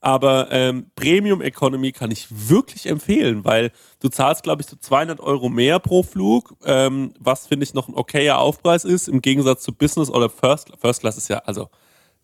Aber 0.00 0.48
ähm, 0.50 0.90
Premium 0.96 1.40
Economy 1.40 1.92
kann 1.92 2.10
ich 2.10 2.26
wirklich 2.30 2.86
empfehlen, 2.86 3.44
weil 3.44 3.72
du 4.00 4.08
zahlst, 4.08 4.42
glaube 4.42 4.62
ich, 4.62 4.68
so 4.68 4.76
200 4.76 5.20
Euro 5.20 5.48
mehr 5.48 5.78
pro 5.78 6.02
Flug, 6.02 6.54
ähm, 6.64 7.14
was 7.18 7.46
finde 7.46 7.64
ich 7.64 7.74
noch 7.74 7.88
ein 7.88 7.94
okayer 7.94 8.38
Aufpreis 8.38 8.84
ist, 8.84 9.08
im 9.08 9.22
Gegensatz 9.22 9.62
zu 9.62 9.72
Business 9.72 10.10
oder 10.10 10.28
First 10.28 10.66
Class. 10.66 10.80
First 10.80 11.00
Class 11.00 11.16
ist 11.16 11.28
ja, 11.28 11.38
also, 11.38 11.70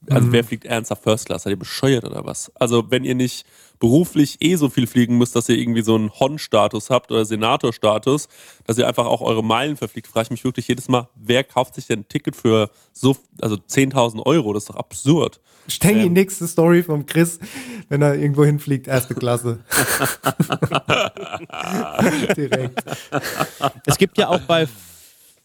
also 0.09 0.33
wer 0.33 0.45
fliegt 0.45 0.65
ernsthaft 0.65 1.03
First 1.03 1.27
Class? 1.27 1.43
Seid 1.43 1.53
ihr 1.53 1.59
bescheuert 1.59 2.05
oder 2.05 2.25
was? 2.25 2.51
Also 2.57 2.91
wenn 2.91 3.05
ihr 3.05 3.15
nicht 3.15 3.45
beruflich 3.81 4.37
eh 4.41 4.57
so 4.57 4.69
viel 4.69 4.87
fliegen 4.87 5.19
müsst, 5.19 5.35
dass 5.35 5.49
ihr 5.49 5.57
irgendwie 5.57 5.83
so 5.83 5.95
einen 5.95 6.11
Hon-Status 6.11 6.91
habt 6.91 7.11
oder 7.11 7.25
Senator-Status, 7.25 8.29
dass 8.67 8.79
ihr 8.79 8.87
einfach 8.87 9.07
auch 9.07 9.23
eure 9.23 9.43
Meilen 9.43 9.77
verfliegt, 9.77 10.07
frage 10.07 10.27
ich 10.27 10.31
mich 10.31 10.45
wirklich 10.45 10.69
jedes 10.69 10.89
Mal, 10.89 11.09
wer 11.15 11.45
kauft 11.45 11.75
sich 11.75 11.87
denn 11.87 12.01
ein 12.01 12.09
Ticket 12.09 12.37
für 12.37 12.71
so, 12.93 13.17
also 13.41 13.57
10.000 13.57 14.25
Euro? 14.25 14.53
Das 14.53 14.65
ist 14.65 14.71
doch 14.71 14.77
absurd. 14.77 15.41
Ich 15.67 15.79
denke, 15.79 16.03
die 16.03 16.11
nächste 16.11 16.47
Story 16.47 16.83
vom 16.83 17.07
Chris, 17.07 17.39
wenn 17.89 18.03
er 18.03 18.15
irgendwo 18.15 18.45
hinfliegt, 18.45 18.87
erste 18.87 19.15
Klasse. 19.15 19.65
Direkt. 22.37 22.85
Es 23.87 23.97
gibt 23.97 24.19
ja 24.19 24.29
auch 24.29 24.41
bei, 24.41 24.69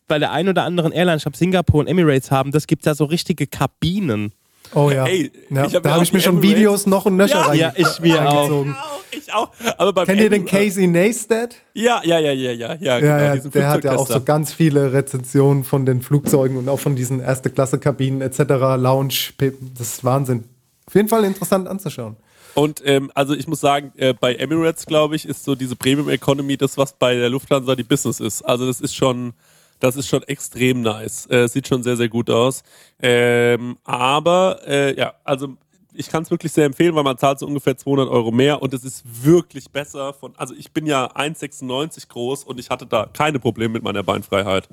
bei 0.08 0.20
der 0.20 0.32
einen 0.32 0.50
oder 0.50 0.64
anderen 0.64 0.92
Airline, 0.92 1.18
ich 1.18 1.24
glaube 1.24 1.38
Singapore 1.38 1.82
und 1.82 1.88
Emirates 1.88 2.32
haben, 2.32 2.52
das 2.52 2.68
gibt 2.68 2.86
ja 2.86 2.96
so 2.96 3.06
richtige 3.06 3.48
Kabinen. 3.48 4.34
Oh 4.76 4.92
ja. 4.92 5.06
Ey, 5.06 5.32
ja 5.50 5.66
ich 5.66 5.76
hab 5.76 5.84
da 5.84 5.92
habe 5.94 6.04
ich 6.04 6.14
mir 6.14 6.20
schon 6.22 6.42
Videos 6.42 6.86
noch 6.86 7.06
und 7.06 7.16
nöcher 7.16 7.36
Ja, 7.40 7.42
rein- 7.48 7.60
ja, 7.60 7.74
ich 7.76 8.00
mir 8.02 8.30
auch. 8.30 8.66
Ich 9.12 9.34
auch. 9.34 9.50
Aber 9.78 9.94
beim 9.94 10.06
Kennt 10.06 10.20
ihr 10.22 10.30
den 10.30 10.44
Emirates- 10.46 10.52
Casey 10.76 10.88
Neistat? 10.88 11.56
Ja, 11.74 12.02
ja, 12.04 12.20
ja, 12.20 12.32
ja, 12.32 12.52
ja, 12.52 12.76
ja, 12.80 13.00
genau, 13.00 13.12
Ja, 13.18 13.34
ja, 13.36 13.42
der 13.42 13.70
hat 13.70 13.84
ja 13.86 13.96
auch 13.96 14.08
so 14.08 14.22
ganz 14.22 14.54
viele 14.54 14.92
Rezensionen 14.94 15.64
von 15.64 15.86
den 15.86 16.02
Flugzeugen 16.02 16.58
und 16.58 16.68
auch 16.70 16.80
von 16.80 16.96
diesen 16.96 17.22
Erste-Klasse-Kabinen 17.22 18.22
etc., 18.22 18.40
Lounge, 18.78 19.14
das 19.40 19.88
ist 19.88 20.04
Wahnsinn. 20.04 20.44
Auf 20.88 20.94
jeden 20.96 21.08
Fall 21.08 21.24
interessant 21.24 21.68
anzuschauen. 21.68 22.18
Und 22.54 22.82
ähm, 22.86 23.12
also 23.16 23.34
ich 23.34 23.48
muss 23.48 23.60
sagen, 23.60 23.92
äh, 23.98 24.14
bei 24.14 24.36
Emirates, 24.36 24.86
glaube 24.86 25.16
ich, 25.16 25.28
ist 25.28 25.44
so 25.44 25.56
diese 25.56 25.76
Premium 25.76 26.10
Economy 26.10 26.56
das, 26.58 26.78
was 26.78 26.94
bei 26.94 27.16
der 27.16 27.30
Lufthansa 27.30 27.76
die 27.76 27.84
Business 27.84 28.20
ist. 28.20 28.42
Also 28.44 28.66
das 28.66 28.80
ist 28.82 28.96
schon, 28.96 29.34
das 29.80 29.96
ist 29.96 30.08
schon 30.08 30.24
extrem 30.24 30.82
nice. 30.82 31.28
Äh, 31.30 31.48
sieht 31.48 31.68
schon 31.68 31.84
sehr, 31.84 31.98
sehr 31.98 32.10
gut 32.10 32.30
aus. 32.30 32.64
Ähm, 33.02 33.78
aber 33.84 34.60
äh, 34.66 34.98
ja, 34.98 35.14
also 35.24 35.56
ich 35.94 36.10
kann 36.10 36.24
es 36.24 36.32
wirklich 36.32 36.52
sehr 36.52 36.66
empfehlen, 36.66 36.94
weil 36.96 37.04
man 37.04 37.18
zahlt 37.18 37.40
so 37.40 37.46
ungefähr 37.48 37.78
200 37.78 38.10
Euro 38.10 38.32
mehr 38.32 38.62
und 38.62 38.74
es 38.74 38.84
ist 38.84 39.04
wirklich 39.26 39.70
besser 39.72 40.14
von, 40.14 40.34
also 40.36 40.54
ich 40.54 40.72
bin 40.74 40.86
ja 40.86 41.08
1,96 41.16 42.08
groß 42.10 42.44
und 42.44 42.60
ich 42.60 42.70
hatte 42.70 42.86
da 42.86 43.06
keine 43.12 43.40
Probleme 43.40 43.74
mit 43.74 43.84
meiner 43.84 44.04
Beinfreiheit. 44.04 44.68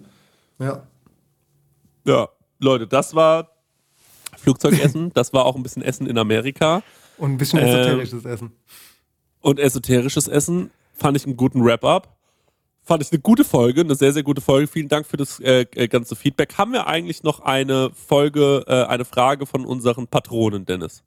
Ja. 0.59 0.83
Ja, 2.05 2.29
Leute, 2.59 2.87
das 2.89 3.15
war 3.15 3.51
Flugzeugessen, 4.37 5.13
das 5.15 5.33
war 5.33 5.45
auch 5.45 5.55
ein 5.57 5.63
bisschen 5.63 5.83
Essen 5.83 6.07
in 6.09 6.19
Amerika. 6.19 6.83
Und 7.19 7.33
ein 7.33 7.39
bisschen 7.39 7.61
Ähm, 7.61 7.67
esoterisches 7.69 8.25
Essen. 8.25 8.53
und 9.41 9.61
esoterisches 9.61 10.27
Essen 10.27 10.71
fand 10.95 11.17
ich 11.17 11.25
einen 11.27 11.37
guten 11.37 11.65
Wrap-up. 11.65 12.09
Fand 12.85 13.03
ich 13.03 13.13
eine 13.13 13.21
gute 13.21 13.45
Folge, 13.45 13.83
eine 13.83 13.95
sehr, 13.95 14.13
sehr 14.13 14.25
gute 14.25 14.41
Folge. 14.41 14.67
Vielen 14.67 14.89
Dank 14.89 15.07
für 15.07 15.17
das 15.17 15.39
äh, 15.39 15.67
äh, 15.77 15.87
ganze 15.87 16.17
Feedback. 16.17 16.59
Haben 16.59 16.73
wir 16.73 16.89
eigentlich 16.89 17.23
noch 17.23 17.41
eine 17.41 17.91
Folge, 17.95 18.65
äh, 18.67 18.85
eine 18.85 19.05
Frage 19.05 19.47
von 19.47 19.65
unseren 19.65 20.09
Patronen, 20.09 20.65
Dennis? 20.67 21.05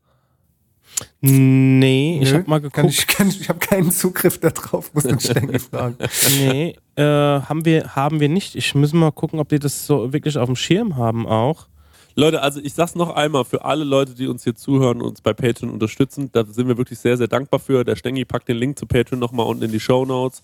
Nee, 1.19 2.19
ich 2.22 2.34
habe 2.34 2.45
mal 2.47 2.61
Kann 2.61 2.88
geguckt. 2.88 2.93
ich 2.93 3.07
kann, 3.07 3.27
ich 3.27 3.49
habe 3.49 3.60
keinen 3.60 3.91
Zugriff 3.91 4.39
darauf, 4.39 4.93
muss 4.93 5.03
man 5.03 5.19
ständig 5.19 5.61
fragen. 5.72 5.97
Nee, 6.38 6.76
äh, 6.95 7.03
haben 7.03 7.65
wir, 7.65 7.95
haben 7.95 8.22
wir 8.22 8.30
nicht. 8.30 8.56
Ich 8.56 8.73
muss 8.76 8.93
mal 8.93 9.11
gucken, 9.11 9.39
ob 9.39 9.49
die 9.49 9.60
das 9.60 9.85
so 9.85 10.14
wirklich 10.14 10.38
auf 10.38 10.45
dem 10.45 10.56
Schirm 10.56 10.95
haben 10.95 11.27
auch. 11.27 11.68
Leute, 12.18 12.41
also 12.41 12.61
ich 12.61 12.73
sag's 12.73 12.95
noch 12.95 13.10
einmal 13.10 13.43
für 13.43 13.65
alle 13.65 13.84
Leute, 13.84 14.14
die 14.14 14.27
uns 14.27 14.45
hier 14.45 14.56
zuhören 14.56 15.02
und 15.02 15.10
uns 15.10 15.22
bei 15.22 15.34
Patreon 15.34 15.69
unterstützen, 15.69 16.30
da 16.31 16.45
sind 16.45 16.69
wir 16.69 16.77
wirklich 16.77 16.99
sehr, 16.99 17.18
sehr 17.18 17.27
dankbar 17.27 17.60
für. 17.60 17.84
Der 17.84 17.97
Stengi 17.97 18.23
packt 18.23 18.47
den 18.47 18.56
Link 18.56 18.80
zu 18.80 18.85
Patreon 18.85 19.19
nochmal 19.19 19.47
unten 19.47 19.65
in 19.65 19.72
die 19.72 19.81
Show 19.81 20.06
Notes. 20.06 20.41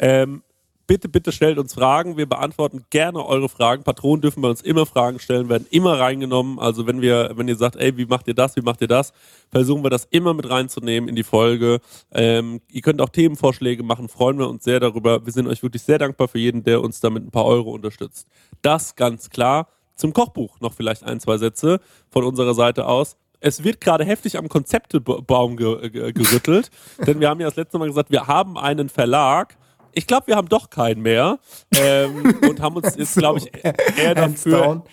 Ähm, 0.00 0.42
bitte, 0.86 1.08
bitte 1.08 1.32
stellt 1.32 1.58
uns 1.58 1.74
Fragen. 1.74 2.16
Wir 2.16 2.28
beantworten 2.28 2.84
gerne 2.90 3.24
eure 3.24 3.48
Fragen. 3.48 3.84
Patronen 3.84 4.22
dürfen 4.22 4.42
bei 4.42 4.48
uns 4.48 4.62
immer 4.62 4.86
Fragen 4.86 5.18
stellen, 5.18 5.48
werden 5.48 5.66
immer 5.70 5.98
reingenommen. 5.98 6.58
Also 6.58 6.86
wenn 6.86 7.00
wir, 7.00 7.32
wenn 7.34 7.48
ihr 7.48 7.56
sagt, 7.56 7.76
ey, 7.76 7.96
wie 7.96 8.06
macht 8.06 8.28
ihr 8.28 8.34
das, 8.34 8.56
wie 8.56 8.62
macht 8.62 8.80
ihr 8.80 8.88
das, 8.88 9.12
versuchen 9.50 9.82
wir 9.82 9.90
das 9.90 10.06
immer 10.10 10.34
mit 10.34 10.48
reinzunehmen 10.48 11.08
in 11.08 11.16
die 11.16 11.22
Folge. 11.22 11.80
Ähm, 12.12 12.60
ihr 12.70 12.82
könnt 12.82 13.00
auch 13.00 13.08
Themenvorschläge 13.08 13.82
machen, 13.82 14.08
freuen 14.08 14.38
wir 14.38 14.48
uns 14.48 14.64
sehr 14.64 14.80
darüber. 14.80 15.24
Wir 15.24 15.32
sind 15.32 15.46
euch 15.46 15.62
wirklich 15.62 15.82
sehr 15.82 15.98
dankbar 15.98 16.28
für 16.28 16.38
jeden, 16.38 16.64
der 16.64 16.82
uns 16.82 17.00
da 17.00 17.10
mit 17.10 17.24
ein 17.24 17.30
paar 17.30 17.46
Euro 17.46 17.70
unterstützt. 17.70 18.26
Das 18.62 18.96
ganz 18.96 19.30
klar. 19.30 19.68
Zum 19.96 20.12
Kochbuch 20.12 20.60
noch 20.60 20.74
vielleicht 20.74 21.04
ein, 21.04 21.20
zwei 21.20 21.38
Sätze 21.38 21.80
von 22.10 22.24
unserer 22.24 22.54
Seite 22.54 22.86
aus. 22.86 23.16
Es 23.38 23.62
wird 23.62 23.80
gerade 23.80 24.04
heftig 24.04 24.38
am 24.38 24.48
Konzeptebaum 24.48 25.56
ge 25.56 25.90
ge 25.90 26.12
gerüttelt, 26.12 26.70
denn 27.06 27.20
wir 27.20 27.28
haben 27.28 27.40
ja 27.40 27.46
das 27.46 27.56
letzte 27.56 27.78
Mal 27.78 27.88
gesagt, 27.88 28.10
wir 28.10 28.26
haben 28.26 28.56
einen 28.56 28.88
Verlag. 28.88 29.56
Ich 29.94 30.06
glaube, 30.06 30.26
wir 30.28 30.36
haben 30.36 30.48
doch 30.48 30.70
keinen 30.70 31.02
mehr 31.02 31.38
ähm, 31.76 32.36
und 32.48 32.60
haben 32.60 32.76
uns 32.76 32.96
jetzt, 32.96 33.16
glaube 33.16 33.38
ich, 33.38 33.50
eher 33.98 34.14
dafür, 34.14 34.84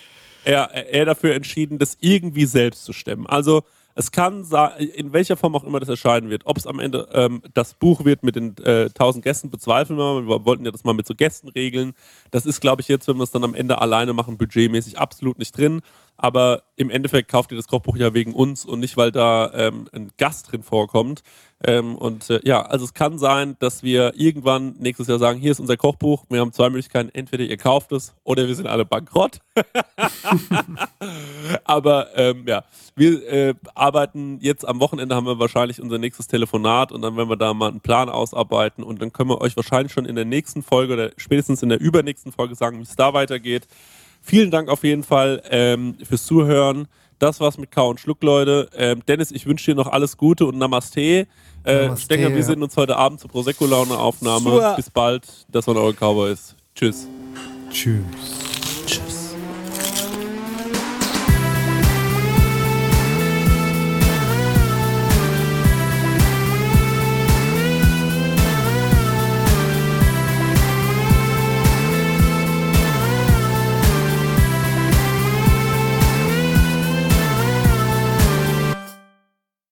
eher, 0.46 0.72
eher 0.74 1.06
dafür 1.06 1.36
entschieden, 1.36 1.80
das 1.80 1.98
irgendwie 2.00 2.46
selbst 2.46 2.86
zu 2.86 2.94
stemmen. 2.94 3.28
Also 3.28 3.64
es 3.96 4.12
kann 4.12 4.44
sein, 4.44 4.72
in 4.80 5.14
welcher 5.14 5.36
Form 5.38 5.56
auch 5.56 5.64
immer 5.64 5.80
das 5.80 5.90
erscheinen 5.90 6.30
wird, 6.30 6.44
ob 6.46 6.58
es 6.58 6.66
am 6.66 6.80
Ende 6.80 7.08
ähm, 7.14 7.42
das 7.54 7.74
Buch 7.74 8.06
wird 8.06 8.24
mit 8.24 8.36
den 8.36 8.56
äh, 8.64 8.86
1000 8.86 9.24
Gästen, 9.24 9.50
bezweifeln 9.50 9.98
wir 9.98 10.22
mal. 10.22 10.28
Wir 10.28 10.46
wollten 10.46 10.66
ja 10.66 10.72
das 10.72 10.84
mal 10.84 10.94
mit 10.94 11.08
so 11.08 11.14
Gästen 11.14 11.50
regeln. 11.50 11.94
Das 12.32 12.46
ist, 12.46 12.62
glaube 12.62 12.82
ich, 12.82 12.88
jetzt, 12.88 13.08
wenn 13.08 13.18
wir 13.18 13.24
es 13.24 13.32
dann 13.32 13.44
am 13.44 13.54
Ende 13.54 13.82
alleine 13.82 14.14
machen, 14.14 14.38
budgetmäßig 14.38 14.98
absolut 14.98 15.40
nicht 15.40 15.58
drin. 15.58 15.82
Aber 16.22 16.62
im 16.76 16.92
Endeffekt 16.92 17.32
kauft 17.32 17.52
ihr 17.52 17.58
das 17.58 17.68
Kochbuch 17.68 17.98
ja 17.98 18.14
wegen 18.14 18.34
uns 18.34 18.64
und 18.64 18.80
nicht, 18.80 18.96
weil 18.96 19.12
da 19.12 19.52
ähm, 19.56 19.90
ein 19.92 20.12
Gast 20.18 20.52
drin 20.52 20.62
vorkommt. 20.62 21.24
Ähm, 21.64 21.96
und 21.96 22.30
äh, 22.30 22.40
ja, 22.44 22.62
also 22.62 22.86
es 22.86 22.94
kann 22.94 23.18
sein, 23.18 23.56
dass 23.58 23.82
wir 23.82 24.14
irgendwann 24.16 24.76
nächstes 24.78 25.08
Jahr 25.08 25.18
sagen, 25.18 25.40
hier 25.40 25.52
ist 25.52 25.60
unser 25.60 25.78
Kochbuch. 25.78 26.26
Wir 26.30 26.40
haben 26.40 26.54
zwei 26.54 26.70
Möglichkeiten. 26.70 27.10
Entweder 27.12 27.44
ihr 27.44 27.58
kauft 27.58 27.92
es 27.92 28.14
oder 28.24 28.48
wir 28.48 28.54
sind 28.54 28.68
alle 28.68 28.86
bankrott. 28.86 29.40
Aber 31.64 32.16
ähm, 32.16 32.46
ja, 32.48 32.66
wir 32.96 33.28
äh, 33.28 33.56
arbeiten 33.74 34.38
jetzt 34.42 34.68
am 34.68 34.80
Wochenende 34.80 35.16
haben 35.16 35.26
wir 35.26 35.40
wahrscheinlich 35.40 35.82
unser 35.82 35.98
nächstes 35.98 36.28
Telefonat 36.28 36.92
und 36.92 37.02
dann 37.02 37.18
werden 37.18 37.30
wir 37.30 37.38
da 37.38 37.56
mal 37.56 37.70
einen 37.70 37.82
Plan 37.82 38.10
ausarbeiten 38.10 38.84
und 38.84 39.02
dann 39.02 39.12
können 39.12 39.30
wir 39.30 39.42
euch 39.42 39.56
wahrscheinlich 39.56 39.92
schon 39.92 40.06
in 40.06 40.16
der 40.16 40.26
nächsten 40.26 40.62
Folge 40.62 40.94
oder 40.94 41.12
spätestens 41.18 41.64
in 41.64 41.70
der 41.70 41.82
übernächsten 41.82 42.32
Folge 42.32 42.54
sagen, 42.54 42.78
wie 42.78 42.84
es 42.84 42.96
da 42.96 43.16
weitergeht. 43.16 43.68
Vielen 44.22 44.52
Dank 44.52 44.70
auf 44.70 44.84
jeden 44.84 45.04
Fall 45.04 45.42
ähm, 45.50 45.96
fürs 46.04 46.26
Zuhören. 46.26 46.88
Das 47.20 47.40
war's 47.40 47.58
mit 47.58 47.72
Kau 47.72 47.90
und 47.90 48.00
Schluck, 48.00 48.24
Leute. 48.24 48.70
Ähm, 48.76 49.04
Dennis, 49.08 49.32
ich 49.32 49.46
wünsche 49.46 49.72
dir 49.72 49.76
noch 49.76 49.88
alles 49.88 50.18
Gute 50.18 50.46
und 50.46 50.58
Namaste. 50.58 51.02
Äh, 51.02 51.28
Namaste, 51.66 52.06
Stenger, 52.06 52.30
wir 52.30 52.38
ja. 52.38 52.44
sehen 52.44 52.64
uns 52.64 52.76
heute 52.78 52.98
Abend 52.98 53.20
zur 53.20 53.30
Prosecco-Laune-Aufnahme. 53.30 54.74
Bis 54.76 54.90
bald. 54.90 55.28
Das 55.50 55.68
waren 55.68 55.78
eure 55.78 55.94
Cowboys. 55.94 56.56
Tschüss. 56.74 57.08
Tschüss. 57.70 58.51